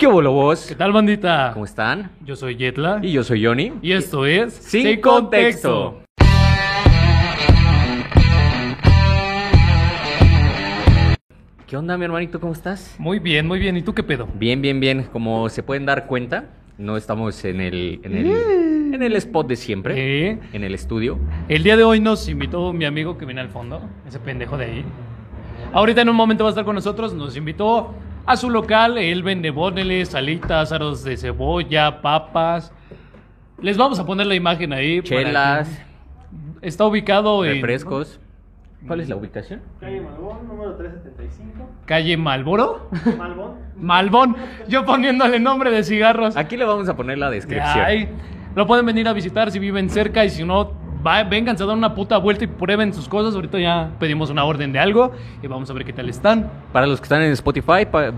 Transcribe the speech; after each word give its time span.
¿Qué 0.00 0.06
hubo, 0.06 0.22
lobos? 0.22 0.64
¿Qué 0.66 0.74
tal, 0.74 0.92
bandita? 0.92 1.50
¿Cómo 1.52 1.66
están? 1.66 2.10
Yo 2.24 2.34
soy 2.34 2.56
Yetla. 2.56 3.00
Y 3.02 3.12
yo 3.12 3.22
soy 3.22 3.44
Johnny. 3.44 3.74
Y 3.82 3.92
esto 3.92 4.24
es 4.24 4.54
Sin 4.54 4.98
Contexto. 4.98 6.00
¿Qué 11.66 11.76
onda, 11.76 11.98
mi 11.98 12.06
hermanito? 12.06 12.40
¿Cómo 12.40 12.54
estás? 12.54 12.94
Muy 12.98 13.18
bien, 13.18 13.46
muy 13.46 13.58
bien. 13.58 13.76
¿Y 13.76 13.82
tú 13.82 13.92
qué 13.92 14.02
pedo? 14.02 14.26
Bien, 14.36 14.62
bien, 14.62 14.80
bien. 14.80 15.02
Como 15.12 15.50
se 15.50 15.62
pueden 15.62 15.84
dar 15.84 16.06
cuenta, 16.06 16.46
no 16.78 16.96
estamos 16.96 17.44
en 17.44 17.60
el, 17.60 18.00
en 18.02 18.16
el, 18.16 18.94
en 18.94 19.02
el 19.02 19.16
spot 19.16 19.48
de 19.48 19.56
siempre, 19.56 20.30
Eh, 20.30 20.38
en 20.54 20.64
el 20.64 20.72
estudio. 20.72 21.18
El 21.46 21.62
día 21.62 21.76
de 21.76 21.84
hoy 21.84 22.00
nos 22.00 22.26
invitó 22.26 22.72
mi 22.72 22.86
amigo 22.86 23.18
que 23.18 23.26
viene 23.26 23.42
al 23.42 23.50
fondo, 23.50 23.82
ese 24.08 24.18
pendejo 24.18 24.56
de 24.56 24.64
ahí. 24.64 24.84
Ahorita 25.74 26.00
en 26.00 26.08
un 26.08 26.16
momento 26.16 26.44
va 26.44 26.48
a 26.48 26.52
estar 26.52 26.64
con 26.64 26.74
nosotros. 26.74 27.12
Nos 27.12 27.36
invitó 27.36 27.94
a 28.26 28.36
su 28.36 28.50
local. 28.50 28.98
Él 28.98 29.22
vende 29.22 29.50
boneles, 29.50 30.10
salitas, 30.10 30.72
aros 30.72 31.04
de 31.04 31.16
cebolla, 31.16 32.00
papas. 32.00 32.72
Les 33.60 33.76
vamos 33.76 33.98
a 33.98 34.06
poner 34.06 34.26
la 34.26 34.34
imagen 34.34 34.72
ahí. 34.72 35.02
Chelas, 35.02 35.68
Está 36.62 36.86
ubicado 36.86 37.44
en 37.44 37.54
refrescos. 37.54 38.20
¿Cuál 38.86 39.00
es 39.00 39.08
la 39.08 39.16
ubicación? 39.16 39.60
Calle 39.78 40.00
Malbón, 40.00 40.48
número 40.48 40.74
375. 40.76 41.68
calle 41.84 42.16
Malboro. 42.16 42.88
Malbón. 43.18 43.54
Malbón. 43.76 44.36
Yo 44.68 44.86
poniéndole 44.86 45.38
nombre 45.38 45.70
de 45.70 45.84
cigarros. 45.84 46.36
Aquí 46.36 46.56
le 46.56 46.64
vamos 46.64 46.88
a 46.88 46.96
poner 46.96 47.18
la 47.18 47.30
descripción. 47.30 47.84
Ay, 47.84 48.08
lo 48.54 48.66
pueden 48.66 48.86
venir 48.86 49.06
a 49.06 49.12
visitar 49.12 49.50
si 49.50 49.58
viven 49.58 49.90
cerca 49.90 50.24
y 50.24 50.30
si 50.30 50.44
no, 50.44 50.72
va, 51.06 51.22
vénganse 51.24 51.62
a 51.62 51.66
dar 51.66 51.76
una 51.76 51.94
puta 51.94 52.18
vuelta 52.18 52.44
y 52.44 52.46
prueben 52.46 52.92
sus 52.92 53.08
cosas. 53.08 53.34
Ahorita 53.34 53.58
ya 53.58 53.90
pedimos 53.98 54.30
una 54.30 54.44
orden 54.44 54.72
de 54.72 54.78
algo 54.78 55.12
y 55.42 55.46
vamos 55.46 55.70
a 55.70 55.72
ver 55.72 55.84
qué 55.84 55.92
tal 55.92 56.08
están. 56.08 56.50
Para 56.72 56.86
los 56.86 57.00
que 57.00 57.04
están 57.04 57.22
en 57.22 57.32
Spotify, 57.32 57.86
pa- 57.90 58.12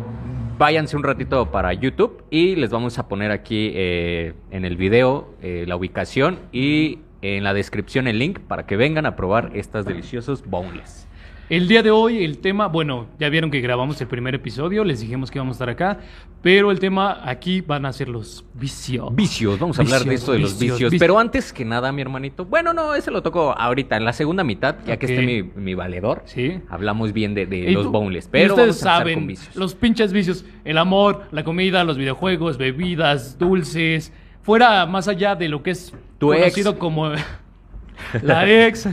váyanse 0.59 0.97
un 0.97 1.03
ratito 1.03 1.51
para 1.51 1.73
YouTube 1.73 2.23
y 2.31 2.55
les 2.57 2.71
vamos 2.71 2.99
a 2.99 3.09
poner 3.09 3.31
aquí 3.31 3.73
eh, 3.75 4.35
en 4.51 4.65
el 4.65 4.77
video 4.77 5.31
eh, 5.43 5.65
la 5.67 5.77
ubicación 5.77 6.39
y 6.53 7.01
en 7.23 7.45
la 7.45 7.55
descripción 7.55 8.07
el 8.09 8.19
link 8.19 8.41
para 8.41 8.67
que 8.67 8.77
vengan 8.77 9.07
a 9.07 9.15
probar 9.17 9.51
estas 9.55 9.85
deliciosos 9.85 10.45
boneless. 10.45 11.09
El 11.53 11.69
día 11.69 11.83
de 11.83 11.91
hoy 11.91 12.25
el 12.25 12.39
tema, 12.39 12.67
bueno, 12.67 13.09
ya 13.19 13.29
vieron 13.29 13.51
que 13.51 13.61
grabamos 13.61 14.01
el 14.01 14.07
primer 14.07 14.35
episodio, 14.35 14.85
les 14.85 15.01
dijimos 15.01 15.31
que 15.31 15.37
íbamos 15.37 15.53
a 15.53 15.57
estar 15.57 15.69
acá, 15.69 16.01
pero 16.41 16.71
el 16.71 16.79
tema 16.81 17.21
aquí 17.29 17.61
van 17.61 17.85
a 17.85 17.93
ser 17.93 18.09
los 18.09 18.43
vicios. 18.55 19.15
Vicios, 19.15 19.59
vamos 19.59 19.79
a 19.79 19.83
hablar 19.83 20.03
de 20.03 20.15
esto 20.15 20.33
de 20.33 20.39
los 20.39 20.59
vicios. 20.59 20.95
Pero 20.99 21.19
antes 21.19 21.53
que 21.53 21.67
nada, 21.67 21.93
mi 21.93 22.01
hermanito, 22.01 22.47
bueno, 22.47 22.73
no, 22.73 22.95
ese 22.95 23.11
lo 23.11 23.23
toco 23.23 23.55
ahorita, 23.55 23.99
en 23.99 24.07
la 24.07 24.15
segunda 24.15 24.43
mitad, 24.45 24.77
ya 24.87 24.97
que 24.97 25.05
esté 25.05 25.27
mi, 25.27 25.43
mi 25.43 25.75
valedor. 25.75 26.23
Sí. 26.25 26.59
Hablamos 26.71 27.13
bien 27.13 27.35
de, 27.35 27.45
de 27.45 27.71
los 27.73 27.87
boneless, 27.87 28.29
pero 28.29 28.55
ustedes 28.55 28.83
vamos 28.83 28.87
a 28.87 28.89
empezar 28.89 28.99
saben, 29.01 29.15
con 29.17 29.27
vicios. 29.27 29.55
los 29.55 29.75
pinches 29.75 30.11
vicios, 30.15 30.47
el 30.65 30.79
amor, 30.79 31.25
la 31.33 31.45
comida, 31.45 31.85
los 31.85 31.99
videojuegos, 31.99 32.57
bebidas, 32.57 33.39
dulces, 33.39 34.11
fuera 34.41 34.87
más 34.87 35.07
allá 35.07 35.35
de 35.35 35.51
lo 35.51 35.63
que 35.63 35.73
es 35.73 35.93
Tu 36.17 36.33
ex. 36.33 36.45
conocido 36.45 36.79
como 36.79 37.11
la 38.23 38.51
ex, 38.51 38.89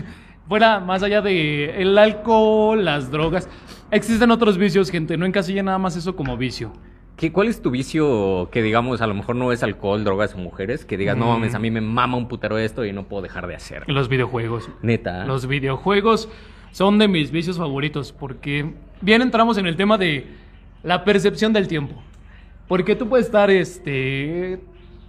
fuera 0.49 0.79
más 0.81 1.01
allá 1.03 1.21
de 1.21 1.81
el 1.81 1.97
alcohol, 1.97 2.83
las 2.83 3.09
drogas. 3.11 3.47
Existen 3.91 4.31
otros 4.31 4.57
vicios, 4.57 4.89
gente, 4.91 5.15
no 5.15 5.25
encasilla 5.25 5.63
nada 5.63 5.77
más 5.77 5.95
eso 5.95 6.15
como 6.15 6.35
vicio. 6.35 6.73
¿Qué, 7.15 7.31
¿Cuál 7.31 7.47
es 7.49 7.61
tu 7.61 7.69
vicio 7.71 8.49
que 8.51 8.61
digamos 8.61 9.01
a 9.01 9.07
lo 9.07 9.13
mejor 9.13 9.35
no 9.35 9.51
es 9.51 9.61
alcohol, 9.63 10.03
drogas 10.03 10.33
o 10.35 10.37
mujeres? 10.37 10.85
Que 10.85 10.97
digas, 10.97 11.15
no 11.17 11.25
Mm. 11.25 11.29
mames, 11.29 11.55
a 11.55 11.59
mí 11.59 11.69
me 11.69 11.81
mama 11.81 12.17
un 12.17 12.27
putero 12.27 12.57
esto 12.57 12.85
y 12.85 12.93
no 12.93 13.03
puedo 13.03 13.21
dejar 13.21 13.45
de 13.47 13.55
hacer. 13.55 13.83
Los 13.87 14.09
videojuegos. 14.09 14.69
Neta. 14.81 15.25
Los 15.25 15.45
videojuegos 15.47 16.29
son 16.71 16.97
de 16.97 17.07
mis 17.07 17.31
vicios 17.31 17.57
favoritos 17.57 18.11
porque 18.13 18.73
bien 19.01 19.21
entramos 19.21 19.57
en 19.57 19.67
el 19.67 19.75
tema 19.75 19.97
de 19.97 20.27
la 20.83 21.03
percepción 21.03 21.51
del 21.53 21.67
tiempo. 21.67 21.95
Porque 22.67 22.95
tú 22.95 23.09
puedes 23.09 23.25
estar 23.25 23.49
este 23.51 24.61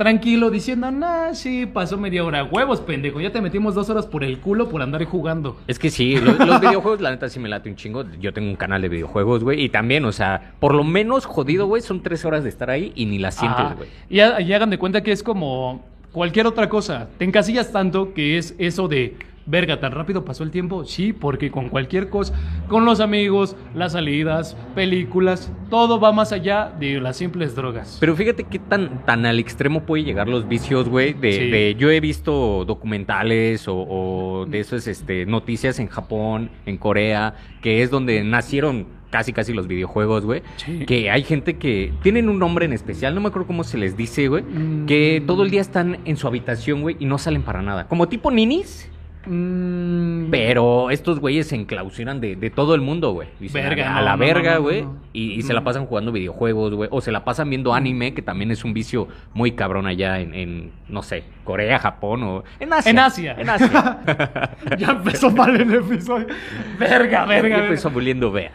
tranquilo 0.04 0.50
diciendo, 0.50 0.90
nah, 0.90 1.34
sí, 1.34 1.66
pasó 1.66 1.98
media 1.98 2.24
hora. 2.24 2.42
Huevos, 2.42 2.80
pendejo, 2.80 3.20
ya 3.20 3.30
te 3.30 3.42
metimos 3.42 3.74
dos 3.74 3.90
horas 3.90 4.06
por 4.06 4.24
el 4.24 4.38
culo 4.38 4.70
por 4.70 4.80
andar 4.80 5.04
jugando. 5.04 5.58
Es 5.66 5.78
que 5.78 5.90
sí, 5.90 6.16
lo- 6.16 6.32
los, 6.46 6.58
videojuegos, 6.58 7.02
la 7.02 7.10
neta, 7.10 7.28
sí 7.28 7.38
me 7.38 7.50
late 7.50 7.68
un 7.68 7.76
chingo. 7.76 8.04
Yo 8.18 8.32
tengo 8.32 8.48
un 8.48 8.56
canal 8.56 8.80
de 8.80 8.88
videojuegos, 8.88 9.44
güey. 9.44 9.62
Y 9.62 9.68
también, 9.68 10.06
o 10.06 10.12
sea, 10.12 10.54
por 10.58 10.74
lo 10.74 10.84
menos 10.84 11.26
jodido, 11.26 11.66
güey, 11.66 11.82
son 11.82 12.02
tres 12.02 12.24
horas 12.24 12.44
de 12.44 12.48
estar 12.48 12.70
ahí 12.70 12.92
y 12.96 13.04
ni 13.04 13.18
las 13.18 13.34
sientes, 13.34 13.60
Ah, 13.60 13.74
güey. 13.76 13.90
y, 14.08 14.16
y 14.48 14.52
hagan 14.54 14.70
de 14.70 14.78
cuenta 14.78 15.02
que 15.02 15.12
es 15.12 15.22
como 15.22 15.84
cualquier 16.12 16.46
otra 16.46 16.70
cosa. 16.70 17.08
Te 17.18 17.26
encasillas 17.26 17.70
tanto 17.70 18.14
que 18.14 18.38
es 18.38 18.54
eso 18.56 18.88
de, 18.88 19.16
verga, 19.50 19.80
tan 19.80 19.92
rápido 19.92 20.24
pasó 20.24 20.44
el 20.44 20.50
tiempo. 20.50 20.84
Sí, 20.84 21.12
porque 21.12 21.50
con 21.50 21.68
cualquier 21.68 22.08
cosa, 22.08 22.34
con 22.68 22.84
los 22.84 23.00
amigos, 23.00 23.56
las 23.74 23.92
salidas, 23.92 24.56
películas, 24.74 25.52
todo 25.68 25.98
va 26.00 26.12
más 26.12 26.32
allá 26.32 26.72
de 26.78 27.00
las 27.00 27.16
simples 27.16 27.54
drogas. 27.54 27.96
Pero 28.00 28.14
fíjate 28.16 28.44
qué 28.44 28.58
tan, 28.58 29.04
tan 29.04 29.26
al 29.26 29.38
extremo 29.38 29.82
puede 29.82 30.04
llegar 30.04 30.28
los 30.28 30.48
vicios, 30.48 30.88
güey. 30.88 31.12
De, 31.12 31.32
Sí. 31.32 31.50
de- 31.50 31.74
yo 31.78 31.90
he 31.90 32.00
visto 32.00 32.64
documentales 32.64 33.68
o, 33.68 33.76
o 33.76 34.46
de 34.46 34.60
esas 34.60 34.86
este, 34.86 35.26
noticias 35.26 35.78
en 35.78 35.88
Japón, 35.88 36.50
en 36.66 36.76
Corea, 36.76 37.34
que 37.62 37.82
es 37.82 37.90
donde 37.90 38.22
nacieron 38.24 38.86
casi 39.10 39.32
casi 39.32 39.52
los 39.52 39.66
videojuegos, 39.66 40.24
güey. 40.24 40.42
Sí. 40.56 40.84
Que 40.86 41.10
hay 41.10 41.24
gente 41.24 41.56
que 41.56 41.92
tienen 42.02 42.28
un 42.28 42.38
nombre 42.38 42.64
en 42.64 42.72
especial, 42.72 43.14
no 43.14 43.20
me 43.20 43.28
acuerdo 43.28 43.48
cómo 43.48 43.64
se 43.64 43.76
les 43.76 43.96
dice, 43.96 44.28
güey. 44.28 44.42
Mm. 44.44 44.86
Que 44.86 45.22
todo 45.26 45.42
el 45.42 45.50
día 45.50 45.60
están 45.60 45.98
en 46.04 46.16
su 46.16 46.28
habitación, 46.28 46.82
güey, 46.82 46.96
y 47.00 47.06
no 47.06 47.18
salen 47.18 47.42
para 47.42 47.60
nada. 47.62 47.88
Como 47.88 48.08
tipo 48.08 48.30
ninis. 48.30 48.88
Mm, 49.26 50.30
Pero 50.30 50.90
estos 50.90 51.20
güeyes 51.20 51.48
se 51.48 51.56
enclausuran 51.56 52.20
de, 52.20 52.36
de 52.36 52.50
todo 52.50 52.74
el 52.74 52.80
mundo, 52.80 53.12
güey. 53.12 53.28
Dicen, 53.38 53.62
Verga, 53.62 53.96
a, 53.96 54.02
la 54.02 54.12
no, 54.12 54.18
verga, 54.18 54.54
no, 54.56 54.62
güey. 54.62 54.82
no. 54.82 54.96
Y, 55.12 55.32
y 55.32 55.42
se 55.42 55.52
la 55.52 55.60
Mm. 55.60 55.64
pasan 55.64 55.86
jugando 55.86 56.12
videojuegos, 56.12 56.74
güey. 56.74 56.88
O 56.92 57.00
se 57.00 57.12
la 57.12 57.24
pasan 57.24 57.50
viendo 57.50 57.74
anime, 57.74 58.14
que 58.14 58.22
también 58.22 58.50
es 58.50 58.64
un 58.64 58.72
vicio 58.72 59.08
muy 59.34 59.52
cabrón 59.52 59.86
allá 59.86 60.20
en, 60.20 60.34
en, 60.34 60.70
no 60.88 61.02
sé, 61.02 61.24
Corea, 61.44 61.78
Japón 61.78 62.22
o... 62.22 62.44
En 62.60 62.72
Asia. 62.72 62.90
En 62.90 62.98
Asia. 62.98 63.34
En 63.38 63.50
Asia. 63.50 64.00
ya 64.78 64.90
empezó 64.90 65.30
mal 65.30 65.54
el 65.60 65.74
episodio. 65.74 66.26
Verga, 66.78 67.26
verga. 67.26 67.26
Ya 67.26 67.42
verga. 67.56 67.58
empezó 67.66 67.90
volviendo 67.90 68.30
verga. 68.32 68.54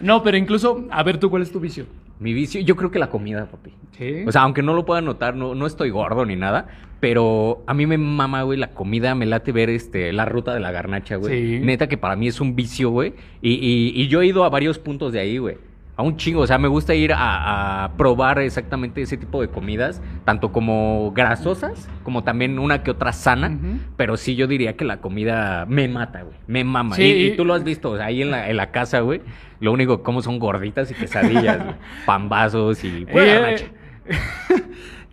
No, 0.00 0.22
pero 0.22 0.36
incluso, 0.36 0.86
a 0.90 1.02
ver 1.02 1.18
tú, 1.18 1.28
¿cuál 1.30 1.42
es 1.42 1.52
tu 1.52 1.60
vicio? 1.60 1.86
Mi 2.20 2.32
vicio, 2.34 2.60
yo 2.60 2.76
creo 2.76 2.90
que 2.90 2.98
la 2.98 3.08
comida, 3.10 3.46
papi. 3.46 3.72
Sí. 3.98 4.24
O 4.26 4.30
sea, 4.32 4.42
aunque 4.42 4.62
no 4.62 4.74
lo 4.74 4.84
puedan 4.84 5.06
notar, 5.06 5.34
no, 5.34 5.54
no 5.54 5.66
estoy 5.66 5.90
gordo 5.90 6.24
ni 6.26 6.36
nada, 6.36 6.68
pero 7.00 7.64
a 7.66 7.72
mí 7.74 7.86
me 7.86 7.96
mama, 7.98 8.42
güey, 8.42 8.58
la 8.58 8.72
comida, 8.72 9.14
me 9.14 9.24
late 9.26 9.52
ver 9.52 9.70
este, 9.70 10.12
la 10.12 10.26
ruta 10.26 10.52
de 10.54 10.60
la 10.60 10.70
garnacha, 10.70 11.16
güey. 11.16 11.58
Sí. 11.58 11.64
Neta 11.64 11.88
que 11.88 11.96
para 11.96 12.16
mí 12.16 12.28
es 12.28 12.40
un 12.40 12.54
vicio, 12.54 12.90
güey. 12.90 13.14
Y, 13.40 13.52
y- 13.54 13.92
y 14.02 14.08
yo 14.08 14.20
he 14.20 14.26
ido 14.26 14.44
a 14.44 14.50
varios 14.50 14.78
puntos 14.78 15.12
de 15.12 15.20
ahí, 15.20 15.38
güey. 15.38 15.56
A 16.00 16.02
un 16.02 16.16
chingo, 16.16 16.40
o 16.40 16.46
sea, 16.46 16.56
me 16.56 16.66
gusta 16.66 16.94
ir 16.94 17.12
a, 17.12 17.84
a 17.84 17.92
probar 17.98 18.38
exactamente 18.38 19.02
ese 19.02 19.18
tipo 19.18 19.42
de 19.42 19.48
comidas, 19.48 20.00
tanto 20.24 20.50
como 20.50 21.12
grasosas, 21.12 21.90
como 22.04 22.24
también 22.24 22.58
una 22.58 22.82
que 22.82 22.90
otra 22.90 23.12
sana, 23.12 23.58
pero 23.98 24.16
sí 24.16 24.34
yo 24.34 24.46
diría 24.46 24.76
que 24.76 24.86
la 24.86 25.02
comida 25.02 25.66
me 25.66 25.88
mata, 25.88 26.22
güey, 26.22 26.34
me 26.46 26.64
mama. 26.64 26.96
Sí, 26.96 27.02
y, 27.32 27.36
tú 27.36 27.44
lo 27.44 27.52
has 27.52 27.64
visto, 27.64 27.90
o 27.90 27.96
sea, 27.98 28.06
ahí 28.06 28.22
en 28.22 28.30
la, 28.30 28.48
en 28.48 28.56
la 28.56 28.70
casa, 28.70 29.00
güey, 29.00 29.20
lo 29.60 29.72
único 29.72 29.98
que 29.98 30.02
como 30.02 30.22
son 30.22 30.38
gorditas 30.38 30.90
y 30.90 30.94
quesadillas, 30.94 31.62
güey, 31.62 31.74
pambazos 32.06 32.82
y... 32.82 33.04
Eh, 33.06 33.68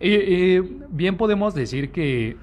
y 0.00 0.60
bien 0.88 1.18
podemos 1.18 1.54
decir 1.54 1.90
que 1.90 2.38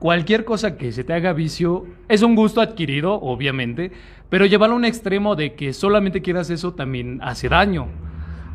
cualquier 0.00 0.44
cosa 0.44 0.76
que 0.76 0.90
se 0.90 1.04
te 1.04 1.12
haga 1.12 1.32
vicio 1.32 1.86
es 2.08 2.22
un 2.22 2.34
gusto 2.34 2.60
adquirido, 2.60 3.14
obviamente, 3.14 3.92
pero 4.30 4.46
llevarlo 4.46 4.74
a 4.74 4.78
un 4.78 4.84
extremo 4.84 5.36
de 5.36 5.54
que 5.54 5.72
solamente 5.72 6.22
quieras 6.22 6.48
eso 6.48 6.72
también 6.72 7.20
hace 7.22 7.48
daño. 7.48 7.88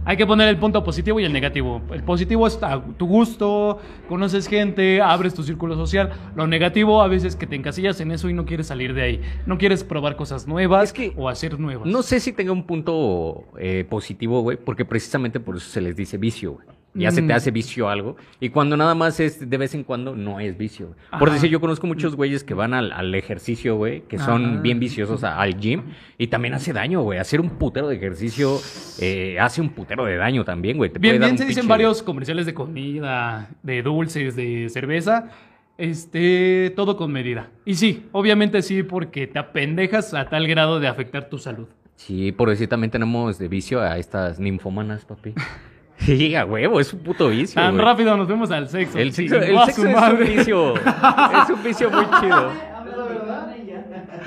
Hay 0.07 0.17
que 0.17 0.27
poner 0.27 0.47
el 0.47 0.57
punto 0.57 0.83
positivo 0.83 1.19
y 1.19 1.25
el 1.25 1.33
negativo. 1.33 1.81
El 1.91 2.03
positivo 2.03 2.45
es 2.45 2.61
a 2.61 2.79
tu 2.79 3.07
gusto, 3.07 3.79
conoces 4.07 4.47
gente, 4.47 5.01
abres 5.01 5.33
tu 5.33 5.41
círculo 5.41 5.75
social. 5.75 6.11
Lo 6.35 6.45
negativo 6.45 7.01
a 7.01 7.07
veces 7.07 7.35
que 7.35 7.47
te 7.47 7.55
encasillas 7.55 7.99
en 8.01 8.11
eso 8.11 8.29
y 8.29 8.33
no 8.33 8.45
quieres 8.45 8.67
salir 8.67 8.93
de 8.93 9.01
ahí. 9.01 9.21
No 9.47 9.57
quieres 9.57 9.83
probar 9.83 10.15
cosas 10.15 10.47
nuevas 10.47 10.83
Es 10.83 10.93
que 10.93 11.13
o 11.17 11.27
hacer 11.27 11.59
nuevas. 11.59 11.87
No 11.87 12.03
sé 12.03 12.19
si 12.19 12.33
tenga 12.33 12.51
un 12.51 12.67
punto 12.67 13.45
eh, 13.57 13.83
positivo, 13.89 14.41
güey, 14.41 14.57
porque 14.57 14.85
precisamente 14.85 15.39
por 15.39 15.57
eso 15.57 15.67
se 15.71 15.81
les 15.81 15.95
dice 15.95 16.17
vicio, 16.17 16.53
güey. 16.53 16.67
Ya 16.97 17.11
se 17.11 17.21
te 17.21 17.33
Mm. 17.33 17.35
hace 17.35 17.51
vicio 17.51 17.89
algo. 17.89 18.15
Y 18.39 18.49
cuando 18.49 18.77
nada 18.77 18.95
más 18.95 19.19
es 19.19 19.49
de 19.49 19.57
vez 19.57 19.75
en 19.75 19.83
cuando, 19.83 20.15
no 20.15 20.39
es 20.39 20.57
vicio. 20.57 20.95
Por 21.19 21.29
decir, 21.29 21.49
yo 21.49 21.59
conozco 21.59 21.85
muchos 21.87 22.15
güeyes 22.15 22.43
que 22.45 22.53
van 22.53 22.73
al, 22.73 22.91
al 22.93 23.13
ejercicio, 23.15 23.75
güey, 23.75 24.01
que 24.03 24.17
son 24.17 24.45
Ajá. 24.45 24.61
bien 24.61 24.79
viciosos 24.79 25.23
a- 25.25 25.39
al 25.41 25.59
gym. 25.59 25.83
Y 26.17 26.27
también 26.27 26.53
hace 26.53 26.71
daño, 26.71 27.01
güey. 27.01 27.19
Hacer 27.19 27.41
un 27.41 27.49
putero 27.51 27.89
de 27.89 27.97
ejercicio 27.97 28.57
eh, 29.01 29.37
hace 29.39 29.59
un 29.61 29.69
putero 29.69 30.05
de 30.05 30.15
daño 30.15 30.45
también, 30.45 30.77
güey. 30.77 30.89
Te 30.89 30.99
puede 30.99 31.11
Bien, 31.11 31.21
dar 31.21 31.29
bien 31.31 31.33
un 31.33 31.37
se 31.39 31.45
dicen 31.45 31.67
varios 31.67 32.01
comerciales 32.01 32.45
de 32.45 32.53
comida, 32.53 33.49
de 33.61 33.81
dulces, 33.83 34.35
de 34.37 34.69
cerveza. 34.69 35.29
Este, 35.77 36.71
todo 36.75 36.95
con 36.95 37.11
medida. 37.11 37.49
Y 37.65 37.75
sí, 37.75 38.05
obviamente 38.13 38.61
sí, 38.61 38.81
porque 38.83 39.27
te 39.27 39.37
apendejas 39.39 40.13
a 40.13 40.29
tal 40.29 40.47
grado 40.47 40.79
de 40.79 40.87
afectar 40.87 41.27
tu 41.29 41.37
salud. 41.37 41.67
Sí, 41.97 42.31
por 42.31 42.49
decir, 42.49 42.69
también 42.69 42.91
tenemos 42.91 43.37
de 43.37 43.47
vicio 43.49 43.81
a 43.81 43.97
estas 43.97 44.39
ninfomanas, 44.39 45.03
papi. 45.05 45.33
Sí, 46.05 46.35
a 46.35 46.45
huevo, 46.45 46.79
es 46.79 46.93
un 46.93 46.99
puto 46.99 47.29
vicio, 47.29 47.59
Tan 47.61 47.73
güey. 47.75 47.85
rápido 47.85 48.15
nos 48.17 48.27
vemos 48.27 48.51
al 48.51 48.67
sexo. 48.69 48.97
El 48.99 49.11
sexo, 49.13 49.37
el 49.37 49.55
es 49.57 49.79
madre. 49.93 50.23
un 50.25 50.35
vicio. 50.35 50.75
Es 50.75 51.49
un 51.49 51.63
vicio 51.63 51.89
muy 51.89 52.05
chido. 52.21 52.51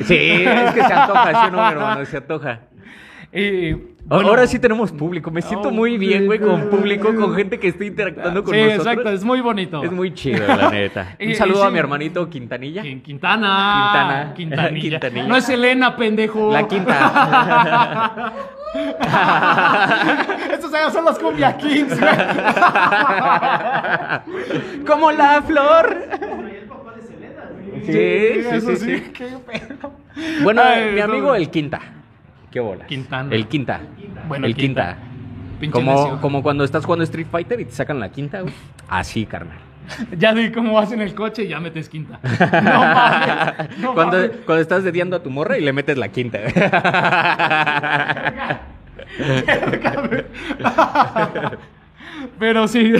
Sí, 0.05 0.15
es 0.45 0.75
que 0.75 0.83
se 0.83 0.93
antoja, 0.93 1.31
¿sí 1.31 1.47
o 1.49 1.51
no, 1.51 1.71
hermano? 1.71 2.05
Se 2.05 2.17
antoja. 2.17 2.61
Bueno. 3.33 4.29
Ahora 4.31 4.47
sí 4.47 4.59
tenemos 4.59 4.91
público. 4.91 5.31
Me 5.31 5.43
siento 5.43 5.69
Oh, 5.69 5.71
muy 5.71 5.99
bien, 5.99 6.25
güey, 6.25 6.39
con 6.39 6.63
sí, 6.63 6.67
público, 6.71 7.11
sí. 7.11 7.17
con 7.19 7.35
gente 7.35 7.59
que 7.59 7.69
está 7.69 7.85
interactuando 7.85 8.43
con 8.43 8.55
sí, 8.55 8.61
nosotros. 8.61 8.87
exacto, 8.87 9.11
es 9.11 9.23
muy 9.23 9.41
bonito. 9.43 9.85
Es 9.85 9.93
muy 9.93 10.15
chido, 10.15 10.47
la 10.47 10.71
neta. 10.71 11.17
Y- 11.19 11.27
Un 11.27 11.31
y 11.33 11.35
saludo 11.35 11.65
a 11.65 11.67
sí. 11.67 11.73
mi 11.75 11.79
hermanito 11.79 12.31
Quintanilla. 12.31 12.83
Quin- 12.83 13.03
Quintana. 13.03 14.33
Quintana. 14.35 14.35
Quintanilla. 14.35 14.81
Quintanilla. 15.01 15.29
No 15.29 15.37
es 15.37 15.47
Elena, 15.51 15.95
pendejo. 15.95 16.51
La 16.51 16.67
quinta. 16.67 18.33
Estos 20.53 20.71
son 20.93 21.05
los 21.05 21.19
Cumbia 21.19 21.57
Kings, 21.57 21.99
güey. 21.99 22.13
Como 24.87 25.11
la 25.13 25.43
flor. 25.43 25.97
Sí, 27.85 27.93
sí, 27.93 28.49
eso 28.51 28.77
sí, 28.77 28.79
sí. 28.99 29.01
Qué 29.13 29.27
pedo. 29.47 29.93
Bueno, 30.43 30.63
Ay, 30.65 30.93
mi 30.93 30.99
no. 30.99 31.05
amigo 31.05 31.35
el 31.35 31.51
Quinta. 31.51 31.81
¿Qué 32.51 32.61
bolas? 32.61 32.87
Quintana. 32.87 33.35
El 33.35 33.49
Quinta. 33.49 33.81
Bueno, 34.27 34.47
el 34.47 34.55
Quinta. 34.55 34.97
Como, 36.21 36.43
cuando 36.43 36.65
estás 36.65 36.85
jugando 36.85 37.05
Street 37.05 37.27
Fighter 37.31 37.61
y 37.61 37.65
te 37.65 37.73
sacan 37.73 37.99
la 37.99 38.11
quinta, 38.11 38.43
güey. 38.43 38.55
Así, 38.89 39.27
carnal. 39.27 39.59
Ya 40.19 40.33
vi 40.33 40.51
cómo 40.53 40.75
vas 40.75 40.93
en 40.93 41.01
el 41.01 41.15
coche 41.15 41.45
y 41.45 41.49
ya 41.49 41.61
metes 41.61 41.89
quinta. 41.89 42.19
No 42.63 42.81
mames. 42.81 43.79
No 43.79 43.95
cuando, 43.95 44.17
mames. 44.19 44.31
cuando 44.45 44.63
estás 44.63 44.85
dediando 44.85 45.17
a 45.17 45.23
tu 45.23 45.31
morra 45.31 45.59
y 45.59 45.63
le 45.63 45.73
metes 45.73 45.97
la 45.99 46.09
quinta. 46.09 46.39
Pero 52.39 52.69
sí. 52.69 52.95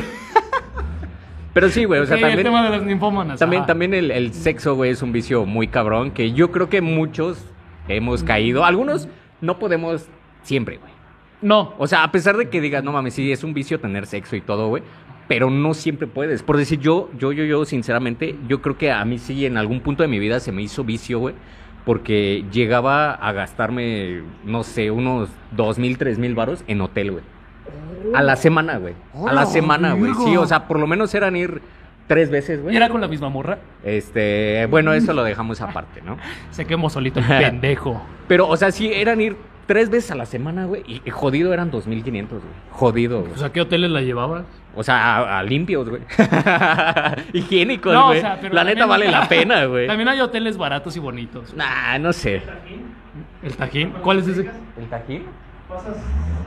Pero 1.55 1.69
sí, 1.71 1.85
güey, 1.85 2.01
o 2.01 2.07
sea, 2.07 2.17
Sí, 2.17 2.23
el 2.23 2.29
también, 2.31 2.47
tema 2.47 2.63
de 2.63 2.71
las 2.71 2.83
ninfómanas. 2.83 3.41
también, 3.41 3.67
también 3.67 3.95
el, 3.95 4.11
el 4.11 4.33
sexo, 4.33 4.75
güey, 4.77 4.91
es 4.93 5.03
un 5.03 5.13
vicio 5.13 5.45
muy 5.45 5.67
cabrón 5.69 6.11
que 6.13 6.33
yo 6.33 6.53
creo 6.53 6.69
que 6.69 6.81
muchos 6.81 7.45
hemos 7.89 8.23
caído. 8.23 8.65
Algunos 8.65 9.09
no 9.41 9.59
podemos 9.59 10.07
siempre, 10.43 10.77
güey. 10.77 10.93
No. 11.41 11.75
O 11.79 11.87
sea, 11.87 12.05
a 12.05 12.13
pesar 12.13 12.37
de 12.37 12.49
que 12.49 12.61
digas, 12.61 12.85
no 12.85 12.93
mames, 12.93 13.15
sí, 13.15 13.33
es 13.33 13.43
un 13.45 13.55
vicio 13.55 13.81
tener 13.81 14.07
sexo 14.07 14.37
y 14.37 14.41
todo, 14.41 14.69
güey. 14.69 14.83
Pero 15.29 15.51
no 15.51 15.75
siempre 15.75 16.07
puedes. 16.07 16.43
Por 16.43 16.57
decir, 16.57 16.81
yo, 16.81 17.11
yo, 17.19 17.33
yo, 17.33 17.45
yo, 17.45 17.65
sinceramente, 17.65 18.35
yo 18.49 18.63
creo 18.63 18.79
que 18.79 18.91
a 18.91 19.05
mí 19.05 19.19
sí 19.19 19.45
en 19.45 19.59
algún 19.59 19.81
punto 19.81 20.03
de 20.03 20.09
mi 20.09 20.19
vida 20.19 20.41
se 20.41 20.53
me 20.53 20.63
hizo 20.63 20.85
vicio, 20.85 21.19
güey. 21.19 21.35
Porque 21.85 22.45
llegaba 22.51 23.13
a 23.13 23.33
gastarme, 23.33 24.23
no 24.45 24.63
sé, 24.65 24.91
unos 24.91 25.29
dos 25.53 25.79
mil, 25.79 25.97
tres 25.97 26.19
mil 26.19 26.35
varos 26.35 26.65
en 26.67 26.81
hotel, 26.81 27.13
güey. 27.13 27.25
A 28.15 28.23
la 28.23 28.37
semana, 28.37 28.79
güey. 28.79 28.95
A 29.15 29.19
la 29.19 29.23
¡Hola, 29.23 29.47
semana, 29.47 29.93
güey. 29.93 30.13
Sí, 30.15 30.37
o 30.37 30.47
sea, 30.47 30.67
por 30.67 30.79
lo 30.79 30.87
menos 30.87 31.15
eran 31.15 31.37
ir 31.37 31.61
tres 32.07 32.31
veces, 32.31 32.59
¿Y 32.59 32.63
güey. 32.63 32.77
era 32.77 32.89
con 32.89 33.01
la 33.01 33.09
misma 33.09 33.29
morra? 33.29 33.59
Este, 33.85 34.67
bueno, 34.71 34.93
eso 34.95 35.13
lo 35.13 35.23
dejamos 35.25 35.61
aparte, 35.61 36.01
¿no? 36.03 36.17
Se 36.51 36.65
quemó 36.65 36.89
solito 36.91 37.21
el 37.21 37.27
pendejo. 37.27 38.03
Pero, 38.29 38.49
o 38.49 38.57
sea, 38.57 38.71
sí, 38.71 38.91
eran 38.93 39.21
ir 39.21 39.37
tres 39.69 39.89
veces 39.91 40.11
a 40.11 40.17
la 40.17 40.27
semana, 40.27 40.65
güey. 40.65 40.83
Y, 40.89 41.01
y 41.05 41.11
jodido 41.11 41.53
eran 41.55 41.71
2.500, 41.71 42.29
güey. 42.29 42.41
Jodido, 42.73 43.21
güey. 43.21 43.31
Pues 43.33 43.43
a 43.45 43.53
qué 43.53 43.61
hoteles 43.61 43.91
la 43.93 44.01
llevabas? 44.03 44.45
O 44.75 44.83
sea, 44.83 45.19
a, 45.19 45.39
a 45.39 45.43
limpios, 45.45 45.89
güey. 45.89 46.03
Higiénicos, 47.33 47.93
No, 47.93 48.05
o 48.07 48.09
güey. 48.09 48.21
sea, 48.21 48.39
pero 48.41 48.55
la 48.55 48.65
neta 48.65 48.87
vale 48.87 49.09
la 49.11 49.29
pena, 49.29 49.65
güey. 49.67 49.87
También 49.87 50.09
hay 50.09 50.21
hoteles 50.21 50.57
baratos 50.57 50.97
y 50.97 51.01
bonitos. 51.01 51.55
Nah, 51.55 51.99
no 51.99 52.13
sé. 52.13 52.43
¿El 53.43 53.55
Tajín? 53.57 53.91
¿Cuál 54.03 54.19
es 54.21 54.29
ese? 54.29 54.51
¿El 54.79 54.87
tajín? 54.91 55.25
Pasas 55.69 55.97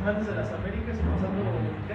antes 0.05 0.27
de 0.27 0.35
las 0.35 0.51
Américas 0.51 0.97
y 0.97 1.13
pasando. 1.13 1.41
¿qué? 1.87 1.93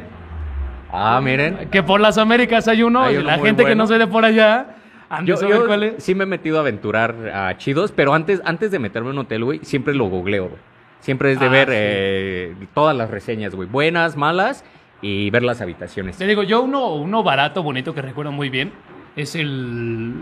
Ah, 0.92 1.20
miren. 1.22 1.68
Que 1.70 1.82
por 1.82 2.00
las 2.00 2.16
Américas 2.18 2.66
hay 2.68 2.82
uno, 2.82 3.02
Hay 3.02 3.16
y 3.16 3.22
la 3.22 3.38
gente 3.38 3.64
que 3.64 3.74
no 3.74 3.86
soy 3.86 3.98
de 3.98 4.06
por 4.06 4.24
allá. 4.24 4.76
¿Han 5.08 5.24
de 5.24 5.32
Yo, 5.36 5.48
yo 5.48 5.66
cuál 5.66 5.82
es? 5.84 6.02
sí 6.02 6.14
me 6.14 6.24
he 6.24 6.26
metido 6.26 6.56
a 6.56 6.60
aventurar 6.60 7.14
a 7.32 7.56
chidos, 7.58 7.92
pero 7.92 8.12
antes, 8.14 8.40
antes 8.44 8.70
de 8.72 8.78
meterme 8.80 9.10
en 9.10 9.14
un 9.18 9.24
hotel, 9.24 9.44
güey, 9.44 9.60
siempre 9.62 9.94
lo 9.94 10.06
googleo, 10.06 10.48
güey. 10.48 10.60
Siempre 11.00 11.32
es 11.32 11.38
de 11.40 11.46
Ah, 11.46 11.50
ver 11.50 11.68
sí. 11.68 11.74
eh, 11.76 12.54
todas 12.74 12.96
las 12.96 13.10
reseñas, 13.10 13.54
güey. 13.54 13.68
Buenas, 13.68 14.16
malas 14.16 14.64
y 15.02 15.30
ver 15.30 15.42
las 15.42 15.60
habitaciones. 15.60 16.16
Te 16.16 16.26
digo, 16.26 16.42
yo 16.42 16.62
uno, 16.62 16.94
uno 16.94 17.22
barato, 17.22 17.62
bonito, 17.62 17.94
que 17.94 18.02
recuerdo 18.02 18.32
muy 18.32 18.48
bien, 18.50 18.72
es 19.14 19.34
el... 19.36 20.12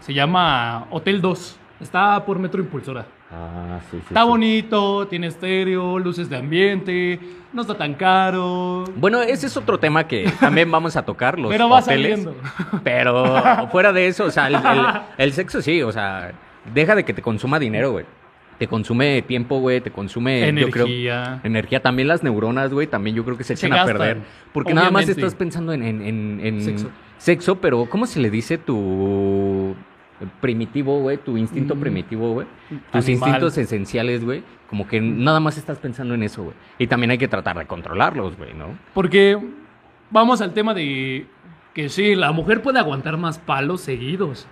Se 0.00 0.14
llama 0.14 0.86
Hotel 0.90 1.20
2. 1.20 1.56
Está 1.80 2.24
por 2.26 2.38
Metro 2.38 2.60
Impulsora. 2.60 3.06
Ah, 3.32 3.78
sí, 3.90 3.96
sí. 3.98 4.04
Está 4.08 4.22
sí. 4.22 4.28
bonito, 4.28 5.06
tiene 5.08 5.28
estéreo, 5.28 5.98
luces 5.98 6.28
de 6.28 6.36
ambiente, 6.36 7.18
no 7.52 7.62
está 7.62 7.74
tan 7.74 7.94
caro. 7.94 8.84
Bueno, 8.96 9.22
ese 9.22 9.46
es 9.46 9.56
otro 9.56 9.78
tema 9.78 10.06
que 10.06 10.30
también 10.40 10.70
vamos 10.70 10.96
a 10.96 11.02
tocar, 11.04 11.38
los 11.38 11.50
Pero 11.50 11.68
va 11.70 11.78
hoteles. 11.78 12.20
saliendo. 12.22 12.36
Pero 12.84 13.68
fuera 13.72 13.92
de 13.92 14.08
eso, 14.08 14.24
o 14.24 14.30
sea, 14.30 14.48
el, 14.48 14.56
el- 14.56 15.00
el 15.16 15.32
sexo 15.32 15.62
sí, 15.62 15.80
o 15.82 15.90
sea, 15.92 16.32
deja 16.74 16.94
de 16.94 17.04
que 17.04 17.14
te 17.14 17.22
consuma 17.22 17.58
dinero, 17.58 17.92
güey. 17.92 18.04
Te 18.60 18.68
consume 18.68 19.22
tiempo, 19.22 19.58
güey, 19.58 19.80
te 19.80 19.90
consume 19.90 20.52
yo 20.54 20.70
creo, 20.70 20.84
Energía. 20.84 21.40
energía. 21.44 21.80
También 21.80 22.06
las 22.08 22.22
neuronas, 22.22 22.72
güey, 22.72 22.86
también 22.86 23.16
yo 23.16 23.24
creo 23.24 23.36
que 23.38 23.42
se 23.42 23.56
Se 23.56 23.66
echan 23.66 23.76
a 23.78 23.86
perder. 23.86 24.18
Porque 24.52 24.74
nada 24.74 24.90
más 24.90 25.08
estás 25.08 25.34
pensando 25.34 25.72
en, 25.72 25.82
en- 25.82 26.02
en- 26.02 26.40
en 26.44 26.60
Sexo. 26.62 26.90
sexo, 27.16 27.56
pero 27.58 27.86
¿cómo 27.86 28.04
se 28.06 28.20
le 28.20 28.30
dice 28.30 28.58
tu 28.58 29.74
primitivo, 30.40 31.00
güey? 31.00 31.16
Tu 31.16 31.38
instinto 31.38 31.74
Mm. 31.74 31.80
primitivo, 31.80 32.32
güey. 32.34 32.46
Tus 32.92 33.06
Animal. 33.06 33.28
instintos 33.28 33.56
esenciales, 33.58 34.24
güey. 34.24 34.42
Como 34.68 34.86
que 34.86 35.00
nada 35.00 35.40
más 35.40 35.56
estás 35.56 35.78
pensando 35.78 36.12
en 36.14 36.22
eso, 36.22 36.42
güey. 36.44 36.54
Y 36.78 36.86
también 36.86 37.10
hay 37.10 37.18
que 37.18 37.28
tratar 37.28 37.58
de 37.58 37.66
controlarlos, 37.66 38.36
güey, 38.36 38.52
¿no? 38.54 38.78
Porque 38.92 39.38
vamos 40.10 40.40
al 40.42 40.52
tema 40.52 40.74
de 40.74 41.26
que 41.72 41.88
sí, 41.88 42.14
la 42.14 42.32
mujer 42.32 42.60
puede 42.62 42.78
aguantar 42.78 43.16
más 43.16 43.38
palos 43.38 43.80
seguidos. 43.80 44.46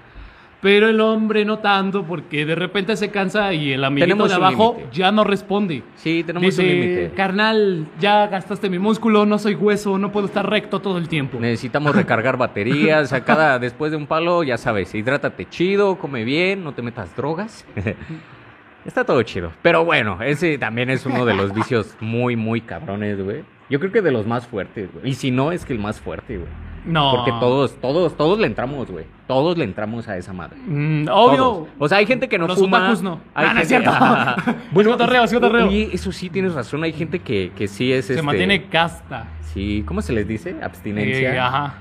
Pero 0.60 0.88
el 0.88 1.00
hombre 1.00 1.44
no 1.44 1.60
tanto, 1.60 2.02
porque 2.02 2.44
de 2.44 2.56
repente 2.56 2.96
se 2.96 3.10
cansa 3.10 3.52
y 3.54 3.72
el 3.72 3.84
amiguito 3.84 4.06
Tenemos 4.06 4.28
de 4.28 4.34
abajo 4.34 4.76
ya 4.92 5.12
no 5.12 5.22
responde. 5.22 5.84
Sí, 5.94 6.24
tenemos 6.24 6.42
Dice, 6.56 6.62
un 6.62 6.68
límite. 6.68 7.12
carnal, 7.14 7.86
ya 8.00 8.26
gastaste 8.26 8.68
mi 8.68 8.80
músculo, 8.80 9.24
no 9.24 9.38
soy 9.38 9.54
hueso, 9.54 9.98
no 9.98 10.10
puedo 10.10 10.26
estar 10.26 10.50
recto 10.50 10.80
todo 10.80 10.98
el 10.98 11.08
tiempo. 11.08 11.38
Necesitamos 11.38 11.94
recargar 11.94 12.36
baterías, 12.38 13.12
a 13.12 13.24
cada 13.24 13.60
después 13.60 13.92
de 13.92 13.98
un 13.98 14.06
palo, 14.08 14.42
ya 14.42 14.58
sabes, 14.58 14.92
hidrátate 14.96 15.48
chido, 15.48 15.96
come 15.96 16.24
bien, 16.24 16.64
no 16.64 16.72
te 16.72 16.82
metas 16.82 17.14
drogas. 17.14 17.64
Está 18.84 19.04
todo 19.04 19.22
chido. 19.22 19.52
Pero 19.62 19.84
bueno, 19.84 20.22
ese 20.22 20.56
también 20.58 20.90
es 20.90 21.04
uno 21.06 21.24
de 21.24 21.34
los 21.34 21.52
vicios 21.54 21.94
muy, 22.00 22.36
muy 22.36 22.62
cabrones, 22.62 23.22
güey. 23.22 23.44
Yo 23.68 23.78
creo 23.80 23.92
que 23.92 24.00
de 24.02 24.10
los 24.10 24.26
más 24.26 24.46
fuertes, 24.46 24.88
güey. 24.92 25.10
Y 25.10 25.14
si 25.14 25.30
no, 25.30 25.52
es 25.52 25.64
que 25.64 25.74
el 25.74 25.78
más 25.78 26.00
fuerte, 26.00 26.38
güey. 26.38 26.48
No. 26.88 27.12
Porque 27.14 27.32
todos, 27.38 27.74
todos, 27.80 28.16
todos 28.16 28.38
le 28.38 28.46
entramos, 28.46 28.90
güey. 28.90 29.04
Todos 29.26 29.58
le 29.58 29.64
entramos 29.64 30.08
a 30.08 30.16
esa 30.16 30.32
madre. 30.32 30.56
Mm, 30.66 31.06
obvio. 31.10 31.36
Todos. 31.36 31.68
O 31.78 31.88
sea, 31.88 31.98
hay 31.98 32.06
gente 32.06 32.28
que 32.28 32.38
no 32.38 32.46
Los 32.46 32.58
fuma. 32.58 32.78
otakus 32.78 33.02
no. 33.02 33.20
Hay 33.34 33.46
Ah, 33.46 33.54
no 33.54 33.60
es 33.60 33.68
cierto. 33.68 33.90
Es 34.78 34.86
cotorreo, 34.86 35.24
es 35.24 35.32
cotorreo. 35.32 35.68
Oye, 35.68 35.90
eso 35.92 36.12
sí 36.12 36.30
tienes 36.30 36.54
razón. 36.54 36.82
Hay 36.82 36.92
gente 36.92 37.18
que, 37.18 37.52
que 37.54 37.68
sí 37.68 37.92
es 37.92 38.06
Se 38.06 38.14
este, 38.14 38.22
mantiene 38.22 38.66
casta. 38.68 39.26
Sí, 39.52 39.82
¿cómo 39.86 40.02
se 40.02 40.12
les 40.12 40.26
dice? 40.26 40.56
Abstinencia. 40.62 41.34
Eh, 41.34 41.38
ajá. 41.38 41.74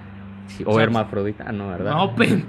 Sí, 0.47 0.63
o 0.65 0.71
O 0.71 0.73
sea, 0.75 0.83
hermafrodita, 0.83 1.45
ah, 1.47 1.51
no, 1.51 1.67
¿verdad? 1.69 1.91
No, 1.91 2.15
pen. 2.15 2.45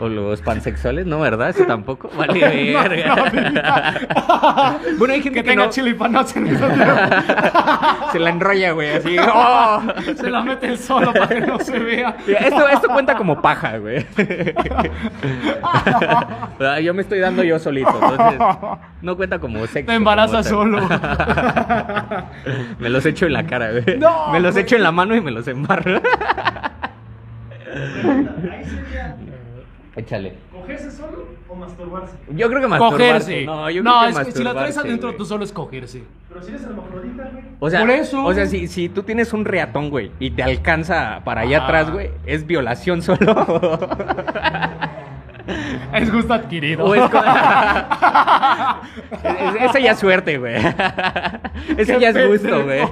O 0.00 0.08
los 0.08 0.40
pansexuales, 0.42 1.06
no, 1.06 1.20
¿verdad? 1.20 1.50
Eso 1.50 1.64
tampoco. 1.64 2.10
Vale, 2.16 2.72
No, 2.72 2.82
verga. 2.82 3.14
no, 3.16 4.78
bueno, 4.98 5.14
hay 5.14 5.22
gente 5.22 5.38
Que 5.40 5.44
que, 5.44 5.50
tenga 5.50 5.64
no, 5.64 5.70
chile 5.70 5.96
no 6.10 6.20
hacer 6.20 6.42
se 8.12 8.18
la 8.18 8.30
enrolla, 8.30 8.72
güey, 8.72 8.90
así. 8.90 9.16
¡oh! 9.18 9.82
Se 10.16 10.30
la 10.30 10.42
mete 10.42 10.68
el 10.68 10.78
solo 10.78 11.12
para 11.12 11.26
que 11.28 11.40
no 11.40 11.58
se 11.58 11.78
vea. 11.78 12.16
Esto, 12.26 12.68
esto 12.68 12.88
cuenta 12.88 13.16
como 13.16 13.40
paja, 13.40 13.78
güey. 13.78 14.06
Yo 16.82 16.94
me 16.94 17.02
estoy 17.02 17.18
dando 17.20 17.42
yo 17.42 17.58
solito, 17.58 17.92
entonces 17.92 18.40
no 19.02 19.16
cuenta 19.16 19.38
como 19.38 19.66
sexo. 19.66 19.90
Te 19.90 19.94
embarazas 19.96 20.46
solo. 20.48 20.80
me 22.78 22.88
los 22.88 23.04
echo 23.06 23.26
en 23.26 23.32
la 23.32 23.46
cara, 23.46 23.70
güey. 23.72 23.98
No, 23.98 24.32
me 24.32 24.40
los 24.40 24.52
güey. 24.54 24.64
echo 24.64 24.76
en 24.76 24.82
la 24.82 24.92
mano 24.92 25.14
y 25.14 25.20
me 25.20 25.30
los 25.30 25.46
embarro. 25.48 26.00
Échale. 29.98 30.32
¿Cogerse 30.52 30.90
solo 30.92 31.26
o 31.48 31.54
masturbarse? 31.56 32.14
Yo 32.30 32.48
creo 32.48 32.60
que 32.60 32.68
masturbarse. 32.68 32.98
Cogerse. 33.08 33.44
No, 33.46 33.68
yo 33.70 33.82
no 33.82 33.90
creo 34.00 34.14
que 34.14 34.20
es 34.20 34.26
que 34.28 34.32
si 34.38 34.44
la 34.44 34.54
traes 34.54 34.78
adentro, 34.78 35.08
güey. 35.08 35.18
tú 35.18 35.24
solo 35.24 35.42
es 35.44 35.52
cogerse. 35.52 36.04
Pero 36.28 36.40
si 36.42 36.50
eres 36.50 36.62
hermafrodita, 36.62 37.24
güey. 37.32 37.44
O 37.58 37.68
sea, 37.70 37.80
Por 37.80 37.90
eso. 37.90 38.24
o 38.24 38.32
sea 38.32 38.46
si, 38.46 38.68
si 38.68 38.88
tú 38.88 39.02
tienes 39.02 39.32
un 39.32 39.44
reatón, 39.44 39.90
güey, 39.90 40.12
y 40.20 40.30
te 40.30 40.42
alcanza 40.44 41.20
para 41.24 41.40
allá 41.40 41.58
Ah. 41.60 41.64
atrás, 41.64 41.90
güey, 41.90 42.10
¿es 42.26 42.46
violación 42.46 43.02
solo? 43.02 43.18
Es 45.94 46.12
gusto 46.12 46.34
adquirido. 46.34 46.84
¿O 46.84 46.94
es 46.94 47.00
co- 47.10 47.18
Es- 49.24 49.70
Esa 49.70 49.78
ya 49.80 49.92
es 49.92 49.98
suerte, 49.98 50.36
güey. 50.36 50.56
Ese 51.78 51.98
ya 51.98 52.10
es 52.10 52.28
gusto, 52.28 52.64
güey. 52.64 52.82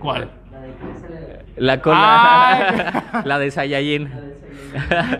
¿Cuál? 0.00 0.30
La 1.56 1.80
cola. 1.80 3.02
Ay. 3.12 3.22
La 3.24 3.38
de 3.38 3.50
Saiyajin. 3.50 4.08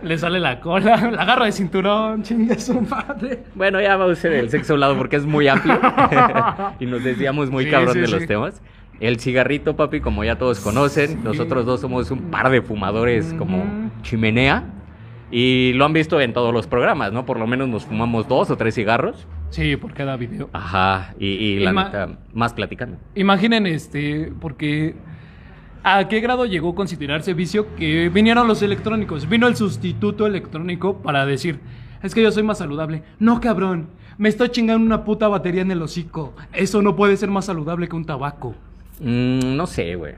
Le 0.02 0.18
sale 0.18 0.38
la 0.38 0.60
cola, 0.60 0.96
la 1.10 1.22
agarra 1.22 1.46
de 1.46 1.52
cinturón, 1.52 2.22
chingue 2.22 2.58
su 2.58 2.78
madre. 2.82 3.44
Bueno, 3.54 3.80
ya 3.80 3.96
vamos 3.96 4.18
a 4.18 4.20
ser 4.20 4.32
el 4.34 4.50
sexo 4.50 4.72
a 4.72 4.74
un 4.74 4.80
lado 4.80 4.96
porque 4.98 5.16
es 5.16 5.24
muy 5.24 5.48
amplio. 5.48 5.80
y 6.80 6.84
nos 6.84 7.02
desviamos 7.02 7.50
muy 7.50 7.64
Sí, 7.64 7.70
cabrón 7.70 7.94
sí, 7.94 8.00
de 8.00 8.06
sí. 8.06 8.12
los 8.12 8.26
temas. 8.26 8.62
El 9.00 9.18
cigarrito, 9.18 9.74
papi, 9.74 10.00
como 10.00 10.24
ya 10.24 10.36
todos 10.36 10.60
conocen. 10.60 11.08
Sí. 11.08 11.18
Nosotros 11.24 11.64
dos 11.64 11.80
somos 11.80 12.10
un 12.10 12.30
par 12.30 12.50
de 12.50 12.60
fumadores 12.60 13.32
como 13.38 13.90
chimenea. 14.02 14.64
Y 15.30 15.72
lo 15.74 15.86
han 15.86 15.92
visto 15.92 16.20
en 16.20 16.32
todos 16.34 16.52
los 16.52 16.66
programas, 16.66 17.12
¿no? 17.12 17.24
Por 17.24 17.38
lo 17.38 17.46
menos 17.46 17.66
nos 17.68 17.84
fumamos 17.86 18.28
dos 18.28 18.50
o 18.50 18.56
tres 18.56 18.74
cigarros. 18.74 19.26
Sí, 19.50 19.76
por 19.76 19.94
cada 19.94 20.16
video. 20.16 20.50
Ajá, 20.52 21.14
y, 21.18 21.26
y 21.28 21.58
la 21.60 21.70
Ima- 21.72 21.84
neta, 21.86 22.08
más 22.34 22.52
platicando. 22.52 22.98
Imaginen 23.14 23.66
este, 23.66 24.32
porque 24.40 24.94
¿a 25.88 26.08
qué 26.08 26.20
grado 26.20 26.46
llegó 26.46 26.70
a 26.70 26.74
considerarse 26.74 27.32
vicio 27.32 27.74
que 27.76 28.08
vinieron 28.08 28.48
los 28.48 28.60
electrónicos? 28.62 29.28
Vino 29.28 29.46
el 29.46 29.54
sustituto 29.56 30.26
electrónico 30.26 30.98
para 30.98 31.24
decir, 31.24 31.60
es 32.02 32.14
que 32.14 32.22
yo 32.22 32.32
soy 32.32 32.42
más 32.42 32.58
saludable. 32.58 33.02
No, 33.20 33.40
cabrón, 33.40 33.86
me 34.18 34.28
estoy 34.28 34.48
chingando 34.48 34.84
una 34.84 35.04
puta 35.04 35.28
batería 35.28 35.62
en 35.62 35.70
el 35.70 35.80
hocico. 35.82 36.34
Eso 36.52 36.82
no 36.82 36.96
puede 36.96 37.16
ser 37.16 37.30
más 37.30 37.44
saludable 37.44 37.88
que 37.88 37.94
un 37.96 38.04
tabaco. 38.04 38.54
Mm, 39.00 39.56
no 39.56 39.66
sé, 39.66 39.94
güey. 39.94 40.14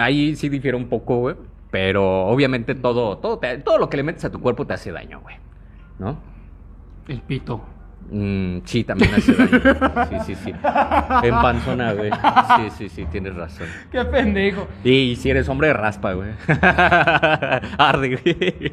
Ahí 0.00 0.34
sí 0.34 0.48
difiere 0.48 0.76
un 0.76 0.88
poco, 0.88 1.18
güey. 1.18 1.36
Pero 1.70 2.26
obviamente 2.26 2.74
todo, 2.74 3.18
todo, 3.18 3.38
te- 3.38 3.58
todo 3.58 3.78
lo 3.78 3.88
que 3.88 3.98
le 3.98 4.02
metes 4.02 4.24
a 4.24 4.32
tu 4.32 4.40
cuerpo 4.40 4.66
te 4.66 4.72
hace 4.74 4.90
daño, 4.90 5.20
güey. 5.20 5.36
¿No? 5.98 6.18
El 7.06 7.20
pito. 7.20 7.60
Mm, 8.10 8.58
sí, 8.64 8.84
también 8.84 9.14
hace 9.14 9.32
daño. 9.34 10.08
Sí, 10.08 10.16
sí, 10.26 10.34
sí. 10.44 10.50
En 11.22 11.34
panzona, 11.42 11.92
güey. 11.92 12.10
Sí, 12.10 12.70
sí, 12.78 12.88
sí, 12.88 13.04
tienes 13.10 13.34
razón. 13.34 13.66
Qué 13.92 14.04
pendejo. 14.04 14.66
Y 14.84 15.16
si 15.16 15.30
eres 15.30 15.48
hombre, 15.48 15.72
raspa, 15.72 16.14
güey. 16.14 16.30
Arde, 17.78 18.16
güey. 18.16 18.72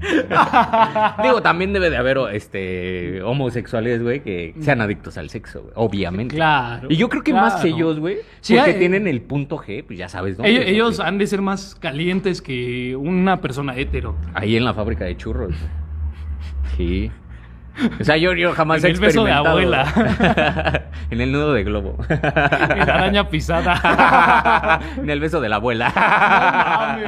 Digo, 1.22 1.42
también 1.42 1.72
debe 1.74 1.90
de 1.90 1.96
haber 1.98 2.18
este, 2.32 3.20
homosexuales, 3.22 4.02
güey, 4.02 4.22
que 4.22 4.54
sean 4.60 4.80
adictos 4.80 5.18
al 5.18 5.28
sexo, 5.30 5.60
güey. 5.62 5.72
Obviamente. 5.76 6.36
Claro, 6.36 6.88
Y 6.90 6.96
yo 6.96 7.08
creo 7.08 7.22
que 7.22 7.32
claro. 7.32 7.46
más 7.48 7.64
ellos, 7.64 7.98
güey. 8.00 8.16
Sí, 8.40 8.54
porque 8.54 8.70
hay- 8.72 8.78
tienen 8.78 9.06
el 9.06 9.20
punto 9.20 9.58
G, 9.58 9.84
pues 9.84 9.98
ya 9.98 10.08
sabes, 10.08 10.38
¿no? 10.38 10.44
Ellos, 10.44 11.00
han 11.00 11.18
de 11.18 11.26
ser 11.26 11.42
más 11.42 11.74
calientes 11.74 12.40
que 12.40 12.96
una 12.96 13.40
persona 13.40 13.76
hetero. 13.76 14.16
Ahí 14.32 14.56
en 14.56 14.64
la 14.64 14.72
fábrica 14.74 15.04
de 15.04 15.16
churros. 15.16 15.54
Sí. 16.76 17.10
O 18.00 18.04
sea, 18.04 18.16
yo, 18.16 18.32
yo 18.34 18.52
jamás 18.52 18.82
En 18.84 18.90
he 18.90 18.92
el 18.94 19.00
beso 19.00 19.24
de 19.24 19.30
experimentado. 19.30 19.48
abuela. 19.48 20.82
en 21.10 21.20
el 21.20 21.32
nudo 21.32 21.52
de 21.54 21.64
globo. 21.64 21.96
En 22.10 22.86
la 22.86 22.94
araña 22.94 23.28
pisada. 23.28 24.80
en 24.98 25.08
el 25.08 25.20
beso 25.20 25.40
de 25.40 25.48
la 25.48 25.56
abuela. 25.56 25.92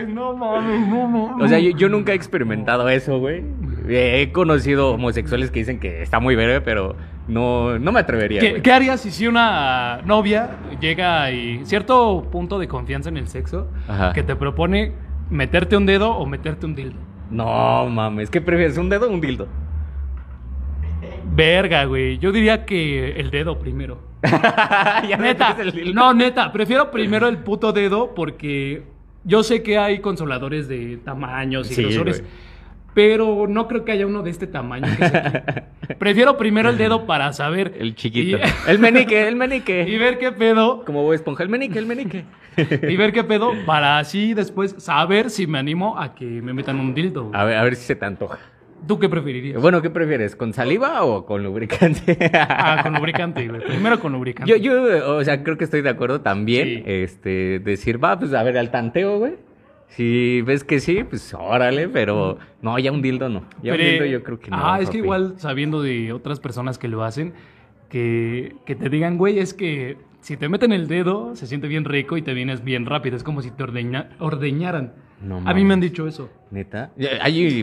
no 0.09 0.35
mames, 0.35 0.88
no 0.88 0.88
mames, 0.88 0.88
no 0.88 1.09
mames. 1.09 1.45
O 1.45 1.49
sea, 1.49 1.59
yo, 1.59 1.71
yo 1.76 1.88
nunca 1.88 2.12
he 2.12 2.14
experimentado 2.14 2.88
eso, 2.88 3.19
güey. 3.19 3.42
Eh, 3.88 4.23
He 4.23 4.33
conocido 4.33 4.92
homosexuales 4.92 5.50
que 5.50 5.59
dicen 5.61 5.81
que 5.81 6.02
está 6.02 6.21
muy 6.21 6.37
verga, 6.37 6.62
pero 6.64 6.97
no, 7.28 7.78
no 7.78 7.92
me 7.92 8.00
atrevería. 8.00 8.40
¿Qué, 8.40 8.50
güey. 8.50 8.62
qué 8.62 8.73
harías 8.73 9.00
si, 9.00 9.11
si 9.11 9.26
una 9.26 10.00
novia 10.04 10.50
llega 10.81 11.31
y 11.33 11.61
cierto 11.64 12.28
punto 12.31 12.59
de 12.59 12.69
confianza 12.69 13.09
en 13.09 13.16
el 13.16 13.28
sexo 13.28 13.69
Ajá. 13.88 14.12
que 14.12 14.23
te 14.23 14.37
propone 14.37 14.92
meterte 15.31 15.76
un 15.76 15.87
dedo 15.87 16.12
o 16.16 16.25
meterte 16.26 16.66
un 16.66 16.75
dildo? 16.75 16.99
No 17.31 17.87
mames, 17.88 18.31
¿qué 18.31 18.40
prefieres? 18.40 18.76
¿Un 18.78 18.88
dedo 18.88 19.09
o 19.09 19.11
un 19.12 19.21
dildo? 19.21 19.49
Verga, 21.34 21.84
güey. 21.86 22.18
Yo 22.18 22.32
diría 22.32 22.64
que 22.64 23.12
el 23.12 23.30
dedo 23.30 23.58
primero. 23.58 24.00
ya 24.22 25.16
Neta. 25.18 25.56
el. 25.60 25.94
No, 25.94 26.14
neta. 26.14 26.52
Prefiero 26.52 26.90
primero 26.90 27.26
el 27.28 27.38
puto 27.38 27.72
dedo 27.72 28.14
porque 28.14 28.82
yo 29.24 29.42
sé 29.42 29.62
que 29.62 29.78
hay 29.78 30.00
consoladores 30.00 30.68
de 30.68 30.98
tamaños 30.98 31.70
y 31.70 31.74
Sí, 31.74 31.82
grosores. 31.82 32.22
Pero 32.94 33.46
no 33.48 33.68
creo 33.68 33.86
que 33.86 33.92
haya 33.92 34.06
uno 34.06 34.22
de 34.22 34.30
este 34.30 34.46
tamaño. 34.46 34.86
que. 34.98 35.94
Prefiero 35.98 36.36
primero 36.36 36.68
el 36.68 36.76
dedo 36.76 37.06
para 37.06 37.32
saber. 37.32 37.74
El 37.78 37.94
chiquito. 37.94 38.36
Y, 38.36 38.70
El 38.70 38.78
menique, 38.78 39.26
el 39.26 39.36
menique. 39.36 39.84
y 39.88 39.96
ver 39.96 40.18
qué 40.18 40.30
pedo. 40.32 40.84
Como 40.84 41.02
Bob 41.02 41.14
Esponja, 41.14 41.42
el 41.42 41.48
menique, 41.48 41.78
el 41.78 41.86
menique. 41.86 42.24
Y 42.56 42.96
ver 42.96 43.14
qué 43.14 43.24
pedo 43.24 43.52
para 43.64 43.98
así 43.98 44.34
después 44.34 44.74
saber 44.76 45.30
si 45.30 45.46
me 45.46 45.58
animo 45.58 45.98
a 45.98 46.14
que 46.14 46.26
me 46.26 46.52
metan 46.52 46.78
un 46.78 46.92
dildo. 46.94 47.30
A 47.32 47.44
ver, 47.44 47.56
a 47.56 47.64
ver 47.64 47.76
si 47.76 47.84
se 47.86 47.96
te 47.96 48.04
antoja. 48.04 48.38
¿Tú 48.86 48.98
qué 48.98 49.08
preferirías? 49.08 49.60
Bueno, 49.60 49.80
¿qué 49.80 49.90
prefieres? 49.90 50.34
¿Con 50.36 50.52
saliva 50.52 51.04
o 51.04 51.24
con 51.24 51.42
lubricante? 51.42 52.16
Ah, 52.34 52.80
con 52.82 52.94
lubricante, 52.94 53.46
güey. 53.46 53.60
Primero 53.60 54.00
con 54.00 54.12
lubricante. 54.12 54.50
Yo, 54.50 54.56
yo, 54.56 55.16
o 55.16 55.24
sea, 55.24 55.42
creo 55.42 55.56
que 55.56 55.64
estoy 55.64 55.82
de 55.82 55.90
acuerdo 55.90 56.20
también. 56.20 56.68
Sí. 56.68 56.82
Este, 56.86 57.58
decir, 57.60 58.02
va, 58.02 58.18
pues 58.18 58.34
a 58.34 58.42
ver, 58.42 58.58
al 58.58 58.70
tanteo, 58.70 59.18
güey. 59.18 59.34
Si 59.88 60.40
ves 60.42 60.64
que 60.64 60.80
sí, 60.80 61.04
pues 61.04 61.34
órale, 61.34 61.88
pero 61.88 62.38
no, 62.62 62.78
ya 62.78 62.90
un 62.92 63.02
dildo 63.02 63.28
no. 63.28 63.40
Ya 63.62 63.72
Pero, 63.72 63.84
un 63.84 63.90
dildo 63.90 64.06
yo 64.06 64.22
creo 64.22 64.40
que 64.40 64.50
no. 64.50 64.56
Ah, 64.58 64.80
es 64.80 64.88
que 64.88 64.98
igual 64.98 65.34
sabiendo 65.36 65.82
de 65.82 66.12
otras 66.12 66.40
personas 66.40 66.78
que 66.78 66.88
lo 66.88 67.04
hacen, 67.04 67.34
que, 67.90 68.56
que 68.64 68.74
te 68.74 68.88
digan, 68.88 69.18
güey, 69.18 69.38
es 69.38 69.52
que 69.52 69.98
si 70.22 70.36
te 70.38 70.48
meten 70.48 70.72
el 70.72 70.88
dedo, 70.88 71.36
se 71.36 71.46
siente 71.46 71.68
bien 71.68 71.84
rico 71.84 72.16
y 72.16 72.22
te 72.22 72.32
vienes 72.32 72.64
bien 72.64 72.86
rápido. 72.86 73.16
Es 73.16 73.22
como 73.24 73.42
si 73.42 73.50
te 73.50 73.62
ordeña- 73.62 74.08
ordeñaran. 74.18 74.94
No 75.20 75.40
A 75.46 75.54
mí 75.54 75.62
me 75.64 75.74
han 75.74 75.78
dicho 75.80 76.08
eso. 76.08 76.30
Neta. 76.50 76.90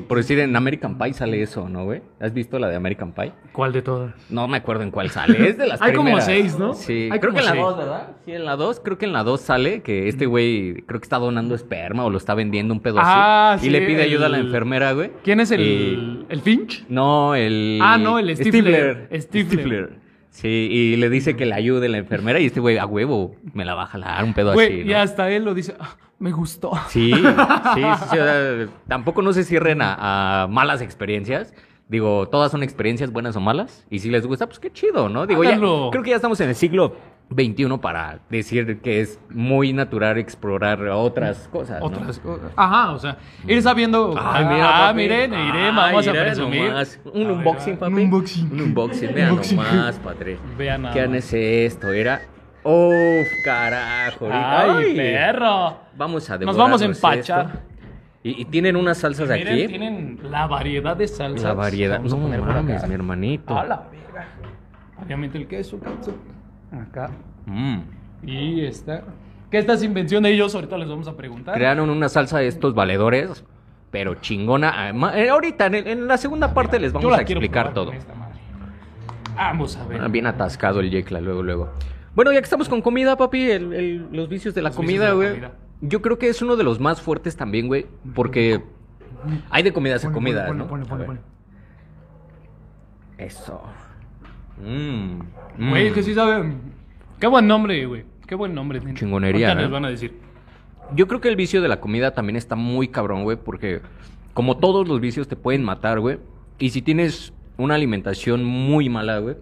Por 0.07 0.17
decir, 0.17 0.39
en 0.39 0.55
American 0.55 0.97
Pie 0.97 1.13
sale 1.13 1.41
eso, 1.41 1.67
¿no, 1.67 1.83
güey? 1.83 2.01
¿Has 2.21 2.33
visto 2.33 2.57
la 2.57 2.69
de 2.69 2.77
American 2.77 3.11
Pie? 3.11 3.33
¿Cuál 3.51 3.73
de 3.73 3.81
todas? 3.81 4.13
No 4.29 4.47
me 4.47 4.55
acuerdo 4.57 4.83
en 4.83 4.91
cuál 4.91 5.09
sale. 5.09 5.49
Es 5.49 5.57
de 5.57 5.67
las 5.67 5.81
Hay 5.81 5.93
como 5.93 6.21
seis, 6.21 6.57
¿no? 6.57 6.73
Sí. 6.73 7.09
Hay 7.11 7.19
creo 7.19 7.33
que 7.33 7.39
en 7.39 7.45
la 7.45 7.51
seis. 7.51 7.61
2, 7.63 7.77
¿verdad? 7.77 8.07
Sí, 8.23 8.31
en 8.31 8.45
la 8.45 8.55
2. 8.55 8.79
Creo 8.79 8.97
que 8.97 9.05
en 9.07 9.11
la 9.13 9.23
2 9.25 9.41
sale 9.41 9.81
que 9.81 10.07
este 10.07 10.25
güey 10.25 10.83
creo 10.85 11.01
que 11.01 11.05
está 11.05 11.17
donando 11.17 11.53
esperma 11.53 12.05
o 12.05 12.09
lo 12.09 12.17
está 12.17 12.33
vendiendo 12.33 12.73
un 12.73 12.79
pedo 12.79 12.95
Ah, 12.99 13.53
así. 13.53 13.63
sí, 13.63 13.67
y 13.67 13.71
le 13.71 13.85
pide 13.85 14.03
ayuda 14.03 14.27
a 14.27 14.29
la 14.29 14.39
enfermera, 14.39 14.93
güey. 14.93 15.11
¿Quién 15.23 15.41
es 15.41 15.51
el, 15.51 15.61
Y- 15.61 16.25
el 16.29 16.39
Finch? 16.41 16.85
No, 16.87 17.35
el. 17.35 17.79
Ah, 17.81 17.97
no, 17.97 18.19
el 18.19 18.33
Stifler. 18.37 19.09
Stifler. 19.19 20.08
Sí, 20.29 20.47
y 20.47 20.95
le 20.95 21.09
dice 21.09 21.35
que 21.35 21.45
le 21.45 21.55
ayude 21.55 21.89
la 21.89 21.97
enfermera 21.97 22.39
y 22.39 22.45
este 22.45 22.59
güey, 22.59 22.77
a 22.77 22.85
huevo, 22.85 23.35
me 23.53 23.65
la 23.65 23.73
va 23.75 23.83
a 23.83 23.87
jalar 23.87 24.23
un 24.23 24.33
pedo 24.33 24.53
Güey, 24.53 24.81
así. 24.81 24.89
y 24.89 24.93
¿no? 24.93 24.99
hasta 24.99 25.29
él 25.31 25.43
lo 25.43 25.53
dice, 25.53 25.75
"Ah, 25.79 25.95
me 26.19 26.31
gustó. 26.31 26.71
Sí, 26.87 27.11
sí, 27.13 27.19
sí, 27.21 27.81
sí, 28.11 28.17
o 28.17 28.23
sea, 28.23 28.67
tampoco 28.87 29.21
no 29.21 29.33
se 29.33 29.43
cierren 29.43 29.81
a, 29.81 30.43
a 30.43 30.47
malas 30.47 30.81
experiencias. 30.81 31.53
Digo, 31.87 32.27
todas 32.29 32.51
son 32.51 32.61
experiencias 32.61 33.11
buenas 33.11 33.35
o 33.35 33.39
malas. 33.41 33.85
Y 33.89 33.99
si 33.99 34.09
les 34.11 34.25
gusta, 34.27 34.45
pues 34.45 34.59
qué 34.59 34.71
chido, 34.71 35.09
¿no? 35.09 35.25
Digo, 35.25 35.43
ya, 35.43 35.57
creo 35.57 36.03
que 36.03 36.11
ya 36.11 36.17
estamos 36.17 36.39
en 36.41 36.49
el 36.49 36.55
siglo 36.55 36.95
XXI 37.31 37.77
para 37.81 38.19
decir 38.29 38.81
que 38.81 39.01
es 39.01 39.19
muy 39.29 39.71
natural 39.73 40.17
explorar 40.17 40.81
otras 40.87 41.47
cosas. 41.47 41.79
¿no? 41.79 41.85
Otras 41.85 42.19
cosas. 42.19 42.51
Ajá, 42.55 42.91
o 42.91 42.97
sea, 42.99 43.17
ir 43.47 43.61
sabiendo. 43.61 44.15
Ay, 44.17 44.45
mira, 44.45 44.89
ah, 44.89 44.93
miren, 44.93 45.31
iré, 45.33 45.67
Ay, 45.67 45.71
vamos 45.75 46.07
a 46.07 46.11
presumir. 46.11 46.69
nomás. 46.69 46.99
Un 47.05 47.11
A 47.11 47.27
ver, 47.27 47.31
unboxing, 47.37 47.73
un 47.73 47.79
papi. 47.79 47.93
unboxing. 47.93 48.51
Un 48.51 48.61
unboxing, 48.61 49.13
vean 49.13 49.29
Unboxing. 49.31 49.57
nomás, 49.57 49.99
padre. 49.99 50.37
Vean 50.57 50.81
nada 50.81 50.93
¿Qué 50.93 51.17
es 51.17 51.33
esto? 51.33 51.91
Era. 51.91 52.21
¡Uf, 52.63 53.27
carajo! 53.45 54.27
Ay, 54.31 54.69
Ay. 54.89 54.95
perro. 54.95 55.77
Vamos 55.95 56.29
a 56.29 56.37
Nos 56.39 56.57
vamos 56.57 56.81
a 56.81 56.85
empachar. 56.85 57.45
esto. 57.45 57.59
Y, 58.21 58.41
y 58.41 58.45
tienen 58.45 58.75
unas 58.75 58.97
salsas 58.97 59.29
Miren, 59.29 59.47
aquí. 59.53 59.67
tienen 59.67 60.19
la 60.23 60.45
variedad 60.47 60.97
de 60.97 61.07
salsas. 61.07 61.43
La 61.43 61.53
variedad. 61.53 61.97
Vamos 62.03 62.11
No 62.13 62.45
mames, 62.45 62.87
mi 62.87 62.93
hermanito. 62.95 63.57
A 63.57 63.63
la 63.65 63.77
verga. 63.89 64.27
Obviamente 65.01 65.37
el 65.37 65.47
queso, 65.47 65.79
queso. 65.79 66.13
Acá. 66.71 67.11
Mm. 67.45 67.79
Y 68.23 68.65
esta. 68.65 69.03
Que 69.49 69.57
esta 69.57 69.73
es 69.73 69.83
invención 69.83 70.21
de 70.23 70.31
ellos, 70.31 70.53
ahorita 70.53 70.77
les 70.77 70.87
vamos 70.89 71.07
a 71.07 71.15
preguntar. 71.17 71.55
Crearon 71.55 71.89
una 71.89 72.07
salsa 72.09 72.37
de 72.39 72.47
estos 72.47 72.75
valedores, 72.75 73.43
pero 73.89 74.15
chingona. 74.15 74.71
Ah, 74.91 75.17
eh, 75.17 75.29
ahorita, 75.29 75.65
en, 75.67 75.75
en 75.75 76.07
la 76.07 76.17
segunda 76.17 76.53
parte 76.53 76.79
les 76.79 76.93
vamos 76.93 77.11
a 77.17 77.21
explicar 77.21 77.73
todo. 77.73 77.91
Vamos 79.35 79.77
a 79.77 79.87
ver. 79.87 80.01
Ah, 80.01 80.07
Bien 80.07 80.27
atascado 80.27 80.79
el 80.81 80.91
Yecla, 80.91 81.21
luego, 81.21 81.41
luego. 81.41 81.69
Bueno, 82.13 82.31
ya 82.31 82.39
que 82.39 82.43
estamos 82.43 82.67
con 82.69 82.81
comida, 82.81 83.15
papi, 83.15 83.49
el- 83.51 83.73
el- 83.73 84.07
los 84.11 84.27
vicios 84.29 84.53
de 84.53 84.61
la 84.61 84.69
Los 84.69 84.75
comida, 84.75 85.13
güey. 85.13 85.41
Yo 85.81 86.01
creo 86.01 86.19
que 86.19 86.27
es 86.27 86.41
uno 86.41 86.55
de 86.57 86.63
los 86.65 86.79
más 86.79 87.01
fuertes 87.01 87.37
también, 87.37 87.67
güey, 87.67 87.85
porque 88.13 88.61
hay 89.49 89.63
de 89.63 89.71
comidas 89.71 90.03
a 90.03 90.11
comidas, 90.11 90.53
¿no? 90.53 90.67
ponle, 90.67 90.85
ponle, 90.85 91.05
ponle. 91.05 91.21
Eso. 93.17 93.61
Mm, 94.59 95.69
Güey, 95.69 95.87
es 95.87 95.91
mm. 95.91 95.95
que 95.95 96.03
sí 96.03 96.13
saben. 96.13 96.61
Qué 97.19 97.27
buen 97.27 97.47
nombre, 97.47 97.85
güey. 97.85 98.05
Qué 98.27 98.35
buen 98.35 98.53
nombre. 98.53 98.79
tiene. 98.79 98.95
Chingonería, 98.97 99.49
Ahorita 99.49 99.61
¿eh? 99.61 99.63
les 99.63 99.71
van 99.71 99.85
a 99.85 99.89
decir. 99.89 100.13
Yo 100.95 101.07
creo 101.07 101.21
que 101.21 101.29
el 101.29 101.35
vicio 101.35 101.61
de 101.61 101.67
la 101.67 101.79
comida 101.79 102.13
también 102.13 102.35
está 102.35 102.55
muy 102.55 102.87
cabrón, 102.87 103.23
güey, 103.23 103.37
porque 103.37 103.81
como 104.33 104.57
todos 104.57 104.87
los 104.87 104.99
vicios 104.99 105.27
te 105.27 105.35
pueden 105.35 105.63
matar, 105.63 105.99
güey. 105.99 106.19
Y 106.57 106.71
si 106.71 106.81
tienes 106.81 107.33
una 107.59 107.75
alimentación 107.75 108.43
muy 108.43 108.89
mala, 108.89 109.19
güey, 109.19 109.35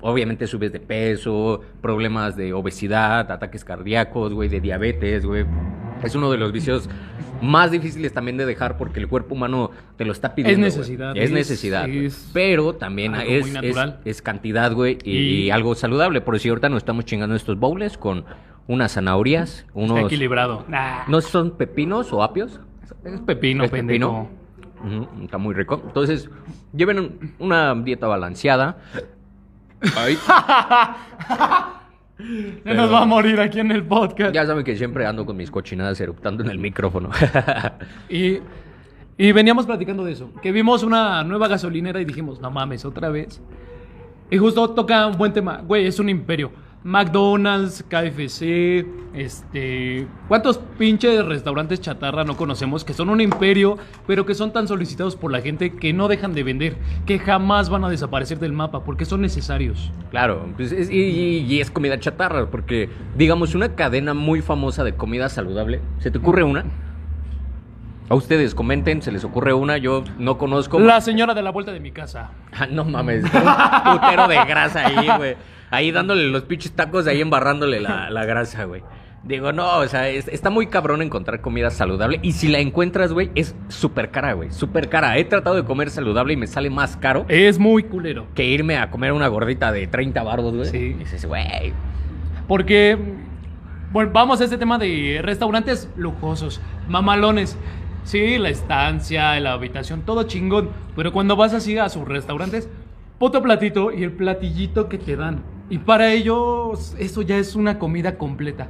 obviamente 0.00 0.46
subes 0.48 0.72
de 0.72 0.80
peso, 0.80 1.60
problemas 1.80 2.34
de 2.36 2.52
obesidad, 2.52 3.30
ataques 3.30 3.64
cardíacos, 3.64 4.32
güey, 4.32 4.48
de 4.48 4.60
diabetes, 4.60 5.24
güey. 5.24 5.44
Es 6.02 6.14
uno 6.14 6.30
de 6.30 6.38
los 6.38 6.50
vicios 6.50 6.88
más 7.42 7.70
difíciles 7.70 8.12
también 8.12 8.36
de 8.38 8.46
dejar 8.46 8.76
porque 8.78 9.00
el 9.00 9.08
cuerpo 9.08 9.34
humano 9.34 9.70
te 9.96 10.04
lo 10.04 10.12
está 10.12 10.34
pidiendo. 10.34 10.58
güey. 10.66 10.70
necesidad, 10.70 11.16
Es 11.16 11.24
es- 11.24 11.30
necesidad. 11.32 11.88
es 11.88 12.30
Pero 12.32 12.74
también 12.74 13.14
es, 13.14 13.46
es, 13.62 13.76
es 14.04 14.22
cantidad, 14.22 14.72
güey, 14.72 14.98
y, 15.04 15.10
Y- 15.10 15.40
y 15.44 15.50
algo 15.50 15.74
saludable. 15.74 16.20
Por 16.22 16.38
si 16.40 16.48
ahorita 16.48 16.68
nos 16.70 16.78
estamos 16.78 17.04
chingando 17.04 17.36
estos 17.36 17.58
bowls 17.58 17.96
con 17.98 18.24
unas 18.66 18.92
zanahorias, 18.92 19.60
Está 19.68 19.72
unos... 19.74 19.98
equilibrado. 20.06 20.64
Nah, 20.68 21.02
¿No 21.08 21.20
son 21.20 21.52
pepinos 21.56 22.12
o 22.12 22.22
apios? 22.22 22.60
es 23.04 23.20
pepino, 23.20 23.64
¿Es 23.64 23.70
está 25.22 25.38
muy 25.38 25.54
rico. 25.54 25.80
Entonces, 25.84 26.28
lleven 26.72 26.98
un- 26.98 27.34
una 27.38 27.74
dieta 27.74 28.06
balanceada. 28.06 28.78
Ay, 29.96 30.16
nos 32.64 32.92
va 32.92 33.02
a 33.02 33.06
morir 33.06 33.40
aquí 33.40 33.60
en 33.60 33.70
el 33.70 33.84
podcast. 33.84 34.34
ya 34.34 34.44
saben 34.46 34.64
que 34.64 34.76
siempre 34.76 35.06
ando 35.06 35.24
con 35.24 35.36
mis 35.36 35.50
cochinadas 35.50 36.00
eruptando 36.00 36.42
en 36.42 36.50
el 36.50 36.58
micrófono. 36.58 37.10
Y, 38.08 38.38
y 39.16 39.32
veníamos 39.32 39.66
platicando 39.66 40.04
de 40.04 40.12
eso. 40.12 40.30
Que 40.42 40.52
vimos 40.52 40.82
una 40.82 41.22
nueva 41.24 41.48
gasolinera 41.48 42.00
y 42.00 42.04
dijimos, 42.04 42.40
no 42.40 42.50
mames, 42.50 42.84
otra 42.84 43.08
vez. 43.10 43.40
Y 44.30 44.38
justo 44.38 44.70
toca 44.70 45.06
un 45.06 45.16
buen 45.18 45.32
tema. 45.32 45.58
Güey, 45.58 45.86
es 45.86 45.98
un 45.98 46.08
imperio. 46.08 46.52
McDonald's, 46.82 47.84
KFC, 47.88 48.86
este... 49.14 50.06
¿Cuántos 50.28 50.58
pinches 50.78 51.24
restaurantes 51.26 51.80
chatarra 51.80 52.24
no 52.24 52.36
conocemos 52.36 52.84
que 52.84 52.94
son 52.94 53.10
un 53.10 53.20
imperio, 53.20 53.76
pero 54.06 54.24
que 54.24 54.34
son 54.34 54.52
tan 54.52 54.66
solicitados 54.66 55.14
por 55.16 55.30
la 55.30 55.40
gente 55.42 55.74
que 55.74 55.92
no 55.92 56.08
dejan 56.08 56.32
de 56.32 56.42
vender, 56.42 56.76
que 57.06 57.18
jamás 57.18 57.68
van 57.68 57.84
a 57.84 57.88
desaparecer 57.90 58.38
del 58.38 58.52
mapa 58.52 58.82
porque 58.84 59.04
son 59.04 59.20
necesarios? 59.20 59.90
Claro, 60.10 60.46
pues 60.56 60.72
es- 60.72 60.90
y, 60.90 60.96
y- 61.00 61.38
y 61.46 61.60
es 61.60 61.70
comida 61.70 62.00
chatarra, 62.00 62.46
porque 62.50 62.88
digamos 63.16 63.54
una 63.54 63.74
cadena 63.74 64.14
muy 64.14 64.40
famosa 64.40 64.82
de 64.84 64.94
comida 64.94 65.28
saludable, 65.28 65.80
¿se 65.98 66.10
te 66.10 66.18
ocurre 66.18 66.44
una? 66.44 66.64
A 68.10 68.14
ustedes 68.16 68.54
comenten, 68.54 69.00
¿se 69.02 69.12
les 69.12 69.24
ocurre 69.24 69.54
una? 69.54 69.78
Yo 69.78 70.02
no 70.18 70.36
conozco. 70.36 70.78
La 70.80 71.00
señora 71.00 71.32
de 71.32 71.42
la 71.42 71.50
vuelta 71.50 71.72
de 71.72 71.80
mi 71.80 71.92
casa. 71.92 72.30
Ah, 72.52 72.66
no 72.70 72.84
mames, 72.84 73.22
un 73.24 73.30
putero 73.30 74.26
de 74.28 74.36
grasa 74.44 74.86
ahí, 74.86 75.08
güey. 75.16 75.36
Ahí 75.70 75.92
dándole 75.92 76.28
los 76.28 76.42
pinches 76.42 76.72
tacos, 76.72 77.06
ahí 77.06 77.20
embarrándole 77.20 77.80
la, 77.80 78.10
la 78.10 78.24
grasa, 78.26 78.64
güey. 78.64 78.82
Digo, 79.22 79.52
no, 79.52 79.78
o 79.78 79.86
sea, 79.86 80.08
es- 80.08 80.26
está 80.28 80.50
muy 80.50 80.66
cabrón 80.66 81.00
encontrar 81.02 81.40
comida 81.40 81.70
saludable. 81.70 82.18
Y 82.22 82.32
si 82.32 82.48
la 82.48 82.58
encuentras, 82.58 83.12
güey, 83.12 83.30
es 83.36 83.54
súper 83.68 84.10
cara, 84.10 84.32
güey. 84.32 84.50
Súper 84.50 84.88
cara. 84.88 85.16
He 85.16 85.24
tratado 85.24 85.54
de 85.56 85.64
comer 85.64 85.90
saludable 85.90 86.32
y 86.32 86.36
me 86.36 86.46
sale 86.48 86.70
más 86.70 86.96
caro 86.96 87.24
Es 87.28 87.58
muy 87.58 87.84
culero. 87.84 88.26
que 88.34 88.44
irme 88.44 88.76
a 88.78 88.90
comer 88.90 89.12
una 89.12 89.28
gordita 89.28 89.70
de 89.70 89.86
30 89.86 90.22
bardos, 90.24 90.54
güey. 90.56 90.68
Sí. 90.68 90.92
Dices, 90.94 91.24
güey. 91.26 91.72
Porque, 92.48 92.98
bueno, 93.92 94.10
vamos 94.12 94.40
a 94.40 94.44
este 94.44 94.58
tema 94.58 94.76
de 94.78 95.20
restaurantes 95.22 95.88
lujosos, 95.96 96.60
mamalones. 96.88 97.56
Sí, 98.04 98.38
la 98.38 98.48
estancia, 98.48 99.38
la 99.40 99.52
habitación, 99.52 100.02
todo 100.02 100.24
chingón. 100.24 100.70
Pero 100.96 101.12
cuando 101.12 101.36
vas 101.36 101.54
así 101.54 101.78
a 101.78 101.88
sus 101.88 102.06
restaurantes, 102.06 102.68
puto 103.18 103.42
platito 103.42 103.92
y 103.92 104.02
el 104.02 104.12
platillito 104.12 104.88
que 104.88 104.98
te 104.98 105.16
dan. 105.16 105.42
Y 105.68 105.78
para 105.78 106.12
ellos, 106.12 106.96
eso 106.98 107.22
ya 107.22 107.36
es 107.36 107.54
una 107.54 107.78
comida 107.78 108.16
completa. 108.18 108.68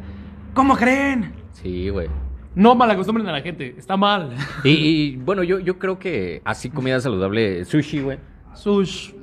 ¿Cómo 0.52 0.76
creen? 0.76 1.32
Sí, 1.52 1.88
güey. 1.88 2.08
No 2.54 2.74
malacostumbren 2.74 3.26
a 3.28 3.32
la 3.32 3.40
gente, 3.40 3.74
está 3.78 3.96
mal. 3.96 4.34
Y, 4.64 4.70
y, 4.70 5.16
bueno, 5.16 5.42
yo, 5.44 5.60
yo 5.60 5.78
creo 5.78 5.98
que 5.98 6.42
así 6.44 6.68
comida 6.68 7.00
saludable, 7.00 7.64
sushi, 7.64 8.00
güey. 8.00 8.18
Sushi. 8.54 9.14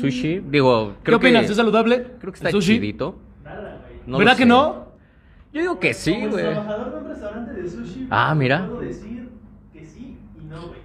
Sushi, 0.00 0.38
digo, 0.48 0.94
¿Qué 0.98 1.02
creo 1.04 1.18
opinas? 1.18 1.44
que, 1.44 1.50
¿Es 1.52 1.56
saludable? 1.56 2.06
creo 2.18 2.32
que 2.32 2.36
está 2.38 2.48
¿El 2.48 2.54
sushi? 2.54 2.74
chidito. 2.76 3.18
No 4.06 4.16
¿Verdad 4.18 4.32
lo 4.32 4.36
que 4.38 4.42
sé. 4.44 4.48
no? 4.48 4.88
Yo 5.52 5.60
digo 5.60 5.78
que 5.78 5.92
sí, 5.94 6.14
güey. 6.26 6.44
trabajador 6.44 6.92
de 6.92 6.98
un 6.98 7.08
restaurante 7.08 7.52
de 7.52 7.68
sushi, 7.68 8.06
Ah, 8.10 8.34
mira. 8.34 8.66
puedo 8.66 8.80
decir 8.80 9.28
que 9.72 9.84
sí 9.84 10.16
y 10.40 10.44
no, 10.46 10.68
güey. 10.68 10.80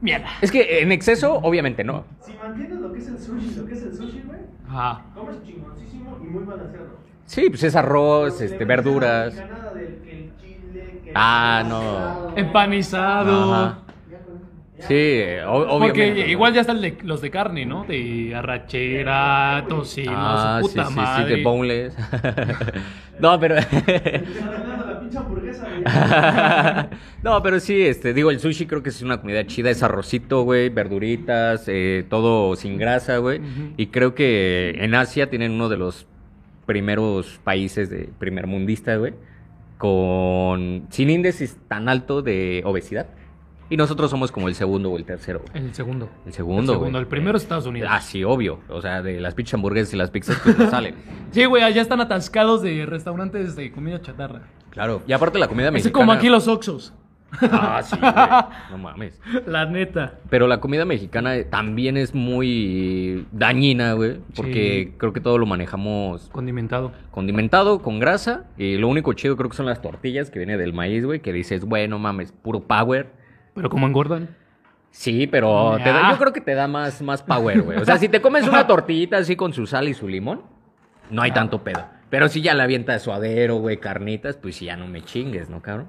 Mierda. 0.00 0.28
Es 0.40 0.50
que 0.50 0.80
en 0.80 0.92
exceso, 0.92 1.34
obviamente 1.42 1.84
no. 1.84 2.04
Si 2.20 2.32
mantienes 2.32 2.78
lo 2.80 2.92
que 2.92 2.98
es 3.00 3.08
el 3.08 3.18
sushi, 3.18 3.54
lo 3.56 3.66
que 3.66 3.74
es 3.74 3.82
el 3.82 3.94
sushi, 3.94 4.22
güey, 4.26 4.40
Ajá. 4.68 5.02
comes 5.14 5.42
chingoncísimo 5.44 6.18
y 6.22 6.26
muy 6.26 6.44
balanceado. 6.44 6.98
Sí, 7.26 7.48
pues 7.50 7.62
es 7.64 7.76
arroz, 7.76 8.40
este, 8.40 8.64
verduras. 8.64 9.34
la 9.36 9.42
mexicana 9.44 9.70
del 9.74 9.98
que 10.02 10.10
el 10.24 10.36
chile, 10.40 11.00
que 11.04 11.10
el 11.10 11.14
Ah, 11.16 11.62
no. 11.68 12.36
Empanizado. 12.36 13.54
Ajá. 13.54 13.78
Sí, 14.88 15.22
obviamente. 15.46 15.78
Porque 16.14 16.28
igual 16.30 16.54
ya 16.54 16.62
están 16.62 16.80
de- 16.80 16.96
los 17.02 17.20
de 17.20 17.30
carne, 17.30 17.66
¿no? 17.66 17.84
De 17.84 18.34
arrachera, 18.34 19.66
tocino, 19.68 20.12
Ah, 20.16 20.60
su 20.62 20.68
sí, 20.68 20.74
puta 20.78 20.88
sí, 20.88 20.94
madre. 20.94 21.24
sí, 21.24 21.36
de 21.36 21.44
boneless. 21.44 21.96
no, 23.20 23.38
pero... 23.38 23.56
Pinche 25.10 25.18
hamburguesa, 25.18 25.66
güey. 25.68 27.00
no, 27.22 27.42
pero 27.42 27.58
sí, 27.60 27.82
este, 27.82 28.14
digo, 28.14 28.30
el 28.30 28.38
sushi 28.40 28.66
creo 28.66 28.82
que 28.82 28.90
es 28.90 29.02
una 29.02 29.20
comida 29.20 29.46
chida, 29.46 29.70
es 29.70 29.82
arrocito, 29.82 30.42
güey, 30.42 30.68
verduritas, 30.68 31.64
eh, 31.66 32.04
todo 32.08 32.54
sin 32.56 32.78
grasa, 32.78 33.18
güey. 33.18 33.40
Y 33.76 33.88
creo 33.88 34.14
que 34.14 34.76
en 34.78 34.94
Asia 34.94 35.28
tienen 35.30 35.52
uno 35.52 35.68
de 35.68 35.76
los 35.76 36.06
primeros 36.66 37.40
países 37.42 37.90
de 37.90 38.10
primermundista, 38.18 38.96
güey, 38.96 39.14
con 39.78 40.86
sin 40.90 41.10
índice 41.10 41.48
tan 41.68 41.88
alto 41.88 42.22
de 42.22 42.62
obesidad. 42.64 43.06
Y 43.72 43.76
nosotros 43.76 44.10
somos 44.10 44.32
como 44.32 44.48
el 44.48 44.56
segundo 44.56 44.90
o 44.90 44.96
el 44.98 45.04
tercero. 45.04 45.42
güey. 45.48 45.64
El 45.64 45.72
segundo. 45.74 46.10
El 46.26 46.32
segundo, 46.32 46.72
El 46.72 46.78
segundo. 46.78 46.90
güey. 46.90 47.02
El 47.02 47.06
primero 47.08 47.36
es 47.36 47.44
Estados 47.44 47.66
Unidos. 47.66 47.88
Ah, 47.92 48.00
sí, 48.00 48.24
obvio. 48.24 48.58
O 48.68 48.80
sea, 48.82 49.00
de 49.00 49.20
las 49.20 49.34
pinches 49.34 49.54
hamburguesas 49.54 49.94
y 49.94 49.96
las 49.96 50.10
pizzas 50.10 50.40
pues 50.42 50.58
no 50.58 50.68
salen. 50.70 50.96
Sí, 51.30 51.44
güey, 51.44 51.62
allá 51.62 51.80
están 51.80 52.00
atascados 52.00 52.62
de 52.62 52.84
restaurantes 52.84 53.54
de 53.54 53.70
comida 53.70 54.00
chatarra. 54.00 54.42
Claro. 54.70 55.02
Y 55.06 55.12
aparte 55.12 55.38
la 55.38 55.48
comida 55.48 55.66
Es 55.68 55.72
mexicana. 55.72 55.92
como 55.92 56.12
aquí 56.12 56.28
los 56.28 56.48
Oxos. 56.48 56.94
Ah, 57.42 57.80
sí, 57.84 57.96
güey. 58.00 58.12
No 58.72 58.78
mames. 58.78 59.20
La 59.46 59.64
neta. 59.64 60.14
Pero 60.30 60.48
la 60.48 60.58
comida 60.58 60.84
mexicana 60.84 61.34
también 61.48 61.96
es 61.96 62.12
muy 62.12 63.24
dañina, 63.30 63.92
güey. 63.92 64.18
Porque 64.34 64.88
Sí. 64.90 64.94
creo 64.98 65.12
que 65.12 65.20
todo 65.20 65.38
lo 65.38 65.46
manejamos 65.46 66.28
Condimentado. 66.30 66.90
condimentado, 67.12 67.82
con 67.82 68.00
grasa. 68.00 68.46
Y 68.58 68.78
lo 68.78 68.88
único 68.88 69.12
chido 69.12 69.36
creo 69.36 69.48
que 69.48 69.56
son 69.56 69.66
las 69.66 69.80
tortillas 69.80 70.28
que 70.30 70.40
viene 70.40 70.56
del 70.56 70.72
maíz, 70.72 71.04
güey. 71.04 71.20
Que 71.20 71.32
dices, 71.32 71.64
bueno, 71.64 72.00
mames, 72.00 72.32
puro 72.32 72.60
power. 72.62 73.12
Pero 73.54 73.70
como 73.70 73.86
engordan. 73.86 74.36
Sí, 74.90 75.28
pero 75.28 75.76
te 75.84 75.88
da- 75.92 76.10
yo 76.10 76.18
creo 76.18 76.32
que 76.32 76.40
te 76.40 76.54
da 76.56 76.66
más, 76.66 77.00
más 77.00 77.22
power, 77.22 77.62
güey. 77.62 77.78
O 77.78 77.84
sea, 77.84 77.96
si 77.96 78.08
te 78.08 78.20
comes 78.20 78.48
una 78.48 78.66
tortillita 78.66 79.18
así 79.18 79.36
con 79.36 79.52
su 79.52 79.66
sal 79.66 79.88
y 79.88 79.94
su 79.94 80.08
limón, 80.08 80.42
no 81.10 81.22
hay 81.22 81.30
tanto 81.30 81.62
pedo. 81.62 81.84
Pero 82.10 82.28
si 82.28 82.42
ya 82.42 82.54
la 82.54 82.64
avienta 82.64 82.92
de 82.92 82.98
suadero, 82.98 83.56
güey, 83.56 83.78
carnitas, 83.78 84.36
pues 84.36 84.56
sí, 84.56 84.66
ya 84.66 84.76
no 84.76 84.86
me 84.88 85.02
chingues, 85.02 85.48
¿no, 85.48 85.62
cabrón? 85.62 85.86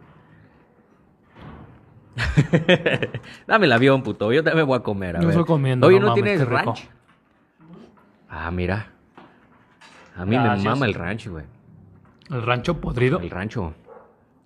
Dame 3.48 3.66
el 3.66 3.72
avión, 3.72 4.04
puto. 4.04 4.32
Yo 4.32 4.44
también 4.44 4.68
voy 4.68 4.78
a 4.78 4.82
comer, 4.84 5.16
a 5.18 5.20
No 5.20 5.28
ver. 5.28 5.32
estoy 5.38 5.46
comiendo, 5.46 5.88
Oye, 5.88 5.98
no 6.00 6.08
¿no 6.08 6.12
mames, 6.12 6.24
tienes 6.24 6.42
rico. 6.48 6.56
ranch? 6.74 6.90
Ah, 8.30 8.52
mira. 8.52 8.88
A 10.16 10.26
mí 10.26 10.36
Gracias. 10.36 10.64
me 10.64 10.70
mama 10.70 10.86
el 10.86 10.94
ranch, 10.94 11.28
güey. 11.28 11.46
El 12.30 12.42
rancho 12.44 12.80
podrido. 12.80 13.20
El 13.20 13.30
rancho. 13.30 13.74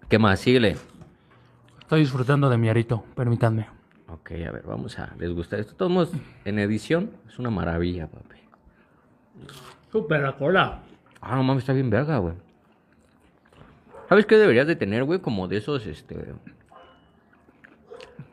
¿Qué 0.09 0.17
más? 0.19 0.39
Síguele. 0.39 0.77
Estoy 1.81 1.99
disfrutando 2.01 2.49
de 2.49 2.57
mi 2.57 2.69
arito, 2.69 3.03
permítanme. 3.15 3.67
Ok, 4.07 4.31
a 4.47 4.51
ver, 4.51 4.63
vamos 4.65 4.97
a 4.97 5.07
desgustar 5.17 5.59
esto. 5.59 5.75
Todos 5.75 6.11
en 6.45 6.59
edición 6.59 7.11
es 7.27 7.37
una 7.37 7.49
maravilla, 7.49 8.07
papi. 8.07 8.35
Super 9.91 10.21
la 10.21 10.35
cola. 10.37 10.81
Ah, 11.27 11.35
no 11.35 11.43
mames, 11.43 11.63
está 11.63 11.73
bien 11.73 11.89
verga, 11.89 12.19
güey. 12.19 12.35
¿Sabes 14.07 14.27
qué 14.27 14.37
deberías 14.37 14.67
de 14.67 14.75
tener, 14.75 15.03
güey? 15.03 15.19
Como 15.19 15.47
de 15.47 15.57
esos, 15.57 15.87
este... 15.87 16.15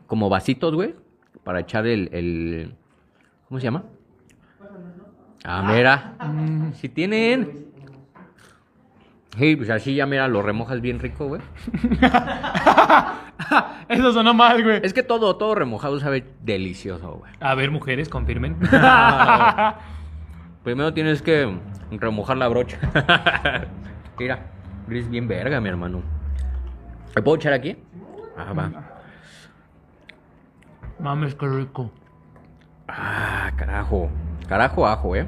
Como 0.07 0.29
vasitos, 0.29 0.75
güey. 0.75 0.95
Para 1.43 1.61
echar 1.61 1.87
el... 1.87 2.11
el... 2.13 2.75
¿Cómo 3.49 3.59
se 3.59 3.65
llama? 3.65 3.85
Ah, 5.43 5.63
mira. 5.63 6.17
Si 6.75 6.91
tienen... 6.91 7.65
Sí, 9.39 9.57
pues 9.57 9.71
así 9.71 9.95
ya, 9.95 10.05
mira, 10.05 10.29
lo 10.29 10.43
remojas 10.43 10.83
bien 10.83 10.99
rico, 10.99 11.29
güey. 11.29 11.41
Eso 13.89 14.13
sonó 14.13 14.35
mal, 14.35 14.63
güey. 14.63 14.81
Es 14.83 14.93
que 14.93 15.03
todo, 15.03 15.37
todo 15.37 15.55
remojado 15.55 15.99
sabe 15.99 16.27
delicioso, 16.43 17.21
güey. 17.21 17.33
A 17.41 17.55
ver, 17.55 17.71
mujeres, 17.71 18.11
confirmen. 18.11 18.59
Primero 20.63 20.93
tienes 20.93 21.23
que 21.23 21.57
remojar 22.01 22.37
la 22.37 22.49
brocha. 22.49 22.79
Mira, 24.19 24.39
eres 24.89 25.09
bien 25.11 25.29
verga, 25.29 25.61
mi 25.61 25.69
hermano. 25.69 26.03
¿Me 27.15 27.23
puedo 27.23 27.37
echar 27.37 27.53
aquí? 27.53 27.77
Ah, 28.37 28.53
va. 28.53 28.71
Mames, 30.99 31.35
qué 31.35 31.47
rico. 31.47 31.91
Ah, 32.89 33.51
carajo. 33.57 34.11
Carajo 34.49 34.87
ajo, 34.87 35.17
eh. 35.17 35.27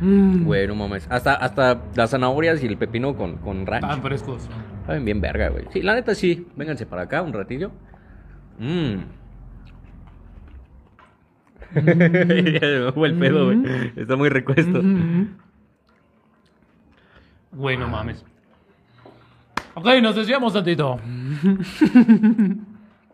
Mm. 0.00 0.44
Güey, 0.44 0.66
no 0.66 0.74
mames. 0.74 1.06
Hasta, 1.10 1.34
hasta 1.34 1.82
las 1.94 2.10
zanahorias 2.10 2.62
y 2.62 2.66
el 2.66 2.76
pepino 2.78 3.16
con, 3.16 3.36
con 3.36 3.66
ranch. 3.66 3.86
Tan 3.86 4.02
frescos. 4.02 4.48
Saben 4.86 5.04
bien 5.04 5.20
verga, 5.20 5.48
güey. 5.48 5.66
Sí, 5.72 5.82
la 5.82 5.94
neta 5.94 6.14
sí. 6.14 6.46
Vénganse 6.56 6.86
para 6.86 7.02
acá 7.02 7.22
un 7.22 7.32
ratillo. 7.32 7.70
Mmm. 8.58 9.00
el 11.74 13.18
pedo, 13.18 13.44
güey. 13.44 13.92
Está 13.96 14.16
muy 14.16 14.28
rico 14.28 14.52
esto. 14.56 14.80
Güey, 17.52 17.76
no 17.76 17.88
mames. 17.88 18.24
Ok, 19.74 19.86
nos 20.02 20.16
desviamos 20.16 20.52
tantito. 20.52 20.98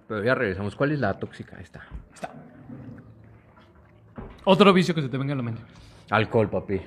Pero 0.09 0.25
ya 0.25 0.35
regresamos. 0.35 0.75
¿Cuál 0.77 0.93
es 0.93 1.01
la 1.01 1.15
tóxica 1.15 1.59
esta? 1.61 1.85
Otro 4.45 4.73
vicio 4.73 4.95
que 4.95 5.03
se 5.03 5.09
te 5.09 5.19
venga 5.19 5.33
a 5.33 5.37
la 5.37 5.43
mente. 5.43 5.63
Alcohol, 6.11 6.49
papi. 6.49 6.81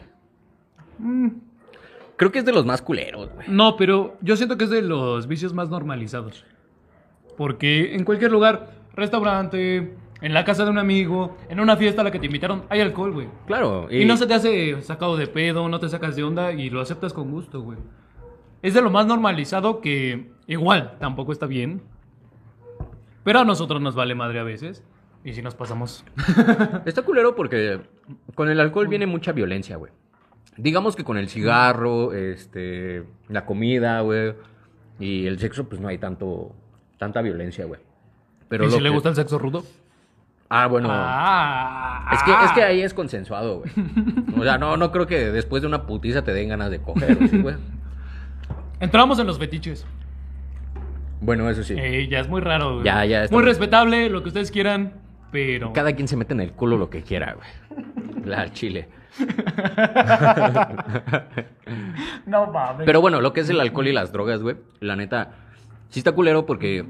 Creo 2.16 2.32
que 2.32 2.40
es 2.40 2.46
de 2.46 2.54
los 2.54 2.66
más 2.66 2.82
culeros, 2.82 3.30
güey. 3.34 3.48
No, 3.50 3.76
pero 3.78 4.18
yo 4.22 4.36
siento 4.36 4.58
que 4.58 4.66
es 4.66 4.70
de 4.70 4.82
los 4.82 5.28
vicios 5.28 5.54
más 5.54 5.70
normalizados. 5.70 6.46
Porque 7.38 7.96
en 7.96 8.04
cualquier 8.06 8.32
lugar, 8.32 8.72
restaurante, 8.94 9.96
en 10.21 10.34
la 10.34 10.43
casa 10.43 10.65
de 10.65 10.71
un 10.71 10.77
amigo, 10.77 11.38
en 11.49 11.60
una 11.60 11.77
fiesta 11.77 12.01
a 12.01 12.03
la 12.03 12.12
que 12.12 12.19
te 12.19 12.25
invitaron, 12.25 12.63
hay 12.69 12.82
alcohol, 12.82 13.12
güey. 13.12 13.27
Claro. 13.47 13.88
Y... 13.89 14.05
no 14.05 14.17
se 14.17 14.27
te 14.27 14.34
hace 14.34 14.82
sacado 14.82 15.17
de 15.17 15.27
pedo, 15.27 15.69
no 15.69 15.79
te 15.79 15.89
sacas 15.89 16.15
de 16.15 16.23
onda 16.23 16.51
y 16.51 16.69
lo 16.69 16.82
aceptas 16.82 17.13
con 17.13 17.32
gusto, 17.32 17.62
güey. 17.62 17.77
Es 18.62 18.73
de 18.73 18.82
lo 18.82 18.89
más 18.89 19.05
normalizado 19.05 19.79
que 19.79 20.32
igual 20.47 20.97
tampoco 20.99 21.32
está 21.32 21.45
bien. 21.45 21.82
Pero 23.23 23.39
a 23.39 23.45
nosotros 23.45 23.82
nos 23.82 23.95
vale 23.95 24.15
madre 24.15 24.39
a 24.39 24.43
veces. 24.43 24.84
¿Y 25.23 25.34
si 25.34 25.41
nos 25.41 25.55
pasamos? 25.55 26.05
Está 26.86 27.01
culero 27.01 27.36
porque 27.36 27.82
con 28.36 28.49
el 28.49 28.60
alcohol 28.60 28.88
viene 28.88 29.05
mucha 29.05 29.32
violencia, 29.32 29.75
güey. 29.75 29.91
Digamos 30.58 30.95
que 30.95 31.03
con 31.03 31.17
el 31.17 31.29
cigarro, 31.29 32.13
este, 32.13 33.05
la 33.27 33.45
comida, 33.45 34.01
güey, 34.01 34.34
y 34.99 35.25
el 35.25 35.39
sexo, 35.39 35.69
pues 35.69 35.79
no 35.79 35.88
hay 35.88 35.97
tanto, 35.97 36.53
tanta 36.97 37.21
violencia, 37.21 37.65
güey. 37.65 37.79
Pero 38.49 38.65
¿Y 38.65 38.71
si 38.71 38.79
le 38.79 38.89
gusta 38.89 39.10
el 39.10 39.15
sexo 39.15 39.38
rudo? 39.38 39.63
Ah, 40.50 40.66
bueno. 40.68 40.90
Ah, 40.92 42.10
Es 42.12 42.24
que, 42.24 42.32
es 42.32 42.52
que 42.54 42.64
ahí 42.64 42.82
es 42.82 42.94
consensuado, 42.94 43.60
güey. 43.60 43.72
O 44.38 44.44
sea, 44.44 44.58
no, 44.58 44.78
no 44.78 44.92
creo 44.92 45.06
que 45.06 45.32
después 45.32 45.62
de 45.62 45.68
una 45.68 45.84
putiza 45.86 46.24
te 46.24 46.34
den 46.34 46.50
ganas 46.50 46.72
de 46.72 46.80
coger, 46.82 47.18
¿o 47.24 47.28
¿sí, 47.28 47.38
güey? 47.40 47.56
Entramos 48.80 49.20
en 49.20 49.28
los 49.28 49.38
fetiches. 49.38 49.86
Bueno, 51.22 51.50
eso 51.50 51.64
sí. 51.64 51.76
Eh, 51.78 52.08
ya 52.10 52.20
es 52.22 52.28
muy 52.30 52.42
raro. 52.42 52.74
güey. 52.76 52.86
Ya, 52.86 53.06
ya 53.06 53.26
Muy 53.30 53.44
respetable, 53.44 54.10
lo 54.10 54.24
que 54.24 54.30
ustedes 54.30 54.50
quieran, 54.52 54.94
pero... 55.32 55.72
Cada 55.74 55.94
quien 55.94 56.08
se 56.08 56.16
mete 56.18 56.34
en 56.34 56.40
el 56.40 56.54
culo 56.54 56.78
lo 56.78 56.90
que 56.90 57.04
quiera, 57.04 57.34
güey. 57.36 57.48
La 58.26 58.52
chile. 58.52 58.88
No 62.26 62.48
mames. 62.48 62.86
Pero 62.86 63.02
bueno, 63.02 63.22
lo 63.22 63.34
que 63.34 63.42
es 63.42 63.50
el 63.50 63.60
alcohol 63.60 63.88
y 63.88 63.94
las 63.94 64.12
drogas, 64.12 64.42
güey, 64.42 64.56
la 64.80 64.96
neta, 64.96 65.32
sí 65.90 66.00
está 66.00 66.12
culero 66.14 66.46
porque, 66.46 66.86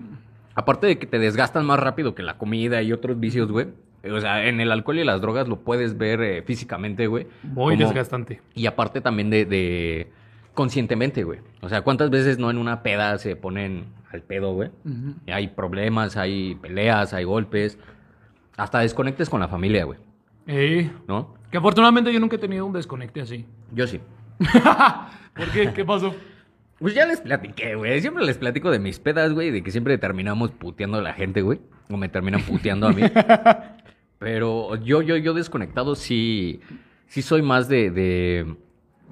aparte 0.59 0.87
de 0.87 0.99
que 0.99 1.07
te 1.07 1.19
desgastan 1.19 1.65
más 1.65 1.79
rápido 1.79 2.13
que 2.15 2.23
la 2.23 2.37
comida 2.37 2.81
y 2.81 2.91
otros 2.93 3.19
vicios, 3.19 3.51
güey, 3.51 3.67
o 4.09 4.19
sea, 4.21 4.45
en 4.47 4.59
el 4.61 4.71
alcohol 4.71 4.99
y 4.99 5.03
las 5.03 5.19
drogas 5.21 5.47
lo 5.47 5.57
puedes 5.61 5.97
ver 5.97 6.21
eh, 6.21 6.41
físicamente, 6.43 7.07
güey. 7.07 7.27
Muy 7.43 7.75
como- 7.75 7.87
desgastante. 7.87 8.41
Y 8.55 8.65
aparte 8.65 9.01
también 9.01 9.29
de, 9.29 9.45
de 9.45 10.11
conscientemente, 10.53 11.23
güey. 11.23 11.39
O 11.61 11.69
sea, 11.69 11.81
¿cuántas 11.81 12.09
veces 12.09 12.37
no 12.39 12.49
en 12.49 12.57
una 12.57 12.81
peda 12.83 13.17
se 13.17 13.35
ponen 13.35 13.85
al 14.11 14.21
pedo, 14.21 14.53
güey? 14.53 14.69
Y 15.25 15.31
Hay 15.31 15.47
problemas, 15.49 16.17
hay 16.17 16.55
peleas, 16.55 17.13
hay 17.13 17.23
golpes. 17.25 17.77
Hasta 18.57 18.79
desconectes 18.79 19.29
con 19.29 19.39
la 19.39 19.47
familia, 19.47 19.85
güey. 19.85 19.99
Eh, 20.47 20.89
¿No? 21.07 21.35
que 21.51 21.57
afortunadamente 21.57 22.13
yo 22.13 22.19
nunca 22.19 22.35
he 22.35 22.39
tenido 22.39 22.65
un 22.65 22.73
desconecte 22.73 23.21
así. 23.21 23.45
Yo 23.73 23.87
sí. 23.87 23.99
¿Por 25.35 25.47
qué? 25.51 25.73
¿Qué 25.73 25.83
pasó? 25.85 26.13
Pues 26.79 26.93
ya 26.93 27.05
les 27.05 27.21
platiqué, 27.21 27.75
güey. 27.75 27.99
Siempre 28.01 28.25
les 28.25 28.37
platico 28.37 28.71
de 28.71 28.79
mis 28.79 28.99
pedas, 28.99 29.33
güey, 29.33 29.51
de 29.51 29.61
que 29.61 29.71
siempre 29.71 29.97
terminamos 29.97 30.51
puteando 30.51 30.99
a 30.99 31.01
la 31.01 31.13
gente, 31.13 31.41
güey. 31.41 31.59
O 31.89 31.97
me 31.97 32.09
terminan 32.09 32.41
puteando 32.41 32.87
a 32.87 32.93
mí. 32.93 33.03
Pero 34.19 34.75
yo, 34.77 35.01
yo, 35.01 35.17
yo 35.17 35.33
desconectado 35.33 35.95
sí, 35.95 36.61
sí 37.07 37.21
soy 37.21 37.41
más 37.41 37.67
de, 37.67 37.89
de... 37.89 38.55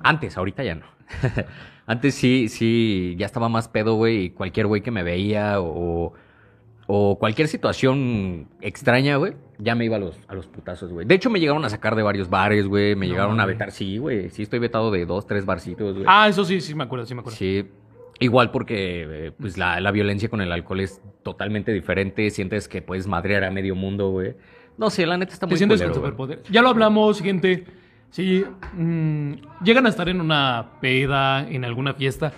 Antes, 0.03 0.37
ahorita 0.37 0.63
ya 0.63 0.75
no. 0.75 0.85
Antes 1.85 2.15
sí, 2.15 2.49
sí, 2.49 3.15
ya 3.17 3.25
estaba 3.25 3.47
más 3.47 3.69
pedo, 3.69 3.95
güey, 3.95 4.25
y 4.25 4.29
cualquier 4.31 4.67
güey 4.67 4.81
que 4.81 4.91
me 4.91 5.03
veía 5.03 5.61
o, 5.61 6.13
o 6.87 7.19
cualquier 7.19 7.47
situación 7.49 8.47
extraña, 8.61 9.17
güey, 9.17 9.33
ya 9.59 9.75
me 9.75 9.85
iba 9.85 9.97
a 9.97 9.99
los, 9.99 10.17
a 10.27 10.33
los 10.35 10.47
putazos, 10.47 10.91
güey. 10.91 11.05
De 11.05 11.15
hecho, 11.15 11.29
me 11.29 11.39
llegaron 11.39 11.63
a 11.65 11.69
sacar 11.69 11.95
de 11.95 12.03
varios 12.03 12.29
bares, 12.29 12.65
güey, 12.65 12.95
me 12.95 13.05
No, 13.07 13.11
llegaron 13.13 13.39
a 13.39 13.45
vetar, 13.45 13.71
sí, 13.71 13.97
güey, 13.97 14.29
sí 14.29 14.43
estoy 14.43 14.59
vetado 14.59 14.89
de 14.89 15.05
dos, 15.05 15.27
tres 15.27 15.45
barcitos, 15.45 15.93
güey. 15.93 16.05
Ah, 16.07 16.27
eso 16.29 16.45
sí, 16.45 16.61
sí 16.61 16.73
me 16.73 16.85
acuerdo, 16.85 17.05
sí 17.05 17.13
me 17.13 17.19
acuerdo. 17.19 17.37
Sí, 17.37 17.65
igual 18.19 18.51
porque 18.51 19.27
eh, 19.27 19.31
pues 19.37 19.57
la, 19.57 19.81
la 19.81 19.91
violencia 19.91 20.29
con 20.29 20.39
el 20.41 20.51
alcohol 20.51 20.79
es 20.79 21.01
totalmente 21.23 21.73
diferente. 21.73 22.29
Sientes 22.29 22.67
que 22.69 22.81
puedes 22.81 23.05
madrear 23.05 23.43
a 23.43 23.51
medio 23.51 23.75
mundo, 23.75 24.09
güey. 24.09 24.35
No 24.77 24.89
sé, 24.89 25.05
la 25.05 25.17
neta 25.17 25.33
está 25.33 25.45
Te 25.47 25.51
muy 25.51 25.57
sientes 25.57 25.79
culero, 25.79 25.93
con 25.93 26.01
superpoder. 26.03 26.43
Ya 26.49 26.61
lo 26.61 26.69
hablamos, 26.69 27.19
gente. 27.21 27.65
Si 28.11 28.45
mm, 28.73 29.33
llegan 29.63 29.85
a 29.85 29.89
estar 29.89 30.07
en 30.07 30.21
una 30.21 30.69
peda, 30.79 31.47
en 31.49 31.65
alguna 31.65 31.93
fiesta, 31.93 32.31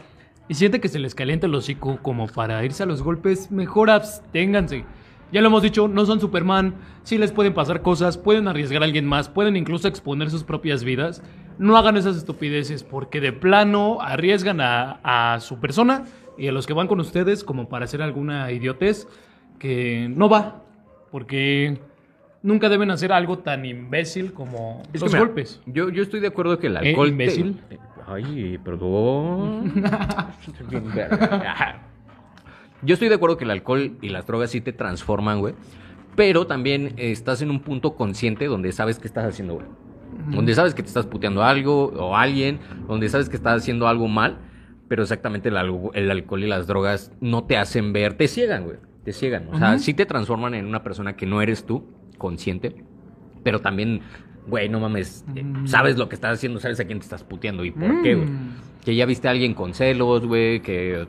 y 0.50 0.56
siente 0.56 0.82
que 0.82 0.90
se 0.90 1.00
les 1.00 1.16
calienta 1.16 1.48
el 1.48 1.56
hocico 1.56 2.00
como 2.02 2.28
para 2.28 2.64
irse 2.66 2.84
a 2.84 2.86
los 2.86 3.02
golpes, 3.02 3.50
mejor 3.52 3.90
absténganse. 3.90 4.84
Ya 5.32 5.42
lo 5.42 5.48
hemos 5.48 5.62
dicho, 5.62 5.88
no 5.88 6.06
son 6.08 6.20
Superman, 6.20 6.74
sí 7.04 7.18
les 7.20 7.32
pueden 7.32 7.54
pasar 7.54 7.82
cosas, 7.84 8.18
pueden 8.18 8.48
arriesgar 8.48 8.82
a 8.82 8.86
alguien 8.86 9.06
más, 9.06 9.30
pueden 9.30 9.56
incluso 9.56 9.88
exponer 9.88 10.32
sus 10.32 10.44
propias 10.44 10.84
vidas. 10.84 11.22
No 11.60 11.78
hagan 11.78 11.98
esas 11.98 12.18
estupideces 12.18 12.84
porque 12.84 13.22
de 13.22 13.32
plano 13.32 14.00
arriesgan 14.02 14.60
a, 14.60 15.00
a 15.04 15.40
su 15.40 15.60
persona 15.60 16.06
y 16.38 16.48
a 16.48 16.52
los 16.52 16.66
que 16.66 16.74
van 16.74 16.88
con 16.88 17.00
ustedes 17.00 17.44
como 17.44 17.70
para 17.70 17.86
hacer 17.86 18.02
alguna 18.02 18.52
idiotez 18.52 19.08
que 19.60 20.10
no 20.16 20.30
va. 20.30 20.64
Porque 21.12 21.80
nunca 22.42 22.70
deben 22.70 22.90
hacer 22.92 23.12
algo 23.12 23.40
tan 23.40 23.66
imbécil 23.66 24.34
como 24.34 24.82
Es 24.86 24.94
que 24.94 25.00
los 25.00 25.12
mira, 25.14 25.26
golpes. 25.26 25.62
Yo, 25.68 25.90
yo 25.90 26.02
estoy 26.02 26.22
de 26.22 26.28
acuerdo 26.28 26.58
que 26.58 26.68
el 26.68 26.76
¿Eh, 26.78 26.90
alcohol. 26.90 27.08
te- 27.08 27.12
imbécil? 27.12 27.62
Ay, 28.08 28.58
perdón. 28.64 29.84
Yo 32.82 32.94
estoy 32.94 33.10
de 33.10 33.16
acuerdo 33.16 33.38
que 33.38 33.44
el 33.44 33.52
alcohol 33.52 33.98
y 34.02 34.10
las 34.10 34.26
drogas 34.26 34.52
sí 34.52 34.62
te 34.62 34.74
transforman, 34.74 35.40
güey. 35.40 35.54
Pero 36.16 36.48
también 36.48 36.94
estás 36.98 37.42
en 37.42 37.52
un 37.52 37.60
punto 37.62 37.96
consciente 37.96 38.46
donde 38.46 38.72
sabes 38.72 39.00
qué 39.00 39.08
estás 39.08 39.26
haciendo, 39.26 39.56
güey. 39.56 39.68
Donde 40.32 40.54
sabes 40.54 40.74
que 40.74 40.82
te 40.82 40.88
estás 40.88 41.06
puteando 41.06 41.44
algo 41.44 41.86
o 41.86 42.16
alguien, 42.16 42.60
donde 42.88 43.10
sabes 43.10 43.30
que 43.30 43.36
estás 43.36 43.62
haciendo 43.62 43.88
algo 43.88 44.08
mal, 44.08 44.38
pero 44.88 45.04
exactamente 45.04 45.50
el, 45.50 45.58
alcohol 45.58 46.44
y 46.44 46.48
las 46.48 46.68
drogas 46.68 47.12
no 47.22 47.44
te 47.44 47.58
hacen 47.58 47.94
ver, 47.94 48.16
te 48.16 48.28
ciegan, 48.28 48.66
güey, 48.66 48.78
te 49.04 49.14
ciegan. 49.14 49.48
O 49.52 49.58
sea, 49.58 49.78
sí 49.78 49.94
te 49.94 50.06
transforman 50.06 50.56
en 50.56 50.66
una 50.66 50.84
persona 50.84 51.16
que 51.16 51.26
no 51.26 51.42
eres 51.42 51.66
tú, 51.66 51.86
consciente, 52.18 52.84
pero 53.44 53.62
también, 53.62 54.02
güey, 54.48 54.70
no 54.70 54.80
mames, 54.80 55.26
eh, 55.36 55.44
Mm. 55.44 55.68
sabes 55.68 55.98
lo 55.98 56.10
que 56.10 56.16
estás 56.16 56.34
haciendo, 56.38 56.60
sabes 56.60 56.80
a 56.80 56.86
quién 56.86 57.00
te 57.00 57.04
estás 57.04 57.24
puteando 57.24 57.64
y 57.66 57.72
por 57.72 58.02
qué, 58.02 58.16
güey. 58.16 58.28
Mm. 58.28 58.56
Que 58.84 58.96
ya 58.96 59.06
viste 59.06 59.28
a 59.28 59.32
alguien 59.32 59.54
con 59.54 59.74
celos, 59.74 60.26
güey, 60.26 60.62
que 60.62 61.08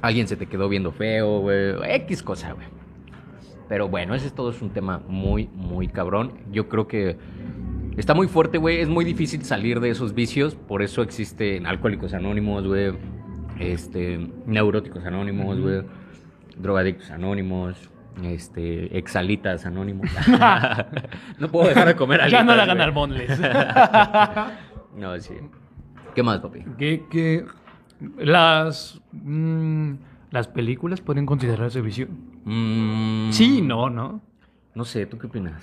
alguien 0.00 0.28
se 0.28 0.36
te 0.36 0.46
quedó 0.46 0.68
viendo 0.68 0.92
feo, 0.92 1.40
güey, 1.40 1.74
X 1.84 2.22
cosa, 2.22 2.52
güey. 2.52 2.66
Pero 3.68 3.88
bueno, 3.88 4.14
ese 4.14 4.30
todo 4.30 4.50
es 4.50 4.62
un 4.62 4.70
tema 4.70 5.02
muy, 5.08 5.48
muy 5.54 5.88
cabrón. 5.88 6.32
Yo 6.50 6.68
creo 6.70 6.86
que 6.88 7.16
está 7.98 8.14
muy 8.14 8.26
fuerte, 8.26 8.56
güey. 8.56 8.80
Es 8.80 8.88
muy 8.88 9.04
difícil 9.04 9.44
salir 9.44 9.80
de 9.80 9.90
esos 9.90 10.14
vicios. 10.14 10.54
Por 10.54 10.80
eso 10.80 11.02
existen 11.02 11.66
alcohólicos 11.66 12.14
anónimos, 12.14 12.66
güey. 12.66 12.92
Este, 13.60 14.26
neuróticos 14.46 15.04
anónimos, 15.04 15.60
güey. 15.60 15.82
Drogadictos 16.56 17.10
anónimos. 17.10 17.76
Este, 18.24 18.98
exalitas 18.98 19.64
anónimos. 19.66 20.08
no 21.38 21.48
puedo 21.48 21.68
dejar 21.68 21.88
de 21.88 21.96
comer 21.96 22.28
Ya 22.28 22.42
no 22.42 22.52
alitas, 22.52 22.56
la 22.56 22.62
hagan 22.64 22.80
albonles. 22.80 23.40
No, 24.96 25.18
sí. 25.20 25.34
¿Qué 26.14 26.24
más, 26.24 26.40
papi? 26.40 26.64
que, 26.76 27.04
que 27.08 27.46
las, 28.18 29.00
mm, 29.12 29.92
las 30.32 30.48
películas 30.48 31.00
pueden 31.00 31.24
considerarse 31.24 31.80
vicio. 31.80 32.08
Mm, 32.44 33.30
Sí, 33.30 33.62
no, 33.62 33.88
no. 33.90 34.20
No 34.74 34.84
sé, 34.84 35.06
¿tú 35.06 35.18
qué 35.18 35.28
opinas? 35.28 35.62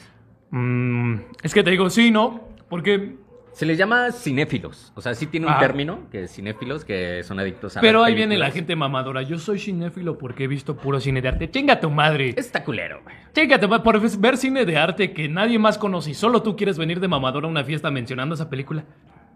Mm, 0.51 1.15
es 1.43 1.53
que 1.53 1.63
te 1.63 1.71
digo 1.71 1.89
sí, 1.89 2.11
no, 2.11 2.47
porque... 2.69 3.17
Se 3.55 3.65
les 3.65 3.77
llama 3.77 4.11
cinéfilos. 4.11 4.91
O 4.95 5.01
sea, 5.01 5.15
sí 5.15 5.27
tiene 5.27 5.45
un 5.45 5.53
Ajá. 5.53 5.61
término, 5.61 6.09
que 6.11 6.23
es 6.23 6.35
cinéfilos, 6.35 6.83
que 6.83 7.23
son 7.23 7.39
adictos 7.39 7.77
a 7.77 7.79
Pero 7.79 8.03
ahí 8.03 8.13
viene 8.13 8.37
la 8.37 8.51
gente 8.51 8.75
mamadora. 8.75 9.21
Yo 9.21 9.39
soy 9.39 9.59
cinéfilo 9.59 10.17
porque 10.17 10.43
he 10.43 10.47
visto 10.47 10.75
puro 10.75 10.99
cine 10.99 11.21
de 11.21 11.29
arte. 11.29 11.49
Chinga 11.49 11.79
tu 11.79 11.89
madre. 11.89 12.33
Está 12.35 12.65
culero, 12.65 13.01
güey. 13.01 13.15
Chinga 13.33 13.57
tu 13.57 13.69
madre 13.69 13.81
por 13.85 14.19
ver 14.19 14.35
cine 14.35 14.65
de 14.65 14.75
arte 14.75 15.13
que 15.13 15.29
nadie 15.29 15.57
más 15.57 15.77
conoce 15.77 16.11
y 16.11 16.13
solo 16.15 16.43
tú 16.43 16.57
quieres 16.57 16.77
venir 16.77 16.99
de 16.99 17.07
mamadora 17.07 17.47
a 17.47 17.49
una 17.49 17.63
fiesta 17.63 17.89
mencionando 17.91 18.35
esa 18.35 18.49
película. 18.49 18.83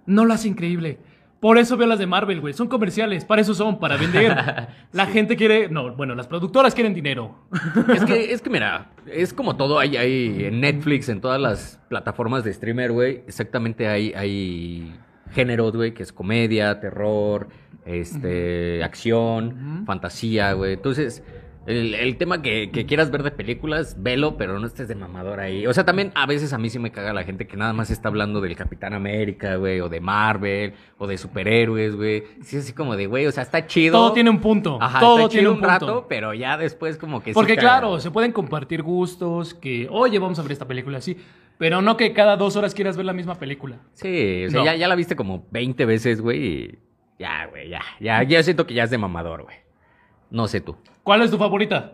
No 0.06 0.26
lo 0.26 0.34
hace 0.34 0.50
increíble. 0.50 1.00
Por 1.40 1.58
eso 1.58 1.78
veo 1.78 1.88
las 1.88 2.00
de 2.00 2.06
Marvel, 2.06 2.42
güey. 2.42 2.54
Son 2.54 2.68
comerciales. 2.68 3.24
Para 3.24 3.42
eso 3.42 3.54
son, 3.54 3.80
para 3.80 3.96
vender. 3.96 4.36
La 4.92 5.06
gente 5.06 5.38
quiere... 5.38 5.70
No, 5.70 5.96
bueno, 5.96 6.16
las 6.16 6.28
productoras 6.28 6.76
quieren 6.76 6.94
dinero. 6.94 7.36
Es 7.94 8.04
que, 8.04 8.34
es 8.34 8.42
que 8.42 8.50
mira, 8.50 8.90
es 9.06 9.34
como 9.34 9.56
todo, 9.56 9.80
hay, 9.80 9.96
hay 9.96 10.46
en 10.46 10.60
Netflix, 10.60 11.08
en 11.08 11.22
todas 11.22 11.40
las 11.40 11.80
plataformas 11.88 12.44
de 12.44 12.54
streamer, 12.54 12.92
güey, 12.92 13.24
exactamente 13.28 13.88
hay, 13.88 14.12
hay 14.14 14.94
géneros, 15.32 15.76
güey, 15.76 15.94
que 15.94 16.04
es 16.04 16.12
comedia, 16.12 16.80
terror, 16.80 17.48
este, 17.86 18.84
acción, 18.84 19.84
fantasía, 19.86 20.54
güey. 20.54 20.74
Entonces, 20.74 21.24
el, 21.70 21.94
el 21.96 22.18
tema 22.18 22.42
que, 22.42 22.72
que 22.72 22.86
quieras 22.86 23.12
ver 23.12 23.24
de 23.24 23.32
películas, 23.32 23.96
velo, 24.02 24.36
pero 24.38 24.60
no 24.60 24.66
estés 24.68 24.88
de 24.88 24.96
mamador 24.96 25.40
ahí. 25.40 25.68
O 25.68 25.74
sea, 25.74 25.86
también 25.86 26.12
a 26.16 26.26
veces 26.26 26.52
a 26.54 26.58
mí 26.58 26.70
sí 26.70 26.80
me 26.80 26.92
caga 26.92 27.14
la 27.14 27.24
gente 27.24 27.48
que 27.48 27.56
nada 27.58 27.74
más 27.74 27.90
está 27.92 28.10
hablando 28.10 28.42
del 28.42 28.56
Capitán 28.56 28.94
América, 28.94 29.56
güey, 29.56 29.80
o 29.80 29.88
de 29.90 30.02
Marvel, 30.02 30.74
o 30.98 31.08
de 31.08 31.18
superhéroes, 31.18 31.96
güey. 31.96 32.24
Sí, 32.42 32.58
así 32.58 32.74
como 32.74 32.96
de, 32.96 33.06
güey, 33.08 33.28
o 33.28 33.32
sea, 33.32 33.44
está 33.44 33.68
chido. 33.68 33.94
Todo 33.94 34.14
tiene 34.14 34.30
un 34.30 34.40
punto. 34.42 34.78
Ajá, 34.82 35.00
Todo 35.00 35.18
está 35.20 35.30
tiene 35.30 35.42
chido 35.44 35.52
un 35.54 35.58
un 35.60 35.64
rato, 35.64 35.86
punto. 35.86 36.06
pero 36.10 36.34
ya 36.34 36.58
después 36.58 36.98
como 36.98 37.22
que 37.22 37.32
sí 37.32 37.34
Porque 37.36 37.56
caga, 37.56 37.80
claro, 37.80 38.00
se 38.00 38.12
pueden 38.12 38.32
compartir 38.32 38.82
gustos, 38.84 39.54
que, 39.54 39.88
oye, 39.92 40.20
vamos 40.20 40.40
a 40.40 40.42
ver 40.42 40.52
esta 40.52 40.68
película 40.68 40.98
así, 40.98 41.18
pero 41.58 41.82
no 41.82 41.98
que 41.98 42.14
cada 42.14 42.36
dos 42.38 42.56
horas 42.56 42.74
quieras 42.74 42.98
ver 42.98 43.06
la 43.06 43.14
misma 43.14 43.36
película. 43.36 43.78
Sí, 43.94 44.46
o 44.48 44.50
sea, 44.50 44.60
No. 44.60 44.66
ya, 44.66 44.76
ya 44.76 44.88
la 44.88 44.96
viste 44.96 45.16
como 45.16 45.46
20 45.52 45.86
veces, 45.86 46.22
güey, 46.22 46.46
y 46.46 46.80
ya, 47.20 47.46
güey, 47.48 47.70
ya, 47.70 47.82
ya, 48.00 48.24
ya 48.24 48.42
siento 48.44 48.66
que 48.66 48.74
ya 48.74 48.86
es 48.86 48.90
de 48.90 48.98
mamador, 48.98 49.44
güey. 49.44 49.58
No 50.32 50.48
sé 50.48 50.62
tú. 50.62 50.78
¿Cuál 51.10 51.24
es 51.24 51.32
tu 51.32 51.40
favorita? 51.40 51.94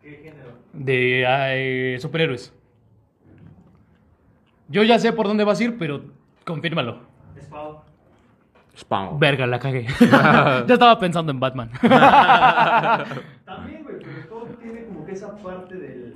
¿Qué 0.00 0.10
género? 0.22 0.52
De 0.72 1.24
eh, 1.26 1.98
superhéroes. 1.98 2.54
Yo 4.68 4.84
ya 4.84 4.96
sé 5.00 5.12
por 5.12 5.26
dónde 5.26 5.42
vas 5.42 5.58
a 5.58 5.64
ir, 5.64 5.76
pero 5.76 6.04
confírmalo. 6.44 7.00
Spawn. 7.42 7.78
Spawn. 8.78 9.18
Verga, 9.18 9.44
la 9.48 9.58
cagué. 9.58 9.88
ya 10.00 10.64
estaba 10.68 11.00
pensando 11.00 11.32
en 11.32 11.40
Batman. 11.40 11.68
También, 13.44 13.82
güey, 13.82 13.96
pero 13.98 14.28
todo 14.28 14.44
tiene 14.62 14.84
como 14.84 15.04
que 15.04 15.10
esa 15.10 15.36
parte 15.38 15.74
del, 15.74 16.14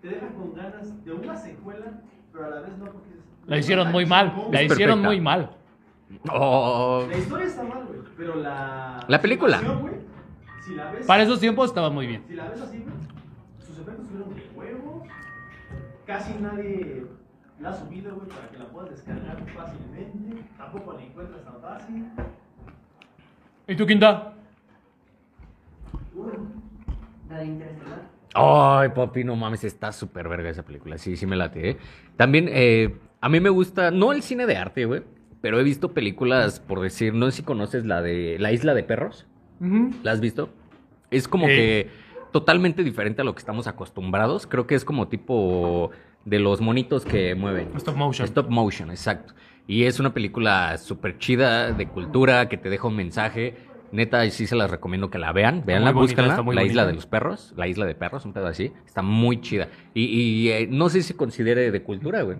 te 0.00 0.08
deja 0.08 0.26
con 0.26 0.54
ganas 0.54 1.04
de 1.04 1.12
una 1.12 1.36
secuela, 1.36 2.00
pero 2.32 2.46
a 2.46 2.50
la 2.50 2.60
vez 2.62 2.76
no 2.78 2.86
porque 2.86 3.10
es- 3.10 3.48
La 3.48 3.58
hicieron 3.58 3.92
muy 3.92 4.06
mal. 4.06 4.26
La 4.50 4.60
Es 4.62 4.72
hicieron 4.72 5.02
perfecta. 5.02 5.08
muy 5.08 5.20
mal. 5.20 5.50
Oh, 6.32 7.06
La 7.08 7.16
historia 7.16 7.46
está 7.46 7.62
mal, 7.62 7.84
güey, 7.86 8.00
pero 8.16 8.34
la... 8.42 9.04
La 9.06 9.20
película. 9.22 9.60
güey, 9.60 10.10
si 10.64 10.74
la 10.74 10.92
ves... 10.92 11.06
Para 11.06 11.22
esos 11.22 11.40
tiempos 11.40 11.68
estaba 11.68 11.90
muy 11.90 12.06
bien. 12.06 12.24
Si 12.26 12.34
la 12.34 12.48
ves 12.48 12.60
así, 12.60 12.78
güey, 12.78 12.94
sus 13.58 13.78
efectos 13.78 14.06
fueron 14.08 14.34
de 14.34 14.50
huevo. 14.54 15.04
Casi 16.06 16.34
nadie 16.34 17.06
la 17.60 17.70
ha 17.70 17.74
subido, 17.74 18.14
güey, 18.14 18.28
para 18.28 18.48
que 18.50 18.58
la 18.58 18.66
puedas 18.66 18.90
descargar 18.90 19.38
fácilmente. 19.54 20.42
Tampoco 20.56 20.92
la 20.94 21.02
encuentras 21.02 21.44
tan 21.44 21.60
fácil. 21.60 22.06
¿Y 23.68 23.76
tú, 23.76 23.86
Quinta? 23.86 24.34
La 27.28 27.38
de 27.38 27.44
Interestelar. 27.46 28.10
Ay, 28.34 28.88
papi, 28.90 29.24
no 29.24 29.36
mames, 29.36 29.64
está 29.64 29.92
súper 29.92 30.28
verga 30.28 30.50
esa 30.50 30.64
película. 30.64 30.98
Sí, 30.98 31.16
sí 31.16 31.26
me 31.26 31.36
late, 31.36 31.70
¿eh? 31.70 31.78
También, 32.16 32.48
eh, 32.50 32.98
a 33.20 33.28
mí 33.28 33.40
me 33.40 33.50
gusta, 33.50 33.90
no 33.90 34.12
el 34.12 34.22
cine 34.22 34.46
de 34.46 34.56
arte, 34.56 34.84
güey, 34.84 35.02
pero 35.40 35.60
he 35.60 35.62
visto 35.62 35.92
películas, 35.92 36.60
por 36.60 36.80
decir, 36.80 37.14
no 37.14 37.26
sé 37.26 37.38
si 37.38 37.42
conoces 37.42 37.84
la 37.84 38.00
de 38.00 38.36
La 38.38 38.52
Isla 38.52 38.74
de 38.74 38.84
Perros. 38.84 39.26
¿La 40.02 40.12
has 40.12 40.20
visto? 40.20 40.50
Es 41.10 41.28
como 41.28 41.46
que 41.46 41.88
totalmente 42.32 42.82
diferente 42.82 43.22
a 43.22 43.24
lo 43.24 43.34
que 43.34 43.38
estamos 43.38 43.66
acostumbrados. 43.66 44.46
Creo 44.46 44.66
que 44.66 44.74
es 44.74 44.84
como 44.84 45.08
tipo 45.08 45.90
de 46.24 46.38
los 46.38 46.60
monitos 46.60 47.04
que 47.04 47.34
mueven. 47.34 47.68
Stop 47.76 47.96
motion. 47.96 48.24
Stop 48.26 48.48
motion, 48.48 48.90
exacto. 48.90 49.34
Y 49.66 49.84
es 49.84 50.00
una 50.00 50.12
película 50.12 50.76
súper 50.78 51.18
chida, 51.18 51.72
de 51.72 51.86
cultura, 51.86 52.48
que 52.48 52.56
te 52.56 52.68
deja 52.70 52.88
un 52.88 52.96
mensaje. 52.96 53.56
Neta, 53.92 54.28
sí 54.30 54.46
se 54.46 54.56
las 54.56 54.70
recomiendo 54.70 55.10
que 55.10 55.18
la 55.18 55.32
vean. 55.32 55.64
Veanla, 55.66 55.92
bonita, 55.92 56.42
muy 56.42 56.56
la 56.56 56.64
isla 56.64 56.86
de 56.86 56.94
los 56.94 57.06
perros. 57.06 57.52
La 57.56 57.68
isla 57.68 57.84
de 57.84 57.94
perros, 57.94 58.24
un 58.24 58.32
pedo 58.32 58.46
así. 58.46 58.72
Está 58.86 59.02
muy 59.02 59.40
chida. 59.40 59.68
Y, 59.94 60.04
y, 60.04 60.48
eh, 60.48 60.66
no 60.68 60.88
sé 60.88 61.02
si 61.02 61.08
se 61.08 61.16
considere 61.16 61.70
de 61.70 61.82
cultura, 61.82 62.22
güey. 62.22 62.38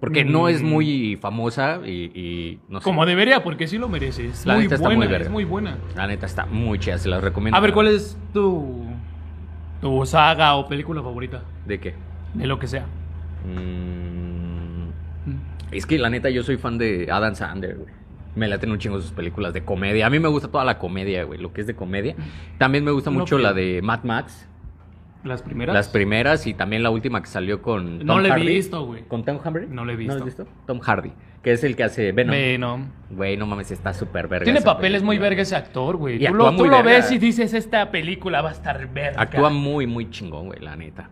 Porque 0.00 0.24
no 0.24 0.48
es 0.48 0.62
Mm. 0.62 0.66
muy 0.66 1.18
famosa 1.20 1.80
y, 1.84 1.90
y 2.18 2.58
no 2.70 2.80
sé. 2.80 2.84
Como 2.84 3.04
debería, 3.04 3.42
porque 3.44 3.66
sí 3.68 3.76
lo 3.78 3.88
mereces. 3.88 4.46
La 4.46 4.54
muy 4.54 4.62
neta 4.64 4.74
está 4.76 4.88
muy 4.88 5.06
verga. 5.06 5.24
es 5.26 5.30
muy 5.30 5.44
buena. 5.44 5.76
La 5.94 6.06
neta 6.06 6.24
está 6.26 6.46
muy 6.46 6.78
chida, 6.78 6.96
se 6.98 7.08
las 7.10 7.22
recomiendo. 7.22 7.56
A 7.56 7.60
ver, 7.60 7.72
¿cuál 7.74 7.88
es 7.88 8.16
tu, 8.32 8.86
tu 9.82 10.06
saga 10.06 10.54
o 10.56 10.66
película 10.66 11.02
favorita? 11.02 11.42
¿De 11.66 11.78
qué? 11.78 11.94
De 12.34 12.46
lo 12.46 12.58
que 12.58 12.66
sea. 12.66 12.86
Mm, 13.46 14.88
Es 15.72 15.86
que 15.86 15.98
la 15.98 16.10
neta 16.10 16.30
yo 16.30 16.42
soy 16.42 16.56
fan 16.56 16.78
de 16.78 17.08
Adam 17.10 17.34
Sandler, 17.34 17.76
güey. 17.76 17.92
Me 18.34 18.48
laten 18.48 18.70
un 18.70 18.78
chingo 18.78 19.00
sus 19.00 19.10
películas 19.12 19.52
de 19.52 19.64
comedia. 19.64 20.06
A 20.06 20.10
mí 20.10 20.18
me 20.18 20.28
gusta 20.28 20.48
toda 20.48 20.64
la 20.64 20.78
comedia, 20.78 21.24
güey, 21.24 21.40
lo 21.40 21.52
que 21.52 21.60
es 21.62 21.66
de 21.66 21.74
comedia. 21.74 22.14
También 22.58 22.84
me 22.84 22.90
gusta 22.90 23.10
No 23.10 23.18
mucho 23.20 23.38
la 23.38 23.52
de 23.52 23.80
Mad 23.82 24.04
Max, 24.04 24.48
Las 25.22 25.42
primeras. 25.42 25.74
las 25.74 25.88
primeras 25.88 26.46
y 26.46 26.54
también 26.54 26.82
la 26.82 26.88
última 26.90 27.20
que 27.20 27.26
salió 27.28 27.60
con 27.60 27.98
No 28.06 28.14
Tom 28.14 28.22
la 28.22 28.28
he 28.28 28.32
Hardy. 28.32 28.46
visto, 28.46 28.86
güey. 28.86 29.02
¿Con 29.02 29.24
Tom 29.24 29.38
Hardy? 29.38 29.66
No 29.68 29.84
la 29.84 29.92
he 29.92 29.94
¿No 29.94 29.98
visto. 29.98 30.14
has 30.16 30.24
visto? 30.24 30.46
Tom 30.66 30.80
Hardy, 30.80 31.12
que 31.42 31.52
es 31.52 31.62
el 31.62 31.76
que 31.76 31.84
hace 31.84 32.12
Venom. 32.12 32.32
Venom. 32.32 32.86
Güey, 33.10 33.36
no 33.36 33.46
mames, 33.46 33.70
está 33.70 33.92
súper 33.92 34.28
verga. 34.28 34.44
Tiene 34.44 34.62
papeles 34.62 35.02
muy 35.02 35.18
verga 35.18 35.42
ese 35.42 35.56
actor, 35.56 35.96
güey. 35.98 36.18
Tú 36.24 36.32
lo, 36.34 36.56
tú 36.56 36.64
lo 36.66 36.82
ves 36.82 37.12
y 37.12 37.18
dices, 37.18 37.52
esta 37.52 37.90
película 37.90 38.40
va 38.40 38.48
a 38.48 38.52
estar 38.52 38.88
verga. 38.92 39.20
Actúa 39.20 39.50
muy, 39.50 39.86
muy 39.86 40.08
chingón, 40.10 40.46
güey, 40.46 40.60
la 40.60 40.74
neta. 40.76 41.10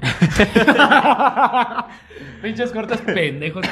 Pinches 2.42 2.70
cortas 2.72 3.00
pendejos. 3.00 3.64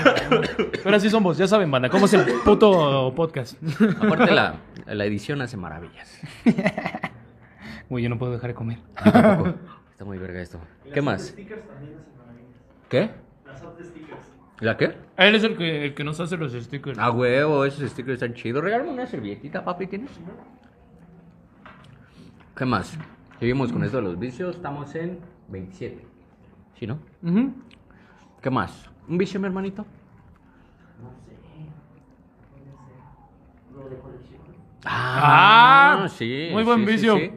Pero 0.83 0.97
así 0.97 1.09
somos, 1.11 1.39
ya 1.39 1.47
saben, 1.47 1.71
banda. 1.71 1.89
¿Cómo 1.89 2.07
es 2.07 2.15
el 2.15 2.25
puto 2.45 3.12
podcast? 3.15 3.57
Aparte, 4.01 4.33
la, 4.33 4.57
la 4.87 5.05
edición 5.05 5.41
hace 5.43 5.57
maravillas. 5.57 6.19
Güey, 7.88 8.03
yo 8.05 8.11
no 8.11 8.18
puedo 8.18 8.33
dejar 8.33 8.49
de 8.49 8.55
comer. 8.55 8.79
Yo 9.05 9.12
tampoco. 9.12 9.55
Está 9.90 10.05
muy 10.05 10.18
verga 10.18 10.42
esto. 10.42 10.59
¿Qué 10.85 10.96
las 10.96 11.05
más? 11.05 11.35
¿Qué? 12.88 13.11
Las 13.46 13.62
apps 13.62 13.79
de 13.79 13.85
stickers. 13.85 14.27
¿La 14.61 14.77
qué? 14.77 14.94
Él 15.16 15.35
es 15.35 15.44
el 15.44 15.57
que, 15.57 15.87
el 15.87 15.94
que 15.94 16.05
nos 16.05 16.20
hace 16.20 16.37
los 16.37 16.53
stickers. 16.53 16.99
A 16.99 17.11
huevo, 17.11 17.64
esos 17.64 17.90
stickers 17.90 18.14
están 18.22 18.35
chidos. 18.35 18.62
Regálame 18.62 18.90
una 18.90 19.07
servilletita, 19.07 19.64
papi, 19.64 19.87
¿tienes? 19.87 20.11
¿Qué 22.57 22.64
más? 22.64 22.96
Seguimos 23.38 23.72
con 23.72 23.85
esto 23.85 23.99
de 23.99 24.03
los 24.03 24.18
vicios. 24.18 24.57
Estamos 24.57 24.94
en 24.94 25.18
27. 25.49 26.05
¿Sí, 26.79 26.87
no? 26.87 26.99
Ujú. 27.22 27.53
¿Qué 28.42 28.51
más? 28.51 28.90
¿Un 29.09 29.18
vicio, 29.18 29.38
mi 29.40 29.46
hermanito? 29.46 29.85
No 31.03 31.11
sé. 31.25 31.37
Lo 33.75 33.88
de 33.88 33.96
colección. 33.96 34.40
Ah, 34.85 36.07
sí. 36.11 36.49
muy 36.53 36.64
buen 36.64 36.81
sí, 36.81 36.87
sí, 36.87 36.92
vicio. 36.92 37.16
sí. 37.16 37.33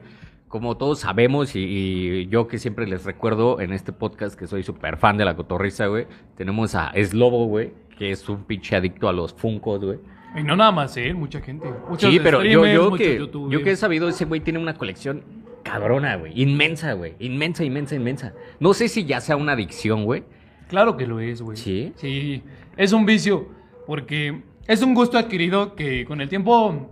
Como 0.49 0.75
todos 0.77 0.99
sabemos, 0.99 1.55
y, 1.55 1.59
y 1.59 2.27
yo 2.27 2.47
que 2.47 2.57
siempre 2.57 2.87
les 2.87 3.05
recuerdo 3.05 3.61
en 3.61 3.71
este 3.71 3.93
podcast 3.93 4.37
que 4.37 4.47
soy 4.47 4.63
súper 4.63 4.97
fan 4.97 5.15
de 5.15 5.23
la 5.23 5.35
cotorriza, 5.35 5.87
güey, 5.87 6.07
tenemos 6.35 6.75
a 6.75 6.91
Slobo, 7.01 7.45
güey, 7.45 7.71
que 7.97 8.11
es 8.11 8.27
un 8.27 8.43
pinche 8.43 8.75
adicto 8.75 9.07
a 9.07 9.13
los 9.13 9.33
funcos, 9.33 9.85
güey. 9.85 9.99
Y 10.35 10.43
no 10.43 10.55
nada 10.55 10.71
más, 10.71 10.95
¿eh? 10.97 11.13
Mucha 11.13 11.39
gente. 11.41 11.67
Muchos 11.89 12.11
Sí, 12.11 12.19
pero 12.21 12.43
yo, 12.43 12.65
yo, 12.65 12.91
que, 12.93 13.17
youtubers. 13.17 13.51
yo 13.51 13.63
que 13.63 13.71
he 13.71 13.75
sabido, 13.75 14.09
ese 14.09 14.25
güey 14.25 14.41
tiene 14.41 14.59
una 14.59 14.75
colección 14.75 15.23
cabrona, 15.63 16.15
güey. 16.15 16.39
Inmensa, 16.39 16.93
güey. 16.93 17.15
Inmensa, 17.19 17.63
inmensa, 17.63 17.95
inmensa. 17.95 18.33
No 18.59 18.73
sé 18.73 18.87
si 18.89 19.05
ya 19.05 19.21
sea 19.21 19.35
una 19.35 19.53
adicción, 19.53 20.05
güey. 20.05 20.23
Claro 20.67 20.97
que 20.97 21.07
lo 21.07 21.19
es, 21.19 21.41
güey. 21.41 21.57
¿Sí? 21.57 21.93
Sí. 21.95 22.43
Es 22.77 22.93
un 22.93 23.05
vicio. 23.05 23.47
Porque 23.87 24.43
es 24.67 24.81
un 24.83 24.93
gusto 24.93 25.17
adquirido 25.17 25.75
que 25.75 26.05
con 26.05 26.21
el 26.21 26.29
tiempo 26.29 26.91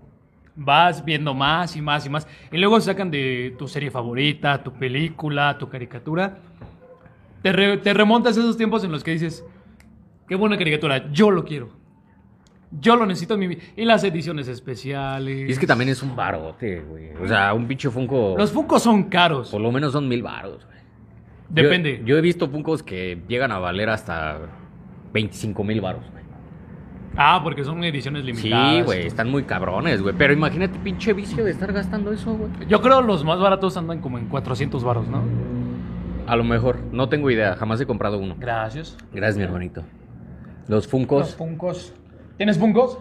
vas 0.58 1.06
viendo 1.06 1.34
más 1.34 1.76
y 1.76 1.82
más 1.82 2.06
y 2.06 2.10
más. 2.10 2.28
Y 2.52 2.58
luego 2.58 2.82
sacan 2.82 3.10
de 3.12 3.56
tu 3.58 3.68
serie 3.68 3.92
favorita, 3.92 4.62
tu 4.64 4.74
película, 4.74 5.58
tu 5.58 5.70
caricatura. 5.70 6.40
Te, 7.44 7.52
re- 7.54 7.78
te 7.78 7.94
remontas 7.94 8.36
a 8.36 8.40
esos 8.42 8.58
tiempos 8.58 8.84
en 8.84 8.92
los 8.92 9.04
que 9.04 9.12
dices, 9.12 9.46
qué 10.28 10.36
buena 10.36 10.58
caricatura, 10.58 11.12
yo 11.12 11.32
lo 11.32 11.46
quiero. 11.46 11.70
Yo 12.72 12.98
lo 12.98 13.06
necesito 13.06 13.36
en 13.36 13.40
mi 13.40 13.48
vida. 13.48 13.62
Y 13.78 13.86
las 13.86 14.04
ediciones 14.04 14.50
especiales. 14.50 15.48
Y 15.48 15.52
es 15.54 15.58
que 15.60 15.66
también 15.68 15.90
es 15.90 16.04
un 16.04 16.16
barote, 16.18 16.82
güey. 16.82 17.12
O 17.16 17.26
sea, 17.28 17.54
un 17.54 17.66
pinche 17.66 17.90
funko. 17.90 18.36
Los 18.38 18.52
Funkos 18.52 18.84
son 18.84 19.04
caros. 19.04 19.52
Por 19.52 19.62
lo 19.62 19.72
menos 19.72 19.94
son 19.94 20.08
mil 20.10 20.22
baros, 20.22 20.66
güey. 20.66 20.78
Depende. 21.48 22.00
Yo, 22.00 22.08
yo 22.08 22.18
he 22.18 22.22
visto 22.22 22.50
funcos 22.50 22.84
que 22.84 23.22
llegan 23.30 23.54
a 23.54 23.60
valer 23.60 23.90
hasta 23.90 24.40
25 25.14 25.64
mil 25.64 25.80
baros, 25.80 26.04
güey. 26.12 26.24
Ah, 27.18 27.42
porque 27.44 27.64
son 27.64 27.84
ediciones 27.84 28.24
limitadas. 28.24 28.76
Sí, 28.76 28.82
güey, 28.84 29.08
están 29.08 29.30
muy 29.30 29.44
cabrones, 29.44 30.02
güey. 30.02 30.16
Pero 30.18 30.34
imagínate, 30.34 30.78
pinche 30.80 31.14
vicio 31.14 31.44
de 31.44 31.52
estar 31.52 31.74
gastando 31.74 32.14
eso, 32.14 32.34
güey. 32.34 32.52
Yo 32.68 32.82
creo 32.82 33.02
los 33.02 33.24
más 33.26 33.40
baratos 33.40 33.76
andan 33.76 34.00
como 34.00 34.18
en 34.18 34.28
400 34.28 34.84
varos, 34.84 35.08
¿no? 35.08 35.24
A 36.28 36.36
lo 36.36 36.44
mejor, 36.44 36.80
no 36.92 37.10
tengo 37.10 37.32
idea, 37.32 37.56
jamás 37.56 37.82
he 37.82 37.86
comprado 37.86 38.20
uno. 38.20 38.36
Gracias. 38.38 38.98
Gracias, 39.12 39.38
mi 39.38 39.44
hermanito. 39.44 39.82
Los 40.68 40.70
Los 40.70 40.88
funcos. 40.88 41.36
Funkos. 41.36 41.94
¿Tienes 42.38 42.60
Funkos? 42.60 43.00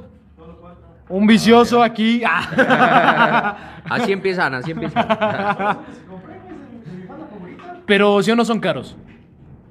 Un 1.08 1.26
vicioso 1.26 1.82
aquí. 1.82 2.22
Ah. 2.26 3.80
Así 3.88 4.10
empiezan, 4.10 4.52
así 4.54 4.72
empiezan. 4.72 5.06
Pero 7.86 8.20
si 8.20 8.32
o 8.32 8.36
no 8.36 8.44
son 8.44 8.58
caros. 8.58 8.96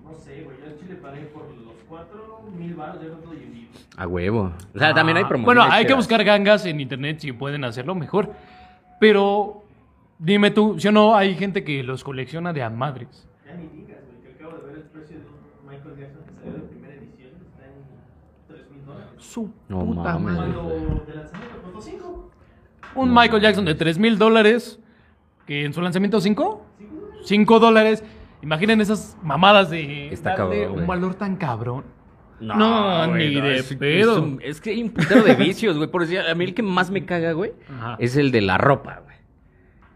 No 0.05 0.13
sé, 0.13 0.43
güey, 0.43 0.57
yo 0.57 0.71
en 0.71 0.77
Chile 0.79 0.95
pagué 0.95 1.21
por 1.25 1.43
los 1.43 1.75
cuatro 1.89 2.41
mil 2.57 2.73
baros, 2.75 3.01
ya 3.01 3.09
con 3.09 3.21
todo 3.23 3.33
y 3.33 3.43
envío. 3.43 3.67
A 3.97 4.07
huevo. 4.07 4.51
O 4.73 4.79
sea, 4.79 4.93
también 4.93 5.17
hay 5.17 5.23
Ah, 5.23 5.27
promociones. 5.29 5.63
Bueno, 5.63 5.73
hay 5.73 5.85
que 5.85 5.93
buscar 5.93 6.23
gangas 6.23 6.65
en 6.65 6.79
internet 6.81 7.19
si 7.19 7.31
pueden 7.31 7.63
hacerlo 7.63 7.95
mejor. 7.95 8.31
Pero 8.99 9.63
dime 10.19 10.51
tú, 10.51 10.79
si 10.79 10.87
o 10.87 10.91
no 10.91 11.15
hay 11.15 11.35
gente 11.35 11.63
que 11.63 11.83
los 11.83 12.03
colecciona 12.03 12.51
de 12.53 12.63
a 12.63 12.69
madres. 12.69 13.27
Ya 13.45 13.53
ni 13.55 13.67
digas, 13.67 13.99
güey, 14.07 14.21
que 14.21 14.43
acabo 14.43 14.57
de 14.61 14.67
ver 14.67 14.75
el 14.77 14.81
precio 14.83 15.17
de 15.19 15.23
un 15.25 15.67
Michael 15.69 15.95
Jackson 15.97 16.23
que 16.25 16.33
salió 16.33 16.53
de 16.53 16.59
primera 16.67 16.93
edición, 16.95 17.29
está 17.51 17.65
en 17.65 18.47
tres 18.55 18.69
mil 18.71 18.85
dólares. 18.85 19.09
Su 19.17 19.49
No 19.69 19.85
puta 19.85 20.01
mames. 20.19 20.33
madre. 20.37 20.53
Cuando 20.53 21.05
de 21.05 21.15
lanzamiento 21.15 21.61
costó 21.63 21.81
cinco. 21.81 22.31
Un 22.95 23.13
Michael 23.13 23.41
Jackson 23.41 23.65
de 23.65 23.75
3 23.75 23.97
mil 23.99 24.17
dólares, 24.17 24.79
que 25.45 25.65
en 25.65 25.73
su 25.73 25.81
lanzamiento 25.81 26.21
5, 26.21 26.65
5 27.25 27.59
dólares. 27.59 28.03
Imaginen 28.41 28.79
esas 28.79 29.17
mamadas 29.21 29.69
de 29.69 30.13
Está 30.13 30.29
darle 30.37 30.61
cabrón, 30.63 30.79
un 30.79 30.87
valor 30.87 31.15
tan 31.15 31.35
cabrón. 31.35 31.83
No, 32.39 33.07
güey, 33.09 33.35
ni 33.35 33.41
de 33.41 33.57
es, 33.57 33.75
pedo. 33.75 34.13
Es, 34.13 34.17
un- 34.19 34.39
es 34.43 34.61
que 34.61 34.71
hay 34.71 34.83
un 34.83 34.89
putero 34.89 35.23
de 35.23 35.35
vicios, 35.35 35.77
güey. 35.77 35.89
Por 35.89 36.01
decir, 36.01 36.19
a 36.19 36.35
mí 36.35 36.43
el 36.45 36.53
que 36.53 36.61
más 36.63 36.91
me 36.91 37.05
caga, 37.05 37.31
güey, 37.33 37.53
Ajá. 37.69 37.95
es 37.99 38.15
el 38.17 38.31
de 38.31 38.41
la 38.41 38.57
ropa, 38.57 39.01
güey. 39.03 39.15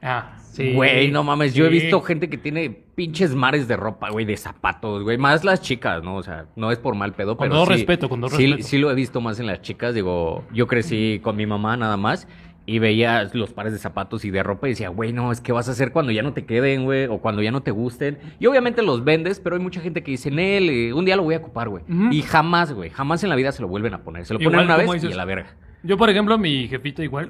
Ah, 0.02 0.38
sí. 0.54 0.73
Güey, 0.73 1.12
no 1.12 1.23
mames, 1.23 1.54
yo 1.54 1.65
he 1.65 1.69
visto 1.69 1.99
gente 2.02 2.30
que 2.30 2.38
tiene 2.38 2.69
pinches 2.95 3.36
mares 3.36 3.67
de 3.67 3.75
ropa, 3.75 4.10
güey, 4.10 4.25
de 4.25 4.38
zapatos, 4.38 5.04
güey. 5.04 5.17
Más 5.17 5.43
las 5.43 5.62
chicas, 5.62 6.02
¿no? 6.04 6.15
O 6.15 6.23
sea, 6.23 6.45
no 6.56 6.71
es 6.71 6.80
por 6.80 6.95
mal 6.95 7.13
pedo, 7.13 7.36
Con 7.36 7.45
pero 7.49 7.56
todo 7.56 7.65
sí- 7.65 7.71
respeto, 7.73 8.08
con 8.08 8.21
todo 8.21 8.30
sí, 8.30 8.45
respeto. 8.47 8.67
Sí 8.67 8.78
lo 8.78 8.89
he 8.91 8.95
visto 8.95 9.19
más 9.19 9.39
en 9.41 9.47
las 9.47 9.62
chicas, 9.62 9.93
digo, 9.93 10.45
yo 10.54 10.67
crecí 10.67 11.19
con 11.21 11.36
mi 11.36 11.45
mamá 11.45 11.75
nada 11.75 11.97
más 11.97 12.28
y 12.70 12.80
veía 12.80 13.30
los 13.34 13.52
pares 13.54 13.74
de 13.74 13.80
zapatos 13.80 14.26
y 14.26 14.32
de 14.32 14.44
ropa 14.44 14.68
y 14.68 14.72
decía, 14.72 14.90
güey, 14.90 15.12
no, 15.12 15.32
es 15.32 15.42
que 15.42 15.52
vas 15.52 15.68
a 15.70 15.72
hacer 15.72 15.92
cuando 15.92 16.12
ya 16.12 16.22
no 16.22 16.34
te 16.34 16.46
queden, 16.46 16.84
güey, 16.86 17.08
o 17.08 17.18
cuando 17.18 17.42
ya 17.42 17.52
no 17.52 17.62
te 17.62 17.72
gusten. 17.72 18.20
Y 18.40 18.46
obviamente 18.46 18.84
los 18.84 19.04
vendes, 19.04 19.40
pero 19.40 19.56
hay 19.56 19.62
mucha 19.62 19.82
gente 19.82 20.04
que 20.04 20.12
dice, 20.12 20.30
Nel, 20.30 20.70
eh, 20.70 20.94
un 20.94 21.04
día 21.06 21.16
lo 21.16 21.24
voy 21.24 21.34
a 21.36 21.40
ocupar, 21.40 21.70
güey. 21.70 21.84
Y 22.12 22.22
jamás, 22.22 22.72
güey, 22.74 22.90
jamás 22.90 23.24
en 23.24 23.30
la 23.30 23.36
vida 23.36 23.52
se 23.52 23.62
lo 23.62 23.68
vuelven 23.68 23.94
a 23.96 24.04
poner. 24.04 24.26
Se 24.26 24.34
lo 24.34 24.40
Igual 24.40 24.54
ponen 24.56 24.68
una 24.68 24.78
vez 24.78 25.04
y 25.04 25.12
a 25.12 25.16
la 25.16 25.26
verga. 25.26 25.56
Yo, 25.84 25.98
por 25.98 26.10
ejemplo, 26.10 26.38
mi 26.38 26.68
jefita 26.68 27.04
igual. 27.04 27.30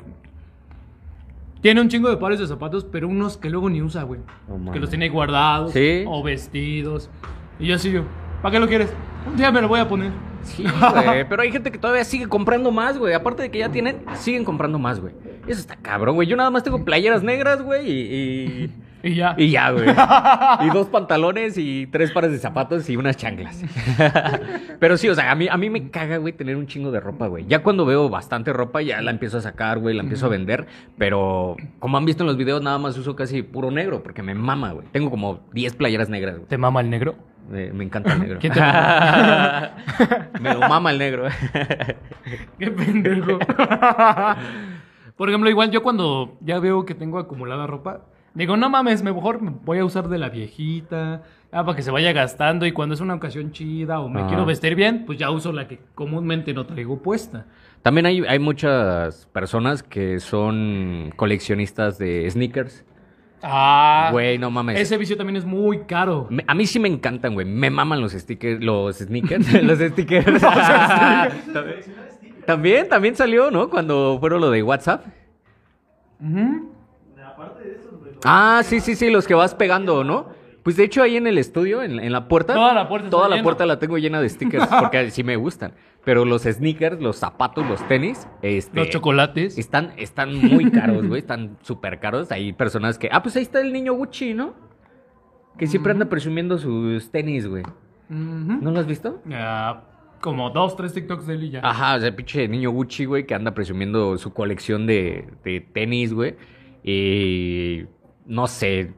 Tiene 1.62 1.82
un 1.82 1.90
chingo 1.90 2.10
de 2.10 2.18
pares 2.18 2.40
de 2.40 2.48
zapatos, 2.48 2.86
pero 2.86 3.08
unos 3.08 3.38
que 3.38 3.50
luego 3.50 3.70
ni 3.70 3.82
usa, 3.82 4.04
güey. 4.04 4.22
Que 4.72 4.80
los 4.80 4.90
tiene 4.90 5.10
guardados 5.10 5.74
Sí. 5.74 6.04
o 6.08 6.24
vestidos. 6.24 7.10
Y 7.60 7.68
yo 7.68 7.76
así 7.76 7.92
yo, 7.92 8.04
¿para 8.42 8.54
qué 8.54 8.60
lo 8.60 8.68
quieres? 8.68 8.94
Un 9.28 9.36
día 9.38 9.52
me 9.52 9.62
lo 9.62 9.68
voy 9.68 9.80
a 9.80 9.88
poner. 9.88 10.12
Sí, 10.44 10.64
güey. 10.64 11.28
Pero 11.28 11.42
hay 11.42 11.52
gente 11.52 11.72
que 11.72 11.78
todavía 11.78 12.04
sigue 12.04 12.28
comprando 12.28 12.72
más, 12.72 12.98
güey. 12.98 13.14
Aparte 13.14 13.44
de 13.44 13.52
que 13.52 13.60
ya 13.60 13.70
tienen, 13.70 13.98
siguen 14.16 14.46
comprando 14.46 14.80
más, 14.80 15.00
güey. 15.00 15.14
Eso 15.48 15.60
está 15.60 15.76
cabrón, 15.76 16.16
güey. 16.16 16.28
Yo 16.28 16.36
nada 16.36 16.50
más 16.50 16.64
tengo 16.64 16.84
playeras 16.86 17.24
negras, 17.24 17.62
güey, 17.62 17.90
y, 17.90 17.94
y, 17.94 18.74
Y 19.02 19.16
ya. 19.16 19.34
y 19.38 19.50
ya, 19.50 19.72
güey. 19.72 19.86
Y 20.68 20.70
dos 20.72 20.88
pantalones 20.88 21.58
y 21.58 21.88
tres 21.88 22.12
pares 22.12 22.32
de 22.32 22.38
zapatos 22.38 22.90
y 22.90 22.98
unas 22.98 23.16
chanclas. 23.16 23.64
Pero 24.80 24.98
sí, 24.98 25.08
o 25.08 25.16
sea, 25.16 25.32
a 25.32 25.36
mí, 25.36 25.48
a 25.48 25.56
mí 25.58 25.70
me 25.70 25.90
caga, 25.90 26.18
güey, 26.18 26.34
tener 26.34 26.58
un 26.58 26.68
chingo 26.68 26.92
de 26.92 27.00
ropa, 27.00 27.28
güey. 27.28 27.46
Ya 27.48 27.64
cuando 27.64 27.86
veo 27.86 28.10
bastante 28.10 28.52
ropa, 28.52 28.82
ya 28.82 29.02
la 29.02 29.12
empiezo 29.12 29.38
a 29.38 29.42
sacar, 29.42 29.80
güey, 29.80 29.96
la 29.96 30.04
empiezo 30.04 30.26
a 30.26 30.30
vender. 30.30 30.68
Pero 30.98 31.56
como 31.80 31.98
han 31.98 32.06
visto 32.06 32.24
en 32.24 32.28
los 32.28 32.38
videos, 32.38 32.62
nada 32.62 32.78
más 32.78 32.98
uso 32.98 33.16
casi 33.16 33.42
puro 33.42 33.72
negro, 33.72 34.04
porque 34.04 34.22
me 34.22 34.36
mama, 34.36 34.72
güey. 34.74 34.88
Tengo 34.92 35.10
como 35.10 35.40
10 35.54 35.76
playeras 35.76 36.10
negras, 36.10 36.36
güey. 36.36 36.48
¿Te 36.48 36.58
mama 36.58 36.82
el 36.82 36.90
negro? 36.90 37.16
Me, 37.50 37.74
me 37.74 37.84
encanta 37.84 38.14
el 38.14 38.20
negro. 38.22 38.40
¿Quién 38.40 38.54
te 38.54 38.60
me 40.40 40.54
lo 40.54 40.60
mama 40.62 40.92
el 40.92 40.98
negro. 41.00 41.28
Qué 42.60 42.72
pendejo. 42.72 43.40
Por 45.16 45.30
ejemplo, 45.30 45.50
igual 45.50 45.72
yo 45.72 45.84
cuando 45.84 46.38
ya 46.42 46.60
veo 46.60 46.86
que 46.86 46.96
tengo 46.96 47.20
acumulada 47.20 47.68
ropa, 47.68 48.06
digo, 48.34 48.56
no 48.56 48.70
mames, 48.70 49.04
mejor 49.04 49.42
me 49.42 49.52
voy 49.52 49.80
a 49.80 49.86
usar 49.86 50.08
de 50.08 50.18
la 50.18 50.30
viejita, 50.30 51.24
ah, 51.52 51.66
para 51.66 51.76
que 51.76 51.82
se 51.82 51.92
vaya 51.92 52.14
gastando 52.14 52.66
y 52.66 52.72
cuando 52.72 52.96
es 52.96 53.02
una 53.02 53.16
ocasión 53.16 53.52
chida 53.52 54.00
o 54.00 54.08
me 54.08 54.26
quiero 54.28 54.46
vestir 54.46 54.76
bien, 54.76 55.04
pues 55.06 55.18
ya 55.18 55.30
uso 55.32 55.52
la 55.52 55.68
que 55.68 55.80
comúnmente 55.96 56.54
no 56.54 56.66
traigo 56.66 57.02
puesta. 57.02 57.48
También 57.82 58.06
hay, 58.06 58.24
hay 58.26 58.40
muchas 58.40 59.26
personas 59.28 59.84
que 59.84 60.20
son 60.20 61.12
coleccionistas 61.16 61.98
de 61.98 62.30
sneakers. 62.30 62.86
Ah, 63.42 64.10
Güey, 64.12 64.38
no 64.38 64.52
mames. 64.52 64.80
ese 64.80 64.98
vicio 64.98 65.16
también 65.16 65.38
es 65.38 65.46
muy 65.46 65.80
caro. 65.86 66.28
Me- 66.30 66.44
a 66.46 66.54
mí 66.56 66.66
sí 66.66 66.80
me 66.80 66.90
encantan, 66.90 67.34
güey. 67.34 67.46
Me 67.46 67.70
maman 67.70 68.02
los 68.02 68.12
stickers, 68.14 68.62
los 68.64 68.98
sneakers, 68.98 69.64
los 69.64 69.80
stickers. 69.80 70.42
también, 72.46 72.90
también 72.90 73.16
salió, 73.16 73.52
¿no? 73.52 73.70
Cuando 73.70 74.18
fueron 74.20 74.42
lo 74.42 74.50
de 74.52 74.64
WhatsApp. 74.64 75.06
Ujú. 76.22 76.72
Aparte 77.26 77.64
de 77.64 77.76
eso, 77.76 77.90
güey, 78.00 78.14
Ah, 78.26 78.62
sí, 78.66 78.80
sí, 78.80 78.96
sí, 78.96 79.10
los 79.10 79.28
que 79.28 79.34
vas 79.34 79.56
pegando, 79.56 80.04
¿no? 80.04 80.28
Pues 80.64 80.76
de 80.76 80.84
hecho 80.84 81.02
ahí 81.02 81.16
en 81.16 81.26
el 81.26 81.38
estudio, 81.38 81.82
en, 81.82 82.00
en 82.00 82.12
la 82.12 82.28
puerta. 82.28 82.54
Toda 82.54 82.74
la 82.74 82.88
puerta 82.90 83.06
está 83.08 83.18
Toda 83.18 83.30
la 83.30 83.36
llena. 83.38 83.44
puerta 83.44 83.66
la 83.66 83.80
tengo 83.80 83.98
llena 83.98 84.22
de 84.22 84.30
stickers 84.30 84.68
porque 84.68 85.10
sí 85.12 85.24
me 85.24 85.36
gustan. 85.38 85.72
Pero 86.06 86.24
los 86.26 86.44
sneakers, 86.44 87.02
los 87.02 87.18
zapatos, 87.18 87.68
los 87.68 87.86
tenis, 87.88 88.28
este, 88.42 88.80
Los 88.80 88.90
chocolates. 88.90 89.58
Están, 89.58 89.94
están 89.98 90.34
muy 90.36 90.72
caros, 90.72 91.06
güey. 91.08 91.20
Están 91.20 91.58
súper 91.62 92.00
caros. 92.00 92.32
Hay 92.32 92.54
personas 92.54 92.98
que. 92.98 93.10
Ah, 93.12 93.22
pues 93.22 93.36
ahí 93.36 93.44
está 93.44 93.60
el 93.62 93.74
niño 93.74 93.94
Gucci, 93.94 94.34
¿no? 94.34 94.54
Que 95.58 95.68
siempre 95.68 95.92
anda 95.92 96.06
presumiendo 96.06 96.58
sus 96.58 97.12
tenis, 97.12 97.48
güey. 97.48 97.64
¿No 98.08 98.72
lo 98.72 98.80
has 98.80 98.88
visto? 98.88 99.22
Ah, 99.32 99.84
como 100.22 100.50
dos, 100.52 100.76
tres 100.78 100.94
TikToks 100.94 101.28
de 101.28 101.34
él 101.36 101.44
y 101.44 101.50
ya. 101.52 101.62
Ajá, 101.64 101.96
o 101.96 102.00
sea, 102.00 102.16
pinche 102.16 102.48
niño 102.48 102.72
Gucci, 102.72 103.06
güey, 103.06 103.26
que 103.28 103.36
anda 103.36 103.54
presumiendo 103.54 104.18
su 104.18 104.34
colección 104.34 104.88
de, 104.88 105.28
de 105.44 105.60
tenis, 105.62 106.14
güey. 106.14 106.36
Y. 106.84 107.86
No 108.26 108.48
sé. 108.48 108.94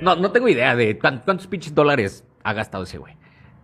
No, 0.00 0.16
no 0.16 0.32
tengo 0.32 0.48
idea 0.48 0.74
de 0.76 0.98
cuán- 0.98 1.22
cuántos 1.24 1.46
pinches 1.46 1.74
dólares 1.74 2.26
ha 2.42 2.52
gastado 2.52 2.84
ese 2.84 2.98
güey. 2.98 3.14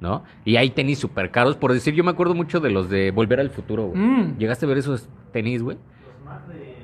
¿No? 0.03 0.25
Y 0.45 0.57
hay 0.57 0.71
tenis 0.71 0.99
súper 0.99 1.31
caros. 1.31 1.57
Por 1.57 1.73
decir, 1.73 1.95
yo 1.95 2.03
me 2.03 2.11
acuerdo 2.11 2.35
mucho 2.35 2.59
de 2.59 2.71
los 2.71 2.91
de 2.91 3.13
Volver 3.13 3.39
al 3.39 3.51
Futuro, 3.51 3.87
güey. 3.87 4.01
Mm. 4.01 4.37
¿Llegaste 4.37 4.67
a 4.67 4.69
ver 4.69 4.79
esos 4.79 5.09
tenis, 5.33 5.63
güey? 5.63 5.77
los 5.77 6.27
más 6.27 6.49
de 6.49 6.75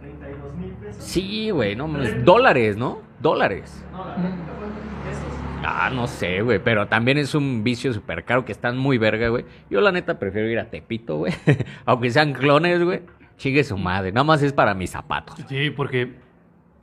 32 0.00 0.56
mil 0.56 0.70
pesos. 0.72 1.04
Sí, 1.04 1.50
güey, 1.50 1.76
no 1.76 1.86
mames. 1.86 2.24
Dólares, 2.24 2.76
¿no? 2.76 2.98
Dólares. 3.20 3.84
No, 3.92 4.04
la 4.04 4.14
en 4.16 4.22
pesos. 4.22 5.36
Ah, 5.64 5.88
no 5.94 6.08
sé, 6.08 6.42
güey, 6.42 6.58
pero 6.58 6.88
también 6.88 7.16
es 7.16 7.32
un 7.36 7.62
vicio 7.62 7.92
súper 7.92 8.24
caro 8.24 8.44
que 8.44 8.50
están 8.50 8.76
muy 8.76 8.98
verga, 8.98 9.28
güey. 9.28 9.44
Yo 9.70 9.80
la 9.80 9.92
neta 9.92 10.18
prefiero 10.18 10.50
ir 10.50 10.58
a 10.58 10.68
Tepito, 10.68 11.18
güey. 11.18 11.32
Aunque 11.84 12.10
sean 12.10 12.32
clones, 12.32 12.82
güey. 12.82 13.02
Chigue 13.36 13.62
su 13.62 13.78
madre. 13.78 14.10
Nada 14.10 14.24
más 14.24 14.42
es 14.42 14.52
para 14.52 14.74
mis 14.74 14.90
zapatos. 14.90 15.36
Sí, 15.48 15.70
porque 15.70 16.14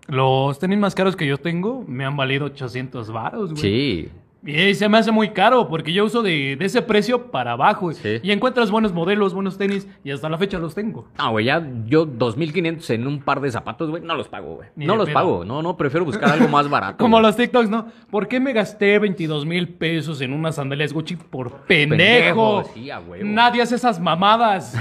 los 0.07 0.57
tenis 0.57 0.79
más 0.79 0.95
caros 0.95 1.17
que 1.17 1.27
yo 1.27 1.37
tengo 1.37 1.83
me 1.85 2.05
han 2.05 2.15
valido 2.15 2.45
800 2.45 3.11
varos, 3.11 3.51
güey. 3.51 3.61
Sí. 3.61 4.09
Y 4.45 4.75
se 4.75 4.89
me 4.89 4.97
hace 4.97 5.11
muy 5.11 5.29
caro 5.29 5.69
porque 5.69 5.93
yo 5.93 6.03
uso 6.03 6.21
de, 6.21 6.57
de 6.57 6.65
ese 6.65 6.81
precio 6.81 7.31
para 7.31 7.53
abajo. 7.53 7.93
Sí. 7.93 8.19
Y 8.21 8.31
encuentras 8.31 8.71
buenos 8.71 8.91
modelos, 8.91 9.33
buenos 9.33 9.57
tenis 9.57 9.87
y 10.03 10.11
hasta 10.11 10.27
la 10.27 10.37
fecha 10.37 10.59
los 10.59 10.75
tengo. 10.75 11.07
No, 11.17 11.31
güey, 11.31 11.45
ya 11.45 11.65
yo 11.85 12.05
2.500 12.05 12.89
en 12.93 13.07
un 13.07 13.21
par 13.21 13.39
de 13.39 13.51
zapatos, 13.51 13.89
güey, 13.89 14.03
no 14.03 14.15
los 14.15 14.27
pago, 14.27 14.55
güey. 14.55 14.67
No 14.75 14.97
los 14.97 15.05
pedo. 15.05 15.13
pago. 15.13 15.45
No, 15.45 15.61
no, 15.61 15.77
prefiero 15.77 16.03
buscar 16.03 16.29
algo 16.29 16.49
más 16.49 16.69
barato. 16.69 16.97
Como 16.97 17.17
güey. 17.17 17.27
los 17.27 17.37
TikToks, 17.37 17.69
¿no? 17.69 17.87
¿Por 18.11 18.27
qué 18.27 18.41
me 18.41 18.51
gasté 18.51 18.99
22 18.99 19.45
mil 19.45 19.69
pesos 19.69 20.19
en 20.19 20.33
unas 20.33 20.55
sandalias 20.55 20.91
Gucci 20.91 21.15
por 21.15 21.61
pendejo? 21.61 21.97
Pendejo, 21.97 22.63
sí, 22.73 22.91
a 22.91 22.99
huevo. 22.99 23.23
Nadie 23.25 23.61
hace 23.61 23.75
esas 23.75 23.99
mamadas. 23.99 24.73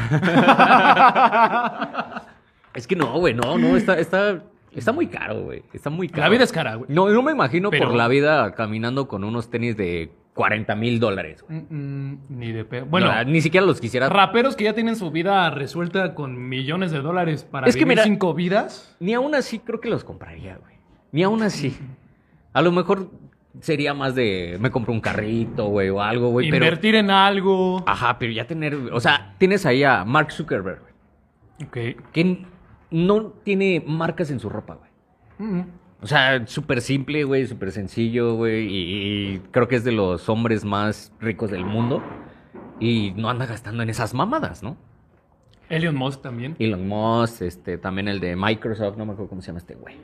Es 2.74 2.86
que 2.86 2.96
no, 2.96 3.18
güey, 3.18 3.34
no, 3.34 3.58
no, 3.58 3.76
está, 3.76 3.98
está, 3.98 4.42
está 4.74 4.92
muy 4.92 5.06
caro, 5.06 5.42
güey. 5.42 5.62
Está 5.72 5.90
muy 5.90 6.08
caro. 6.08 6.22
La 6.22 6.28
vida 6.28 6.44
es 6.44 6.52
cara, 6.52 6.74
güey. 6.76 6.90
No, 6.90 7.08
no 7.08 7.22
me 7.22 7.32
imagino 7.32 7.70
Pero- 7.70 7.86
por 7.88 7.94
la 7.96 8.08
vida 8.08 8.52
caminando 8.54 9.08
con 9.08 9.24
unos 9.24 9.50
tenis 9.50 9.76
de 9.76 10.10
40 10.34 10.74
mil 10.76 10.98
dólares. 10.98 11.44
Mm, 11.48 11.56
mm, 11.76 12.18
ni 12.30 12.52
de 12.52 12.64
pedo. 12.64 12.86
Bueno, 12.86 13.12
No, 13.14 13.24
ni 13.24 13.40
siquiera 13.42 13.66
los 13.66 13.80
quisiera. 13.80 14.08
raperos 14.08 14.56
que 14.56 14.64
ya 14.64 14.72
tienen 14.74 14.96
su 14.96 15.10
vida 15.10 15.50
resuelta 15.50 16.14
con 16.14 16.48
millones 16.48 16.90
de 16.90 17.00
dólares 17.00 17.44
para 17.44 17.66
Es 17.66 17.74
que 17.76 17.80
vivir 17.84 17.98
mira- 17.98 18.04
cinco 18.04 18.32
vidas. 18.34 18.96
Ni 19.00 19.12
aún 19.14 19.34
así 19.34 19.58
creo 19.58 19.80
que 19.80 19.90
los 19.90 20.04
compraría, 20.04 20.56
güey. 20.56 20.76
Ni 21.12 21.22
aún 21.22 21.42
así. 21.42 21.76
A 22.54 22.62
lo 22.62 22.72
mejor 22.72 23.10
sería 23.60 23.92
más 23.92 24.14
de 24.14 24.56
me 24.58 24.70
compro 24.70 24.94
un 24.94 25.00
carrito, 25.02 25.66
güey, 25.66 25.90
o 25.90 26.00
algo, 26.00 26.30
güey. 26.30 26.48
Pero. 26.50 26.64
Invertir 26.64 26.94
en 26.94 27.10
algo. 27.10 27.84
Ajá, 27.86 28.18
pero 28.18 28.32
ya 28.32 28.46
tener. 28.46 28.74
O 28.92 29.00
sea, 29.00 29.34
tienes 29.36 29.66
ahí 29.66 29.84
a 29.84 30.04
Mark 30.06 30.32
Zuckerberg, 30.32 30.80
güey. 30.80 30.92
Ok. 31.94 32.10
Que 32.12 32.46
no 32.92 33.32
tiene 33.44 33.82
marcas 33.86 34.30
en 34.30 34.38
su 34.40 34.48
ropa, 34.48 34.74
güey. 34.74 34.90
Mm, 35.38 35.64
O 36.02 36.06
sea, 36.06 36.46
súper 36.46 36.80
simple, 36.80 37.24
güey, 37.24 37.46
súper 37.46 37.72
sencillo, 37.72 38.34
güey. 38.34 38.66
Y, 38.66 38.78
y 39.34 39.38
creo 39.50 39.68
que 39.68 39.76
es 39.76 39.84
de 39.84 39.92
los 39.92 40.28
hombres 40.28 40.64
más 40.64 41.12
ricos 41.20 41.50
del 41.50 41.64
mundo. 41.64 42.02
Y 42.80 43.12
no 43.16 43.30
anda 43.30 43.46
gastando 43.46 43.82
en 43.82 43.90
esas 43.90 44.12
mamadas, 44.14 44.62
¿no? 44.62 44.76
Elon 45.68 45.94
Musk 45.94 46.20
también. 46.20 46.56
Elon 46.58 46.86
Musk, 46.86 47.42
este, 47.42 47.78
también 47.78 48.08
el 48.08 48.20
de 48.20 48.36
Microsoft, 48.36 48.96
no 48.98 49.06
me 49.06 49.12
acuerdo 49.12 49.28
cómo 49.30 49.40
se 49.40 49.46
llama 49.46 49.58
este 49.60 49.74
güey. 49.74 49.94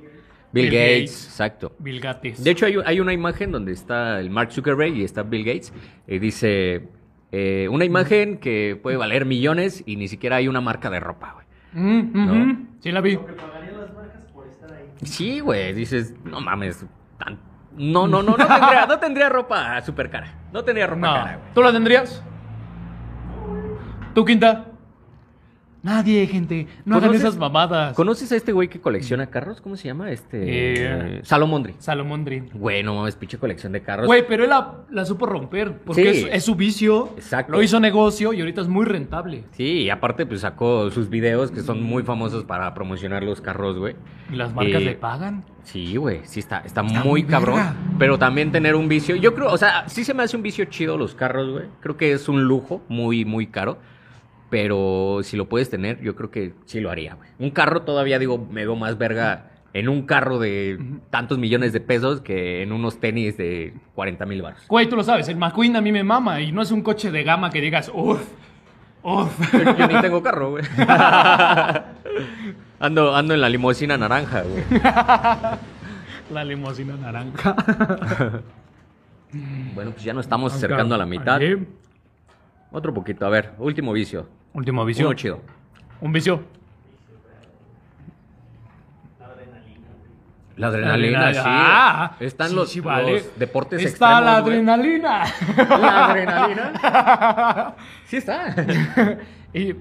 Bill, 0.50 0.70
Bill 0.70 0.72
Gates, 0.72 1.00
Gates. 1.10 1.24
exacto. 1.26 1.72
Bill 1.78 2.00
Gates. 2.00 2.42
De 2.42 2.50
hecho, 2.50 2.64
hay, 2.64 2.76
hay 2.86 3.00
una 3.00 3.12
imagen 3.12 3.50
donde 3.52 3.72
está 3.72 4.18
el 4.20 4.30
Mark 4.30 4.50
Zuckerberg 4.52 4.94
y 4.96 5.04
está 5.04 5.24
Bill 5.24 5.44
Gates. 5.44 5.74
Y 6.06 6.18
dice, 6.20 6.88
eh, 7.32 7.68
una 7.70 7.84
imagen 7.84 8.38
que 8.38 8.78
puede 8.82 8.96
valer 8.96 9.26
millones 9.26 9.82
y 9.84 9.96
ni 9.96 10.08
siquiera 10.08 10.36
hay 10.36 10.48
una 10.48 10.62
marca 10.62 10.88
de 10.88 11.00
ropa, 11.00 11.32
güey. 11.34 11.46
Mm. 11.72 12.66
Sí 12.80 12.92
la 12.92 13.00
vi. 13.00 13.14
Lo 13.14 13.26
que 13.26 13.32
pagarían 13.34 13.80
las 13.80 13.92
marcas 13.94 14.22
por 14.32 14.46
estar 14.46 14.72
ahí. 14.72 14.86
Sí, 15.02 15.40
güey, 15.40 15.72
dices, 15.74 16.14
no 16.24 16.40
mames. 16.40 16.84
tan- 17.18 17.38
No, 17.76 18.06
no, 18.08 18.22
no, 18.22 18.36
no 18.36 18.46
tendría, 18.46 18.86
no 18.86 18.98
tendría 18.98 19.28
ropa 19.28 19.80
súper 19.82 20.10
cara. 20.10 20.34
No 20.52 20.64
tendría 20.64 20.86
ropa 20.86 21.00
No. 21.06 21.12
cara, 21.14 21.36
güey. 21.38 21.54
¿Tú 21.54 21.62
la 21.62 21.72
tendrías? 21.72 22.22
¿Tú, 24.14 24.24
Quinta? 24.24 24.66
Nadie, 25.88 26.26
gente. 26.26 26.66
No 26.84 26.96
hagan 26.96 27.10
¿Conoces- 27.10 27.20
esas 27.20 27.38
mamadas. 27.38 27.94
¿Conoces 27.94 28.30
a 28.32 28.36
este 28.36 28.52
güey 28.52 28.68
que 28.68 28.78
colecciona 28.80 29.26
carros? 29.28 29.60
¿Cómo 29.62 29.74
se 29.76 29.88
llama? 29.88 30.10
Este. 30.10 30.38
Eh, 30.42 31.20
Salomondri. 31.24 31.74
Salomón 31.78 32.24
Dream. 32.26 32.48
Güey, 32.52 32.82
no 32.82 32.94
mames, 32.94 33.16
pinche 33.16 33.38
colección 33.38 33.72
de 33.72 33.80
carros. 33.80 34.06
Güey, 34.06 34.26
pero 34.28 34.44
él 34.44 34.50
la, 34.50 34.84
la 34.90 35.04
supo 35.06 35.24
romper. 35.24 35.78
Porque 35.78 36.02
Sí. 36.12 36.20
es, 36.28 36.34
es 36.34 36.44
su 36.44 36.54
vicio. 36.56 37.08
Exacto. 37.16 37.52
Lo 37.52 37.62
hizo 37.62 37.80
negocio 37.80 38.32
y 38.34 38.40
ahorita 38.40 38.60
es 38.60 38.68
muy 38.68 38.84
rentable. 38.84 39.44
Sí, 39.52 39.64
y 39.84 39.90
aparte, 39.90 40.26
pues 40.26 40.42
sacó 40.42 40.90
sus 40.90 41.08
videos 41.08 41.50
que 41.50 41.62
son 41.62 41.82
muy 41.82 42.02
famosos 42.02 42.44
para 42.44 42.74
promocionar 42.74 43.22
los 43.22 43.40
carros, 43.40 43.78
güey. 43.78 43.96
Y 44.30 44.36
las 44.36 44.52
marcas 44.54 44.82
Eh, 44.82 44.84
le 44.84 44.94
pagan. 44.94 45.44
Sí, 45.62 45.96
güey, 45.96 46.20
sí 46.24 46.40
está, 46.40 46.58
está, 46.58 46.82
Está 46.82 47.00
muy 47.00 47.08
muy 47.08 47.24
cabrón. 47.24 47.56
verga. 47.56 47.74
Pero 47.98 48.18
también 48.18 48.52
tener 48.52 48.74
un 48.74 48.88
vicio. 48.88 49.16
Yo 49.16 49.34
creo, 49.34 49.50
o 49.50 49.56
sea, 49.56 49.88
sí 49.88 50.04
se 50.04 50.12
me 50.14 50.22
hace 50.22 50.36
un 50.36 50.42
vicio 50.42 50.64
chido 50.66 50.96
los 50.98 51.14
carros, 51.14 51.50
güey. 51.50 51.64
Creo 51.80 51.96
que 51.96 52.12
es 52.12 52.28
un 52.28 52.44
lujo 52.44 52.82
muy, 52.88 53.24
muy 53.24 53.46
caro. 53.46 53.78
Pero 54.50 55.20
si 55.22 55.36
lo 55.36 55.48
puedes 55.48 55.68
tener, 55.68 56.00
yo 56.00 56.16
creo 56.16 56.30
que 56.30 56.54
sí 56.64 56.80
lo 56.80 56.90
haría, 56.90 57.14
güey. 57.14 57.28
Un 57.38 57.50
carro 57.50 57.82
todavía, 57.82 58.18
digo, 58.18 58.38
me 58.50 58.64
veo 58.64 58.76
más 58.76 58.96
verga 58.96 59.50
en 59.74 59.88
un 59.88 60.02
carro 60.02 60.38
de 60.38 60.78
tantos 61.10 61.38
millones 61.38 61.72
de 61.72 61.80
pesos 61.80 62.20
que 62.20 62.62
en 62.62 62.72
unos 62.72 62.98
tenis 62.98 63.36
de 63.36 63.74
40 63.94 64.24
mil 64.26 64.42
baros. 64.42 64.66
Güey, 64.66 64.88
tú 64.88 64.96
lo 64.96 65.04
sabes, 65.04 65.28
el 65.28 65.36
McQueen 65.36 65.76
a 65.76 65.80
mí 65.80 65.92
me 65.92 66.02
mama 66.02 66.40
y 66.40 66.52
no 66.52 66.62
es 66.62 66.70
un 66.70 66.82
coche 66.82 67.10
de 67.10 67.22
gama 67.22 67.50
que 67.50 67.60
digas, 67.60 67.90
uff, 67.94 68.22
uff. 69.02 69.52
Yo 69.52 69.86
ni 69.86 70.00
tengo 70.00 70.22
carro, 70.22 70.52
güey. 70.52 70.64
ando, 72.80 73.14
ando 73.14 73.34
en 73.34 73.40
la 73.40 73.48
limusina 73.48 73.98
naranja, 73.98 74.42
güey. 74.42 74.64
La 76.30 76.44
limusina 76.44 76.94
naranja. 76.94 77.56
Bueno, 79.74 79.92
pues 79.92 80.04
ya 80.04 80.12
nos 80.12 80.26
estamos 80.26 80.54
acercando 80.54 80.94
a 80.94 80.98
la 80.98 81.06
mitad. 81.06 81.40
Otro 82.70 82.92
poquito, 82.92 83.24
a 83.24 83.30
ver, 83.30 83.52
último 83.58 83.94
vicio. 83.94 84.28
Último 84.52 84.84
vicio. 84.84 85.06
Uno 85.06 85.14
chido. 85.14 85.40
Un 86.00 86.12
vicio. 86.12 86.42
La 90.56 90.66
adrenalina, 90.68 91.32
sí. 91.32 91.40
Ah, 91.44 92.16
Están 92.18 92.48
sí, 92.48 92.54
los, 92.56 92.70
sí, 92.70 92.80
vale. 92.80 93.12
los 93.12 93.38
deportes 93.38 93.80
Está 93.84 94.20
la 94.20 94.40
güey. 94.40 94.54
adrenalina. 94.54 95.24
La 95.56 96.06
adrenalina. 96.06 97.74
Sí 98.04 98.16
está. 98.16 98.56
y, 99.54 99.74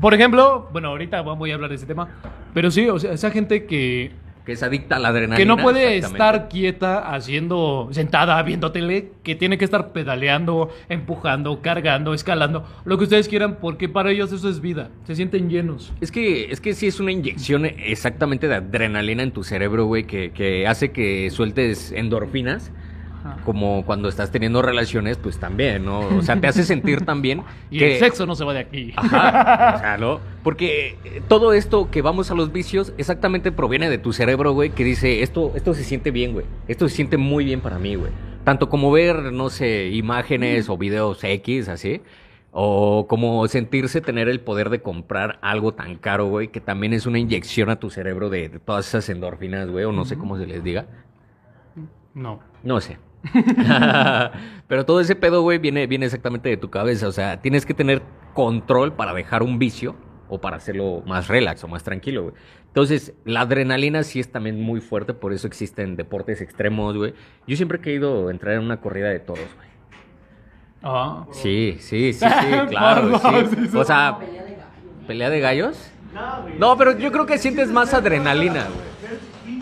por 0.00 0.12
ejemplo, 0.12 0.68
bueno, 0.72 0.88
ahorita 0.88 1.20
voy 1.20 1.52
a 1.52 1.54
hablar 1.54 1.70
de 1.70 1.76
ese 1.76 1.86
tema, 1.86 2.08
pero 2.52 2.70
sí, 2.72 2.88
o 2.88 2.98
sea, 2.98 3.12
esa 3.12 3.30
gente 3.30 3.64
que, 3.66 4.10
Que 4.44 4.52
es 4.52 4.62
adicta 4.62 4.96
a 4.96 4.98
la 4.98 5.08
adrenalina. 5.08 5.36
que 5.36 5.46
no 5.46 5.56
puede 5.56 5.98
estar 5.98 6.48
quieta 6.48 7.14
haciendo, 7.14 7.88
sentada 7.92 8.42
viendo 8.42 8.72
tele, 8.72 9.12
que 9.22 9.36
tiene 9.36 9.56
que 9.56 9.64
estar 9.64 9.92
pedaleando, 9.92 10.70
empujando, 10.88 11.62
cargando, 11.62 12.12
escalando, 12.12 12.66
lo 12.84 12.98
que 12.98 13.04
ustedes 13.04 13.28
quieran, 13.28 13.58
porque 13.60 13.88
para 13.88 14.10
ellos 14.10 14.32
eso 14.32 14.48
es 14.48 14.60
vida, 14.60 14.90
se 15.04 15.14
sienten 15.14 15.48
llenos. 15.48 15.92
Es 16.00 16.10
que, 16.10 16.50
es 16.50 16.60
que 16.60 16.74
sí 16.74 16.88
es 16.88 16.98
una 16.98 17.12
inyección 17.12 17.66
exactamente 17.66 18.48
de 18.48 18.56
adrenalina 18.56 19.22
en 19.22 19.30
tu 19.30 19.44
cerebro, 19.44 19.86
güey, 19.86 20.04
que, 20.04 20.32
que 20.32 20.66
hace 20.66 20.90
que 20.90 21.30
sueltes 21.30 21.92
endorfinas. 21.92 22.72
Como 23.44 23.84
cuando 23.84 24.08
estás 24.08 24.30
teniendo 24.30 24.62
relaciones, 24.62 25.16
pues 25.16 25.38
también, 25.38 25.84
¿no? 25.84 26.00
O 26.00 26.22
sea, 26.22 26.40
te 26.40 26.46
hace 26.46 26.64
sentir 26.64 27.00
también 27.06 27.42
Y 27.70 27.78
que... 27.78 27.94
el 27.94 27.98
sexo 28.00 28.26
no 28.26 28.34
se 28.34 28.44
va 28.44 28.52
de 28.52 28.60
aquí. 28.60 28.92
Ajá, 28.96 29.74
o 29.76 29.78
sea, 29.78 29.96
¿no? 29.98 30.20
Porque 30.42 30.96
eh, 31.04 31.22
todo 31.28 31.52
esto 31.52 31.90
que 31.90 32.02
vamos 32.02 32.30
a 32.30 32.34
los 32.34 32.52
vicios 32.52 32.92
exactamente 32.98 33.52
proviene 33.52 33.90
de 33.90 33.98
tu 33.98 34.12
cerebro, 34.12 34.52
güey, 34.52 34.70
que 34.70 34.84
dice, 34.84 35.22
esto, 35.22 35.52
esto 35.54 35.74
se 35.74 35.84
siente 35.84 36.10
bien, 36.10 36.32
güey. 36.32 36.46
Esto 36.68 36.88
se 36.88 36.96
siente 36.96 37.16
muy 37.16 37.44
bien 37.44 37.60
para 37.60 37.78
mí, 37.78 37.94
güey. 37.94 38.10
Tanto 38.44 38.68
como 38.68 38.90
ver, 38.90 39.32
no 39.32 39.50
sé, 39.50 39.90
imágenes 39.90 40.68
o 40.68 40.76
videos 40.76 41.22
X, 41.22 41.68
así. 41.68 42.00
O 42.50 43.06
como 43.08 43.46
sentirse 43.48 44.00
tener 44.00 44.28
el 44.28 44.40
poder 44.40 44.68
de 44.68 44.82
comprar 44.82 45.38
algo 45.42 45.72
tan 45.74 45.96
caro, 45.96 46.26
güey, 46.26 46.48
que 46.48 46.60
también 46.60 46.92
es 46.92 47.06
una 47.06 47.18
inyección 47.18 47.70
a 47.70 47.76
tu 47.76 47.88
cerebro 47.88 48.30
de, 48.30 48.48
de 48.48 48.58
todas 48.58 48.86
esas 48.88 49.08
endorfinas, 49.08 49.70
güey, 49.70 49.84
o 49.84 49.92
no 49.92 50.04
sé 50.04 50.18
cómo 50.18 50.36
se 50.36 50.46
les 50.46 50.62
diga. 50.62 50.86
No. 52.14 52.40
No 52.62 52.80
sé. 52.80 52.98
Pero 54.68 54.86
todo 54.86 55.00
ese 55.00 55.14
pedo, 55.14 55.42
güey, 55.42 55.58
viene, 55.58 55.86
viene 55.86 56.06
exactamente 56.06 56.48
de 56.48 56.56
tu 56.56 56.70
cabeza. 56.70 57.08
O 57.08 57.12
sea, 57.12 57.40
tienes 57.40 57.66
que 57.66 57.74
tener 57.74 58.02
control 58.34 58.94
para 58.94 59.14
dejar 59.14 59.42
un 59.42 59.58
vicio 59.58 59.94
o 60.28 60.40
para 60.40 60.56
hacerlo 60.56 61.02
más 61.06 61.28
relax 61.28 61.62
o 61.64 61.68
más 61.68 61.84
tranquilo, 61.84 62.22
güey. 62.22 62.34
Entonces, 62.68 63.12
la 63.24 63.42
adrenalina 63.42 64.02
sí 64.02 64.18
es 64.18 64.32
también 64.32 64.60
muy 64.60 64.80
fuerte, 64.80 65.12
por 65.12 65.34
eso 65.34 65.46
existen 65.46 65.94
deportes 65.94 66.40
extremos, 66.40 66.96
güey. 66.96 67.12
Yo 67.46 67.56
siempre 67.56 67.78
he 67.78 67.80
querido 67.82 68.30
entrar 68.30 68.54
en 68.54 68.60
una 68.60 68.80
corrida 68.80 69.10
de 69.10 69.20
toros, 69.20 69.44
güey. 69.56 69.68
Ah. 70.82 71.26
Sí, 71.32 71.76
sí, 71.80 72.12
sí, 72.14 72.26
sí, 72.26 72.50
claro, 72.70 73.18
sí. 73.18 73.76
O 73.76 73.84
sea, 73.84 74.18
Pelea 74.18 74.42
de 74.42 74.54
gallos. 74.54 75.06
¿pelea 75.06 75.30
de 75.30 75.40
gallos? 75.40 75.90
No, 76.14 76.42
güey. 76.42 76.58
No, 76.58 76.76
pero 76.78 76.98
yo 76.98 77.12
creo 77.12 77.26
que 77.26 77.36
sientes 77.36 77.68
más 77.68 77.92
adrenalina, 77.92 78.66
güey. 78.68 79.60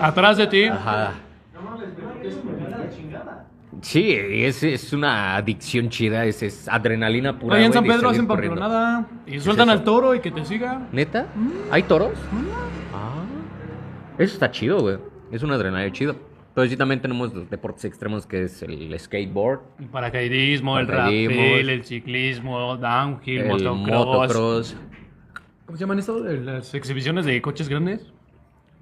Atrás 0.00 0.36
de 0.36 0.46
ti. 0.46 0.64
Ajá. 0.66 1.14
Eso 2.22 2.42
me 2.44 2.62
gana 2.64 2.78
la 2.78 2.90
chingada. 2.90 3.46
Sí, 3.82 4.12
es, 4.12 4.62
es 4.62 4.92
una 4.92 5.36
adicción 5.36 5.88
chida, 5.90 6.24
es, 6.24 6.42
es 6.42 6.68
adrenalina 6.68 7.38
pura. 7.38 7.56
Ahí 7.56 7.64
en 7.64 7.70
güey, 7.70 7.74
San 7.74 7.84
de 7.84 7.88
Pedro 7.90 8.00
salir 8.08 8.14
hacen 8.16 8.26
corriendo. 8.26 9.06
y 9.26 9.40
sueltan 9.40 9.70
al 9.70 9.84
toro 9.84 10.14
y 10.14 10.20
que 10.20 10.30
te 10.30 10.44
siga. 10.44 10.88
¿Neta? 10.90 11.26
¿Hay 11.70 11.82
toros? 11.84 12.12
Ah, 12.94 13.24
eso 14.18 14.32
está 14.34 14.50
chido, 14.50 14.80
güey. 14.80 14.98
Es 15.30 15.42
una 15.42 15.54
adrenalina 15.54 15.92
chido. 15.92 16.16
Pero 16.54 16.68
sí 16.68 16.76
también 16.76 17.00
tenemos 17.00 17.32
los 17.32 17.48
deportes 17.48 17.84
extremos 17.84 18.26
que 18.26 18.44
es 18.44 18.62
el 18.62 18.98
skateboard, 18.98 19.60
El 19.78 19.86
paracaidismo, 19.86 20.76
el 20.78 20.86
Paracaidismo. 20.88 21.36
rappel, 21.40 21.68
el 21.68 21.84
ciclismo, 21.84 22.76
downhill, 22.78 23.40
el 23.42 23.48
motocross. 23.48 23.86
motocross, 23.86 24.76
¿Cómo 25.66 25.76
se 25.76 25.80
llaman 25.84 25.98
esto? 26.00 26.18
Las 26.18 26.74
exhibiciones 26.74 27.26
de 27.26 27.40
coches 27.42 27.68
grandes. 27.68 28.12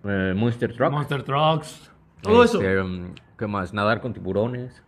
eh, 0.05 0.33
Monster 0.35 0.73
Truck. 0.75 0.91
Monster 0.93 1.23
Trucks. 1.23 1.91
Todo 2.23 2.45
Este, 2.45 2.59
eso. 2.59 2.85
um, 2.85 3.15
¿Qué 3.39 3.47
más? 3.47 3.73
Nadar 3.75 4.01
con 4.01 4.13
tiburones. 4.13 4.83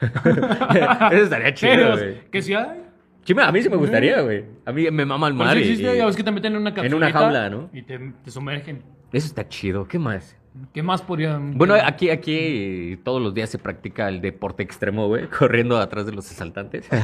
eso 0.00 1.22
estaría 1.24 1.54
chido, 1.54 1.96
hay. 2.30 2.82
Sí, 3.24 3.34
me- 3.34 3.42
a 3.42 3.50
mí 3.52 3.62
sí 3.62 3.68
me 3.70 3.76
gustaría, 3.76 4.20
güey. 4.20 4.44
A 4.66 4.72
mí 4.72 4.90
me 4.90 5.04
mama 5.06 5.28
el 5.28 5.34
Pero 5.34 5.44
mar. 5.46 5.54
sí 5.56 5.60
y- 5.60 5.62
existe, 5.70 5.94
y- 5.94 5.98
ya 5.98 6.06
ves 6.06 6.16
que 6.16 6.22
te 6.24 6.30
meten 6.30 6.52
en 6.54 6.60
una 6.60 6.70
en 6.76 6.94
una 6.94 7.10
jaula, 7.10 7.48
¿no? 7.48 7.70
Y 7.72 7.82
te, 7.82 7.98
te 8.22 8.30
sumergen. 8.30 8.82
Eso 9.12 9.26
está 9.26 9.48
chido. 9.48 9.86
¿Qué 9.88 9.98
más? 9.98 10.36
¿Qué 10.72 10.82
más 10.82 11.02
podrían...? 11.02 11.58
Bueno, 11.58 11.74
aquí, 11.74 12.10
aquí 12.10 12.98
todos 13.04 13.20
los 13.20 13.34
días 13.34 13.50
se 13.50 13.58
practica 13.58 14.08
el 14.08 14.20
deporte 14.20 14.62
extremo, 14.62 15.08
güey, 15.08 15.26
corriendo 15.38 15.78
atrás 15.78 16.06
de 16.06 16.12
los 16.12 16.30
asaltantes. 16.30 16.88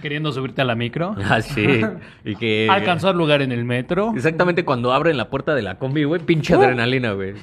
Queriendo 0.00 0.30
subirte 0.32 0.62
a 0.62 0.64
la 0.64 0.74
micro. 0.76 1.14
ah, 1.28 1.42
sí. 1.42 1.82
Y 2.24 2.36
que... 2.36 2.68
Alcanzar 2.70 3.14
lugar 3.14 3.42
en 3.42 3.50
el 3.52 3.64
metro. 3.64 4.12
Exactamente 4.14 4.64
cuando 4.64 4.92
abren 4.92 5.16
la 5.16 5.28
puerta 5.28 5.54
de 5.54 5.62
la 5.62 5.78
combi, 5.78 6.04
güey, 6.04 6.22
pinche 6.22 6.56
Uh. 6.56 6.60
adrenalina, 6.62 7.12
güey. 7.12 7.34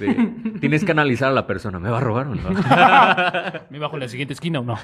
Tienes 0.61 0.83
que 0.85 0.91
analizar 0.93 1.29
a 1.29 1.33
la 1.33 1.45
persona. 1.45 1.77
¿Me 1.77 1.89
va 1.89 1.97
a 1.97 2.01
robar 2.01 2.27
o 2.27 2.35
no? 2.35 2.49
¿Me 3.69 3.79
bajo 3.79 3.97
en 3.97 3.99
la 3.99 4.07
siguiente 4.07 4.33
esquina 4.33 4.61
o 4.61 4.63
no? 4.63 4.75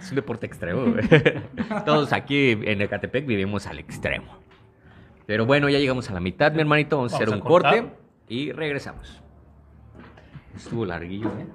es 0.00 0.08
un 0.10 0.16
deporte 0.16 0.46
extremo, 0.46 0.86
güey. 0.92 1.04
Todos 1.84 2.12
aquí 2.12 2.52
en 2.62 2.80
Ecatepec 2.80 3.26
vivimos 3.26 3.66
al 3.66 3.78
extremo. 3.78 4.38
Pero 5.26 5.44
bueno, 5.44 5.68
ya 5.68 5.78
llegamos 5.78 6.08
a 6.10 6.14
la 6.14 6.20
mitad, 6.20 6.52
mi 6.52 6.60
hermanito. 6.62 6.96
Vamos, 6.96 7.12
a 7.12 7.16
hacer 7.16 7.28
un 7.30 7.40
corte 7.40 7.84
y 8.28 8.52
regresamos. 8.52 9.22
Estuvo 10.54 10.84
larguillo, 10.84 11.28
¿eh? 11.38 11.46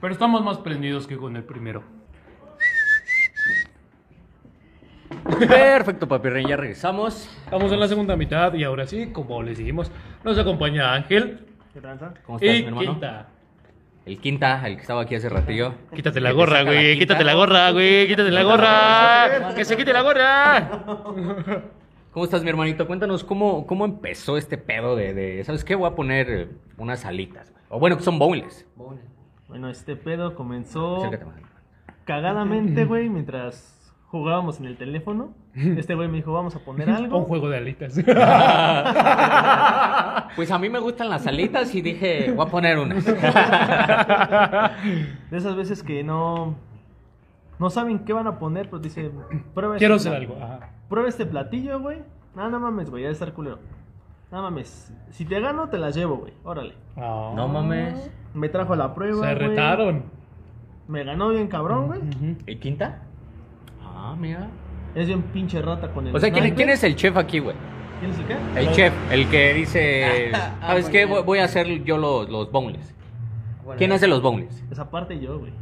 Pero 0.00 0.12
estamos 0.12 0.42
más 0.42 0.58
prendidos 0.58 1.06
que 1.06 1.16
con 1.16 1.36
el 1.36 1.44
primero. 1.44 1.82
Perfecto, 5.38 6.08
papi 6.08 6.28
Rey, 6.28 6.46
ya 6.46 6.56
regresamos. 6.56 7.28
Estamos 7.44 7.72
en 7.72 7.80
la 7.80 7.88
segunda 7.88 8.16
mitad 8.16 8.54
y 8.54 8.64
ahora 8.64 8.86
sí, 8.86 9.10
como 9.12 9.42
les 9.42 9.58
dijimos, 9.58 9.90
nos 10.24 10.38
acompaña 10.38 10.94
Ángel 10.94 11.46
¿Qué 11.72 11.80
tranza? 11.80 12.14
¿Cómo 12.26 12.38
estás, 12.38 12.54
mi 12.56 12.66
hermano? 12.66 12.92
Quinta. 12.92 13.28
El 14.06 14.18
quinta, 14.18 14.66
el 14.66 14.74
que 14.74 14.80
estaba 14.80 15.02
aquí 15.02 15.14
hace 15.14 15.28
ratillo. 15.28 15.74
Quítate 15.94 16.20
la 16.20 16.32
gorra, 16.32 16.62
güey. 16.62 16.98
Quítate 16.98 17.22
la 17.22 17.34
gorra, 17.34 17.70
güey. 17.70 18.08
Quítate 18.08 18.30
la 18.30 18.42
gorra. 18.42 19.54
Que 19.54 19.64
se 19.64 19.76
quite 19.76 19.92
la 19.92 20.02
gorra. 20.02 21.64
¿Cómo 22.12 22.24
estás, 22.24 22.42
mi 22.42 22.48
hermanito? 22.50 22.88
Cuéntanos 22.88 23.22
cómo, 23.22 23.66
cómo 23.66 23.84
empezó 23.84 24.36
este 24.36 24.58
pedo 24.58 24.96
de, 24.96 25.14
de, 25.14 25.44
¿sabes 25.44 25.64
qué? 25.64 25.76
Voy 25.76 25.88
a 25.88 25.94
poner 25.94 26.48
unas 26.76 27.04
alitas, 27.04 27.52
güey. 27.52 27.62
O 27.68 27.78
bueno, 27.78 27.96
que 27.96 28.02
son 28.02 28.18
boneless. 28.18 28.66
Bueno, 29.46 29.68
este 29.68 29.94
pedo 29.94 30.34
comenzó 30.34 31.04
Acércate 31.04 31.24
cagadamente, 32.04 32.84
güey, 32.86 33.08
mientras 33.08 33.92
jugábamos 34.06 34.58
en 34.58 34.66
el 34.66 34.76
teléfono. 34.76 35.34
Este 35.54 35.94
güey 35.94 36.08
me 36.08 36.16
dijo, 36.16 36.32
vamos 36.32 36.56
a 36.56 36.60
poner 36.60 36.90
algo. 36.96 37.18
Un 37.18 37.24
juego 37.26 37.48
de 37.48 37.58
alitas. 37.58 37.94
Pues 40.34 40.50
a 40.50 40.58
mí 40.58 40.68
me 40.68 40.80
gustan 40.80 41.08
las 41.10 41.28
alitas 41.28 41.72
y 41.74 41.82
dije, 41.82 42.32
voy 42.32 42.44
a 42.46 42.50
poner 42.50 42.78
unas. 42.78 43.04
De 45.30 45.36
esas 45.36 45.54
veces 45.54 45.84
que 45.84 46.02
no 46.02 46.56
no 47.60 47.70
saben 47.70 48.00
qué 48.00 48.12
van 48.12 48.26
a 48.26 48.38
poner, 48.38 48.68
pues 48.68 48.82
dice, 48.82 49.10
prueba 49.54 49.76
Quiero 49.76 49.94
este 49.96 50.08
hacer 50.08 50.20
algo. 50.22 50.36
Ajá. 50.42 50.70
Prueba 50.88 51.08
este 51.08 51.26
platillo, 51.26 51.78
güey. 51.78 51.98
No, 52.34 52.48
no 52.50 52.58
mames, 52.58 52.90
güey, 52.90 53.02
ya 53.02 53.08
de 53.08 53.12
estar 53.12 53.32
culero. 53.32 53.58
No 54.32 54.42
mames, 54.42 54.92
si 55.10 55.24
te 55.24 55.40
gano 55.40 55.68
te 55.68 55.78
las 55.78 55.94
llevo, 55.94 56.16
güey. 56.16 56.32
Órale. 56.42 56.74
Ah. 56.96 57.32
No 57.36 57.46
mames. 57.48 58.10
Me 58.34 58.48
trajo 58.48 58.72
a 58.72 58.76
la 58.76 58.94
prueba, 58.94 59.14
Se 59.28 59.34
güey. 59.34 59.48
retaron. 59.48 60.04
Me 60.88 61.04
ganó 61.04 61.28
bien 61.28 61.48
cabrón, 61.48 61.86
güey. 61.88 62.00
Ujú. 62.00 62.36
¿Y 62.46 62.56
quinta? 62.56 63.02
Ah, 63.82 64.16
mira. 64.18 64.48
Es 64.94 65.06
bien 65.06 65.22
pinche 65.22 65.60
rata 65.62 65.92
con 65.92 66.06
el 66.06 66.16
O 66.16 66.18
sea, 66.18 66.32
¿quién, 66.32 66.54
quién 66.54 66.70
es 66.70 66.82
el 66.82 66.96
chef 66.96 67.16
aquí, 67.16 67.38
güey? 67.40 67.54
¿Quién 68.00 68.12
es 68.12 68.18
el 68.18 68.26
qué? 68.26 68.36
El 68.56 68.70
chef, 68.72 68.94
el 69.12 69.28
que 69.28 69.54
dice, 69.54 70.30
Ah, 70.34 70.54
¿sabes 70.62 70.88
qué? 70.88 71.04
Voy, 71.04 71.22
voy 71.22 71.38
a 71.40 71.44
hacer 71.44 71.84
yo 71.84 71.98
los, 71.98 72.28
los 72.30 72.50
boneless. 72.50 72.94
Bueno, 73.64 73.78
¿Quién 73.78 73.92
hace 73.92 74.08
los 74.08 74.22
boneless? 74.22 74.64
Esa 74.70 74.90
parte 74.90 75.20
yo, 75.20 75.38
güey. 75.38 75.52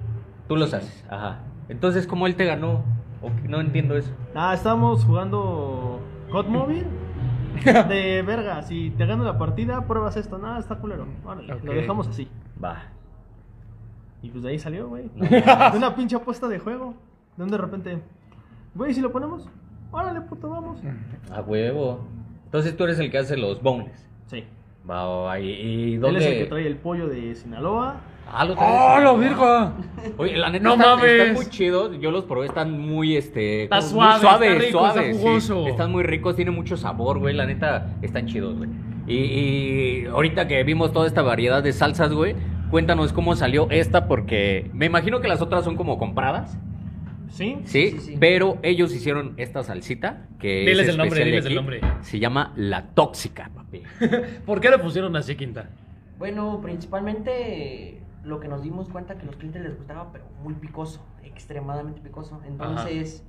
Tú 0.46 0.56
los 0.56 0.72
haces. 0.72 1.04
Ajá. 1.10 1.40
Entonces, 1.68 2.06
¿cómo 2.06 2.26
él 2.26 2.36
te 2.36 2.44
ganó? 2.44 2.84
¿O? 3.22 3.30
No 3.48 3.60
entiendo 3.60 3.96
eso. 3.96 4.10
Ah, 4.34 4.54
estábamos 4.54 5.04
jugando 5.04 6.00
God 6.30 6.46
Mobile. 6.46 6.86
De 7.88 8.22
verga, 8.22 8.62
si 8.62 8.90
te 8.90 9.04
gano 9.06 9.24
la 9.24 9.36
partida, 9.38 9.86
pruebas 9.86 10.16
esto. 10.16 10.38
Nada, 10.38 10.58
está 10.60 10.76
culero. 10.76 11.06
Órale, 11.24 11.58
lo 11.62 11.72
dejamos 11.72 12.06
así. 12.08 12.28
Va. 12.62 12.82
Y 14.22 14.30
pues 14.30 14.42
de 14.44 14.50
ahí 14.50 14.58
salió, 14.58 14.88
güey. 14.88 15.08
De 15.14 15.76
una 15.76 15.94
pinche 15.94 16.16
apuesta 16.16 16.48
de 16.48 16.58
juego. 16.58 16.94
De 17.36 17.42
donde 17.44 17.56
de 17.56 17.62
repente, 17.62 17.98
güey, 18.74 18.94
si 18.94 19.00
lo 19.00 19.12
ponemos, 19.12 19.48
órale, 19.92 20.20
puto, 20.22 20.48
vamos. 20.48 20.80
A 21.32 21.40
huevo. 21.40 22.00
Entonces 22.44 22.76
tú 22.76 22.84
eres 22.84 22.98
el 22.98 23.10
que 23.10 23.18
hace 23.18 23.36
los 23.36 23.62
boneless. 23.62 24.08
Sí. 24.26 24.44
Va, 24.88 25.06
va, 25.06 25.38
¿y, 25.40 25.50
y 25.50 25.94
Él 25.94 26.00
dónde? 26.00 26.20
es 26.20 26.26
el 26.26 26.38
que 26.38 26.46
trae 26.46 26.66
el 26.66 26.76
pollo 26.76 27.08
de 27.08 27.34
Sinaloa. 27.34 27.96
Ah, 28.30 28.44
lo 28.44 28.54
traes. 28.54 28.74
¡Oh, 28.74 29.00
la 29.00 29.12
virga! 29.14 29.72
Oye, 30.18 30.36
la 30.36 30.50
neta 30.50 30.62
No 30.64 30.74
están, 30.74 30.88
mames. 30.98 31.10
están 31.10 31.34
muy 31.34 31.46
chidos. 31.46 31.98
Yo 32.00 32.10
los 32.10 32.24
probé, 32.24 32.46
están 32.46 32.78
muy, 32.78 33.16
este... 33.16 33.64
Está 33.64 33.78
como 33.80 33.90
suave, 33.90 34.10
muy 34.12 34.20
suaves, 34.20 34.50
está 34.50 34.64
rico, 34.66 34.78
suaves, 34.78 34.96
está 35.06 35.12
sí. 35.18 35.22
jugoso. 35.24 35.66
Están 35.68 35.92
muy 35.92 36.02
ricos, 36.02 36.36
tienen 36.36 36.54
mucho 36.54 36.76
sabor, 36.76 37.18
güey. 37.18 37.34
La 37.34 37.46
neta, 37.46 37.94
están 38.02 38.26
chidos, 38.26 38.56
güey. 38.56 38.70
Y, 39.06 39.14
y 39.16 40.06
ahorita 40.06 40.46
que 40.46 40.62
vimos 40.64 40.92
toda 40.92 41.06
esta 41.06 41.22
variedad 41.22 41.62
de 41.62 41.72
salsas, 41.72 42.12
güey, 42.12 42.36
cuéntanos 42.70 43.12
cómo 43.14 43.34
salió 43.34 43.66
esta, 43.70 44.06
porque 44.06 44.70
me 44.74 44.84
imagino 44.86 45.20
que 45.20 45.28
las 45.28 45.40
otras 45.40 45.64
son 45.64 45.76
como 45.76 45.98
compradas. 45.98 46.58
¿Sí? 47.30 47.58
¿Sí? 47.64 47.90
Sí, 47.92 48.00
sí. 48.00 48.16
Pero 48.18 48.58
ellos 48.62 48.94
hicieron 48.94 49.34
esta 49.36 49.62
salsita 49.62 50.26
que 50.38 50.60
Diles 50.60 50.80
es 50.80 50.88
el 50.88 50.96
nombre, 50.98 51.20
especial 51.20 51.24
de 51.24 51.30
diles 51.30 51.44
el 51.44 51.46
aquí. 51.46 51.54
nombre. 51.54 51.80
Se 52.02 52.18
llama 52.18 52.52
La 52.56 52.86
Tóxica, 52.88 53.50
papi. 53.54 53.82
¿Por 54.46 54.60
qué 54.60 54.70
le 54.70 54.78
pusieron 54.78 55.14
así, 55.16 55.34
Quinta? 55.36 55.68
Bueno, 56.18 56.58
principalmente 56.62 58.00
lo 58.28 58.40
que 58.40 58.48
nos 58.48 58.62
dimos 58.62 58.88
cuenta 58.88 59.16
que 59.16 59.22
a 59.22 59.26
los 59.26 59.36
clientes 59.36 59.62
les 59.62 59.76
gustaba, 59.76 60.12
pero 60.12 60.24
muy 60.42 60.54
picoso, 60.54 61.04
extremadamente 61.24 62.00
picoso. 62.00 62.40
Entonces 62.46 63.24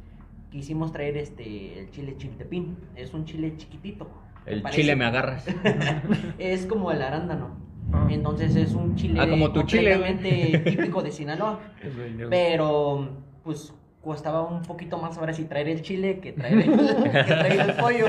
quisimos 0.51 0.91
traer 0.91 1.17
este 1.17 1.79
el 1.79 1.89
chile 1.91 2.15
chiltepín. 2.17 2.77
Es 2.95 3.13
un 3.13 3.25
chile 3.25 3.53
chiquitito. 3.57 4.09
El 4.45 4.61
Parece- 4.61 4.81
chile 4.81 4.95
me 4.95 5.05
agarras. 5.05 5.45
es 6.37 6.65
como 6.65 6.91
el 6.91 7.01
arándano. 7.01 7.57
Ah. 7.91 8.07
Entonces 8.09 8.55
es 8.55 8.73
un 8.73 8.95
chile 8.95 9.19
Ah, 9.19 9.27
como 9.27 9.51
tu 9.51 9.63
chile, 9.63 9.93
completamente 9.93 10.59
típico 10.59 11.01
de 11.01 11.11
Sinaloa. 11.11 11.59
Pero 12.29 13.09
pues 13.43 13.73
costaba 14.03 14.43
un 14.43 14.61
poquito 14.61 14.97
más 14.97 15.17
ahora 15.17 15.33
sí 15.33 15.43
traer 15.45 15.67
el 15.67 15.81
chile 15.81 16.19
que 16.19 16.31
traer 16.31 16.59
el, 16.61 16.71
que 17.03 17.09
traer 17.23 17.59
el 17.69 17.73
pollo. 17.75 18.05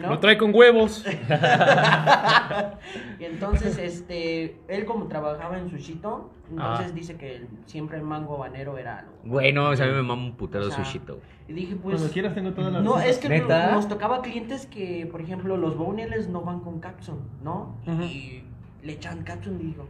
¿no? 0.00 0.10
Lo 0.10 0.18
trae 0.20 0.38
con 0.38 0.54
huevos. 0.54 1.04
y 3.18 3.24
entonces, 3.24 3.78
este, 3.78 4.56
él 4.68 4.84
como 4.84 5.06
trabajaba 5.06 5.58
en 5.58 5.70
Sushito, 5.70 6.30
entonces 6.50 6.88
Ah. 6.90 6.94
dice 6.94 7.16
que 7.16 7.36
el- 7.36 7.48
siempre 7.66 7.98
el 7.98 8.04
mango 8.04 8.34
habanero 8.36 8.78
era 8.78 9.00
algo. 9.00 9.12
Bueno, 9.24 9.70
o 9.70 9.76
sea, 9.76 9.86
a 9.86 9.88
mí 9.88 9.94
me 9.94 10.02
mama 10.02 10.22
un 10.22 10.36
putero 10.36 10.66
O 10.66 10.70
sea, 10.70 10.84
sushito. 10.84 11.18
Y 11.48 11.52
dije, 11.52 11.76
pues. 11.76 11.96
Cuando 11.96 12.12
quieras 12.12 12.34
tengo 12.34 12.52
todas 12.52 12.72
las 12.72 12.82
No, 12.82 12.98
es 13.00 13.18
que 13.18 13.28
¿Neta? 13.28 13.72
nos 13.72 13.88
tocaba 13.88 14.22
clientes 14.22 14.66
que, 14.66 15.06
por 15.10 15.20
ejemplo, 15.20 15.56
los 15.56 15.76
boneless 15.76 16.28
no 16.28 16.42
van 16.42 16.60
con 16.60 16.80
capsun, 16.80 17.18
¿no? 17.42 17.76
Y 17.86 18.42
le 18.82 18.92
echan 18.92 19.22
capsun 19.24 19.60
y 19.60 19.64
digo. 19.64 19.86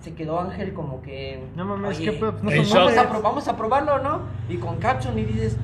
Se 0.00 0.14
quedó 0.14 0.40
Ángel 0.40 0.72
como 0.72 1.02
que. 1.02 1.44
No 1.56 1.64
mames, 1.64 1.98
"Oye, 1.98 2.10
¿qué 2.10 2.12
pedo? 2.18 2.32
Pues 2.32 2.42
no 2.44 2.50
En 2.50 2.64
son 2.64 2.78
shock. 2.88 2.96
vamos, 2.96 3.18
a 3.18 3.20
vamos 3.22 3.48
probarlo, 3.58 3.98
¿no? 3.98 4.20
Y 4.48 4.56
con 4.56 4.76
capsun 4.78 5.18
y 5.18 5.24
dices, 5.24 5.58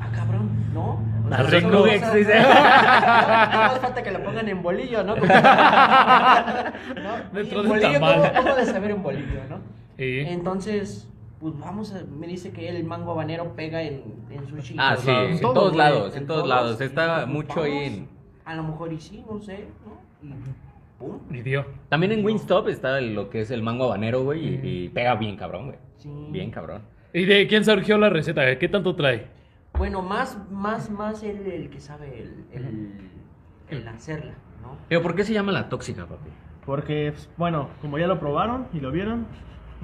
ah, 0.00 0.08
cabrón, 0.14 0.50
¿no? 0.74 1.00
O 1.24 1.28
Las 1.30 1.46
solo- 1.50 1.78
Nuggets, 1.80 2.02
o 2.02 2.06
sea, 2.06 2.14
dice. 2.14 2.34
Más 2.40 3.78
falta 3.80 4.02
que 4.02 4.10
lo 4.10 4.22
pongan 4.22 4.48
en 4.48 4.62
bolillo, 4.62 5.02
¿no? 5.04 5.14
Como- 5.16 5.26
¿No? 7.02 7.16
Dentro 7.32 7.62
de 7.62 7.68
bolillo, 7.68 7.92
tamal. 7.92 8.14
¿cómo, 8.20 8.42
cómo 8.42 8.54
de 8.56 8.66
saber 8.66 8.94
un 8.94 9.02
bolillo, 9.02 9.40
no? 9.48 9.56
Sí. 9.96 10.20
Entonces, 10.20 11.08
pues 11.40 11.58
vamos 11.58 11.94
a. 11.94 12.02
Me 12.04 12.26
dice 12.26 12.50
que 12.52 12.68
el 12.68 12.84
mango 12.84 13.12
habanero 13.12 13.54
pega 13.54 13.82
en, 13.82 14.02
en 14.30 14.46
sushi. 14.48 14.76
Ah, 14.78 14.96
sí, 14.98 15.06
lados. 15.06 15.30
en 15.30 15.40
todo, 15.40 15.52
todos 15.54 15.76
lados, 15.76 16.12
en 16.14 16.18
En 16.22 16.26
todos 16.26 16.38
todos, 16.42 16.48
lados. 16.48 16.80
Está 16.80 17.16
pues, 17.16 17.26
mucho 17.28 17.62
ahí 17.62 17.84
en... 17.84 18.08
A 18.44 18.54
lo 18.54 18.62
mejor 18.64 18.92
y 18.92 19.00
sí, 19.00 19.24
no 19.30 19.38
sé, 19.40 19.66
¿no? 19.86 19.98
Y 20.28 20.32
pum. 20.98 21.20
Y 21.30 21.42
dio. 21.42 21.64
También 21.88 22.12
en 22.12 22.24
Wingstop 22.24 22.68
está 22.68 23.00
lo 23.00 23.30
que 23.30 23.40
es 23.40 23.50
el 23.50 23.62
mango 23.62 23.84
habanero, 23.84 24.22
güey, 24.24 24.46
y, 24.46 24.60
y 24.62 24.88
pega 24.88 25.14
bien 25.14 25.36
cabrón, 25.36 25.66
güey. 25.66 25.78
Sí. 25.96 26.10
Bien 26.30 26.50
cabrón. 26.50 26.82
¿Y 27.12 27.24
de 27.24 27.46
quién 27.46 27.64
surgió 27.64 27.96
la 27.98 28.10
receta? 28.10 28.58
¿Qué 28.58 28.68
tanto 28.68 28.94
trae? 28.94 29.26
Bueno, 29.74 30.02
más, 30.02 30.38
más, 30.50 30.90
más 30.90 31.22
el, 31.22 31.46
el 31.46 31.70
que 31.70 31.80
sabe 31.80 32.22
el, 32.22 32.44
el, 32.52 33.10
el 33.70 33.88
hacerla, 33.88 34.34
¿no? 34.62 34.76
Pero 34.88 35.02
¿por 35.02 35.14
qué 35.14 35.24
se 35.24 35.32
llama 35.32 35.52
la 35.52 35.68
tóxica, 35.68 36.06
papi? 36.06 36.30
Porque, 36.66 37.12
pues, 37.12 37.30
bueno, 37.36 37.68
como 37.80 37.98
ya 37.98 38.06
lo 38.06 38.18
probaron 38.18 38.66
y 38.72 38.80
lo 38.80 38.90
vieron, 38.90 39.26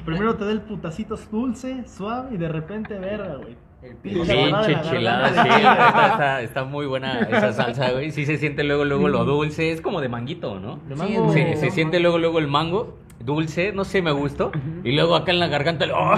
primero 0.04 0.34
te 0.36 0.44
da 0.44 0.52
el 0.52 0.60
putacito 0.62 1.16
dulce, 1.30 1.84
suave 1.86 2.34
y 2.34 2.36
de 2.36 2.48
repente, 2.48 2.98
verga, 2.98 3.36
güey. 3.36 3.56
El 3.82 3.96
Pinche 3.96 4.80
chilada, 4.82 5.28
sí, 5.42 5.48
neta, 5.58 6.06
está, 6.06 6.40
está 6.42 6.64
muy 6.64 6.86
buena 6.86 7.20
esa 7.20 7.52
salsa, 7.52 7.90
güey. 7.92 8.10
Sí 8.12 8.24
se 8.24 8.38
siente 8.38 8.64
luego, 8.64 8.84
luego 8.86 9.08
lo 9.08 9.24
dulce. 9.26 9.72
Es 9.72 9.82
como 9.82 10.00
de 10.00 10.08
manguito, 10.08 10.58
¿no? 10.58 10.76
De 10.88 10.96
Sí, 10.96 11.02
mango. 11.02 11.32
sí, 11.34 11.40
Se, 11.42 11.56
se 11.56 11.70
siente 11.70 12.00
luego, 12.00 12.16
luego 12.18 12.38
el 12.38 12.48
mango, 12.48 12.96
dulce, 13.20 13.72
no 13.72 13.84
sé, 13.84 14.00
me 14.00 14.10
gustó. 14.12 14.52
Y 14.84 14.92
luego 14.92 15.14
acá 15.16 15.32
en 15.32 15.38
la 15.40 15.48
garganta, 15.48 15.84
¡oh! 15.94 16.14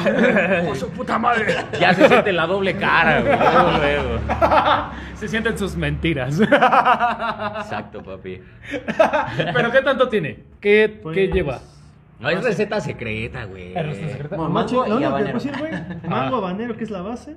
¡Por 0.64 0.77
su 0.77 0.89
puta 0.91 1.18
madre! 1.18 1.57
Ya 1.81 1.93
se 1.93 2.07
siente 2.07 2.33
la 2.33 2.47
doble 2.47 2.77
cara, 2.77 3.20
güey. 3.20 3.37
Luego. 3.81 4.20
Se 5.16 5.27
sienten 5.29 5.57
sus 5.59 5.74
mentiras. 5.77 6.39
Exacto, 6.41 8.03
papi. 8.03 8.39
¿Pero 9.55 9.70
qué 9.72 9.81
tanto 9.83 10.09
tiene? 10.09 10.45
¿Qué, 10.61 11.01
Pues, 11.03 11.14
qué 11.14 11.29
lleva? 11.29 11.61
No, 12.20 12.30
es 12.30 12.42
receta 12.42 12.80
secreta, 12.80 13.44
güey. 13.44 13.76
¿Es 13.76 13.86
receta 13.86 14.08
secreta? 14.12 14.36
Bueno, 14.36 14.50
Macho, 14.50 14.76
mango 14.80 14.88
lo 14.88 14.96
único 14.96 15.16
que 15.16 15.32
decir, 15.34 15.52
güey, 15.58 15.72
mango 16.08 16.36
habanero 16.36 16.76
que 16.76 16.84
es 16.84 16.90
la 16.90 17.02
base, 17.02 17.36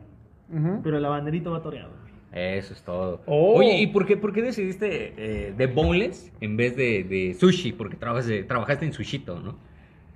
pero 0.84 0.98
el 0.98 1.06
habanerito 1.06 1.52
va 1.52 1.62
toreado. 1.62 1.90
güey. 1.90 2.10
Eso 2.32 2.74
es 2.74 2.84
todo. 2.84 3.22
Oh. 3.26 3.56
Oye, 3.58 3.80
¿y 3.80 3.88
por 3.88 4.06
qué, 4.06 4.16
por 4.16 4.32
qué 4.32 4.42
decidiste 4.44 5.14
eh, 5.18 5.54
de 5.58 5.66
boneless 5.68 6.32
en 6.42 6.58
vez 6.58 6.76
de, 6.78 7.04
de 7.04 7.34
sushi? 7.34 7.72
Porque 7.74 7.96
trabajas 7.98 8.28
de- 8.28 8.44
trabajaste 8.44 8.86
en 8.86 8.94
sushito, 8.94 9.40
¿no? 9.40 9.58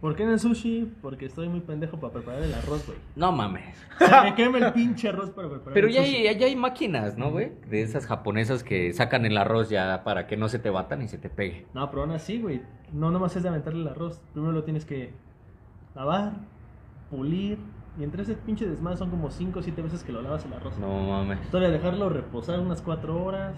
¿Por 0.04 0.18
qué 0.18 0.24
en 0.24 0.32
el 0.32 0.40
sushi? 0.42 0.92
Porque 1.02 1.28
estoy 1.28 1.48
muy 1.48 1.62
pendejo 1.62 1.98
para 1.98 2.12
preparar 2.12 2.44
el 2.44 2.54
arroz, 2.54 2.86
güey. 2.86 2.98
No 3.16 3.32
mames. 3.32 3.64
Se 3.98 4.22
me 4.22 4.36
quema 4.36 4.58
el 4.58 4.74
pinche 4.74 5.08
arroz 5.08 5.30
para 5.30 5.48
preparar 5.48 5.74
Pero 5.74 5.88
el 5.88 5.94
ya 5.94 6.04
sushi. 6.04 6.28
hay, 6.28 6.38
ya 6.38 6.46
hay 6.46 6.58
máquinas, 6.58 7.18
¿no, 7.18 7.32
güey? 7.32 7.54
De 7.70 7.84
esas 7.84 8.06
japonesas 8.06 8.66
que 8.66 8.92
sacan 8.92 9.26
el 9.26 9.38
arroz 9.38 9.70
ya 9.70 10.04
para 10.04 10.28
que 10.28 10.36
no 10.36 10.50
se 10.50 10.60
te 10.60 10.70
batan 10.70 11.04
y 11.04 11.08
se 11.08 11.18
te 11.18 11.30
pegue. 11.30 11.68
No, 11.74 11.90
pero 11.90 12.02
aún 12.02 12.12
así, 12.12 12.42
güey. 12.42 12.62
No 12.92 13.12
nomás 13.12 13.38
es 13.38 13.44
de 13.44 13.48
aventarle 13.50 13.80
el 13.80 13.88
arroz. 13.88 14.20
Primero 14.34 14.52
lo 14.52 14.66
tienes 14.66 14.84
que 14.84 15.14
lavar, 15.96 16.34
pulir. 17.10 17.58
Y 17.98 18.04
entre 18.04 18.24
ese 18.24 18.34
pinche 18.34 18.68
desmadre 18.68 18.98
son 18.98 19.10
como 19.10 19.32
5 19.32 19.58
o 19.58 19.64
7 19.64 19.82
veces 19.84 20.04
que 20.04 20.12
lo 20.12 20.22
lavas 20.22 20.44
el 20.44 20.52
arroz. 20.52 20.78
No 20.80 21.02
mames. 21.08 21.40
Todavía 21.50 21.70
dejarlo 21.72 22.10
reposar 22.10 22.60
unas 22.60 22.82
4 22.82 23.24
horas. 23.24 23.56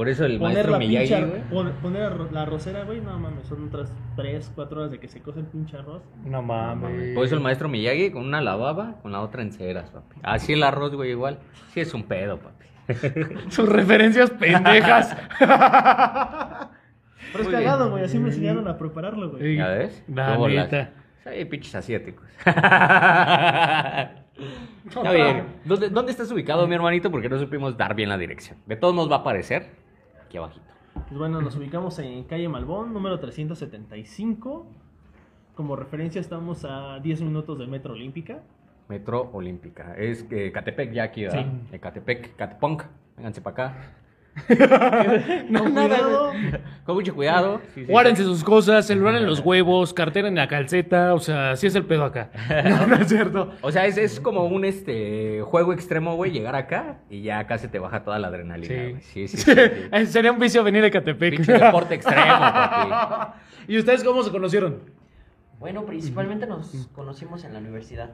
Por 0.00 0.08
eso 0.08 0.24
el 0.24 0.38
Poner 0.38 0.54
maestro 0.54 0.72
la 0.72 0.78
Miyagi, 0.78 1.08
pinche 1.12 1.26
güey. 1.26 1.42
pon- 1.50 1.72
poner 1.82 2.32
la 2.32 2.40
arrocera, 2.40 2.84
güey. 2.84 3.02
No 3.02 3.18
mames, 3.18 3.46
son 3.46 3.66
otras 3.66 3.92
3, 4.16 4.50
4 4.54 4.80
horas 4.80 4.90
de 4.92 4.98
que 4.98 5.08
se 5.08 5.20
cose 5.20 5.40
el 5.40 5.44
pinche 5.44 5.76
arroz. 5.76 6.00
No 6.24 6.40
mames. 6.40 7.14
Por 7.14 7.26
eso 7.26 7.34
el 7.34 7.42
maestro 7.42 7.68
Miyagi 7.68 8.10
con 8.10 8.24
una 8.24 8.40
lavaba, 8.40 8.94
con 9.02 9.12
la 9.12 9.20
otra 9.20 9.42
en 9.42 9.52
ceras, 9.52 9.90
papi. 9.90 10.16
Así 10.22 10.54
el 10.54 10.62
arroz, 10.62 10.94
güey, 10.94 11.10
igual. 11.10 11.40
Sí 11.74 11.80
es 11.80 11.92
un 11.92 12.04
pedo, 12.04 12.38
papi. 12.38 12.64
Sus 13.50 13.68
referencias 13.68 14.30
pendejas. 14.30 15.14
Pero 15.38 15.50
es 17.34 17.44
Muy 17.44 17.52
cagado, 17.52 17.90
güey. 17.90 18.02
Así 18.02 18.18
me 18.18 18.28
enseñaron 18.30 18.66
a 18.68 18.78
prepararlo, 18.78 19.32
güey. 19.32 19.56
¿Ya 19.56 19.68
ves? 19.68 20.02
La. 20.08 20.38
Sí, 21.24 21.44
pinches 21.44 21.74
asiáticos. 21.74 22.24
Está 24.86 25.12
bien. 25.12 25.44
¿Dónde, 25.66 25.90
¿Dónde 25.90 26.10
estás 26.12 26.32
ubicado, 26.32 26.66
mi 26.66 26.74
hermanito? 26.74 27.10
Porque 27.10 27.28
no 27.28 27.38
supimos 27.38 27.76
dar 27.76 27.94
bien 27.94 28.08
la 28.08 28.16
dirección. 28.16 28.56
De 28.64 28.76
todos 28.76 28.94
nos 28.94 29.10
va 29.10 29.16
a 29.16 29.18
aparecer 29.18 29.79
aquí 30.30 30.38
abajito. 30.38 30.64
Pues 31.08 31.18
bueno, 31.18 31.42
nos 31.42 31.56
ubicamos 31.56 31.98
en 31.98 32.22
calle 32.22 32.48
Malbón, 32.48 32.92
número 32.92 33.18
375. 33.18 34.64
Como 35.56 35.74
referencia 35.74 36.20
estamos 36.20 36.64
a 36.64 37.00
10 37.00 37.22
minutos 37.22 37.58
de 37.58 37.66
Metro 37.66 37.94
Olímpica. 37.94 38.40
Metro 38.88 39.28
Olímpica. 39.32 39.96
Es 39.96 40.22
que 40.22 40.52
Catepec 40.52 40.92
ya 40.92 41.02
aquí, 41.04 41.24
¿verdad? 41.24 41.46
Sí. 41.64 41.70
De 41.72 41.80
Catepec, 41.80 42.36
Catepunk. 42.36 42.84
Vénganse 43.16 43.40
para 43.40 43.52
acá. 43.52 43.76
No, 45.48 45.64
cuidado. 45.64 46.32
Con 46.84 46.94
mucho 46.94 47.14
cuidado. 47.14 47.60
Sí, 47.74 47.84
sí, 47.84 47.90
Guárdense 47.90 48.22
sí. 48.22 48.28
sus 48.28 48.44
cosas, 48.44 48.86
celular 48.86 49.14
en 49.16 49.26
los 49.26 49.40
huevos, 49.40 49.92
cartera 49.92 50.28
en 50.28 50.34
la 50.36 50.48
calceta, 50.48 51.14
o 51.14 51.18
sea, 51.18 51.52
así 51.52 51.66
es 51.66 51.74
el 51.74 51.84
pedo 51.84 52.04
acá. 52.04 52.30
No, 52.64 52.86
no 52.86 52.96
es 52.96 53.08
cierto. 53.08 53.52
O 53.60 53.70
sea, 53.72 53.86
es, 53.86 53.98
es 53.98 54.20
como 54.20 54.44
un 54.44 54.64
este 54.64 55.40
juego 55.42 55.72
extremo, 55.72 56.14
güey, 56.16 56.30
llegar 56.30 56.54
acá 56.54 56.98
y 57.10 57.22
ya 57.22 57.38
acá 57.40 57.58
se 57.58 57.68
te 57.68 57.78
baja 57.78 58.02
toda 58.04 58.18
la 58.18 58.28
adrenalina, 58.28 58.68
Sí. 58.74 58.74
güey. 58.90 59.00
Sí, 59.02 59.28
sí, 59.28 59.36
sí. 59.38 59.52
sí. 59.52 60.06
Sería 60.06 60.32
un 60.32 60.38
vicio 60.38 60.62
venir 60.64 60.84
a 60.84 60.90
Catepec. 60.90 61.36
Pinche 61.36 61.52
deporte 61.52 61.94
extremo, 61.96 62.24
papi. 62.38 63.38
¿Y 63.68 63.78
ustedes 63.78 64.02
cómo 64.04 64.22
se 64.22 64.30
conocieron? 64.30 64.80
Bueno, 65.58 65.84
principalmente 65.84 66.46
nos 66.46 66.70
conocimos 66.94 67.44
en 67.44 67.52
la 67.52 67.58
universidad. 67.58 68.10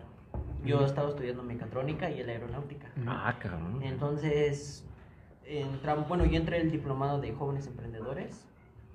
Yo 0.64 0.84
estaba 0.84 1.08
estudiando 1.08 1.42
mecatrónica 1.44 2.10
y 2.10 2.20
él 2.20 2.28
aeronáutica. 2.28 2.88
Ah, 3.06 3.34
cabrón. 3.38 3.80
Entonces, 3.84 4.84
entramos, 5.46 6.08
bueno, 6.08 6.24
yo 6.24 6.36
entré 6.36 6.60
el 6.60 6.70
diplomado 6.70 7.20
de 7.20 7.32
jóvenes 7.32 7.66
emprendedores 7.66 8.44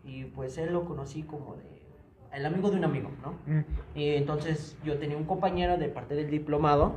y 0.04 0.26
pues 0.26 0.58
él 0.58 0.74
lo 0.74 0.86
conocí 0.86 1.24
como 1.24 1.56
de 1.56 1.82
el 2.34 2.46
amigo 2.46 2.70
de 2.70 2.78
un 2.78 2.86
amigo, 2.86 3.10
¿no? 3.22 3.34
Y 3.94 4.12
entonces 4.12 4.78
yo 4.86 4.98
tenía 4.98 5.18
un 5.18 5.26
compañero 5.26 5.78
de 5.78 5.90
parte 5.90 6.16
del 6.16 6.30
diplomado 6.30 6.94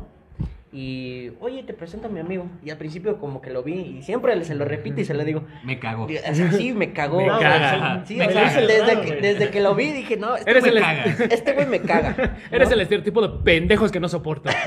y, 0.76 1.30
oye, 1.40 1.62
te 1.62 1.72
presento 1.72 2.08
a 2.08 2.10
mi 2.10 2.18
amigo. 2.18 2.46
Y 2.64 2.70
al 2.70 2.76
principio 2.76 3.18
como 3.20 3.40
que 3.40 3.50
lo 3.50 3.62
vi 3.62 3.74
y 3.98 4.02
siempre 4.02 4.42
se 4.44 4.56
lo 4.56 4.64
repito 4.64 5.00
y 5.00 5.04
se 5.04 5.14
lo 5.14 5.24
digo. 5.24 5.44
Me 5.62 5.78
cago. 5.78 6.08
Sí, 6.56 6.72
me 6.72 6.92
cagó. 6.92 7.18
Me 7.18 7.28
güey. 7.28 7.38
caga. 7.40 8.02
Sí, 8.04 8.16
Me 8.16 8.26
o 8.26 8.30
sea, 8.32 8.42
caga. 8.48 8.60
desde, 8.66 9.00
que, 9.00 9.06
güey. 9.06 9.20
desde 9.20 9.50
que 9.50 9.60
lo 9.60 9.76
vi 9.76 9.92
dije, 9.92 10.16
no, 10.16 10.34
este 10.34 10.50
Eres 10.50 10.64
güey 10.64 10.76
el- 10.76 10.80
me 10.82 10.86
caga. 10.86 11.24
Este 11.30 11.52
güey 11.52 11.66
me 11.66 11.80
caga. 11.80 12.16
Eres 12.50 12.68
¿no? 12.68 12.74
el 12.74 12.80
estereotipo 12.80 13.22
de 13.22 13.42
pendejos 13.44 13.92
que 13.92 14.00
no 14.00 14.08
soporto. 14.08 14.50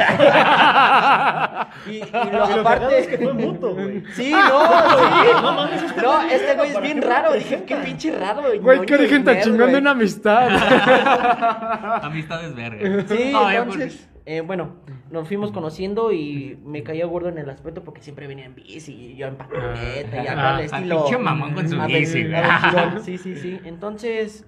Y, 1.87 1.91
y 1.91 1.99
lo, 1.99 2.05
Y 2.07 2.09
lo 2.09 2.11
cagado 2.11 2.61
aparte 2.61 2.99
es 2.99 3.07
que 3.07 3.17
fue 3.17 3.33
mutuo, 3.33 3.73
güey. 3.73 4.03
Sí, 4.13 4.31
no, 4.31 4.39
sí. 4.39 5.27
No 5.41 5.53
mames, 5.53 5.83
es 5.83 5.91
que 5.93 6.01
No, 6.01 6.23
no 6.23 6.29
este 6.29 6.55
güey 6.55 6.67
es 6.69 6.73
¿para 6.73 6.85
bien 6.85 7.01
raro. 7.01 7.33
Dije, 7.33 7.63
qué 7.65 7.75
pinche 7.75 8.11
raro. 8.17 8.43
Güey, 8.61 8.85
qué 8.85 8.93
origen 8.95 9.23
tan 9.23 9.41
chingón 9.41 9.71
de 9.71 9.77
una 9.77 9.87
una 9.87 9.91
amistad. 9.91 10.49
Amistades 12.03 12.55
verga. 12.55 13.05
Sí, 13.07 13.31
Ay, 13.35 13.57
entonces, 13.57 14.06
eh, 14.29 14.41
bueno, 14.41 14.75
nos 15.09 15.25
fuimos 15.25 15.53
conociendo 15.53 16.11
y 16.11 16.59
me 16.65 16.83
caía 16.83 17.05
gordo 17.05 17.29
en 17.29 17.37
el 17.37 17.49
aspecto 17.49 17.85
porque 17.85 18.01
siempre 18.01 18.27
venía 18.27 18.43
en 18.43 18.55
bici 18.55 18.93
y 18.93 19.15
yo 19.15 19.25
en 19.27 19.37
patineta 19.37 20.21
y 20.21 20.27
acá 20.27 20.49
Ah, 20.49 20.55
al 20.57 20.59
ah, 20.59 20.63
estilo. 20.63 21.03
pinche 21.05 21.17
mamón 21.17 21.53
con 21.53 21.69
su 21.69 21.79
a 21.79 21.87
ver, 21.87 21.99
bici, 22.01 22.33
aventurón. 22.33 23.01
Sí, 23.05 23.17
sí, 23.17 23.37
sí. 23.37 23.57
Entonces, 23.63 24.45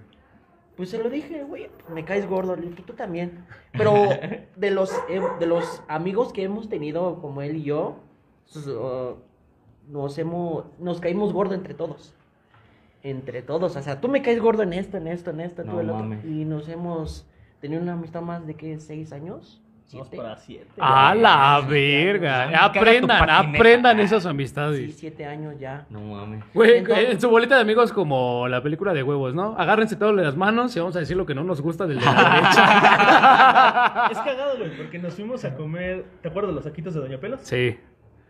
Pues 0.75 0.89
se 0.89 0.97
lo 1.01 1.09
dije, 1.09 1.43
güey, 1.43 1.69
me 1.93 2.03
caes 2.03 2.27
gordo, 2.27 2.57
le 2.57 2.67
dije, 2.67 2.83
tú 2.83 2.91
también. 2.93 3.45
Pero 3.71 3.93
de 4.57 4.71
los, 4.71 4.91
eh, 5.09 5.21
de 5.39 5.45
los 5.45 5.81
amigos 5.87 6.33
que 6.33 6.43
hemos 6.43 6.67
tenido, 6.67 7.21
como 7.21 7.41
él 7.41 7.55
y 7.55 7.63
yo, 7.63 7.99
uh, 8.55 9.15
nos 9.89 10.17
hemos, 10.17 10.65
nos 10.77 10.99
caímos 10.99 11.31
gordo 11.31 11.53
entre 11.55 11.73
todos. 11.73 12.13
Entre 13.01 13.41
todos, 13.41 13.77
o 13.77 13.81
sea, 13.81 14.01
tú 14.01 14.09
me 14.09 14.21
caes 14.21 14.41
gordo 14.41 14.63
en 14.63 14.73
esto, 14.73 14.97
en 14.97 15.07
esto, 15.07 15.29
en 15.31 15.39
esto, 15.39 15.63
No 15.63 15.71
tú 15.71 15.79
el 15.79 15.89
otro. 15.89 16.15
Y 16.25 16.43
nos 16.43 16.67
hemos 16.67 17.25
tenido 17.61 17.81
una 17.81 17.93
amistad 17.93 18.21
más 18.21 18.45
de, 18.45 18.55
¿qué? 18.55 18.77
¿Seis 18.79 19.13
años? 19.13 19.61
Vamos 19.91 20.07
¿Siete? 20.09 20.17
para 20.23 20.37
siete. 20.37 20.67
A 20.79 21.15
la 21.15 21.61
verga. 21.67 22.63
Aprendan, 22.65 23.29
aprendan 23.29 23.99
esas 23.99 24.21
Sí, 24.23 24.29
amistades. 24.29 24.95
siete 24.97 25.25
años 25.25 25.55
ya. 25.59 25.85
No 25.89 25.99
mames. 26.01 26.43
Güey, 26.53 26.77
Entonces- 26.79 27.09
en 27.11 27.21
su 27.21 27.29
boleta 27.29 27.55
de 27.55 27.61
amigos 27.61 27.91
como 27.91 28.47
la 28.47 28.61
película 28.61 28.93
de 28.93 29.01
huevos, 29.01 29.33
¿no? 29.33 29.55
Agárrense 29.57 29.95
todos 29.95 30.15
de 30.15 30.23
las 30.23 30.35
manos 30.37 30.75
y 30.75 30.79
vamos 30.79 30.95
a 30.95 30.99
decir 30.99 31.17
lo 31.17 31.25
que 31.25 31.33
no 31.33 31.43
nos 31.43 31.61
gusta 31.61 31.87
del 31.87 31.99
de 31.99 32.05
la 32.05 32.11
derecha. 32.35 34.11
Es 34.11 34.17
cagado, 34.19 34.57
güey, 34.57 34.77
porque 34.77 34.99
nos 34.99 35.13
fuimos 35.15 35.43
a 35.45 35.55
comer. 35.55 36.05
¿Te 36.21 36.29
acuerdas 36.29 36.51
de 36.51 36.55
los 36.55 36.63
saquitos 36.63 36.93
de 36.93 36.99
Doña 36.99 37.17
Pelos? 37.19 37.41
Sí. 37.43 37.77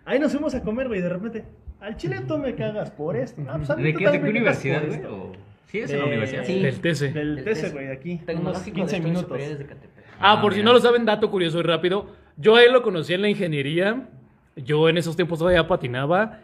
Ahí 0.05 0.17
nos 0.19 0.31
fuimos 0.31 0.55
a 0.55 0.61
comer, 0.63 0.87
güey, 0.87 0.99
y 0.99 1.03
de 1.03 1.09
repente. 1.09 1.45
Al 1.81 1.95
chile 1.95 2.21
tú 2.27 2.37
me 2.37 2.55
cagas 2.55 2.91
por 2.91 3.15
esto. 3.15 3.41
Ah, 3.47 3.55
pues 3.57 3.67
¿De 3.77 3.93
qué, 3.93 4.09
de 4.09 4.21
qué 4.21 4.29
universidad, 4.29 4.81
güey? 4.85 4.93
esto. 4.99 5.13
¿O- 5.13 5.31
¿Sí 5.67 5.79
es 5.79 5.91
en 5.91 5.99
la 5.99 6.03
De- 6.05 6.09
universidad? 6.09 6.43
Sí. 6.45 6.61
Del 6.61 6.81
TC. 6.81 7.11
Del 7.13 7.43
TC, 7.43 7.69
güey, 7.71 7.85
de 7.87 7.93
aquí. 7.93 8.11
Unos 8.13 8.25
Tecnológico 8.25 8.75
15 8.75 8.91
de 8.91 8.97
Estudios 8.97 9.03
minutos. 9.03 9.59
De 9.59 9.65
Catepec. 9.65 9.98
Ah, 10.19 10.33
Ah, 10.33 10.41
por 10.41 10.53
si 10.53 10.59
mira. 10.59 10.67
no 10.67 10.73
lo 10.73 10.79
saben, 10.81 11.05
dato 11.05 11.29
curioso 11.31 11.59
y 11.59 11.63
rápido. 11.63 12.07
Yo 12.37 12.55
a 12.55 12.63
él 12.63 12.73
lo 12.73 12.81
conocí 12.81 13.13
en 13.13 13.21
la 13.21 13.29
ingeniería. 13.29 14.07
Yo 14.55 14.89
en 14.89 14.97
esos 14.97 15.15
tiempos 15.15 15.39
todavía 15.39 15.67
patinaba. 15.67 16.39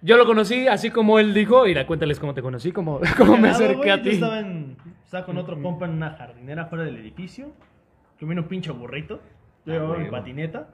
Yo 0.00 0.16
lo 0.16 0.26
conocí 0.26 0.68
así 0.68 0.90
como 0.90 1.18
él 1.18 1.34
dijo. 1.34 1.64
Mira, 1.64 1.86
cuéntales 1.86 2.18
cómo 2.20 2.34
te 2.34 2.42
conocí, 2.42 2.72
cómo, 2.72 3.00
cómo 3.16 3.36
me 3.36 3.48
acerqué 3.50 3.90
a 3.90 3.96
yo 3.96 4.02
ti. 4.02 4.08
Estaba, 4.10 4.40
en- 4.40 4.76
estaba 5.04 5.24
con 5.24 5.38
otro 5.38 5.60
compa 5.62 5.86
en 5.86 5.92
una 5.92 6.10
jardinera 6.10 6.66
fuera 6.66 6.84
del 6.84 6.96
edificio. 6.96 7.52
Que 8.18 8.26
vino 8.26 8.42
un 8.42 8.48
pinche 8.48 8.70
burrito. 8.72 9.20
Yo 9.66 9.94
Ah, 9.94 9.98
mi 9.98 10.08
patineta. 10.10 10.68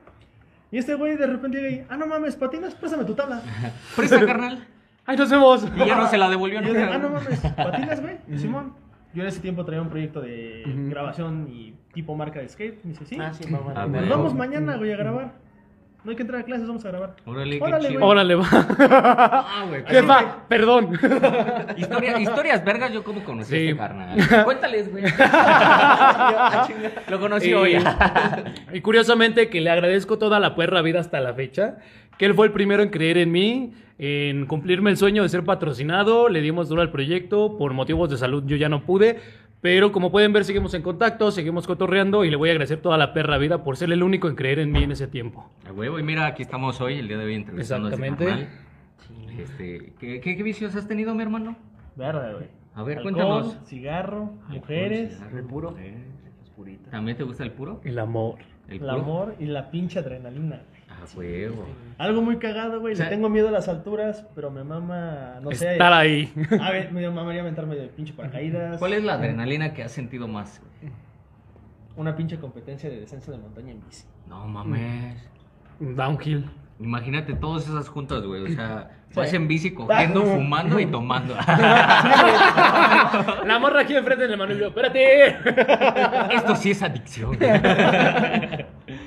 Y 0.71 0.79
este 0.79 0.95
güey 0.95 1.17
de 1.17 1.27
repente 1.27 1.71
y, 1.71 1.85
ah, 1.89 1.97
no 1.97 2.07
mames, 2.07 2.37
patinas, 2.37 2.75
préstame 2.75 3.05
tu 3.05 3.15
tabla. 3.15 3.43
Presta, 3.97 4.25
carnal. 4.25 4.67
¡Ay, 5.07 5.17
nos 5.19 5.31
vemos! 5.31 5.65
Y 5.77 5.79
ya 5.87 5.97
no 5.97 6.09
se 6.09 6.17
la 6.17 6.29
devolvió. 6.31 6.61
Y 6.63 6.67
yo 6.67 6.73
de, 6.73 6.83
ah, 6.85 6.99
no 6.99 7.11
mames, 7.11 7.39
patinas, 7.41 8.01
güey. 8.01 8.17
Y 8.29 8.39
Simón. 8.39 8.73
Yo 9.15 9.23
en 9.23 9.29
ese 9.29 9.41
tiempo 9.41 9.65
traía 9.65 9.81
un 9.81 9.89
proyecto 9.91 10.21
de 10.21 10.63
grabación 10.67 11.49
y 11.51 11.75
tipo 11.93 12.15
marca 12.17 12.41
de 12.41 12.49
skate. 12.49 12.83
Me 12.85 12.91
dice, 12.91 13.05
sí. 13.07 13.17
Ah, 13.21 13.33
sí, 13.33 13.45
a 13.47 13.51
Nos 13.51 13.91
güey. 13.91 14.09
vamos 14.09 14.35
mañana, 14.35 14.77
güey, 14.77 14.93
a 14.93 14.97
grabar. 14.97 15.45
No 16.03 16.11
hay 16.11 16.17
que 16.17 16.23
entrar 16.23 16.43
a 16.43 16.45
clases, 16.45 16.67
vamos 16.67 16.85
a 16.85 16.89
grabar. 16.89 17.15
Órale, 17.25 17.57
qué 17.59 17.65
Órale, 17.65 17.89
chido. 17.89 18.01
güey. 18.01 18.11
Órale, 18.11 18.35
va. 18.35 18.47
Ah, 18.51 19.65
güey. 19.69 19.85
qué- 19.85 19.93
Jefa, 19.95 20.37
perdón. 20.49 20.91
Historia- 21.79 22.19
historias 22.21 22.63
vergas, 22.63 22.93
yo 22.93 23.03
cómo 23.03 23.25
conocí 23.25 23.55
a 23.55 23.59
Sí. 23.59 23.65
este 23.69 23.79
carnal. 23.79 24.45
Cuéntales, 24.45 24.91
güey. 24.91 25.05
Ah. 25.19 26.69
Lo 27.09 27.19
conocí 27.21 27.51
Y- 27.51 27.55
hoy. 27.55 27.79
Y 28.73 28.81
curiosamente 28.81 29.49
que 29.49 29.61
le 29.61 29.71
agradezco 29.71 30.19
toda 30.19 30.41
la 30.41 30.55
perra 30.55 30.83
vida 30.83 31.01
hasta 31.01 31.21
la 31.21 31.33
fecha, 31.35 31.77
que 32.19 32.27
él 32.27 32.35
fue 32.35 32.47
el 32.47 32.53
primero 32.53 32.83
en 32.83 32.91
creer 32.91 33.19
en 33.19 33.33
mí, 33.33 33.73
en 33.99 34.47
cumplirme 34.47 34.91
el 34.91 34.97
sueño 34.97 35.23
de 35.23 35.29
ser 35.29 35.45
patrocinado, 35.45 36.29
le 36.29 36.41
dimos 36.41 36.69
duro 36.69 36.83
al 36.83 36.91
proyecto, 36.91 37.57
por 37.57 37.73
motivos 37.73 38.11
de 38.11 38.17
salud 38.17 38.43
yo 38.47 38.57
ya 38.57 38.69
no 38.69 38.85
pude, 38.85 39.19
pero 39.61 39.93
como 39.93 40.11
pueden 40.11 40.33
ver 40.33 40.45
seguimos 40.45 40.75
en 40.75 40.83
contacto, 40.83 41.31
seguimos 41.31 41.67
cotorreando 41.67 42.25
y 42.25 42.31
le 42.31 42.37
voy 42.37 42.51
a 42.51 42.53
agradecer 42.53 42.79
toda 42.83 42.99
la 42.99 43.13
perra 43.15 43.39
vida 43.39 43.63
por 43.65 43.77
ser 43.77 43.91
el 43.93 44.03
único 44.03 44.29
en 44.29 44.35
creer 44.35 44.59
en 44.59 44.73
mí 44.73 44.83
en 44.83 44.93
ese 44.93 45.07
tiempo. 45.07 45.49
A 45.69 45.73
huevo, 45.73 45.99
y 45.99 46.03
mira, 46.03 46.27
aquí 46.27 46.43
estamos 46.43 46.81
hoy, 46.81 46.99
el 46.99 47.09
día 47.09 47.17
de 47.19 47.25
hoy, 47.25 47.35
entrevistando 47.35 47.89
a 47.89 47.91
este 47.93 48.03
Exactamente. 48.07 48.49
Este, 49.39 49.93
¿qué, 49.99 50.21
qué, 50.21 50.37
qué 50.37 50.43
vicios 50.43 50.75
has 50.77 50.87
tenido, 50.87 51.15
mi 51.15 51.23
hermano? 51.23 51.57
Verga, 51.97 52.33
güey. 52.33 52.47
A 52.75 52.83
ver, 52.83 52.99
Alcohol, 52.99 53.15
cuéntanos. 53.15 53.59
cigarro, 53.67 54.33
Alcohol, 54.43 54.55
mujeres, 54.61 55.15
cigarro, 55.15 55.39
El 55.39 55.45
puro. 55.45 55.71
mujeres. 55.71 56.81
¿También 56.91 57.17
te 57.17 57.25
gusta 57.25 57.43
el 57.45 57.51
puro? 57.53 57.81
El 57.85 57.99
amor. 57.99 58.37
¿El 58.69 58.75
el 58.75 58.79
puro? 58.81 58.93
amor 58.93 59.35
y 59.41 59.47
la 59.47 59.71
pinche 59.71 59.99
adrenalina. 59.99 60.63
Ah, 61.05 61.17
huevo. 61.17 61.67
Algo 61.99 62.23
muy 62.23 62.39
cagado, 62.39 62.81
güey. 62.81 62.95
O 62.95 62.97
sea- 62.97 63.07
Le 63.07 63.11
tengo 63.13 63.29
miedo 63.29 63.49
a 63.49 63.51
las 63.51 63.69
alturas, 63.69 64.27
pero 64.35 64.51
me 64.51 64.65
mama, 64.65 65.39
no 65.43 65.51
sé. 65.53 65.73
Estar 65.73 65.93
ahí. 65.93 66.33
A 66.61 66.71
ver, 66.71 66.91
me 66.93 67.09
mamaría 67.11 67.43
aventarme 67.43 67.75
de 67.77 67.89
pinche 67.89 68.13
paracaídas. 68.15 68.79
¿Cuál 68.79 68.95
es 68.95 69.05
la 69.05 69.15
adrenalina 69.15 69.73
que 69.75 69.83
has 69.83 69.93
sentido 69.93 70.27
más? 70.29 70.61
güey? 70.81 70.93
Una 71.97 72.17
pinche 72.17 72.39
competencia 72.39 72.91
de 72.91 73.01
descenso 73.01 73.31
de 73.31 73.39
montaña 73.39 73.71
en 73.73 73.81
bici. 73.85 74.05
No 74.29 74.47
mames. 74.49 75.17
Downhill. 75.79 76.51
Imagínate 76.81 77.35
todas 77.35 77.69
esas 77.69 77.89
juntas, 77.89 78.25
güey. 78.25 78.43
O 78.43 78.49
sea, 78.49 78.91
Sí. 79.11 79.21
vas 79.21 79.33
en 79.33 79.47
bici 79.47 79.73
cogiendo, 79.73 80.25
fumando 80.25 80.81
y 80.81 80.87
tomando. 80.87 81.35
La 83.47 83.59
morra 83.61 83.83
aquí 83.83 83.95
enfrente 83.95 84.27
del 84.27 84.37
Manuel, 84.37 84.59
yo, 84.59 84.67
espérate. 84.69 85.27
Esto 86.35 86.57
sí 86.57 86.73
es 86.73 86.83
adicción. 86.83 87.37
güey. 87.37 87.51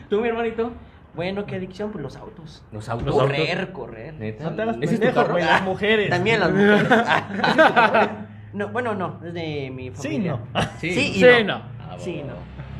¿Tú, 0.09 0.21
mi 0.21 0.29
hermanito? 0.29 0.71
Bueno, 1.17 1.45
qué 1.45 1.55
adicción, 1.55 1.91
pues 1.91 2.01
los 2.03 2.15
autos. 2.15 2.63
Los 2.71 2.87
autos. 2.87 3.13
Correr, 3.13 3.71
correr. 3.73 4.13
¿Neta? 4.13 4.51
No 4.51 4.65
las 4.65 5.63
mujeres. 5.63 6.09
También 6.09 6.39
las 6.39 6.51
mujeres. 6.53 6.87
Ah, 6.91 8.07
no, 8.53 8.69
bueno, 8.69 8.93
no, 8.95 9.19
es 9.25 9.33
de 9.33 9.69
mi 9.73 9.89
Sí, 9.89 9.95
familia. 9.95 10.31
no. 10.53 10.61
Sí. 10.79 10.91
Sí, 10.93 11.11
y 11.11 11.13
Sí, 11.19 11.25
no. 11.43 11.57
no. 11.57 11.61
Ah, 11.81 11.95
Sí, 11.97 12.23
no. 12.25 12.33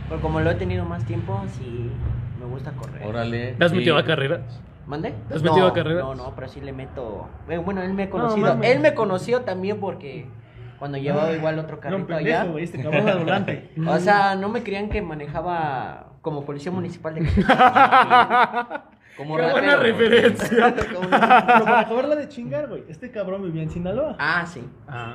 Pero 0.08 0.22
como 0.22 0.40
lo 0.40 0.52
he 0.52 0.56
tenido 0.56 0.86
más 0.86 1.04
tiempo, 1.06 1.44
sí 1.58 1.90
me 2.40 2.46
gusta 2.46 2.72
correr. 2.72 3.06
Órale. 3.06 3.54
¿Te 3.54 3.66
has 3.66 3.72
Sí. 3.72 3.78
metido 3.78 3.98
a 3.98 4.06
carreras? 4.06 4.62
¿Mande? 4.86 5.16
¿Te 5.28 5.34
has 5.36 5.42
no, 5.44 5.52
metido 5.52 5.68
a 5.68 5.74
carreras? 5.74 6.04
No, 6.04 6.16
no, 6.16 6.36
pero 6.36 6.48
sí 6.48 6.62
le 6.62 6.72
meto. 6.72 7.28
Eh, 7.50 7.58
Bueno, 7.58 7.82
él 7.82 7.94
me 7.94 8.04
ha 8.04 8.10
conocido. 8.10 8.60
él 8.62 8.80
me 8.80 8.94
conoció 8.94 9.42
también 9.42 9.80
porque 9.82 10.28
cuando 10.80 10.98
llevaba 11.00 11.34
igual 11.34 11.58
otro 11.60 11.80
carrito 11.80 12.06
pendejo, 12.06 12.40
allá. 12.40 12.44
güey, 12.52 12.64
este 12.64 12.84
cabrón 12.84 13.10
al 13.10 13.18
volante. 13.20 13.72
O 13.88 13.98
sea, 13.98 14.36
no 14.36 14.48
me 14.48 14.62
creían 14.64 14.90
que 14.90 15.02
manejaba 15.02 16.14
como 16.28 16.44
policía 16.44 16.74
municipal 16.74 17.16
de. 17.16 17.22
Como 19.16 19.36
Qué 19.38 19.42
ratero. 19.44 19.62
buena 19.66 19.76
referencia. 19.78 20.76
Como- 20.94 21.10
Pero 21.10 21.64
para 21.64 21.80
acabarla 21.80 22.16
de 22.18 22.28
chingar, 22.28 22.68
güey, 22.68 22.84
este 22.90 23.10
cabrón 23.12 23.44
vivía 23.44 23.64
en 23.64 23.70
Sinaloa. 23.72 24.16
Ah, 24.20 24.46
sí. 24.46 24.62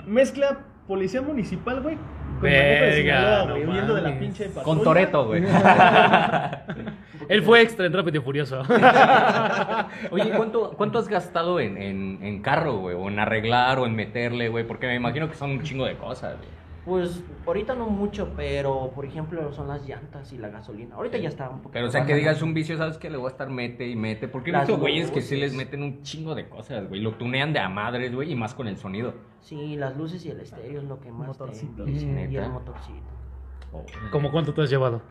Mezcla 0.06 0.58
policía 0.88 1.20
municipal, 1.22 1.80
güey, 1.82 1.96
con 1.96 2.42
de 2.42 2.48
Verga, 2.50 2.96
Sinaloa, 2.96 3.44
no 3.44 3.50
güey, 3.54 3.66
huyendo 3.68 3.94
de 3.94 4.02
la 4.02 4.18
pinche 4.18 4.44
patrulla. 4.46 4.64
Con 4.64 4.82
Toreto, 4.82 5.26
güey. 5.26 5.44
Él 7.28 7.42
fue 7.42 7.60
extra 7.60 7.86
en 7.86 7.92
Rápido 7.92 8.18
y 8.18 8.24
Furioso. 8.24 8.62
Oye, 10.10 10.30
¿cuánto, 10.36 10.72
¿cuánto 10.76 10.98
has 10.98 11.06
gastado 11.08 11.60
en, 11.60 11.76
en, 11.76 12.18
en 12.22 12.42
carro, 12.42 12.78
güey? 12.78 12.96
O 12.96 13.08
en 13.08 13.20
arreglar 13.20 13.78
o 13.78 13.86
en 13.86 13.94
meterle, 13.94 14.48
güey. 14.48 14.66
Porque 14.66 14.86
me 14.88 14.96
imagino 14.96 15.28
que 15.28 15.36
son 15.36 15.50
un 15.50 15.62
chingo 15.62 15.84
de 15.84 15.94
cosas, 15.96 16.36
güey. 16.38 16.61
Pues 16.84 17.22
ahorita 17.46 17.76
no 17.76 17.86
mucho, 17.86 18.32
pero 18.36 18.90
por 18.92 19.04
ejemplo 19.04 19.52
son 19.52 19.68
las 19.68 19.86
llantas 19.86 20.32
y 20.32 20.38
la 20.38 20.48
gasolina. 20.48 20.96
Ahorita 20.96 21.16
ya 21.16 21.28
está 21.28 21.48
un 21.48 21.58
poco. 21.58 21.70
Pero, 21.70 21.86
o 21.86 21.90
sea, 21.90 22.04
que 22.04 22.14
digas 22.16 22.42
un 22.42 22.54
vicio, 22.54 22.76
¿sabes 22.76 22.98
qué? 22.98 23.08
Le 23.08 23.18
voy 23.18 23.26
a 23.28 23.30
estar 23.30 23.48
mete 23.50 23.88
y 23.88 23.94
mete. 23.94 24.26
Porque 24.26 24.50
he 24.50 24.52
Las 24.52 24.66
visto 24.66 24.80
güeyes 24.80 25.12
que 25.12 25.20
sí 25.22 25.36
les 25.36 25.54
meten 25.54 25.80
un 25.84 26.02
chingo 26.02 26.34
de 26.34 26.48
cosas, 26.48 26.88
güey. 26.88 27.00
Lo 27.00 27.12
tunean 27.14 27.52
de 27.52 27.60
a 27.60 27.68
madres, 27.68 28.12
güey, 28.12 28.32
y 28.32 28.34
más 28.34 28.54
con 28.54 28.66
el 28.66 28.76
sonido. 28.78 29.14
Sí, 29.42 29.76
las 29.76 29.96
luces 29.96 30.24
y 30.26 30.30
el 30.30 30.40
estéreo 30.40 30.80
es 30.80 30.88
lo 30.88 30.98
que 30.98 31.12
más. 31.12 31.22
te- 31.22 31.44
Motorcito. 31.44 31.86
Y 31.86 32.04
Neta. 32.04 32.46
el 32.46 32.50
motorcito. 32.50 33.06
¿Cómo 34.10 34.32
cuánto 34.32 34.52
te 34.52 34.62
has 34.62 34.70
llevado? 34.70 35.02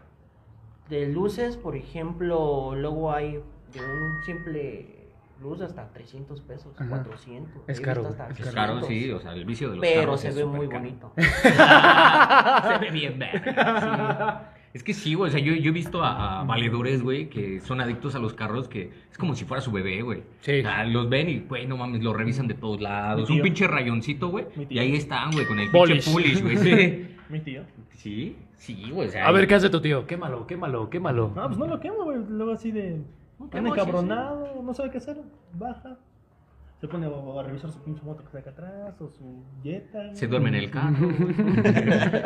De 0.90 1.08
luces, 1.08 1.56
por 1.56 1.78
ejemplo, 1.78 2.74
luego 2.76 3.14
hay 3.14 3.36
de 3.72 3.80
un 3.80 4.22
simple 4.26 5.01
luz 5.42 5.62
hasta 5.62 5.92
300 5.92 6.40
pesos, 6.42 6.74
Ajá. 6.80 6.90
400. 6.90 7.64
Es 7.68 7.82
caro, 7.82 8.08
hasta 8.08 8.30
es 8.30 8.52
caro, 8.52 8.74
500. 8.82 8.88
sí, 8.88 9.12
o 9.12 9.20
sea, 9.20 9.34
el 9.34 9.46
vicio 9.46 9.70
de 9.70 9.76
los 9.78 9.82
Pero 9.86 10.02
carros 10.02 10.22
se 10.22 10.32
ve 10.32 10.46
muy 10.46 10.68
caro. 10.68 10.80
bonito. 10.82 11.14
Se 11.18 12.78
ve 12.80 12.92
bien, 12.92 13.20
verga. 13.20 14.48
Es 14.74 14.84
que 14.84 14.94
sí, 14.94 15.16
güey. 15.16 15.28
O 15.28 15.32
sea, 15.34 15.42
yo, 15.42 15.54
yo 15.54 15.70
he 15.72 15.74
visto 15.74 16.02
a, 16.02 16.40
a 16.40 16.44
valedores, 16.46 17.04
güey, 17.04 17.30
que 17.30 17.60
son 17.60 17.82
adictos 17.82 18.16
a 18.16 18.20
los 18.20 18.34
carros, 18.34 18.70
que 18.70 18.90
es 19.12 19.18
como 19.18 19.36
si 19.36 19.44
fuera 19.44 19.60
su 19.60 19.70
bebé, 19.70 20.02
güey. 20.02 20.24
Sí. 20.40 20.60
O 20.60 20.62
sea, 20.62 20.86
los 20.86 21.10
ven 21.10 21.28
y, 21.30 21.40
güey, 21.42 21.68
no 21.68 21.76
mames, 21.76 22.02
lo 22.02 22.14
revisan 22.14 22.48
de 22.48 22.54
todos 22.54 22.80
lados. 22.80 23.30
Un 23.30 23.42
pinche 23.42 23.68
rayoncito, 23.68 24.30
güey. 24.30 24.46
Mi 24.56 24.68
Y 24.70 24.80
ahí 24.80 24.96
están, 24.96 25.32
güey, 25.32 25.46
con 25.46 25.60
el 25.60 25.70
Polish. 25.72 26.06
pinche 26.06 26.12
polish, 26.14 26.42
güey. 26.42 26.58
Sí. 26.58 27.08
Mi 27.28 27.40
tío. 27.42 27.64
Sí, 27.96 28.38
sí, 28.56 28.90
güey. 28.94 29.10
o 29.10 29.12
sea, 29.12 29.28
A 29.28 29.32
ver, 29.34 29.46
¿qué 29.46 29.56
hace 29.56 29.70
tu 29.70 29.82
tío? 29.82 30.08
Quémalo, 30.08 30.48
quémalo, 30.48 30.90
quémalo. 30.90 31.34
No, 31.36 31.48
pues 31.48 31.58
no 31.58 31.68
lo 31.68 31.78
quemo, 31.82 32.06
güey. 32.06 32.20
Luego 32.30 32.54
así 32.54 32.72
de. 32.72 33.02
Moches, 33.46 33.62
encabronado, 33.66 34.62
no 34.64 34.74
sabe 34.74 34.92
qué 34.92 34.98
hacer. 34.98 35.18
Baja. 35.54 35.98
Se 36.80 36.88
pone 36.88 37.06
a, 37.06 37.40
a 37.40 37.44
revisar 37.44 37.72
su 37.72 37.80
pinche 37.84 38.02
moto 38.04 38.22
que 38.24 38.26
está 38.26 38.40
acá 38.40 38.50
atrás 38.50 39.00
o 39.02 39.08
su 39.10 39.44
Jetta. 39.64 40.16
Se 40.16 40.26
duerme 40.28 40.50
en 40.50 40.56
el 40.56 40.72
carro. 40.72 41.10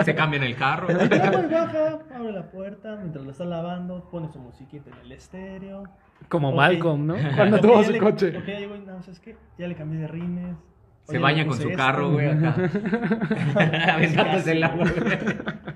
se 0.05 0.16
cambia 0.16 0.38
en 0.38 0.43
el 0.43 0.55
carro. 0.55 0.88
Y 0.91 1.09
ya, 1.09 1.32
baja, 1.32 1.99
abre 2.16 2.32
la 2.32 2.49
puerta 2.51 2.95
mientras 2.95 3.26
lo 3.26 3.32
está 3.32 3.43
lavando, 3.43 4.07
pone 4.09 4.30
su 4.30 4.39
musiquita 4.39 4.89
en 4.91 4.97
el 5.05 5.11
estéreo. 5.11 5.84
Como 6.30 6.49
Ok. 6.51 6.55
Malcolm, 6.55 7.05
¿no? 7.05 7.16
Cuando 7.36 7.59
tuvo 7.59 7.82
ya 7.82 7.88
su 7.88 7.91
le- 7.91 7.99
coche. 7.99 8.38
Ok, 8.38 8.45
ya 8.47 8.59
llegó 8.59 8.76
y 8.78 8.80
no, 8.80 9.01
¿sabes 9.03 9.20
qué? 9.20 9.36
Ya 9.57 9.68
le 9.68 9.76
cambié 9.76 9.99
de 9.99 10.07
rines. 10.07 10.55
Se 11.03 11.20
baña 11.20 11.45
con 11.45 11.55
su 11.57 11.63
esto. 11.68 11.78
carro, 11.78 12.11
güey, 12.13 12.30
acá. 12.30 12.55
Aventándose 13.93 14.51
el 14.53 14.63
agua, 14.63 14.86
güey. 14.89 15.74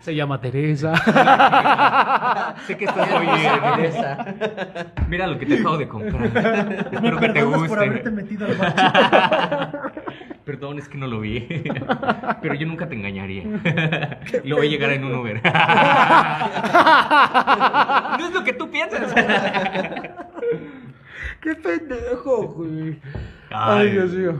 Se 0.00 0.14
llama 0.14 0.40
Teresa. 0.40 0.94
Sé 2.66 2.76
que 2.76 2.84
estás 2.84 3.08
oyendo. 3.12 4.92
Mira 5.08 5.26
lo 5.26 5.38
que 5.38 5.46
te 5.46 5.58
acabo 5.58 5.78
de 5.78 5.88
comprar. 5.88 6.26
Espero 6.92 7.18
que 7.18 7.28
te 7.28 7.32
perdonas 7.34 7.68
por 7.68 7.78
haberte 7.78 8.10
guste. 8.10 8.22
metido 8.22 8.46
al 8.46 8.54
bache. 8.56 8.82
Perdón, 10.44 10.78
es 10.78 10.88
que 10.88 10.98
no 10.98 11.06
lo 11.06 11.20
vi. 11.20 11.40
Pero 12.42 12.54
yo 12.54 12.66
nunca 12.66 12.86
te 12.86 12.94
engañaría. 12.94 13.44
Lo 14.44 14.56
voy 14.56 14.66
a 14.66 14.70
llegar 14.70 14.90
en 14.90 15.04
un 15.04 15.14
Uber. 15.14 15.40
No 18.18 18.28
es 18.28 18.34
lo 18.34 18.44
que 18.44 18.52
tú 18.52 18.70
piensas. 18.70 19.14
¡Qué 21.40 21.54
pendejo, 21.54 22.48
güey! 22.48 23.00
Ay, 23.50 23.92
Dios 23.92 24.12
mío. 24.12 24.34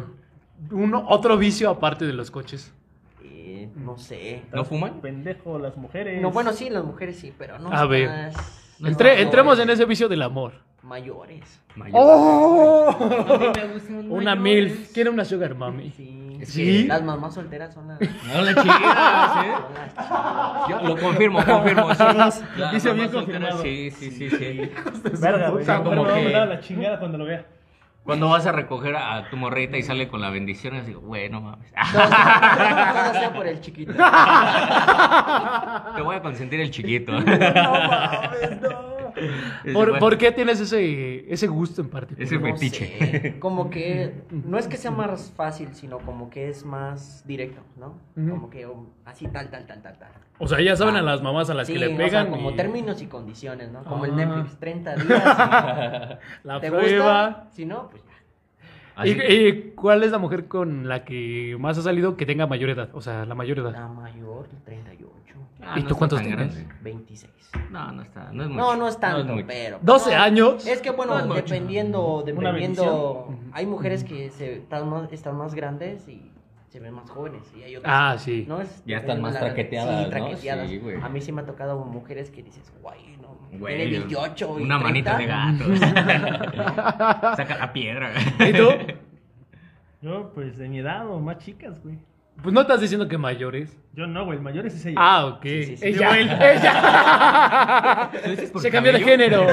Uno, 0.70 1.04
otro 1.08 1.38
vicio 1.38 1.70
aparte 1.70 2.06
de 2.06 2.12
los 2.12 2.30
coches. 2.30 2.72
No 3.84 3.96
sé. 3.98 4.42
¿No 4.52 4.64
fuman? 4.64 5.00
Pendejo, 5.00 5.58
las 5.58 5.76
mujeres. 5.76 6.20
No, 6.22 6.30
bueno, 6.30 6.52
sí, 6.52 6.70
las 6.70 6.84
mujeres 6.84 7.18
sí, 7.18 7.32
pero 7.38 7.58
no. 7.58 7.72
A 7.72 7.86
ver. 7.86 8.08
más- 8.08 8.34
no 8.78 8.88
Entre- 8.88 9.10
mayores. 9.10 9.24
entremos 9.26 9.58
en 9.60 9.70
ese 9.70 9.84
vicio 9.84 10.08
del 10.08 10.22
amor. 10.22 10.52
Mayores. 10.82 11.60
Mayor. 11.76 11.96
¡Oh! 11.98 12.90
A 12.90 13.38
mí 13.38 13.52
me 13.54 13.72
gustan 13.74 14.10
Una 14.12 14.34
mayores. 14.34 14.72
MILF. 14.76 14.92
¿Quiere 14.92 15.10
una 15.10 15.24
sugar 15.24 15.54
mami? 15.54 15.90
Sí. 15.92 16.20
Es 16.40 16.48
¿Sí? 16.50 16.84
Las 16.84 17.02
mamás 17.02 17.32
solteras 17.34 17.72
son 17.72 17.88
las. 17.88 18.00
No 18.00 18.42
la 18.42 18.54
chidas, 18.54 19.46
¿eh? 19.46 19.52
son 19.62 19.74
las 19.74 19.94
chidas. 19.94 20.68
Yo 20.68 20.88
lo 20.88 20.96
confirmo, 21.00 21.44
confirmo. 21.44 21.94
Sí. 21.94 22.02
Las 22.58 22.72
Dice 22.72 22.92
bien 22.92 23.08
confirmado. 23.08 23.62
Sí, 23.62 23.90
sí, 23.92 24.10
sí, 24.10 24.28
sí. 24.28 24.70
Verga, 25.20 25.50
güey. 25.50 25.62
O 25.62 25.64
sea, 25.66 25.82
como 25.82 26.04
mujer 26.04 26.24
me 26.24 26.32
va 26.32 26.42
a 26.42 26.48
que- 26.48 26.54
la 26.54 26.60
chingada 26.60 26.98
cuando 26.98 27.18
lo 27.18 27.24
vea. 27.24 27.46
Cuando 28.04 28.28
vas 28.28 28.44
a 28.46 28.52
recoger 28.52 28.94
a 28.96 29.28
tu 29.30 29.36
morrita 29.36 29.78
y 29.78 29.82
sale 29.82 30.08
con 30.08 30.20
la 30.20 30.28
bendición, 30.30 30.76
así, 30.76 30.92
bueno, 30.92 31.40
mames. 31.40 31.72
Todo 31.72 32.06
sea- 32.06 32.92
todo 33.10 33.12
sea 33.20 33.32
por 33.32 33.46
el 33.46 33.60
chiquito. 33.62 33.92
Te 35.96 36.02
voy 36.02 36.16
a 36.16 36.20
consentir 36.22 36.60
el 36.60 36.70
chiquito. 36.70 37.12
No 37.12 37.24
mames, 37.24 38.60
no. 38.60 38.93
¿Por, 39.72 39.98
por 39.98 40.18
qué 40.18 40.32
tienes 40.32 40.60
ese, 40.60 41.32
ese 41.32 41.46
gusto 41.46 41.80
en 41.82 41.88
particular? 41.88 42.22
Ese 42.26 42.38
No 42.38 42.46
fetiche. 42.46 42.98
sé, 43.20 43.38
Como 43.38 43.70
que 43.70 44.22
no 44.30 44.58
es 44.58 44.66
que 44.68 44.76
sea 44.76 44.90
más 44.90 45.32
fácil, 45.36 45.68
sino 45.74 45.98
como 45.98 46.30
que 46.30 46.48
es 46.48 46.64
más 46.64 47.24
directo, 47.26 47.60
¿no? 47.76 47.98
Como 48.28 48.50
que 48.50 48.66
um, 48.66 48.86
así 49.04 49.26
tal, 49.28 49.50
tal, 49.50 49.66
tal, 49.66 49.82
tal, 49.82 49.98
tal. 49.98 50.08
O 50.38 50.48
sea, 50.48 50.60
ya 50.60 50.74
saben 50.74 50.96
a 50.96 51.02
las 51.02 51.22
mamás 51.22 51.48
a 51.50 51.54
las 51.54 51.66
Sí, 51.68 51.74
que 51.74 51.78
le 51.78 51.86
o 51.86 51.88
sea, 51.90 51.96
pegan. 51.98 52.30
como 52.30 52.50
y 52.50 52.56
términos 52.56 53.00
y 53.02 53.06
condiciones, 53.06 53.70
¿no? 53.70 53.84
Como 53.84 54.04
el 54.04 54.10
Ah. 54.12 54.16
Netflix, 54.16 54.58
30 54.58 54.94
días. 54.96 55.24
La 56.42 56.60
¿Te 56.60 56.70
prueba. 56.70 57.26
gusta? 57.28 57.48
Si 57.52 57.64
no, 57.64 57.88
pues 57.90 58.02
ya. 58.04 58.10
¿Y, 59.02 59.72
cuál 59.74 60.04
es 60.04 60.12
la 60.12 60.18
mujer 60.18 60.46
con 60.46 60.88
la 60.88 61.04
que 61.04 61.56
más 61.58 61.76
ha 61.78 61.82
salido 61.82 62.16
que 62.16 62.26
tenga 62.26 62.46
mayor 62.46 62.70
edad? 62.70 62.90
O 62.92 63.00
sea, 63.00 63.24
la 63.24 63.34
mayor 63.34 63.58
edad. 63.58 63.72
La 63.72 63.88
mayor, 63.88 64.48
38, 64.64 65.04
Ah, 65.66 65.78
¿Y 65.78 65.82
no 65.82 65.88
tú 65.88 65.96
cuántos 65.96 66.20
tienes? 66.20 66.54
grande. 66.54 66.74
26. 66.82 67.32
No, 67.70 67.90
no 67.92 68.02
está. 68.02 68.30
No 68.32 68.42
es 68.42 68.48
mucho. 68.50 68.60
No, 68.60 68.76
no 68.76 68.88
es 68.88 69.00
tanto, 69.00 69.34
pero. 69.46 69.78
12 69.80 70.10
no, 70.14 70.22
años. 70.22 70.66
Es 70.66 70.80
que 70.80 70.90
bueno, 70.90 71.14
No 71.14 71.20
es 71.20 71.26
mucho. 71.26 71.42
dependiendo, 71.42 72.22
dependiendo. 72.24 73.28
Hay 73.52 73.64
mujeres 73.66 74.04
que 74.04 74.30
se, 74.30 74.56
están, 74.56 74.88
más, 74.90 75.10
están 75.12 75.36
más 75.36 75.54
grandes 75.54 76.06
y 76.08 76.30
se 76.74 76.80
ven 76.80 76.92
más 76.92 77.08
jóvenes. 77.08 77.40
Y 77.56 77.62
hay 77.62 77.76
otras 77.76 77.94
Ah, 77.94 78.12
que 78.14 78.18
sí. 78.24 78.44
no 78.48 78.60
es- 78.60 78.82
Ya 78.84 78.96
están 78.96 79.20
más 79.22 79.34
la- 79.34 79.38
traqueteadas, 79.40 79.96
Sí, 79.96 80.02
¿no? 80.02 80.10
traqueteadas. 80.10 80.68
Sí. 80.68 80.80
A 81.00 81.08
mí 81.08 81.20
sí 81.20 81.30
me 81.30 81.42
ha 81.42 81.46
tocado 81.46 81.84
mujeres 81.84 82.32
que 82.32 82.42
dices, 82.42 82.72
guay, 82.82 83.16
no. 83.22 83.38
Güey, 83.60 83.76
tiene 83.76 83.98
28 84.00 84.56
y 84.58 84.62
Una 84.64 84.80
30. 84.80 85.12
manita 85.12 85.16
de 85.16 85.26
gato. 85.26 85.64
Saca 87.36 87.56
la 87.58 87.72
piedra. 87.72 88.10
¿Y 88.40 88.52
tú? 88.54 88.68
Yo, 90.02 90.32
pues 90.34 90.58
de 90.58 90.68
mi 90.68 90.80
edad 90.80 91.08
o 91.08 91.20
más 91.20 91.38
chicas, 91.38 91.80
güey. 91.80 91.96
Pues 92.42 92.52
no 92.52 92.62
estás 92.62 92.80
diciendo 92.80 93.06
que 93.06 93.18
mayores. 93.18 93.78
Yo 93.92 94.08
no, 94.08 94.24
güey. 94.24 94.38
El 94.38 94.42
mayor 94.42 94.66
es 94.66 94.84
ella. 94.84 94.96
Ah, 94.98 95.26
ok. 95.26 95.42
Sí, 95.44 95.64
sí, 95.64 95.76
sí. 95.76 95.86
Ella. 95.86 96.18
ella. 96.18 98.10
¿Lo 98.24 98.30
dices 98.32 98.50
por 98.50 98.60
Se 98.62 98.72
cambió 98.72 98.92
de 98.92 98.98
género. 99.00 99.46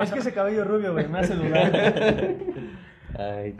Es 0.00 0.12
que 0.12 0.20
ese 0.20 0.32
cabello 0.32 0.62
rubio, 0.62 0.92
güey, 0.92 1.08
me 1.08 1.18
hace 1.18 1.34
dudar. 1.34 2.36
Ay. 3.18 3.56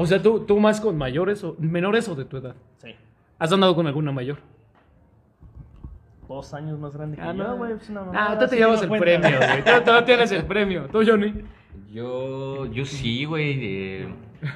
O 0.00 0.06
sea, 0.06 0.22
¿tú, 0.22 0.40
tú 0.40 0.58
más 0.60 0.80
con 0.80 0.96
mayores 0.96 1.42
o 1.44 1.56
menores 1.58 2.08
o 2.08 2.14
de 2.14 2.24
tu 2.24 2.36
edad. 2.36 2.54
Sí. 2.78 2.94
¿Has 3.38 3.52
andado 3.52 3.74
con 3.74 3.86
alguna 3.86 4.12
mayor? 4.12 4.38
Dos 6.28 6.52
años 6.54 6.78
más 6.78 6.94
grande 6.94 7.16
que 7.16 7.22
Ah, 7.22 7.32
yo, 7.32 7.42
no. 7.44 7.56
güey. 7.56 7.74
Pues 7.74 7.88
una 7.90 8.02
Ah, 8.14 8.38
tú 8.38 8.44
te 8.44 8.50
sí 8.50 8.56
llevas 8.56 8.82
el 8.82 8.88
cuenta. 8.88 9.04
premio, 9.04 9.38
güey. 9.38 9.64
Tú, 9.64 9.70
tú 9.84 10.04
tienes 10.04 10.32
el 10.32 10.44
premio. 10.44 10.86
¿Tú, 10.92 11.00
Johnny? 11.06 11.34
Yo, 11.92 12.66
yo 12.66 12.84
sí, 12.84 13.24
güey. 13.24 13.58
eh, 13.62 14.08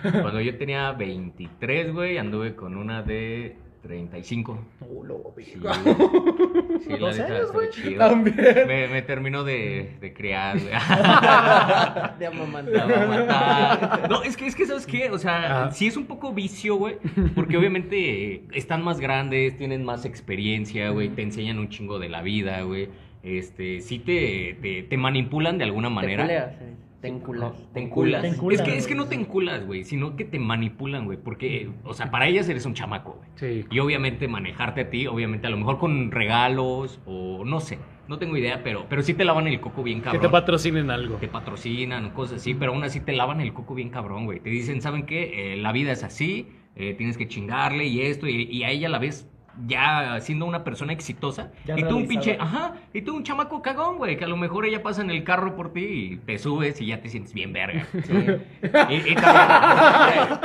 cuando 0.02 0.40
yo 0.40 0.56
tenía 0.58 0.92
23, 0.92 1.92
güey, 1.94 2.18
anduve 2.18 2.54
con 2.54 2.76
una 2.76 3.02
de 3.02 3.56
35. 3.82 4.58
Sí, 4.78 4.84
güey. 5.26 5.44
Sí, 5.44 5.54
la 6.90 6.96
¿Dos 6.98 7.16
neta, 7.18 7.26
años, 7.26 7.38
estuvo 7.40 7.58
güey? 7.58 7.70
chido. 7.70 7.98
También. 7.98 8.36
Me, 8.66 8.88
me 8.88 9.02
terminó 9.02 9.44
de, 9.44 9.90
de 10.00 10.12
criar, 10.12 10.58
güey. 10.58 10.72
De 12.18 12.24
La 12.24 12.30
amamantar. 12.30 14.10
No, 14.10 14.22
es 14.22 14.36
que, 14.36 14.46
es 14.46 14.54
que, 14.54 14.66
¿sabes 14.66 14.86
qué? 14.86 15.10
O 15.10 15.18
sea, 15.18 15.64
Ah. 15.64 15.70
sí 15.72 15.86
es 15.86 15.96
un 15.96 16.06
poco 16.06 16.32
vicio, 16.32 16.76
güey. 16.76 16.96
Porque 17.34 17.56
obviamente 17.56 18.44
están 18.52 18.82
más 18.82 19.00
grandes, 19.00 19.56
tienen 19.56 19.84
más 19.84 20.04
experiencia, 20.04 20.90
güey. 20.90 21.08
Te 21.08 21.22
enseñan 21.22 21.58
un 21.58 21.68
chingo 21.68 21.98
de 21.98 22.08
la 22.08 22.22
vida, 22.22 22.62
güey. 22.62 22.88
Este, 23.22 23.80
sí 23.80 23.98
te, 24.00 24.56
te, 24.60 24.82
te 24.82 24.96
manipulan 24.96 25.56
de 25.58 25.64
alguna 25.64 25.88
manera. 25.90 26.26
Te 26.26 26.34
culeas, 26.34 26.60
eh. 26.60 26.71
Te 27.02 27.08
enculas. 27.08 27.52
Te 27.74 27.80
enculas. 27.80 28.22
Te 28.22 28.28
Es 28.28 28.62
que, 28.62 28.76
es 28.76 28.86
que 28.86 28.94
no 28.94 29.06
te 29.08 29.16
enculas, 29.16 29.66
güey, 29.66 29.82
sino 29.82 30.14
que 30.14 30.24
te 30.24 30.38
manipulan, 30.38 31.04
güey. 31.04 31.18
Porque, 31.18 31.68
o 31.84 31.94
sea, 31.94 32.10
para 32.12 32.28
ellas 32.28 32.48
eres 32.48 32.64
un 32.64 32.74
chamaco, 32.74 33.18
güey. 33.18 33.28
Sí. 33.34 33.66
Y 33.70 33.78
obviamente 33.80 34.28
manejarte 34.28 34.82
a 34.82 34.90
ti, 34.90 35.08
obviamente 35.08 35.48
a 35.48 35.50
lo 35.50 35.56
mejor 35.56 35.78
con 35.78 36.12
regalos 36.12 37.00
o 37.04 37.44
no 37.44 37.58
sé, 37.58 37.78
no 38.06 38.18
tengo 38.18 38.36
idea, 38.36 38.62
pero, 38.62 38.86
pero 38.88 39.02
sí 39.02 39.14
te 39.14 39.24
lavan 39.24 39.48
el 39.48 39.60
coco 39.60 39.82
bien 39.82 39.98
Que 39.98 40.04
cabrón. 40.04 40.22
te 40.22 40.28
patrocinen 40.28 40.90
algo. 40.90 41.16
Te 41.16 41.26
patrocinan 41.26 42.04
o 42.06 42.14
cosas 42.14 42.36
así, 42.36 42.54
pero 42.54 42.72
aún 42.72 42.84
así 42.84 43.00
te 43.00 43.12
lavan 43.12 43.40
el 43.40 43.52
coco 43.52 43.74
bien 43.74 43.90
cabrón, 43.90 44.24
güey. 44.24 44.38
Te 44.38 44.50
dicen, 44.50 44.80
¿saben 44.80 45.04
qué? 45.04 45.54
Eh, 45.54 45.56
la 45.56 45.72
vida 45.72 45.90
es 45.90 46.04
así, 46.04 46.50
eh, 46.76 46.94
tienes 46.94 47.18
que 47.18 47.26
chingarle 47.26 47.86
y 47.86 48.02
esto, 48.02 48.28
y, 48.28 48.42
y 48.44 48.62
a 48.62 48.70
ella 48.70 48.88
la 48.88 48.98
ves 49.00 49.28
ya 49.66 50.20
siendo 50.20 50.46
una 50.46 50.64
persona 50.64 50.92
exitosa. 50.92 51.50
Ya 51.64 51.78
y 51.78 51.82
tú 51.84 51.96
un 51.96 52.08
pinche, 52.08 52.36
ajá, 52.40 52.74
y 52.92 53.02
tú 53.02 53.14
un 53.16 53.22
chamaco 53.22 53.60
cagón, 53.62 53.98
güey, 53.98 54.16
que 54.16 54.24
a 54.24 54.28
lo 54.28 54.36
mejor 54.36 54.64
ella 54.66 54.82
pasa 54.82 55.02
en 55.02 55.10
el 55.10 55.24
carro 55.24 55.54
por 55.56 55.72
ti 55.72 55.80
y 55.84 56.16
te 56.16 56.38
subes 56.38 56.80
y 56.80 56.86
ya 56.86 57.00
te 57.00 57.08
sientes 57.08 57.32
bien 57.34 57.52
verga. 57.52 57.86
Sí. 58.02 58.14
Y, 58.90 59.12
y 59.12 59.14
también, 59.14 60.38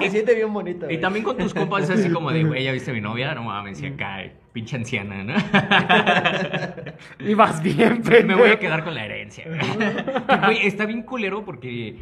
Se 0.00 0.10
siente 0.10 0.34
bien 0.34 0.52
bonito. 0.52 0.86
y 0.86 0.88
güey. 0.88 1.00
también 1.00 1.24
con 1.24 1.36
tus 1.36 1.54
compas 1.54 1.84
es 1.84 1.90
así 2.00 2.10
como 2.10 2.30
de, 2.32 2.44
güey, 2.44 2.64
¿ya 2.64 2.72
viste 2.72 2.90
a 2.90 2.94
mi 2.94 3.00
novia? 3.00 3.34
No 3.34 3.44
mames, 3.44 3.80
y 3.82 3.86
acá, 3.86 4.22
eh, 4.22 4.32
pinche 4.52 4.76
anciana, 4.76 5.22
¿no? 5.24 5.34
Y 7.20 7.34
vas 7.34 7.62
bien, 7.62 8.02
Me 8.26 8.34
voy 8.34 8.50
a 8.50 8.58
quedar 8.58 8.84
con 8.84 8.94
la 8.94 9.04
herencia. 9.04 9.44
güey. 9.46 9.60
Güey, 10.44 10.66
está 10.66 10.86
bien 10.86 11.02
culero 11.02 11.44
porque 11.44 11.96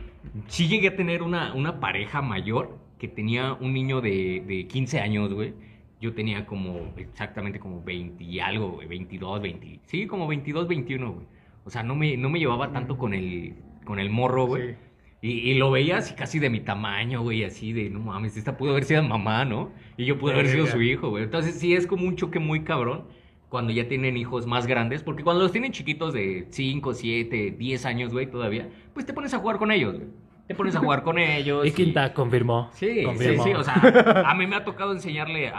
sí 0.49 0.69
llegué 0.69 0.89
a 0.89 0.97
tener 0.97 1.23
una, 1.23 1.53
una 1.55 1.81
pareja 1.81 2.23
mayor 2.23 2.79
que 2.99 3.09
tenía 3.09 3.53
un 3.55 3.73
niño 3.75 4.01
de, 4.01 4.43
de 4.47 4.67
15 4.67 5.01
años, 5.01 5.33
güey. 5.33 5.55
Yo 6.03 6.13
tenía 6.13 6.45
como 6.45 6.93
exactamente 6.97 7.61
como 7.61 7.83
20 7.83 8.23
y 8.25 8.41
algo, 8.41 8.73
güey, 8.73 8.89
22, 8.89 9.41
20. 9.41 9.81
Sí, 9.85 10.07
como 10.07 10.27
22, 10.27 10.67
21, 10.67 11.13
güey. 11.13 11.27
O 11.65 11.71
sea, 11.71 11.85
no 11.85 11.95
me, 11.95 12.17
no 12.17 12.29
me 12.29 12.41
llevaba 12.41 12.73
tanto 12.73 12.99
con 12.99 13.15
el, 13.15 13.55
con 13.85 14.01
el 14.01 14.11
morro, 14.11 14.47
güey. 14.47 14.71
Sí. 14.71 14.75
Y, 15.23 15.31
y 15.51 15.55
lo 15.55 15.71
veía 15.71 15.99
así 15.99 16.15
casi 16.15 16.41
de 16.41 16.51
mi 16.51 16.59
tamaño, 16.59 17.23
güey, 17.23 17.45
así 17.45 17.73
de, 17.73 17.89
no 17.89 18.01
mames, 18.01 18.37
esta 18.37 18.57
pudo 18.57 18.73
haber 18.73 18.83
sido 18.83 19.05
mamá, 19.05 19.45
¿no? 19.45 19.71
Y 19.97 20.05
yo 20.05 20.19
pude 20.19 20.33
haber 20.33 20.49
sido 20.49 20.67
su 20.67 20.83
hijo, 20.83 21.11
güey. 21.11 21.23
Entonces 21.23 21.61
sí 21.61 21.75
es 21.75 21.87
como 21.87 22.09
un 22.09 22.17
choque 22.17 22.41
muy 22.41 22.65
cabrón 22.65 23.05
cuando 23.49 23.73
ya 23.73 23.87
tienen 23.87 24.17
hijos 24.17 24.47
más 24.47 24.67
grandes, 24.67 25.05
porque 25.05 25.23
cuando 25.23 25.45
los 25.45 25.53
tienen 25.53 25.71
chiquitos 25.71 26.13
de 26.13 26.47
5, 26.51 26.95
7, 26.95 27.55
10 27.57 27.87
años, 27.87 28.13
güey, 28.13 28.29
todavía, 28.29 28.69
pues 28.95 29.07
te 29.07 29.13
pones 29.13 29.33
a 29.35 29.39
jugar 29.39 29.59
con 29.59 29.71
ellos, 29.71 29.95
güey. 29.95 30.09
Te 30.47 30.55
pones 30.55 30.75
a 30.77 30.81
jugar 30.81 31.03
con 31.03 31.19
ellos. 31.19 31.67
Y 31.67 31.73
Quinta 31.73 32.13
confirmó. 32.13 32.71
Sí, 32.73 32.93
sí, 33.01 33.05
confirmó. 33.05 33.45
sí, 33.45 33.53
o 33.55 33.63
sea, 33.65 33.75
a 34.27 34.35
mí 34.35 34.47
me 34.47 34.57
ha 34.57 34.65
tocado 34.65 34.93
enseñarle 34.93 35.49
a, 35.49 35.55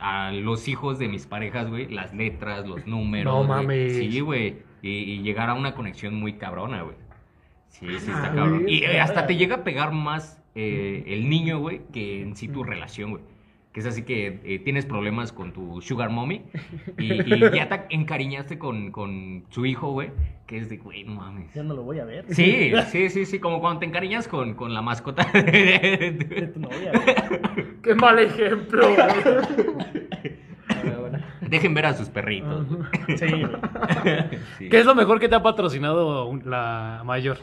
a, 0.00 0.28
a 0.28 0.32
los 0.32 0.66
hijos 0.68 0.98
de 0.98 1.08
mis 1.08 1.26
parejas, 1.26 1.68
güey, 1.68 1.88
las 1.88 2.14
letras, 2.14 2.66
los 2.66 2.86
números. 2.86 3.32
No 3.32 3.44
mames. 3.44 3.96
Sí, 3.96 4.20
güey, 4.20 4.58
y, 4.82 4.90
y 4.90 5.22
llegar 5.22 5.50
a 5.50 5.54
una 5.54 5.74
conexión 5.74 6.14
muy 6.14 6.34
cabrona, 6.34 6.82
güey. 6.82 6.96
Sí, 7.68 7.86
sí, 8.00 8.10
está 8.10 8.26
Ah, 8.30 8.34
cabrón. 8.34 8.68
Y 8.68 8.84
hasta 8.84 9.26
te 9.26 9.36
llega 9.36 9.56
a 9.56 9.64
pegar 9.64 9.92
más 9.92 10.42
eh, 10.54 11.04
el 11.06 11.28
niño, 11.28 11.58
güey, 11.60 11.82
que 11.92 12.22
en 12.22 12.34
sí 12.36 12.48
tu 12.48 12.64
relación, 12.64 13.10
güey. 13.12 13.22
Que 13.72 13.80
es 13.80 13.86
así 13.86 14.02
que 14.02 14.40
eh, 14.44 14.58
tienes 14.58 14.84
problemas 14.84 15.32
con 15.32 15.52
tu 15.52 15.80
sugar 15.80 16.10
mommy 16.10 16.42
y, 16.98 17.12
y 17.12 17.40
ya 17.54 17.68
te 17.68 17.94
encariñaste 17.94 18.58
con, 18.58 18.90
con 18.90 19.44
su 19.50 19.64
hijo, 19.64 19.92
güey, 19.92 20.10
que 20.46 20.58
es 20.58 20.68
de, 20.68 20.78
güey, 20.78 21.04
no 21.04 21.14
mames. 21.14 21.54
Ya 21.54 21.62
no 21.62 21.74
lo 21.74 21.82
voy 21.82 22.00
a 22.00 22.04
ver. 22.04 22.24
Sí, 22.34 22.72
sí, 22.90 23.08
sí, 23.10 23.24
sí, 23.24 23.38
como 23.38 23.60
cuando 23.60 23.80
te 23.80 23.86
encariñas 23.86 24.26
con, 24.26 24.54
con 24.54 24.74
la 24.74 24.82
mascota 24.82 25.24
De 25.32 26.16
de, 26.18 26.46
tu 26.48 26.58
novia, 26.58 26.92
güey. 26.92 27.66
Qué 27.82 27.94
mal 27.94 28.18
ejemplo. 28.18 28.88
Dejen 31.42 31.74
ver 31.74 31.86
a 31.86 31.94
sus 31.94 32.08
perritos. 32.08 32.66
Sí, 33.16 33.26
güey. 33.26 33.56
Sí. 34.58 34.68
¿Qué 34.68 34.80
es 34.80 34.86
lo 34.86 34.94
mejor 34.94 35.20
que 35.20 35.28
te 35.28 35.36
ha 35.36 35.42
patrocinado 35.42 36.32
la 36.44 37.02
mayor? 37.04 37.38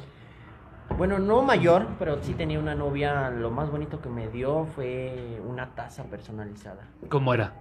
Bueno, 0.96 1.20
no 1.20 1.42
mayor, 1.42 1.88
pero 2.00 2.22
sí 2.24 2.34
tenía 2.34 2.60
una 2.60 2.76
novia. 2.76 3.30
Lo 3.30 3.52
más 3.52 3.70
bonito 3.70 4.02
que 4.02 4.10
me 4.10 4.28
dio 4.30 4.66
fue 4.66 5.42
una 5.46 5.76
taza 5.76 6.04
personalizada. 6.06 6.88
¿Cómo 7.10 7.34
era? 7.34 7.54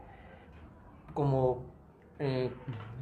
Como, 1.13 1.65
eh, 2.19 2.51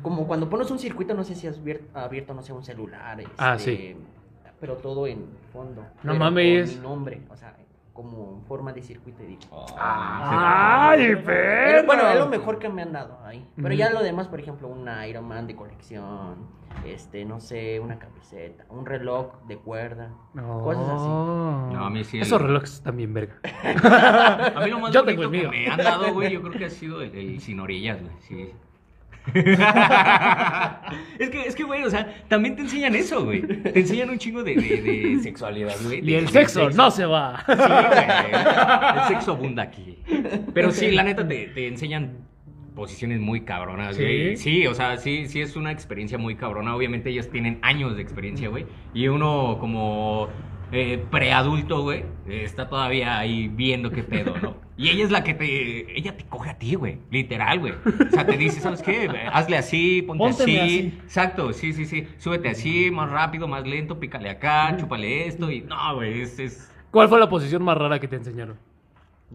como 0.02 0.26
cuando 0.26 0.48
pones 0.48 0.70
un 0.70 0.78
circuito, 0.78 1.14
no 1.14 1.24
sé 1.24 1.34
si 1.34 1.46
has 1.46 1.60
abierto, 1.94 2.34
no 2.34 2.42
sé, 2.42 2.52
un 2.52 2.64
celular. 2.64 3.22
Ah, 3.38 3.54
este, 3.56 3.76
sí. 3.76 3.96
Pero 4.60 4.76
todo 4.76 5.06
en 5.06 5.26
fondo. 5.52 5.84
No 6.02 6.14
mames. 6.14 6.70
Con 6.70 6.80
mi 6.80 6.88
nombre, 6.88 7.22
o 7.30 7.36
sea, 7.36 7.54
como 7.94 8.34
en 8.38 8.42
forma 8.44 8.72
de 8.72 8.82
circuito 8.82 9.22
y 9.22 9.26
digo, 9.26 9.40
¡Ay, 9.78 11.16
pero, 11.24 11.86
bueno, 11.86 12.06
es 12.08 12.18
lo 12.18 12.28
mejor 12.28 12.58
que 12.58 12.68
me 12.68 12.82
han 12.82 12.92
dado 12.92 13.18
ahí. 13.24 13.46
Pero 13.56 13.72
ya 13.72 13.90
lo 13.90 14.02
demás, 14.02 14.28
por 14.28 14.40
ejemplo, 14.40 14.68
una 14.68 15.06
Iron 15.06 15.26
Man 15.26 15.46
de 15.46 15.54
colección, 15.54 16.48
este, 16.84 17.24
no 17.24 17.38
sé, 17.40 17.78
una 17.78 17.98
camiseta, 17.98 18.66
un 18.68 18.84
reloj 18.84 19.34
de 19.46 19.56
cuerda, 19.58 20.10
cosas 20.34 20.88
así. 20.88 21.06
No, 21.08 21.84
a 21.86 21.90
mí 21.90 22.02
sí 22.04 22.16
el- 22.18 22.24
Esos 22.24 22.42
relojes 22.42 22.82
también, 22.82 23.14
verga. 23.14 23.36
A 24.56 24.60
mí 24.64 24.70
lo 24.70 24.80
más 24.80 24.92
Yo 24.92 25.04
bonito 25.04 25.04
tengo 25.04 25.22
el 25.22 25.30
que 25.42 25.48
me 25.48 25.68
han 25.70 25.78
dado, 25.78 26.12
güey, 26.12 26.32
yo 26.32 26.42
creo 26.42 26.52
que 26.52 26.64
ha 26.64 26.70
sido 26.70 27.00
el, 27.00 27.14
el 27.14 27.40
sin 27.40 27.60
orillas, 27.60 28.00
güey. 28.02 28.12
Sí. 28.20 28.52
es 31.18 31.30
que, 31.30 31.42
es 31.46 31.54
que, 31.54 31.62
güey, 31.64 31.82
o 31.84 31.90
sea, 31.90 32.14
también 32.28 32.56
te 32.56 32.62
enseñan 32.62 32.94
eso, 32.94 33.24
güey. 33.24 33.42
Te 33.42 33.80
enseñan 33.80 34.10
un 34.10 34.18
chingo 34.18 34.42
de, 34.42 34.54
de- 34.54 34.82
de 34.82 35.18
sexualidad, 35.22 35.74
güey. 35.84 36.00
Y 36.08 36.14
el 36.14 36.28
sexo 36.28 36.70
no 36.70 36.90
se 36.90 37.06
va. 37.06 37.42
Sí, 37.46 37.52
güey. 37.54 38.98
El 39.02 39.08
sexo 39.08 39.32
abunda 39.32 39.62
aquí. 39.62 39.98
Pero 40.52 40.70
sí, 40.72 40.90
la 40.90 41.02
neta, 41.04 41.26
te, 41.26 41.46
te 41.48 41.68
enseñan 41.68 42.18
posiciones 42.74 43.20
muy 43.20 43.42
cabronas, 43.42 43.96
¿Sí? 43.96 44.02
güey. 44.02 44.36
Sí, 44.36 44.66
o 44.66 44.74
sea, 44.74 44.96
sí, 44.96 45.26
sí 45.28 45.40
es 45.40 45.56
una 45.56 45.70
experiencia 45.72 46.18
muy 46.18 46.34
cabrona. 46.34 46.74
Obviamente 46.74 47.10
ellas 47.10 47.30
tienen 47.30 47.58
años 47.62 47.96
de 47.96 48.02
experiencia, 48.02 48.48
güey. 48.48 48.66
Y 48.92 49.08
uno 49.08 49.56
como 49.60 50.28
eh, 50.74 51.04
preadulto, 51.10 51.82
güey, 51.82 52.00
eh, 52.26 52.42
está 52.44 52.68
todavía 52.68 53.18
ahí 53.18 53.46
viendo 53.48 53.90
qué 53.90 54.02
pedo, 54.02 54.34
¿no? 54.42 54.56
Y 54.76 54.88
ella 54.88 55.04
es 55.04 55.12
la 55.12 55.22
que 55.22 55.34
te... 55.34 55.96
Ella 55.96 56.16
te 56.16 56.24
coge 56.24 56.50
a 56.50 56.58
ti, 56.58 56.74
güey. 56.74 56.98
Literal, 57.10 57.60
güey. 57.60 57.74
O 57.74 58.10
sea, 58.10 58.26
te 58.26 58.36
dice, 58.36 58.60
¿sabes 58.60 58.82
qué? 58.82 59.08
Hazle 59.32 59.56
así, 59.56 60.02
ponte 60.02 60.24
Pónteme 60.24 60.60
así. 60.60 60.78
así. 60.78 60.98
Exacto, 61.04 61.52
sí, 61.52 61.72
sí, 61.72 61.86
sí. 61.86 62.08
Súbete 62.18 62.48
así, 62.48 62.90
más 62.90 63.08
rápido, 63.08 63.46
más 63.46 63.64
lento, 63.64 64.00
pícale 64.00 64.28
acá, 64.28 64.76
chúpale 64.76 65.28
esto. 65.28 65.48
Y 65.48 65.60
no, 65.60 65.94
güey, 65.94 66.22
es... 66.22 66.38
es... 66.40 66.72
¿Cuál 66.90 67.08
fue 67.08 67.20
la 67.20 67.28
posición 67.28 67.62
más 67.62 67.78
rara 67.78 68.00
que 68.00 68.08
te 68.08 68.16
enseñaron? 68.16 68.58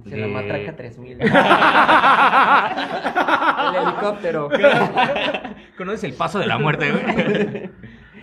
Se 0.07 0.17
la 0.17 0.27
matraca 0.27 0.75
3000. 0.75 1.21
el 1.21 1.27
helicóptero. 3.75 4.49
¿Conoces 5.77 6.03
el 6.03 6.13
paso 6.13 6.39
de 6.39 6.47
la 6.47 6.57
muerte, 6.57 6.91
güey? 6.91 7.69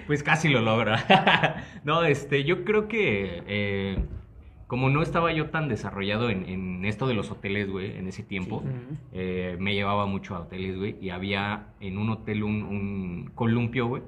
Pues 0.07 0.23
casi 0.23 0.49
lo 0.49 0.61
logra. 0.61 1.65
No, 1.85 2.03
este, 2.03 2.43
yo 2.43 2.65
creo 2.65 2.89
que 2.89 3.43
eh, 3.47 3.97
como 4.67 4.91
no 4.91 5.03
estaba 5.03 5.33
yo 5.33 5.51
tan 5.51 5.69
desarrollado 5.69 6.31
en, 6.31 6.49
en 6.49 6.85
esto 6.85 7.07
de 7.07 7.15
los 7.15 7.31
hoteles, 7.31 7.71
güey, 7.71 7.97
en 7.97 8.09
ese 8.09 8.25
tiempo, 8.25 8.65
eh, 9.13 9.57
me 9.61 9.75
llevaba 9.75 10.07
mucho 10.07 10.35
a 10.35 10.41
hoteles, 10.41 10.77
güey, 10.77 10.97
y 11.01 11.11
había 11.11 11.69
en 11.81 11.99
un 11.99 12.11
hotel 12.11 12.43
un, 12.43 12.63
un 12.65 13.31
columpio, 13.35 13.87
güey, 13.87 14.03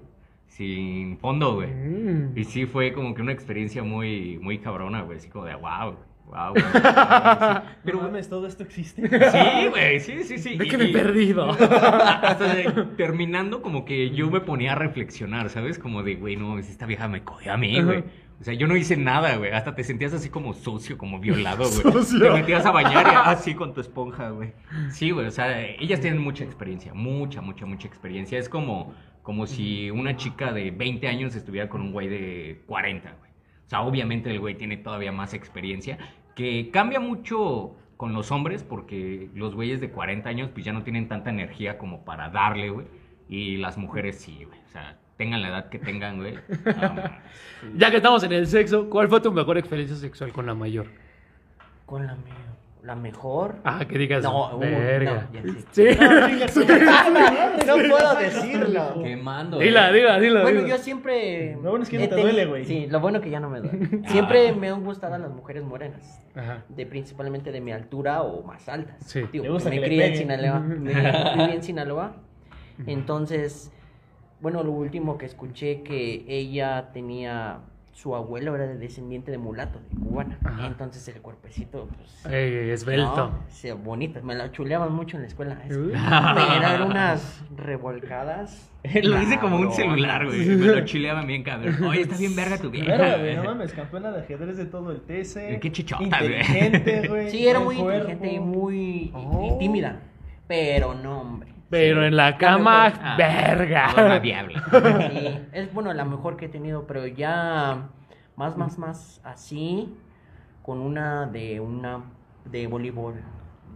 sin 0.49 1.19
fondo, 1.19 1.55
güey. 1.55 1.69
Mm. 1.69 2.37
Y 2.37 2.45
sí 2.45 2.67
fue 2.67 2.93
como 2.93 3.15
que 3.15 3.23
una 3.23 3.33
experiencia 3.33 3.85
muy, 3.85 4.39
muy 4.43 4.59
cabrona, 4.59 5.03
güey, 5.03 5.19
así 5.19 5.29
como 5.29 5.45
de 5.45 5.55
wow, 5.55 5.95
wow. 6.29 6.53
güey. 6.53 6.65
Pero 7.85 8.01
mames, 8.03 8.29
todo 8.29 8.47
esto 8.47 8.63
existe. 8.63 9.09
Sí, 9.09 9.67
güey, 9.71 10.01
sí, 10.01 10.23
sí, 10.25 10.39
sí. 10.39 10.57
¿De 10.57 10.67
Y- 10.67 10.69
qué 10.69 10.79
me 10.79 10.85
he 10.91 10.93
perdido? 10.93 11.51
hasta 11.51 12.55
de- 12.55 12.71
terminando, 12.97 13.63
como 13.63 13.85
que 13.85 14.11
yo 14.11 14.31
me 14.31 14.41
ponía 14.41 14.73
a 14.73 14.75
reflexionar, 14.75 15.51
¿sabes? 15.51 15.79
Como 15.79 16.03
de, 16.03 16.15
güey, 16.17 16.37
no, 16.37 16.59
esta 16.59 16.87
vieja 16.87 17.09
me 17.09 17.25
cogió 17.25 17.53
a 17.53 17.57
mí, 17.57 17.81
güey. 17.83 18.05
O 18.41 18.45
sea, 18.45 18.55
yo 18.55 18.69
no 18.69 18.77
hice 18.77 18.97
nada, 18.97 19.35
güey. 19.37 19.51
Hasta 19.51 19.75
te 19.75 19.83
sentías 19.83 20.13
así 20.13 20.29
como 20.31 20.55
sucio, 20.55 20.97
como 20.97 21.19
violado, 21.19 21.65
güey. 21.69 22.05
Te 22.21 22.31
metías 22.31 22.65
a 22.67 22.71
bañar 22.71 23.05
y 23.07 23.11
así 23.25 23.55
con 23.55 23.75
tu 23.75 23.81
esponja, 23.81 24.31
güey. 24.31 24.53
Sí, 24.91 25.11
güey, 25.11 25.27
o 25.27 25.31
sea, 25.33 25.61
ellas 25.61 26.01
tienen 26.01 26.21
mucha 26.23 26.45
experiencia, 26.45 26.95
mucha, 26.95 27.41
mucha, 27.41 27.67
mucha 27.67 27.89
experiencia. 27.89 28.39
Es 28.39 28.49
como, 28.49 28.95
como 29.25 29.47
si 29.49 29.91
una 29.91 30.17
chica 30.17 30.53
de 30.53 30.71
20 30.71 31.09
años 31.09 31.35
estuviera 31.35 31.69
con 31.69 31.81
un 31.81 31.91
güey 31.93 32.07
de 32.07 32.63
40, 32.69 33.11
güey. 33.19 33.29
O 33.67 33.69
sea, 33.69 33.81
obviamente 33.83 34.31
el 34.31 34.39
güey 34.39 34.55
tiene 34.55 34.77
todavía 34.77 35.11
más 35.11 35.35
experiencia, 35.35 35.99
que 36.39 36.71
cambia 36.71 37.01
mucho 37.01 37.75
con 37.97 38.13
los 38.15 38.31
hombres, 38.31 38.63
porque 38.63 39.29
los 39.35 39.57
güeyes 39.57 39.81
de 39.81 39.91
40 39.91 40.29
años 40.29 40.51
pues 40.53 40.65
ya 40.65 40.73
no 40.73 40.85
tienen 40.85 41.09
tanta 41.09 41.31
energía 41.31 41.79
como 41.79 42.05
para 42.05 42.31
darle, 42.31 42.71
güey. 42.71 42.87
Y 43.29 43.57
las 43.57 43.77
mujeres 43.77 44.21
sí, 44.21 44.45
güey. 44.45 44.57
O 44.69 44.69
sea, 44.71 44.97
tengan 45.17 45.43
la 45.43 45.49
edad 45.49 45.69
que 45.69 45.81
tengan, 45.81 46.19
güey. 46.19 46.35
Ya 47.75 47.91
que 47.91 47.97
estamos 47.97 48.23
en 48.23 48.33
el 48.33 48.47
sexo, 48.47 48.89
¿cuál 48.89 49.09
fue 49.09 49.21
tu 49.21 49.33
mejor 49.33 49.59
experiencia 49.59 49.97
sexual 49.97 50.33
con 50.33 50.47
la 50.47 50.55
mayor? 50.55 50.87
Con 51.87 52.07
la, 52.07 52.15
me- 52.15 52.31
la 52.89 52.97
mejor. 52.97 53.57
Ah, 53.65 53.85
que 53.87 53.99
digas, 53.99 54.23
No, 54.25 54.57
uh, 54.57 54.59
verga. 54.59 55.29
no. 55.31 55.53
Sí. 55.73 55.85
no 57.67 57.75
puedo 57.75 58.15
decirlo. 58.19 59.03
Quemando. 59.03 59.59
Dila, 59.59 59.91
eh. 59.91 59.93
dila, 59.93 60.19
dila. 60.19 60.41
Bueno, 60.43 60.63
dila. 60.63 60.77
yo 60.77 60.83
siempre. 60.83 61.55
Lo 61.63 61.69
bueno 61.71 61.83
es 61.83 61.91
que 61.91 61.99
ya 61.99 62.05
no 62.05 62.09
te 62.09 62.15
tenido- 62.17 62.33
duele, 62.33 62.47
güey. 62.47 62.65
Sí, 62.65 62.87
lo 62.87 63.01
bueno 63.01 63.21
que 63.21 63.29
ya 63.29 63.41
no 63.41 63.51
me 63.51 63.61
duele. 63.61 64.01
Siempre 64.09 64.53
me 64.55 64.71
han 64.71 64.83
gustado 64.83 65.19
las 65.19 65.31
mujeres 65.31 65.65
morenas. 65.65 66.25
Ajá. 66.35 66.65
De, 66.71 66.87
principalmente 66.87 67.53
de 67.53 67.61
mi 67.61 67.73
altura 67.73 68.23
o 68.23 68.43
más 68.43 68.67
altas. 68.71 68.97
Sí. 69.05 69.21
Gusta 69.35 69.69
me 69.69 69.81
que 69.81 69.85
crié 69.87 70.07
en. 70.07 70.17
Sinaloa. 70.17 70.59
Me 70.61 70.95
viví 70.95 71.53
en 71.53 71.63
Sinaloa. 71.63 72.17
Entonces, 72.87 73.71
bueno, 74.41 74.63
lo 74.63 74.73
último 74.73 75.19
que 75.19 75.27
escuché 75.27 75.83
que 75.83 76.25
ella 76.27 76.89
tenía. 76.95 77.59
Su 77.99 78.15
abuelo 78.15 78.55
era 78.55 78.65
de 78.69 78.77
descendiente 78.79 79.33
de 79.33 79.39
mulato, 79.39 79.81
de 79.91 79.97
cubana. 79.99 80.39
Ajá. 80.45 80.69
Entonces 80.69 81.09
el 81.09 81.21
cuerpecito, 81.21 81.89
pues. 81.97 82.33
Ey, 82.33 82.71
esbelto. 82.71 83.17
No, 83.31 83.39
sí, 83.49 83.73
bonita, 83.73 84.21
me 84.23 84.37
la 84.37 84.53
chuleaban 84.53 84.93
mucho 84.93 85.17
en 85.17 85.23
la 85.23 85.27
escuela. 85.29 85.55
Es-. 85.67 85.77
Pero 85.77 85.93
eran 85.97 86.83
unas 86.91 87.43
revolcadas. 87.57 88.71
Lo 89.03 89.21
hice 89.21 89.41
como 89.41 89.57
un 89.57 89.73
celular, 89.73 90.27
güey. 90.27 90.47
Me 90.47 90.67
lo 90.67 90.85
chileaban 90.85 91.27
bien, 91.27 91.43
cabrón. 91.43 91.83
Oye, 91.89 92.03
está 92.03 92.17
bien 92.17 92.37
verga 92.37 92.57
tu 92.59 92.71
vieja. 92.71 92.87
Verga, 92.97 93.19
güey, 93.19 93.35
no 93.37 93.43
mames, 93.43 93.73
campeona 93.73 94.13
de 94.13 94.21
ajedrez 94.21 94.57
de 94.57 94.67
todo 94.67 94.93
el 94.93 95.01
TC. 95.01 95.59
Qué 95.61 95.73
chichota, 95.73 96.05
güey. 96.21 96.37
Inteligente, 96.39 97.09
güey. 97.09 97.31
Sí, 97.33 97.49
era 97.49 97.59
muy 97.59 97.75
cuerpo. 97.77 98.13
inteligente 98.13 98.33
y 98.33 98.39
muy 98.39 98.77
y- 98.79 99.13
Oh. 99.13 99.55
y 99.57 99.59
tímida. 99.59 99.99
Pero 100.47 100.95
no, 100.95 101.21
hombre. 101.23 101.53
Pero 101.71 102.01
Sí, 102.01 102.07
en 102.07 102.17
la 102.17 102.31
la 102.31 102.39
cama, 102.39 102.85
mejor. 102.85 103.01
Ah, 103.03 103.17
verga. 103.19 104.19
diabla. 104.21 104.65
Sí, 105.11 105.41
es 105.53 105.73
bueno 105.75 105.93
la 105.93 106.05
mejor 106.05 106.37
que 106.37 106.47
he 106.47 106.49
tenido, 106.49 106.87
pero 106.87 107.07
ya 107.07 107.89
más, 108.37 108.57
más, 108.57 108.79
más 108.79 109.21
así, 109.25 109.95
con 110.63 110.79
una 110.81 111.27
de 111.27 111.61
una 111.61 112.05
de 112.45 112.67
voleibol, 112.67 113.17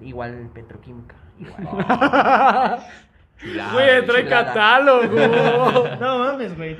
igual 0.00 0.50
petroquímica. 0.54 1.16
Igual. 1.38 2.78
Güey, 3.72 4.06
trae 4.06 4.26
catálogo. 4.28 5.02
No 6.00 6.18
mames, 6.20 6.56
güey. 6.56 6.76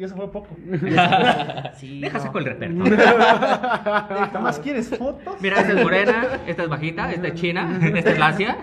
Y 0.00 0.04
eso 0.04 0.16
fue 0.16 0.32
poco. 0.32 0.48
Sí, 1.74 2.00
Deja 2.00 2.16
no. 2.16 2.24
saco 2.24 2.38
el 2.38 2.44
repertorio. 2.46 2.96
¿Nada 2.96 4.40
más 4.40 4.58
quieres 4.58 4.88
fotos? 4.96 5.36
Mira, 5.42 5.60
esta 5.60 5.74
es 5.74 5.82
morena, 5.82 6.26
esta 6.46 6.62
es 6.62 6.68
bajita, 6.70 7.12
esta 7.12 7.28
es 7.28 7.34
china, 7.34 7.78
esta 7.94 8.10
es 8.12 8.18
lacia. 8.18 8.56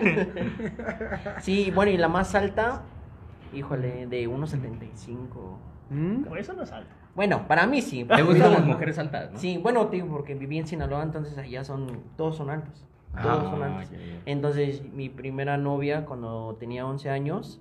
Sí, 1.40 1.70
bueno, 1.72 1.92
y 1.92 1.96
la 1.96 2.08
más 2.08 2.34
alta, 2.34 2.82
híjole, 3.54 4.08
de 4.08 4.28
1.75. 4.28 5.26
¿Mm? 5.90 6.24
Por 6.24 6.38
eso 6.40 6.54
no 6.54 6.64
es 6.64 6.72
alto. 6.72 6.90
Bueno, 7.14 7.46
para 7.46 7.68
mí 7.68 7.82
sí. 7.82 8.04
¿Te 8.04 8.22
gustan 8.22 8.52
las 8.52 8.64
mujeres 8.64 8.98
altas, 8.98 9.30
no? 9.32 9.38
Sí, 9.38 9.58
bueno, 9.58 9.86
te 9.86 9.96
digo, 9.96 10.08
porque 10.08 10.34
viví 10.34 10.58
en 10.58 10.66
Sinaloa, 10.66 11.04
entonces 11.04 11.38
allá 11.38 11.62
son, 11.62 12.02
todos 12.16 12.36
son 12.36 12.50
altos. 12.50 12.84
Todos 13.22 13.44
Ah, 13.46 13.50
son 13.50 13.62
altos. 13.62 13.90
Entonces, 14.26 14.82
mi 14.92 15.08
primera 15.08 15.56
novia, 15.56 16.04
cuando 16.04 16.56
tenía 16.58 16.84
11 16.84 17.10
años, 17.10 17.60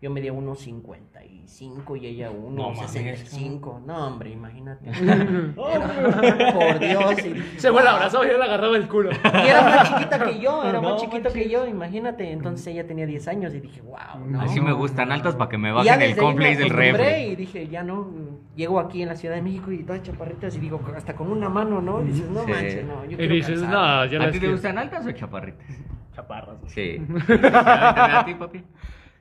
yo 0.00 0.10
medía 0.10 0.32
1.55 0.32 2.00
y 2.00 2.06
ella 2.06 2.30
1.65. 2.30 3.82
No, 3.84 4.06
hombre, 4.06 4.30
imagínate. 4.30 4.88
Por 5.56 6.78
Dios. 6.78 7.24
Y, 7.26 7.42
Se 7.60 7.72
fue 7.72 7.82
la 7.82 7.90
"Wow". 7.90 7.96
abrazaba 7.96 8.24
y 8.26 8.30
yo 8.30 8.38
le 8.38 8.44
agarraba 8.44 8.76
el 8.76 8.86
culo. 8.88 9.10
Y 9.10 9.48
era 9.48 9.62
más 9.62 9.88
chiquita 9.88 10.24
que 10.24 10.38
yo, 10.38 10.62
era 10.62 10.80
No 10.80 10.90
más 10.90 11.00
chiquito 11.00 11.32
que 11.32 11.48
yo, 11.48 11.66
imagínate. 11.66 12.30
Entonces 12.30 12.66
ella 12.68 12.86
tenía 12.86 13.06
10 13.06 13.26
años 13.28 13.54
y 13.54 13.60
dije, 13.60 13.80
wow, 13.82 14.24
¿no? 14.26 14.40
Así 14.40 14.60
me 14.60 14.72
gustan 14.72 15.10
altas 15.10 15.34
para 15.34 15.50
que 15.50 15.58
me 15.58 15.68
ya 15.70 15.74
bajen 15.74 16.02
el 16.02 16.16
complex 16.16 16.58
del 16.58 16.70
refri. 16.70 17.06
Y 17.32 17.36
dije, 17.36 17.66
ya 17.68 17.82
no, 17.82 18.08
llego 18.54 18.78
aquí 18.78 19.02
en 19.02 19.08
la 19.08 19.16
Ciudad 19.16 19.34
de 19.34 19.42
México 19.42 19.72
y 19.72 19.82
todas 19.82 20.02
chaparritas 20.02 20.54
y 20.56 20.60
digo, 20.60 20.80
hasta 20.96 21.14
con 21.14 21.32
una 21.32 21.48
mano, 21.48 21.80
¿no? 21.82 22.02
Y 22.02 22.06
dices, 22.08 22.30
no 22.30 22.44
Sí. 22.44 22.50
manches, 22.52 22.86
no, 22.86 23.04
yo 23.04 23.10
Y 23.12 23.16
quiero 23.16 23.34
dices, 23.34 23.60
casarme". 23.62 23.74
no, 23.74 24.04
yo 24.06 24.22
¿A 24.22 24.30
ti 24.30 24.38
te 24.40 24.48
gustan 24.48 24.78
altas 24.78 25.06
o 25.06 25.10
chaparritas? 25.12 25.66
Chaparras. 26.14 26.56
Sí. 26.66 26.98
¿A 27.52 28.22
ti, 28.24 28.34
papi? 28.34 28.62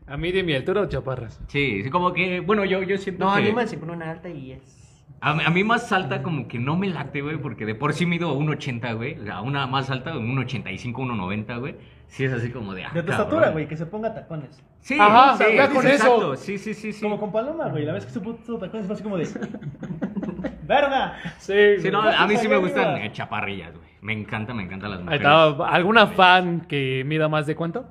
¿A 0.08 0.18
mí 0.18 0.32
de 0.32 0.44
mi 0.44 0.54
altura 0.54 0.82
o 0.82 0.86
chaparras? 0.86 1.40
Sí, 1.48 1.84
sí, 1.84 1.90
como 1.90 2.14
que, 2.14 2.40
bueno, 2.40 2.64
yo, 2.66 2.82
yo 2.84 2.98
siento 2.98 3.26
No, 3.26 3.34
que... 3.36 3.42
anímense 3.42 3.78
con 3.80 3.90
una 3.90 4.10
alta 4.10 4.30
y 4.30 4.54
es... 4.54 4.84
A, 5.20 5.32
a 5.32 5.50
mí 5.50 5.64
más 5.64 5.92
alta 5.92 6.22
como 6.22 6.48
que 6.48 6.60
no 6.60 6.78
me 6.78 6.88
late, 6.90 7.22
güey, 7.22 7.38
porque 7.38 7.66
de 7.66 7.74
por 7.76 7.94
sí 7.94 8.06
mido 8.06 8.38
1.80, 8.40 8.96
güey. 8.96 9.20
O 9.20 9.24
sea, 9.24 9.42
una 9.42 9.66
más 9.66 9.90
alta, 9.90 10.16
un 10.18 10.36
1.85, 10.38 10.94
1.90, 10.94 11.60
güey. 11.60 11.76
Sí 12.08 12.24
es 12.24 12.32
así 12.32 12.52
como 12.52 12.74
de... 12.74 12.86
ah, 12.86 12.92
De 12.94 13.02
tu 13.04 13.12
estatura, 13.12 13.50
güey, 13.50 13.68
que 13.68 13.76
se 13.76 13.86
ponga 13.88 14.14
tacones. 14.14 14.64
Sí, 14.80 14.96
Ajá, 15.00 15.36
sí, 15.38 15.44
sí, 15.50 15.74
con 15.74 15.88
exacto. 15.88 16.34
eso. 16.34 16.36
Sí, 16.44 16.58
sí, 16.60 16.74
sí, 16.74 16.94
sí. 16.94 17.02
Como 17.02 17.20
con 17.20 17.32
Paloma, 17.32 17.68
güey. 17.70 17.84
La 17.84 17.94
vez 17.94 18.06
que 18.06 18.12
se 18.12 18.20
puso 18.22 18.58
tacones 18.60 18.86
fue 18.86 18.94
así 18.94 19.04
como 19.04 19.18
de. 19.18 19.28
¡Verga! 20.68 21.16
Sí. 21.40 21.54
Sí, 21.82 21.90
no, 21.92 22.02
a 22.02 22.28
mí 22.28 22.38
sí 22.38 22.48
me 22.48 22.58
gustan 22.58 22.90
arriba. 22.96 23.12
chaparrillas, 23.12 23.74
güey. 23.76 23.88
Me 24.02 24.14
encanta, 24.14 24.54
me 24.54 24.64
encantan 24.64 24.92
las 24.92 25.02
mujeres. 25.02 25.28
¿Alguna 25.28 26.08
fan 26.08 26.62
que 26.62 27.04
mida 27.06 27.28
más 27.28 27.48
de 27.48 27.56
cuánto? 27.56 27.86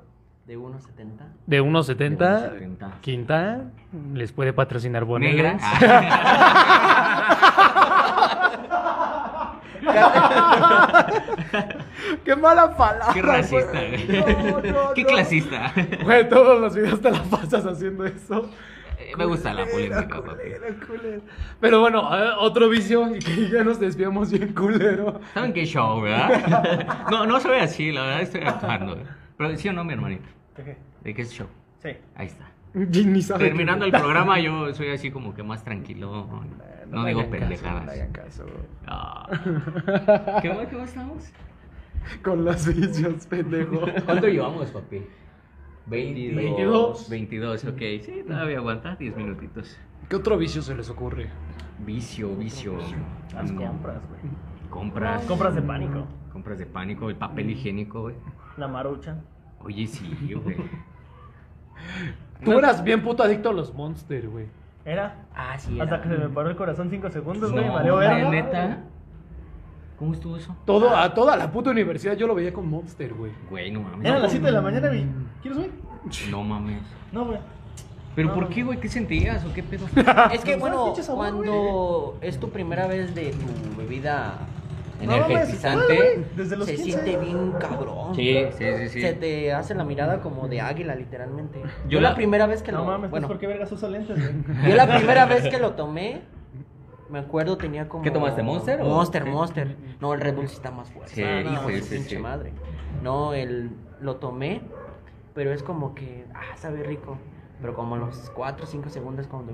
De 0.45 0.57
1.70. 0.57 1.27
De 1.47 1.63
1.70. 1.63 2.17
1.70. 2.17 2.99
Quinta. 3.01 3.61
Les 4.13 4.31
puede 4.31 4.53
patrocinar 4.53 5.07
Negra. 5.07 5.57
Bonegas. 5.57 5.61
¡Qué 12.23 12.35
mala 12.35 12.75
palabra! 12.75 13.13
Qué 13.13 13.21
racista, 13.21 13.71
güey. 13.71 14.07
No, 14.07 14.61
no, 14.61 14.93
Qué 14.93 15.03
no. 15.03 15.09
clasista. 15.09 15.73
Güey, 16.03 16.29
todos 16.29 16.61
los 16.61 16.75
videos 16.75 17.01
te 17.01 17.11
la 17.11 17.23
pasas 17.23 17.65
haciendo 17.65 18.05
eso. 18.05 18.49
Eh, 18.99 19.11
Me 19.17 19.25
gusta 19.25 19.53
la 19.53 19.65
polémica, 19.65 20.07
papi. 20.07 20.21
Culera, 20.25 20.67
culera. 20.87 21.19
Pero 21.59 21.79
bueno, 21.81 22.09
eh, 22.17 22.29
otro 22.39 22.69
vicio 22.69 23.15
y 23.15 23.19
que 23.19 23.49
ya 23.49 23.63
nos 23.63 23.79
desviamos 23.79 24.31
bien 24.31 24.53
culero. 24.53 25.19
¿Saben 25.33 25.53
qué 25.53 25.65
show, 25.65 26.01
verdad? 26.01 27.05
No, 27.11 27.25
no 27.25 27.39
soy 27.39 27.59
así, 27.59 27.91
la 27.91 28.01
verdad 28.01 28.21
estoy 28.21 28.41
actuando. 28.41 28.97
Pero 29.37 29.55
sí 29.55 29.69
o 29.69 29.73
no, 29.73 29.83
mi 29.83 29.93
hermanito. 29.93 30.27
¿De 30.57 30.63
qué? 30.63 30.77
¿De 31.03 31.13
qué 31.13 31.21
es 31.21 31.31
show? 31.31 31.47
Sí. 31.81 31.89
Ahí 32.15 32.27
está. 32.27 32.51
Ni 32.73 33.21
sabe 33.21 33.45
Terminando 33.45 33.85
el 33.85 33.91
programa, 33.91 34.39
yo 34.41 34.73
soy 34.73 34.89
así 34.89 35.09
como 35.11 35.33
que 35.33 35.43
más 35.43 35.63
tranquilo. 35.63 36.43
No, 36.89 37.03
le 37.03 37.09
digo 37.09 37.29
pendejadas. 37.29 37.85
no 37.85 37.91
hagan 37.91 38.11
caso. 38.11 38.45
Ah. 38.85 39.27
¿Qué 40.41 40.53
más, 40.53 40.67
qué 40.67 40.75
más 40.77 40.89
estamos? 40.89 41.31
Con 42.23 42.45
los 42.45 42.67
vicios, 42.73 43.25
pendejo. 43.25 43.81
¿Cuánto 44.05 44.27
llevamos, 44.27 44.69
papi? 44.71 45.01
22. 45.87 47.09
22, 47.09 47.65
ok. 47.65 47.79
Sí, 48.01 48.23
todavía 48.27 48.57
aguanta 48.57 48.95
10 48.95 49.15
minutitos. 49.17 49.77
¿Qué 50.09 50.15
otro 50.15 50.37
vicio 50.37 50.61
se 50.61 50.75
les 50.75 50.89
ocurre? 50.89 51.29
Vicio, 51.85 52.35
vicio. 52.35 52.77
Las 53.33 53.51
compras, 53.51 54.01
güey. 54.07 54.21
Compras. 54.69 55.25
Compras 55.25 55.55
de 55.55 55.61
pánico. 55.61 56.07
Compras 56.31 56.59
de 56.59 56.65
pánico, 56.65 57.09
el 57.09 57.15
papel 57.15 57.49
higiénico, 57.49 58.01
güey. 58.01 58.15
La 58.57 58.67
marucha. 58.67 59.17
Oye, 59.67 59.85
sí, 59.85 60.33
güey. 60.43 60.55
Tú 62.43 62.57
eras 62.57 62.83
bien 62.83 63.03
puto 63.03 63.21
adicto 63.23 63.49
a 63.49 63.53
los 63.53 63.73
Monster, 63.73 64.29
güey. 64.29 64.45
Era. 64.85 65.25
Ah, 65.35 65.57
sí. 65.59 65.79
Hasta 65.79 65.95
era. 65.95 66.03
que 66.03 66.09
se 66.09 66.17
me 66.17 66.29
paró 66.29 66.49
el 66.49 66.55
corazón 66.55 66.89
5 66.89 67.09
segundos, 67.09 67.51
güey. 67.51 67.65
No, 67.65 67.73
valió 67.73 67.95
güey, 67.95 68.07
verga. 68.07 68.29
neta. 68.29 68.77
¿Cómo 69.99 70.13
estuvo 70.13 70.37
eso? 70.37 70.55
Todo, 70.65 70.95
a 70.95 71.13
toda 71.13 71.35
la 71.35 71.51
puta 71.51 71.71
universidad 71.71 72.15
yo 72.15 72.27
lo 72.27 72.35
veía 72.35 72.53
con 72.53 72.69
Monster, 72.69 73.13
güey. 73.13 73.31
Güey, 73.49 73.71
no 73.71 73.81
mames. 73.81 74.05
Eran 74.05 74.21
las 74.21 74.31
7 74.31 74.45
de 74.45 74.51
la 74.53 74.61
mañana, 74.61 74.87
güey. 74.87 75.05
¿Quieres 75.41 75.57
subir? 75.59 75.71
No 76.31 76.43
mames. 76.43 76.83
No, 77.11 77.25
güey. 77.25 77.39
¿Pero 78.15 78.29
No, 78.29 78.33
por 78.35 78.43
no. 78.43 78.49
qué, 78.49 78.63
güey? 78.63 78.79
¿Qué 78.79 78.87
sentías 78.87 79.43
o 79.43 79.53
qué 79.53 79.63
pedo? 79.63 79.85
Es 80.31 80.43
que 80.45 80.55
bueno, 80.55 80.85
pinche 80.85 81.03
sabor, 81.03 81.31
cuando 81.33 82.17
es 82.21 82.39
tu 82.39 82.49
primera 82.49 82.87
vez 82.87 83.13
de 83.13 83.31
tu 83.31 83.77
bebida 83.77 84.35
No 85.05 85.27
güey, 85.27 86.25
Desde 86.35 86.57
los 86.57 86.65
se 86.67 86.75
15. 86.75 86.91
siente 86.91 87.17
bien 87.17 87.51
cabrón. 87.59 88.15
Sí, 88.15 88.45
sí, 88.57 88.65
sí, 88.77 88.89
sí. 88.89 89.01
Se 89.01 89.13
te 89.13 89.53
hace 89.53 89.75
la 89.75 89.83
mirada 89.83 90.21
como 90.21 90.47
de 90.47 90.61
águila, 90.61 90.95
literalmente. 90.95 91.61
Yo, 91.61 91.69
Yo 91.89 92.01
la, 92.01 92.09
la- 92.09 92.15
primera 92.15 92.47
vez 92.47 92.63
que 92.63 92.71
No 92.71 92.79
lo 92.79 92.85
mames, 92.85 93.11
bueno, 93.11 93.27
pues 93.27 93.35
¿por 93.35 93.39
qué 93.39 93.47
vergas 93.47 93.71
usa 93.71 93.89
lentes, 93.89 94.17
güey? 94.17 94.43
yo 94.69 94.75
la 94.75 94.87
primera 94.97 95.25
vez 95.25 95.47
que 95.47 95.59
lo 95.59 95.73
tomé, 95.73 96.21
me 97.09 97.19
acuerdo 97.19 97.57
tenía 97.57 97.87
como 97.87 98.03
¿Qué 98.03 98.11
tomaste, 98.11 98.41
Monster 98.43 98.81
o 98.81 98.85
Monster, 98.85 99.23
qué? 99.23 99.29
Monster. 99.29 99.75
No, 100.01 100.13
el 100.13 100.21
Red 100.21 100.35
Bull 100.35 100.47
sí 100.47 100.55
está 100.55 100.71
más 100.71 100.89
fuerte. 100.89 101.13
Sí, 101.15 101.23
Ah, 101.23 101.41
no, 101.43 101.53
hijo, 101.53 101.69
su 101.69 101.85
sí, 101.85 101.95
pinche 101.95 102.15
sí. 102.15 102.21
madre. 102.21 102.53
No, 103.03 103.33
el 103.33 103.69
lo 104.01 104.15
tomé, 104.17 104.61
pero 105.33 105.51
es 105.53 105.63
como 105.63 105.93
que 105.95 106.25
ah, 106.33 106.55
sabe 106.55 106.83
rico, 106.83 107.17
pero 107.61 107.73
como 107.75 107.97
los 107.97 108.29
4 108.31 108.63
o 108.65 108.67
5 108.67 108.89
segundos 108.89 109.27
cuando 109.27 109.53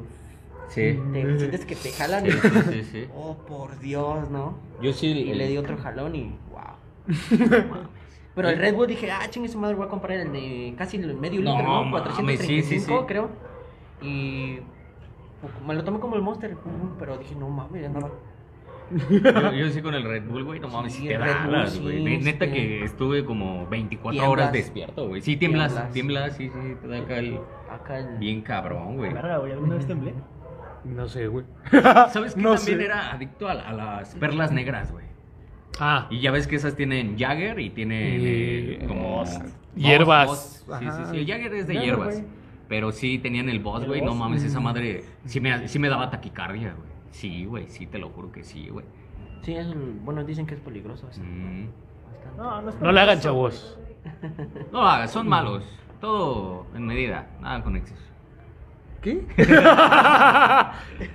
Sí. 0.70 1.00
te 1.12 1.38
sientes 1.38 1.66
que 1.66 1.76
te 1.76 1.92
jalan 1.92 2.26
Sí, 2.26 2.30
y 2.30 2.32
sí, 2.32 2.64
sí, 2.70 2.84
sí. 2.84 3.08
oh, 3.16 3.38
por 3.48 3.80
Dios, 3.80 4.30
¿no? 4.30 4.58
Yo 4.82 4.94
sí. 4.94 5.08
Y 5.08 5.34
le 5.34 5.48
di 5.48 5.58
otro 5.58 5.78
jalón 5.78 6.16
y 6.16 6.36
wow. 6.52 7.08
Pero 8.36 8.50
el 8.50 8.58
Red 8.58 8.74
Bull 8.74 8.88
dije, 8.88 9.12
ah, 9.12 9.30
chingue 9.30 9.48
su 9.48 9.60
madre, 9.60 9.76
voy 9.76 9.86
a 9.86 9.90
comprar 9.90 10.18
el 10.20 10.32
de 10.32 10.74
casi 10.78 10.98
el 10.98 11.16
medio 11.16 11.42
No, 11.42 11.52
litro, 11.58 11.68
¿no? 11.68 11.84
mames, 11.86 12.02
435, 12.02 12.48
sí, 12.48 12.62
sí, 12.64 12.80
sí. 12.80 12.92
creo. 13.08 13.30
Y 14.02 14.60
me 15.68 15.76
lo 15.76 15.84
tomé 15.84 16.00
como 16.00 16.16
el 16.16 16.22
Monster, 16.22 16.58
pero 16.98 17.18
dije, 17.18 17.36
no 17.36 17.50
mames, 17.50 17.82
ya 17.82 17.88
andaba. 17.88 18.10
Yo, 19.10 19.52
yo 19.54 19.70
sí 19.70 19.82
con 19.82 19.94
el 19.96 20.04
Red 20.04 20.24
Bull, 20.28 20.44
güey, 20.44 20.60
no 20.60 20.68
mames, 20.68 20.94
Sí, 20.94 21.02
si 21.04 21.08
te 21.08 21.18
sí, 21.68 21.80
güey. 21.80 22.18
Neta 22.20 22.46
sí. 22.46 22.52
que 22.52 22.84
estuve 22.84 23.24
como 23.26 23.68
24 23.68 24.12
Tiemblas. 24.12 24.30
horas 24.32 24.52
despierto, 24.52 25.08
güey. 25.08 25.22
Sí, 25.22 25.38
tiemblas, 25.38 25.72
Tiemblas. 25.72 25.94
tiemblas, 25.94 26.38
sí, 26.38 26.50
sí, 26.50 26.76
te 26.82 26.88
da 26.88 26.98
acá 27.00 27.18
el... 27.18 27.40
Acá 27.72 28.00
el... 28.00 28.18
Bien 28.18 28.42
cabrón, 28.42 28.98
güey. 28.98 29.14
Verga, 29.14 29.38
güey. 29.38 29.52
¿Alguna 29.54 29.76
vez 29.76 29.88
temblé? 29.88 30.14
No 30.86 31.08
sé, 31.08 31.28
güey. 31.28 31.46
¿Sabes 31.72 32.34
que 32.36 32.42
No 32.42 32.56
también 32.56 32.80
sé. 32.80 32.86
era 32.86 33.12
adicto 33.12 33.48
a, 33.48 33.54
a 33.54 33.74
las 33.74 34.16
perlas 34.16 34.52
negras, 34.52 34.92
güey? 34.92 35.06
Ah, 35.80 36.08
Y 36.12 36.20
ya 36.22 36.32
ves 36.32 36.46
que 36.48 36.56
esas 36.56 36.76
tienen 36.76 37.18
Jagger 37.18 37.60
y 37.60 37.70
tienen 37.72 38.20
eh, 38.22 38.86
como... 38.88 39.18
Boss. 39.18 39.40
Hierbas. 39.76 40.28
Boss. 40.68 40.80
Sí, 40.80 40.86
sí, 40.86 41.02
sí. 41.12 41.18
El 41.18 41.26
Jagger 41.28 41.54
es 41.56 41.68
de 41.68 41.74
hierbas. 41.76 42.22
Pero 42.70 42.92
sí 42.92 43.18
tenían 43.20 43.50
el 43.50 43.60
Boss, 43.60 43.82
¿El 43.84 43.88
güey. 43.88 44.02
No 44.02 44.14
mames, 44.14 44.44
esa 44.44 44.60
madre 44.60 45.04
sí 45.26 45.40
me, 45.40 45.68
sí 45.68 45.80
me 45.80 45.90
daba 45.90 46.10
taquicardia, 46.10 46.74
güey. 46.74 46.90
Sí, 47.12 47.46
güey, 47.46 47.70
sí, 47.70 47.86
te 47.88 47.98
lo 48.00 48.10
juro 48.10 48.32
que 48.32 48.44
sí, 48.44 48.70
güey. 48.70 48.86
Sí, 49.42 49.56
es, 49.56 49.68
bueno, 50.04 50.24
dicen 50.24 50.46
que 50.46 50.56
es 50.56 50.62
peligroso. 50.62 51.08
eso. 51.10 51.22
Mm. 51.22 51.68
Bastante. 52.06 52.38
No, 52.38 52.62
no 52.62 52.70
es 52.70 52.80
no 52.82 52.92
le 52.92 53.00
hagan, 53.02 53.20
chavos. 53.20 53.78
No 54.72 54.82
lo 54.82 54.88
hagas, 54.88 55.12
son 55.12 55.28
malos. 55.28 55.64
Todo 56.00 56.66
en 56.76 56.86
medida, 56.86 57.28
nada 57.42 57.64
con 57.64 57.76
exceso. 57.76 58.02
¿Qué? 59.04 59.26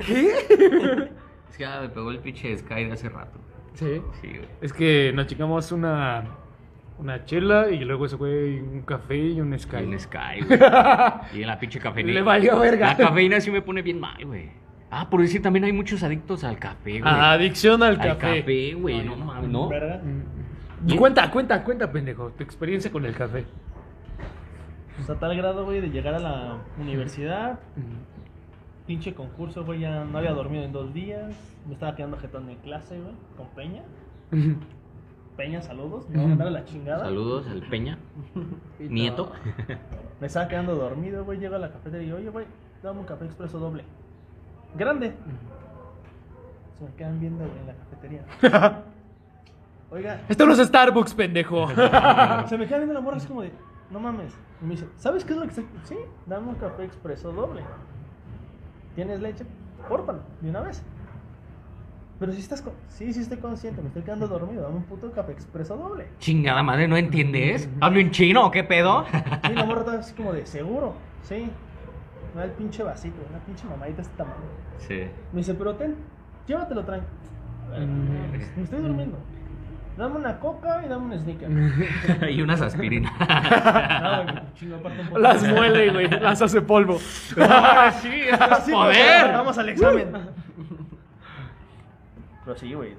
¿Qué? 0.06 0.30
Es 1.50 1.56
que 1.56 1.62
ya 1.62 1.80
me 1.80 1.88
pegó 1.88 2.10
el 2.10 2.18
pinche 2.18 2.56
Sky 2.56 2.84
de 2.84 2.92
hace 2.92 3.08
rato. 3.08 3.38
Sí. 3.74 4.02
Sí, 4.20 4.28
güey. 4.28 4.48
Es 4.60 4.72
que 4.72 5.12
nos 5.14 5.26
chingamos 5.26 5.72
una, 5.72 6.24
una 6.98 7.24
chela 7.24 7.70
y 7.70 7.78
luego 7.84 8.06
ese 8.06 8.16
güey 8.16 8.60
un 8.60 8.82
café 8.82 9.16
y 9.16 9.40
un 9.40 9.58
Sky. 9.58 9.78
Y 9.78 9.84
un 9.84 9.98
Sky, 9.98 10.40
güey. 10.46 10.60
Y 11.34 11.44
la 11.44 11.58
pinche 11.58 11.78
cafeína. 11.80 12.12
Le 12.12 12.22
valió 12.22 12.58
verga. 12.58 12.88
La 12.88 12.96
cafeína 12.96 13.40
sí 13.40 13.50
me 13.50 13.62
pone 13.62 13.82
bien 13.82 13.98
mal, 13.98 14.22
güey. 14.24 14.50
Ah, 14.90 15.08
por 15.10 15.20
decir, 15.20 15.42
también 15.42 15.64
hay 15.64 15.72
muchos 15.72 16.02
adictos 16.02 16.44
al 16.44 16.58
café, 16.58 17.00
güey. 17.00 17.02
Ah, 17.04 17.32
adicción 17.32 17.82
al 17.82 18.00
al 18.00 18.18
café. 18.18 18.40
café, 18.40 18.74
güey, 18.74 19.02
no 19.02 19.16
mames, 19.16 19.50
¿no? 19.50 19.68
¿Verga? 19.68 20.00
Mm. 20.02 20.96
Cuenta, 20.96 21.30
cuenta, 21.30 21.62
cuenta, 21.64 21.90
pendejo. 21.90 22.30
Tu 22.36 22.42
experiencia 22.42 22.90
con 22.90 23.04
el 23.04 23.14
café. 23.14 23.44
Pues 24.98 25.10
a 25.10 25.14
tal 25.14 25.36
grado, 25.36 25.64
güey, 25.64 25.80
de 25.80 25.90
llegar 25.90 26.14
a 26.14 26.18
la 26.18 26.58
universidad. 26.76 27.60
Pinche 28.86 29.14
concurso, 29.14 29.64
güey, 29.64 29.80
ya 29.80 30.04
no 30.04 30.18
había 30.18 30.32
dormido 30.32 30.64
en 30.64 30.72
dos 30.72 30.92
días. 30.92 31.34
Me 31.68 31.74
estaba 31.74 31.94
quedando 31.94 32.16
jetón 32.18 32.50
en 32.50 32.56
clase, 32.58 33.00
güey, 33.00 33.14
con 33.36 33.46
Peña. 33.50 33.84
Peña, 35.36 35.62
saludos. 35.62 36.08
Me 36.08 36.16
voy 36.16 36.24
a 36.24 36.28
mandar 36.28 36.48
a 36.48 36.50
la 36.50 36.64
chingada. 36.64 37.04
Saludos 37.04 37.46
al 37.46 37.62
Peña. 37.68 37.96
Nieto. 38.80 39.30
Me 40.20 40.26
estaba 40.26 40.48
quedando 40.48 40.74
dormido, 40.74 41.24
güey. 41.24 41.38
Llego 41.38 41.54
a 41.54 41.60
la 41.60 41.70
cafetería 41.70 42.02
y 42.02 42.06
digo, 42.06 42.18
oye, 42.18 42.30
güey, 42.30 42.46
dame 42.82 42.98
un 42.98 43.06
café 43.06 43.24
expreso 43.24 43.60
doble. 43.60 43.84
Grande. 44.76 45.14
Se 46.76 46.84
me 46.84 46.90
quedan 46.94 47.20
viendo, 47.20 47.44
güey, 47.44 47.60
en 47.60 47.66
la 47.68 47.74
cafetería. 47.74 48.82
Oiga, 49.90 50.20
Esto 50.28 50.44
no 50.44 50.52
es 50.54 50.58
Starbucks, 50.58 51.14
pendejo. 51.14 51.68
se 52.48 52.58
me 52.58 52.66
queda 52.66 52.78
viendo 52.78 52.94
la 52.94 53.00
morra 53.00 53.18
así 53.18 53.28
como 53.28 53.42
de, 53.42 53.52
no 53.90 54.00
mames. 54.00 54.36
Y 54.60 54.64
me 54.64 54.70
dice, 54.72 54.86
¿sabes 54.96 55.24
qué 55.24 55.32
es 55.32 55.38
lo 55.38 55.44
que 55.44 55.50
está? 55.50 55.62
Sí, 55.84 55.96
dame 56.26 56.48
un 56.48 56.54
café 56.56 56.84
expreso 56.84 57.32
doble. 57.32 57.62
¿Tienes 58.94 59.20
leche? 59.20 59.44
Córtalo, 59.88 60.20
de 60.40 60.50
una 60.50 60.60
vez. 60.60 60.82
Pero 62.18 62.32
si 62.32 62.40
estás 62.40 62.62
con... 62.62 62.72
Sí, 62.88 63.12
sí 63.12 63.20
estoy 63.20 63.38
consciente, 63.38 63.80
me 63.80 63.88
estoy 63.88 64.02
quedando 64.02 64.26
dormido. 64.26 64.62
Dame 64.62 64.76
un 64.76 64.82
puto 64.82 65.12
café 65.12 65.30
expreso 65.30 65.76
doble. 65.76 66.08
Chingada 66.18 66.64
madre, 66.64 66.88
¿no 66.88 66.96
entiendes? 66.96 67.68
¿Hablo 67.80 68.00
en 68.00 68.10
chino 68.10 68.46
o 68.46 68.50
qué 68.50 68.64
pedo? 68.64 69.04
Sí, 69.46 69.54
la 69.54 69.64
morra 69.64 69.80
estaba 69.80 69.98
así 69.98 70.14
como 70.14 70.32
de, 70.32 70.44
¿seguro? 70.44 70.94
Sí. 71.22 71.48
Da 72.34 72.44
el 72.44 72.50
pinche 72.50 72.82
vasito, 72.82 73.16
una 73.30 73.38
pinche 73.38 73.64
mamadita 73.66 73.96
de 73.98 74.02
este 74.02 74.16
tamaño. 74.16 74.36
Sí. 74.78 75.08
Me 75.32 75.38
dice, 75.38 75.54
pero 75.54 75.76
ten, 75.76 75.94
llévatelo 76.48 76.84
tranquilo. 76.84 77.12
Me 78.56 78.62
estoy 78.64 78.80
durmiendo. 78.80 79.18
Dame 79.98 80.14
una 80.14 80.38
coca 80.38 80.80
y 80.86 80.88
dame 80.88 81.06
un 81.12 81.20
sneaker. 81.20 81.50
no, 81.50 82.28
y 82.30 82.40
unas 82.40 82.60
aspirinas. 82.60 83.12
aparte 83.20 85.00
un 85.00 85.06
poco. 85.08 85.18
Las 85.18 85.42
muele, 85.42 85.90
güey. 85.90 86.08
Las 86.20 86.40
hace 86.40 86.62
polvo. 86.62 87.00
sí, 87.00 87.34
esto 87.34 88.44
es 88.58 88.64
Sí, 88.64 88.70
poder. 88.70 89.22
pues, 89.22 89.32
Vamos 89.34 89.58
al 89.58 89.68
examen. 89.70 90.12
Pero 92.44 92.56
sí, 92.56 92.72
güey. 92.74 92.94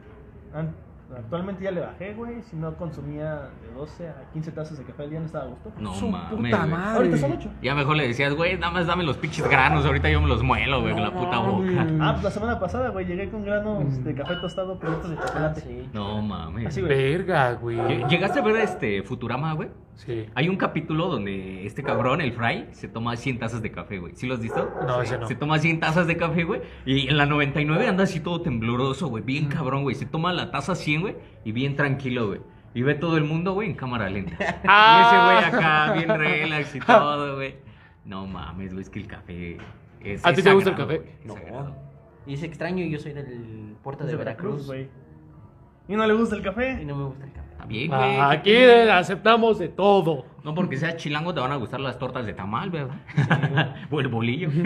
Actualmente 1.17 1.63
ya 1.63 1.71
le 1.71 1.81
bajé, 1.81 2.13
güey. 2.13 2.41
Si 2.43 2.55
no 2.55 2.75
consumía 2.75 3.49
de 3.61 3.73
12 3.75 4.07
a 4.09 4.29
15 4.33 4.51
tazas 4.51 4.77
de 4.77 4.83
café 4.83 5.03
al 5.03 5.09
día, 5.09 5.19
no 5.19 5.25
estaba 5.25 5.45
a 5.45 5.47
gusto. 5.47 5.71
No 5.79 5.93
Su 5.95 6.09
mames. 6.09 6.29
puta 6.29 6.57
güey. 6.59 6.69
madre. 6.71 6.97
Ahorita 6.97 7.17
son 7.17 7.31
8. 7.33 7.49
Ya 7.61 7.75
mejor 7.75 7.95
le 7.95 8.07
decías, 8.07 8.33
güey, 8.35 8.57
nada 8.57 8.71
más 8.71 8.87
dame 8.87 9.03
los 9.03 9.17
pinches 9.17 9.47
granos, 9.49 9.85
ahorita 9.85 10.09
yo 10.09 10.21
me 10.21 10.27
los 10.27 10.43
muelo, 10.43 10.81
güey, 10.81 10.93
con 10.93 11.03
la 11.03 11.11
puta 11.11 11.39
boca. 11.39 11.87
Ah, 11.99 12.11
pues 12.13 12.23
la 12.23 12.31
semana 12.31 12.59
pasada, 12.59 12.89
güey, 12.89 13.05
llegué 13.05 13.29
con 13.29 13.43
granos 13.43 14.03
de 14.03 14.13
café 14.13 14.35
tostado, 14.35 14.77
productos 14.79 15.11
de 15.11 15.17
chocolate. 15.17 15.61
Sí. 15.61 15.89
No 15.93 16.21
mames. 16.21 16.67
Así, 16.67 16.81
güey. 16.81 16.93
Verga, 17.11 17.53
güey. 17.53 17.77
Lle- 17.77 18.07
¿Llegaste 18.07 18.39
a 18.39 18.43
ver 18.43 18.55
este 18.57 19.03
Futurama, 19.03 19.53
güey? 19.53 19.69
Sí. 19.95 20.27
Hay 20.33 20.47
un 20.47 20.55
capítulo 20.55 21.07
donde 21.09 21.65
este 21.65 21.83
cabrón, 21.83 22.21
el 22.21 22.31
Fry, 22.31 22.67
se 22.71 22.87
toma 22.87 23.17
100 23.17 23.37
tazas 23.39 23.61
de 23.61 23.69
café, 23.69 23.99
güey. 23.99 24.15
¿Sí 24.15 24.27
lo 24.27 24.35
has 24.35 24.39
visto? 24.39 24.71
No, 24.87 25.01
ese 25.01 25.17
no. 25.17 25.27
Se 25.27 25.35
toma 25.35 25.59
100 25.59 25.81
tazas 25.81 26.07
de 26.07 26.15
café, 26.15 26.45
güey. 26.45 26.61
Y 26.85 27.09
en 27.09 27.17
la 27.17 27.25
99 27.25 27.85
anda 27.85 28.05
así 28.05 28.21
todo 28.21 28.41
tembloroso, 28.41 29.07
güey. 29.09 29.23
Bien 29.25 29.47
cabrón, 29.47 29.83
güey. 29.83 29.95
Se 29.95 30.05
toma 30.05 30.31
la 30.31 30.51
taza 30.51 30.75
100, 30.75 30.98
güey. 31.01 31.15
Y 31.43 31.51
bien 31.51 31.75
tranquilo, 31.75 32.27
güey. 32.27 32.41
Y 32.73 32.81
ve 32.83 32.95
todo 32.95 33.17
el 33.17 33.23
mundo, 33.23 33.53
güey, 33.53 33.69
en 33.69 33.75
cámara 33.75 34.09
lenta. 34.09 34.35
Ah. 34.67 34.99
Y 35.01 35.07
ese 35.07 35.17
güey 35.25 35.59
acá, 35.61 35.93
bien 35.93 36.07
relax 36.19 36.75
y 36.75 36.79
todo, 36.79 37.35
güey. 37.35 37.55
No 38.05 38.25
mames, 38.27 38.71
güey, 38.73 38.81
es 38.83 38.89
que 38.89 38.99
el 38.99 39.07
café 39.07 39.57
es 40.01 40.25
¿A 40.25 40.33
ti 40.33 40.41
te 40.41 40.53
gusta 40.53 40.69
el 40.71 40.75
café? 40.75 41.01
sagrado. 41.27 41.69
No. 41.69 41.75
Y 42.25 42.33
es 42.35 42.43
extraño, 42.43 42.85
yo 42.85 42.99
soy 42.99 43.13
del 43.13 43.75
puerto 43.83 44.03
de 44.03 44.11
De 44.11 44.17
Veracruz. 44.17 44.67
güey. 44.67 44.87
Y 45.87 45.95
no 45.95 46.05
le 46.05 46.13
gusta 46.13 46.35
el 46.35 46.41
Y 46.41 46.43
café. 46.43 46.85
no 46.85 46.95
me 46.95 47.03
gusta 47.05 47.25
el 47.25 47.31
café. 47.33 47.49
Está 47.51 47.65
bien, 47.65 47.87
güey. 47.87 48.17
Ah, 48.17 48.29
Aquí 48.29 48.55
aceptamos 48.55 49.57
de 49.59 49.69
todo. 49.69 50.25
No 50.43 50.53
porque 50.53 50.77
seas 50.77 50.95
chilango 50.97 51.33
te 51.33 51.39
van 51.39 51.51
a 51.51 51.55
gustar 51.55 51.79
las 51.79 51.97
tortas 51.97 52.25
de 52.25 52.33
tamal, 52.33 52.69
¿verdad? 52.69 52.95
o 53.91 53.99
el 53.99 54.07
bolillo. 54.07 54.49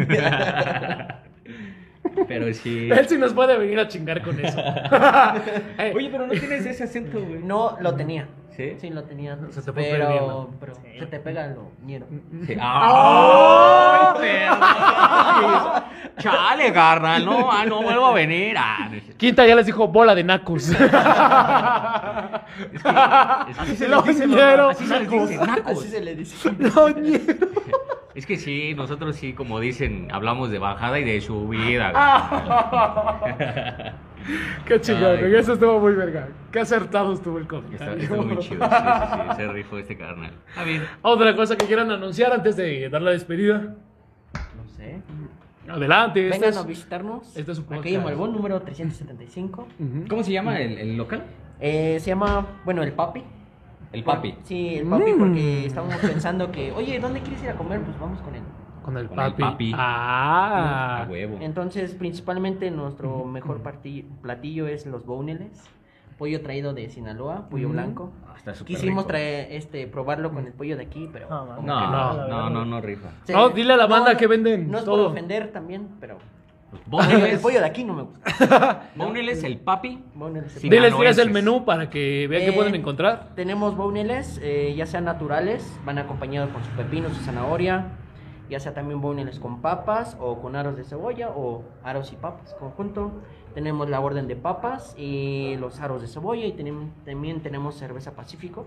Pero 2.27 2.53
sí. 2.53 2.89
Él 2.97 3.07
sí 3.07 3.17
nos 3.17 3.33
puede 3.33 3.57
venir 3.57 3.79
a 3.79 3.87
chingar 3.87 4.21
con 4.21 4.39
eso. 4.39 4.59
Oye, 5.95 6.09
pero 6.11 6.27
no 6.27 6.33
tienes 6.33 6.65
ese 6.65 6.83
acento, 6.83 7.19
güey. 7.21 7.39
No, 7.43 7.77
lo 7.79 7.95
tenía. 7.95 8.27
¿Sí? 8.55 8.75
Sí, 8.79 8.89
lo 8.91 9.03
tenía. 9.03 9.35
Se 9.49 9.63
te 9.63 9.73
pero, 9.73 10.51
pero 10.59 10.75
se 10.75 11.07
te 11.07 11.19
pega 11.19 11.47
lo 11.47 11.71
ñero. 11.83 12.05
Sí. 12.45 12.55
¡Ay, 12.61 14.19
perro! 14.19 15.83
Chale, 16.19 16.71
carnal. 16.71 17.25
No, 17.25 17.51
ah, 17.51 17.65
no 17.65 17.81
vuelvo 17.81 18.05
a 18.05 18.13
venir. 18.13 18.55
Ah. 18.55 18.91
Quinta 19.17 19.47
ya 19.47 19.55
les 19.55 19.65
dijo 19.65 19.87
bola 19.87 20.13
de 20.13 20.23
nacos. 20.23 20.69
es 20.69 20.77
que, 20.77 20.85
es 20.85 20.91
que 22.83 22.89
así 22.89 23.75
se 23.75 23.87
Lo 23.87 24.03
dice, 24.03 24.27
ñero. 24.27 24.69
Así 24.69 24.85
se 24.85 24.99
les 24.99 25.09
dice, 25.09 25.37
nacos. 25.37 25.79
Así 25.79 25.87
se 25.87 26.01
le 26.01 26.15
dice. 26.15 26.51
No, 26.59 26.89
ñero. 26.89 27.23
Es 28.15 28.25
que 28.27 28.37
sí, 28.37 28.73
nosotros 28.75 29.15
sí, 29.15 29.33
como 29.33 29.59
dicen, 29.59 30.07
hablamos 30.11 30.51
de 30.51 30.59
bajada 30.59 30.99
y 30.99 31.03
de 31.03 31.19
subida. 31.21 31.91
Qué 34.65 34.79
chingón, 34.79 35.19
güey. 35.19 35.35
Eso 35.35 35.53
estuvo 35.53 35.79
muy 35.79 35.93
verga. 35.93 36.29
Qué 36.51 36.59
acertado 36.59 37.13
estuvo 37.13 37.37
el 37.39 37.45
güey. 37.45 37.61
Está, 37.73 37.93
está 37.95 38.15
muy 38.15 38.37
chido. 38.37 38.63
Sí, 38.65 38.71
sí, 38.71 39.19
sí. 39.29 39.29
Se 39.35 39.47
rifó 39.51 39.77
este 39.77 39.97
carnal. 39.97 40.31
Está 40.47 40.63
bien. 40.63 40.83
Otra 41.01 41.35
cosa 41.35 41.57
que 41.57 41.65
quieran 41.65 41.91
anunciar 41.91 42.31
antes 42.33 42.55
de 42.55 42.89
dar 42.89 43.01
la 43.01 43.11
despedida. 43.11 43.75
No 44.33 44.67
sé. 44.77 45.01
Adelante. 45.67 46.27
este 46.27 46.37
Vengan 46.39 46.49
es- 46.51 46.57
a 46.57 46.63
visitarnos. 46.63 47.37
este 47.37 47.51
es 47.51 47.57
su 47.57 47.73
Aquí 47.73 47.95
en. 47.95 48.03
Malbón, 48.03 48.31
número 48.33 48.61
375. 48.61 49.67
Ujú. 49.79 50.05
¿Cómo 50.07 50.23
se 50.23 50.31
llama 50.31 50.59
el, 50.61 50.77
el 50.77 50.95
local? 50.97 51.23
Eh, 51.59 51.97
se 51.99 52.11
llama, 52.11 52.45
bueno, 52.63 52.83
el 52.83 52.93
papi. 52.93 53.23
El 53.93 54.03
papi. 54.03 54.35
Sí, 54.43 54.75
el 54.75 54.87
papi, 54.87 55.13
Mm. 55.13 55.19
porque 55.19 55.65
estábamos 55.67 55.95
pensando 55.97 56.51
que, 56.51 56.71
oye, 56.71 56.99
¿dónde 56.99 57.21
quieres 57.21 57.43
ir 57.43 57.49
a 57.51 57.55
comer? 57.55 57.79
Pues 57.81 57.97
vamos 57.99 58.19
con 58.21 58.35
él. 58.35 58.41
Con 58.83 58.97
el 58.97 59.07
Con 59.07 59.19
el 59.19 59.31
papi. 59.31 59.41
papi. 59.43 59.71
Ah. 59.77 61.03
A 61.03 61.09
huevo. 61.09 61.37
Entonces, 61.39 61.93
principalmente 61.93 62.69
nuestro 62.71 63.23
mejor 63.25 63.61
platillo 64.21 64.67
es 64.67 64.85
los 64.85 65.05
boneles. 65.05 65.63
Pollo 66.17 66.41
traído 66.41 66.73
de 66.73 66.89
Sinaloa, 66.89 67.49
pollo 67.49 67.67
Ujú. 67.67 67.73
blanco. 67.73 68.11
Ah, 68.27 68.33
está 68.37 68.53
súper 68.53 68.75
Quisimos 68.75 69.03
rico. 69.03 69.07
traer, 69.07 69.51
este, 69.51 69.87
probarlo 69.87 70.31
con 70.31 70.45
el 70.45 70.53
pollo 70.53 70.75
de 70.77 70.83
aquí, 70.83 71.09
pero... 71.11 71.27
No, 71.29 71.45
No, 71.45 71.61
no, 71.61 72.27
no. 72.27 72.49
no, 72.49 72.65
no, 72.65 72.81
rifa. 72.81 73.09
Se- 73.23 73.33
No, 73.33 73.49
dile 73.49 73.73
a 73.73 73.77
la 73.77 73.87
banda 73.87 74.15
que 74.15 74.27
venden 74.27 74.69
No 74.69 74.79
es 74.79 74.85
todo. 74.85 75.03
por 75.05 75.11
ofender 75.11 75.51
también, 75.51 75.87
pero... 75.99 76.17
el 76.75 76.81
Boneles, 76.85 77.39
pollo 77.39 77.59
de 77.59 77.65
aquí 77.65 77.83
no 77.83 77.93
me 77.93 78.03
gusta. 78.03 78.91
Boneles, 78.95 79.43
el 79.43 79.59
papi. 79.59 80.03
Boneles. 80.13 80.51
Sí. 80.53 80.69
Diles, 80.69 81.17
el 81.17 81.31
menú 81.31 81.65
para 81.65 81.89
que 81.89 82.27
vean 82.27 82.43
qué 82.43 82.49
Eh, 82.49 82.53
pueden 82.53 82.75
encontrar. 82.75 83.29
Tenemos 83.35 83.75
boneles, 83.75 84.39
eh, 84.43 84.73
ya 84.75 84.85
sean 84.85 85.05
naturales, 85.05 85.79
van 85.85 85.97
acompañados 85.97 86.49
con 86.51 86.63
su 86.63 86.71
pepino, 86.71 87.09
su 87.09 87.21
zanahoria, 87.23 87.87
ya 88.49 88.59
sea 88.59 88.73
también 88.73 89.01
boneles 89.01 89.39
con 89.39 89.61
papas 89.61 90.17
o 90.19 90.41
con 90.41 90.55
aros 90.55 90.75
de 90.77 90.83
cebolla 90.83 91.29
o 91.29 91.63
aros 91.83 92.11
y 92.13 92.15
papas 92.15 92.53
conjunto. 92.59 93.11
Tenemos 93.53 93.89
la 93.89 93.99
orden 93.99 94.27
de 94.27 94.35
papas 94.35 94.95
y 94.97 95.55
los 95.57 95.79
aros 95.79 96.01
de 96.01 96.07
cebolla 96.07 96.45
y 96.45 96.53
también 97.05 97.41
tenemos 97.41 97.75
cerveza 97.75 98.15
Pacífico, 98.15 98.65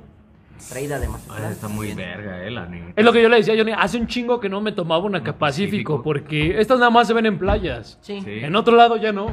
traída 0.68 0.98
de 0.98 1.08
Mazatlán. 1.08 1.52
Está 1.52 1.68
muy 1.68 1.92
verga, 1.94 2.44
eh, 2.44 2.50
la 2.50 2.66
neta. 2.66 2.92
Es 2.96 3.04
lo 3.04 3.12
que 3.12 3.22
yo 3.22 3.28
le 3.28 3.36
decía 3.36 3.54
a 3.54 3.56
Johnny. 3.56 3.72
Hace 3.76 3.98
un 3.98 4.06
chingo 4.06 4.40
que 4.40 4.48
no 4.48 4.60
me 4.60 4.72
tomaba 4.72 5.04
una 5.04 5.20
Una 5.20 5.38
Pacífico 5.38 6.02
porque 6.02 6.60
estas 6.60 6.78
nada 6.78 6.90
más 6.90 7.06
se 7.06 7.14
ven 7.14 7.26
en 7.26 7.38
playas. 7.38 7.98
Sí, 8.02 8.20
Sí. 8.22 8.30
En 8.40 8.54
otro 8.56 8.76
lado 8.76 8.96
ya 8.96 9.12
no. 9.12 9.28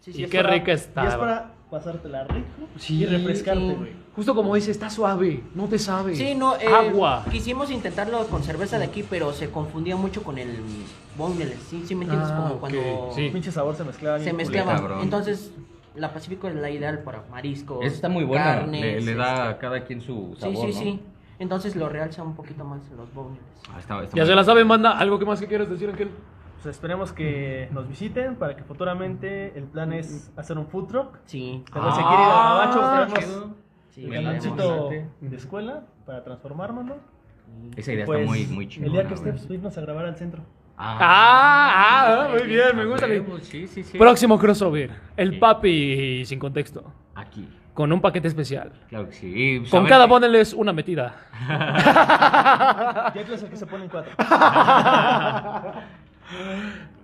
sí, 0.00 0.12
sí, 0.12 0.20
y 0.20 0.24
es 0.24 0.30
qué 0.30 0.38
para- 0.38 0.50
rica 0.54 0.70
Y 0.72 0.74
es 0.74 0.82
está. 0.82 1.18
para 1.18 1.50
pasártela 1.70 2.24
rico 2.24 2.46
Sí, 2.78 3.02
y 3.02 3.06
refrescarte, 3.06 3.60
sí. 3.68 3.74
güey. 3.74 3.92
Justo 4.16 4.34
como 4.34 4.54
dice, 4.56 4.70
está 4.72 4.90
suave, 4.90 5.44
no 5.54 5.66
te 5.66 5.78
sabe. 5.78 6.16
Sí, 6.16 6.34
no, 6.34 6.56
eh, 6.56 6.66
Agua. 6.66 7.24
Quisimos 7.30 7.70
intentarlo 7.70 8.26
con 8.26 8.42
cerveza 8.42 8.78
de 8.78 8.86
aquí, 8.86 9.04
pero 9.08 9.32
se 9.32 9.50
confundía 9.50 9.94
mucho 9.96 10.22
con 10.24 10.38
el 10.38 10.58
boneles. 11.16 11.58
Sí, 11.70 11.84
sí, 11.86 11.94
me 11.94 12.04
entiendes, 12.04 12.30
Ah, 12.32 12.36
como 12.36 12.54
ok, 12.54 12.60
cuando 12.60 13.12
sí. 13.14 13.28
Pinche 13.32 13.52
sabor 13.52 13.76
se 13.76 13.84
mezclaba 13.84 14.18
se 14.18 14.32
mezclaba. 14.32 14.74
cabrón. 14.74 15.00
Entonces, 15.02 15.52
la 15.98 16.12
Pacífico 16.12 16.48
es 16.48 16.54
la 16.54 16.70
ideal 16.70 17.00
para 17.02 17.22
mariscos. 17.30 17.84
Está 17.84 18.08
muy 18.08 18.24
buena. 18.24 18.44
carnes, 18.44 18.80
le, 19.04 19.12
le 19.12 19.14
da 19.18 19.32
este, 19.34 19.42
a 19.48 19.58
cada 19.58 19.84
quien 19.84 20.00
su 20.00 20.32
Sí, 20.36 20.40
sabor, 20.40 20.56
sí, 20.56 20.66
¿no? 20.66 20.72
sí. 20.80 21.02
Entonces 21.38 21.76
lo 21.76 21.88
realza 21.88 22.22
un 22.22 22.34
poquito 22.34 22.64
más 22.64 22.80
los 22.96 23.12
boneles. 23.14 23.42
Ah, 23.72 23.78
está- 23.78 24.02
está 24.02 24.16
Ya 24.16 24.24
se 24.24 24.30
la 24.30 24.36
bien. 24.36 24.44
saben, 24.46 24.68
banda. 24.68 24.98
¿Algo 24.98 25.18
que 25.18 25.24
más 25.24 25.38
que 25.40 25.46
quieras 25.46 25.68
decir, 25.70 25.88
Ángel? 25.88 26.10
Pues 26.54 26.74
esperemos 26.74 27.12
que 27.12 27.68
nos 27.70 27.86
visiten 27.88 28.34
para 28.34 28.56
que 28.56 28.64
futuramente 28.64 29.56
el 29.56 29.64
plan 29.64 29.92
es 29.92 30.32
hacer 30.36 30.58
un 30.58 30.66
food 30.66 30.86
truck. 30.88 31.18
Sí. 31.26 31.62
Pero 31.72 31.92
se 31.92 32.00
quiere 32.00 32.14
ir 32.22 32.28
a 32.28 32.42
Gabacho, 32.42 32.80
Ah, 32.82 33.06
chido. 33.14 33.54
sí, 33.90 34.04
el 35.22 35.30
de 35.30 35.36
escuela 35.36 35.84
para 36.04 36.24
transformárnoslo. 36.24 36.96
Esa 37.76 37.92
idea 37.92 38.04
Pues, 38.04 38.20
está 38.20 38.30
muy, 38.30 38.46
muy 38.46 38.68
chingona. 38.68 38.86
El 38.88 38.92
día 38.92 39.08
que 39.08 39.14
esté, 39.14 39.30
güey. 39.30 39.38
pues 39.40 39.50
irnos 39.50 39.78
a 39.78 39.80
grabar 39.80 40.04
al 40.06 40.16
centro. 40.16 40.42
Ah, 40.80 42.26
ah, 42.26 42.28
muy 42.30 42.46
bien, 42.46 42.76
me 42.76 42.84
gusta. 42.84 43.06
Sí, 43.42 43.66
sí, 43.66 43.82
sí. 43.82 43.98
Próximo 43.98 44.38
crossover. 44.38 44.90
El 45.16 45.32
Sí. 45.32 45.36
papi 45.38 46.24
sin 46.24 46.38
contexto. 46.38 46.84
Aquí. 47.16 47.48
Con 47.74 47.92
un 47.92 48.00
paquete 48.00 48.28
especial. 48.28 48.72
Claro 48.88 49.08
que 49.08 49.14
sí. 49.14 49.56
Pues, 49.60 49.70
Con 49.70 49.86
cada 49.86 50.06
bundle 50.06 50.40
es 50.40 50.52
una 50.54 50.72
metida. 50.72 51.14
Ya 53.14 53.20
es 53.22 53.42
el 53.42 53.48
que 53.50 53.56
se 53.56 53.66
ponen 53.66 53.88
cuatro. 53.88 54.12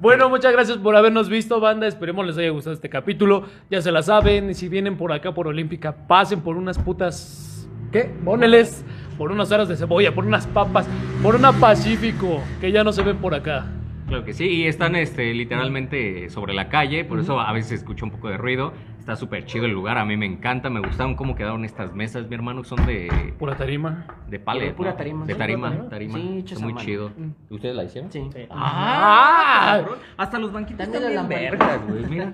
Bueno, 0.00 0.28
muchas 0.28 0.52
gracias 0.52 0.76
por 0.78 0.94
habernos 0.96 1.28
visto, 1.30 1.58
banda. 1.60 1.86
Esperemos 1.86 2.26
les 2.26 2.36
haya 2.36 2.50
gustado 2.50 2.74
este 2.74 2.90
capítulo. 2.90 3.44
Ya 3.70 3.80
se 3.80 3.90
la 3.90 4.02
saben. 4.02 4.50
y 4.50 4.54
Si 4.54 4.68
vienen 4.68 4.96
por 4.98 5.12
acá, 5.12 5.32
por 5.32 5.48
Olímpica, 5.48 5.92
pasen 6.06 6.42
por 6.42 6.56
unas 6.58 6.78
putas. 6.78 7.66
¿Qué? 7.90 8.12
Bóneles. 8.22 8.84
Por 9.18 9.30
unas 9.32 9.50
aras 9.52 9.68
de 9.68 9.76
cebolla, 9.76 10.14
por 10.14 10.24
unas 10.26 10.46
papas, 10.46 10.86
por 11.22 11.36
una 11.36 11.52
Pacífico, 11.52 12.40
que 12.60 12.72
ya 12.72 12.82
no 12.84 12.92
se 12.92 13.02
ven 13.02 13.16
por 13.18 13.34
acá. 13.34 13.66
Claro 14.08 14.24
que 14.24 14.34
sí, 14.34 14.46
y 14.46 14.66
están 14.66 14.96
este, 14.96 15.32
literalmente 15.32 16.28
sobre 16.28 16.52
la 16.52 16.68
calle, 16.68 17.04
por 17.04 17.18
eso 17.20 17.40
a 17.40 17.52
veces 17.52 17.68
se 17.70 17.74
escucha 17.76 18.04
un 18.04 18.10
poco 18.10 18.28
de 18.28 18.36
ruido. 18.36 18.72
Está 18.98 19.16
súper 19.16 19.44
chido 19.44 19.66
el 19.66 19.72
lugar, 19.72 19.98
a 19.98 20.04
mí 20.04 20.16
me 20.16 20.24
encanta, 20.26 20.68
me 20.70 20.80
gustaron 20.80 21.14
cómo 21.14 21.34
quedaron 21.34 21.64
estas 21.64 21.94
mesas, 21.94 22.26
mi 22.28 22.34
hermano, 22.34 22.64
son 22.64 22.84
de, 22.86 23.34
Pura 23.38 23.54
tarima. 23.54 24.06
de 24.28 24.38
pallet. 24.38 24.74
Pura 24.74 24.90
¿no? 24.92 24.96
tarima, 24.96 25.26
De 25.26 25.32
sí, 25.34 25.38
tarima, 25.38 25.68
pura 25.70 25.88
tarima. 25.88 26.14
tarima. 26.14 26.46
Sí, 26.46 26.62
muy 26.62 26.74
chido. 26.76 27.10
¿Ustedes 27.50 27.76
la 27.76 27.84
hicieron? 27.84 28.10
Sí. 28.10 28.28
¡Ah! 28.50 29.78
cabrón. 29.80 29.98
Hasta 30.16 30.38
los 30.38 30.52
banquitos 30.52 30.86
están 30.86 31.02
la 31.02 31.08
bien 31.08 31.28
vergas, 31.28 31.80
güey, 31.86 32.06
mira. 32.06 32.32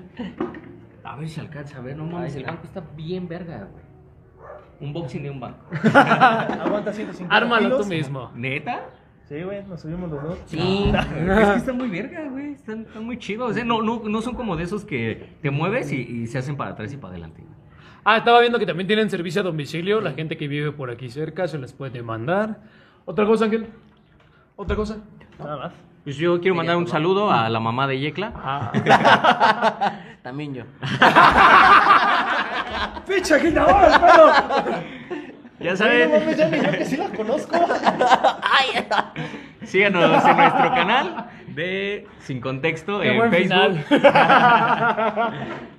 A 1.04 1.16
ver 1.16 1.28
si 1.28 1.40
alcanza 1.40 1.78
a 1.78 1.80
ver, 1.80 1.96
no 1.96 2.04
mames, 2.04 2.36
el 2.36 2.44
banco 2.44 2.62
está 2.64 2.82
bien 2.96 3.26
verga, 3.26 3.68
güey. 3.70 3.84
Un 4.80 4.92
boxing 4.92 5.22
de 5.22 5.30
un 5.30 5.40
banco. 5.40 5.58
Aguanta 5.94 6.92
150 6.92 7.34
Ármalo 7.34 7.64
kilos. 7.66 7.82
tú 7.82 7.86
mismo. 7.86 8.30
¿Neta? 8.34 8.86
Sí, 9.28 9.42
güey, 9.42 9.62
nos 9.64 9.80
subimos 9.80 10.10
los 10.10 10.22
dos. 10.22 10.38
Sí. 10.46 10.90
Es 10.92 11.06
que 11.06 11.52
están 11.56 11.76
muy 11.76 11.88
verga, 11.88 12.28
güey. 12.30 12.52
Están, 12.52 12.80
están 12.80 13.04
muy 13.04 13.18
chidos. 13.18 13.50
O 13.50 13.54
sea, 13.54 13.64
no, 13.64 13.82
no, 13.82 14.02
no 14.04 14.22
son 14.22 14.34
como 14.34 14.56
de 14.56 14.64
esos 14.64 14.84
que 14.84 15.36
te 15.42 15.50
mueves 15.50 15.92
y, 15.92 15.96
y 16.00 16.26
se 16.26 16.38
hacen 16.38 16.56
para 16.56 16.70
atrás 16.70 16.92
y 16.92 16.96
para 16.96 17.12
adelante. 17.12 17.44
Ah, 18.04 18.16
estaba 18.16 18.40
viendo 18.40 18.58
que 18.58 18.66
también 18.66 18.86
tienen 18.86 19.10
servicio 19.10 19.42
a 19.42 19.44
domicilio. 19.44 20.00
La 20.00 20.12
gente 20.12 20.36
que 20.36 20.48
vive 20.48 20.72
por 20.72 20.90
aquí 20.90 21.10
cerca 21.10 21.46
se 21.46 21.58
les 21.58 21.72
puede 21.72 22.02
mandar. 22.02 22.60
¿Otra 23.04 23.26
cosa, 23.26 23.44
Ángel? 23.44 23.66
¿Otra 24.56 24.74
cosa? 24.74 24.98
Nada 25.38 25.56
más. 25.56 25.72
Pues 26.02 26.16
yo 26.16 26.40
quiero 26.40 26.54
mandar 26.54 26.76
un 26.76 26.86
saludo 26.86 27.30
a 27.30 27.48
la 27.50 27.60
mamá 27.60 27.86
de 27.86 28.00
Yecla. 28.00 28.32
Ah. 28.34 28.72
También 30.22 30.54
yo. 30.54 30.64
¡Ficha, 33.06 33.40
quitador, 33.40 33.90
pero! 34.00 34.32
Ya 35.60 35.72
No 35.72 35.76
saben, 35.76 36.10
mames, 36.10 36.36
ya 36.38 36.48
ni 36.48 36.58
yo 36.58 36.70
que 36.72 36.84
sí 36.86 36.96
la 36.96 37.08
conozco. 37.10 37.54
Síganos 39.64 40.02
en 40.24 40.36
nuestro 40.36 40.70
canal 40.74 41.26
de 41.48 42.06
Sin 42.20 42.40
Contexto 42.40 43.00
Qué 43.00 43.10
en 43.10 43.16
buen 43.18 43.30
Facebook. 43.30 43.78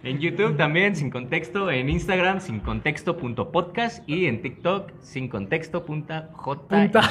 En 0.03 0.19
YouTube 0.19 0.55
también, 0.57 0.95
Sin 0.95 1.09
Contexto. 1.09 1.69
En 1.71 1.89
Instagram, 1.89 2.41
Sin 2.41 2.59
Contexto.podcast. 2.59 4.07
Y 4.07 4.25
en 4.27 4.41
TikTok, 4.43 4.91
Sin 5.01 5.29
Contexto.j. 5.29 5.85
Punta. 5.85 6.29
Puta. 6.35 7.01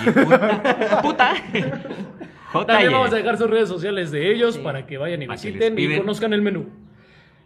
Puta. 1.02 1.34
También 2.66 2.88
JY. 2.90 2.94
vamos 2.94 3.12
a 3.12 3.16
dejar 3.16 3.36
sus 3.38 3.48
redes 3.48 3.68
sociales 3.68 4.10
de 4.10 4.32
ellos 4.32 4.56
Sí. 4.56 4.60
para 4.60 4.84
que 4.86 4.98
vayan 4.98 5.22
y 5.22 5.26
que 5.26 5.32
visiten 5.32 5.72
y 5.74 5.76
piden. 5.76 6.00
conozcan 6.00 6.32
el 6.32 6.42
menú. 6.42 6.68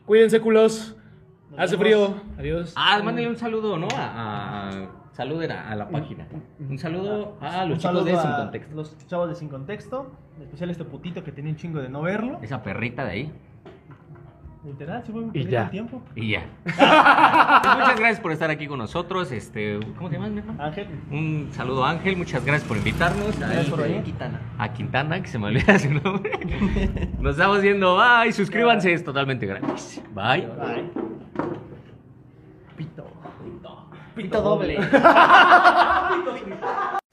Cuídense, 0.06 0.40
culos. 0.40 0.96
Hace 1.58 1.76
vemos. 1.76 2.08
frío. 2.10 2.22
Adiós. 2.38 2.72
Ah, 2.76 3.00
mándale 3.04 3.28
un 3.28 3.36
saludo, 3.36 3.78
¿no? 3.78 3.88
A, 3.96 4.68
a- 4.70 4.88
saluden 5.12 5.52
a, 5.52 5.70
a 5.70 5.76
la 5.76 5.88
página. 5.88 6.26
Un 6.58 6.78
saludo 6.78 7.36
a 7.40 7.64
los 7.66 7.78
chicos 7.78 7.82
saludo 7.82 8.04
de 8.04 8.16
Sin 8.16 8.32
Contexto. 8.32 8.74
Los 8.74 9.06
chavos 9.06 9.28
de 9.28 9.34
Sin 9.36 9.48
Contexto. 9.48 10.12
En 10.36 10.42
especial 10.42 10.70
este 10.70 10.84
putito 10.84 11.22
que 11.22 11.30
tenía 11.32 11.52
un 11.52 11.56
chingo 11.56 11.80
de 11.80 11.88
no 11.88 12.02
verlo. 12.02 12.38
Esa 12.42 12.62
perrita 12.62 13.04
de 13.04 13.10
ahí. 13.10 13.32
Literal, 14.64 15.04
se 15.04 15.12
fue 15.12 15.20
un 15.20 15.30
Y 15.34 15.44
ya. 15.44 15.64
de 15.64 15.70
tiempo. 15.70 16.02
Y 16.16 16.30
ya. 16.30 16.46
Pues 16.64 17.76
muchas 17.76 17.98
gracias 17.98 18.20
por 18.20 18.32
estar 18.32 18.50
aquí 18.50 18.66
con 18.66 18.78
nosotros. 18.78 19.30
Este, 19.30 19.78
¿Cómo 19.98 20.08
te 20.08 20.16
llamas, 20.16 20.30
mi 20.30 20.38
hermano? 20.38 20.62
Ángel, 20.62 20.88
Un 21.10 21.48
saludo 21.52 21.84
Ángel, 21.84 22.16
muchas 22.16 22.42
gracias 22.44 22.66
por 22.66 22.78
invitarnos. 22.78 23.36
A, 23.36 23.46
Gracias 23.46 23.66
por 23.68 23.82
venir. 23.82 24.02
Quintana. 24.02 24.40
a 24.58 24.72
Quintana, 24.72 25.20
que 25.22 25.28
se 25.28 25.38
me 25.38 25.46
olvida 25.48 25.78
su 25.78 25.90
nombre. 25.92 26.30
Nos 27.20 27.32
estamos 27.36 27.60
viendo. 27.60 27.96
Bye, 27.96 28.32
suscríbanse, 28.32 28.92
es 28.94 29.04
totalmente 29.04 29.44
gratis. 29.46 30.02
Bye. 30.14 30.46
bye. 30.46 31.13
Pito. 32.76 33.04
Pito 34.14 34.40
doble. 34.42 34.76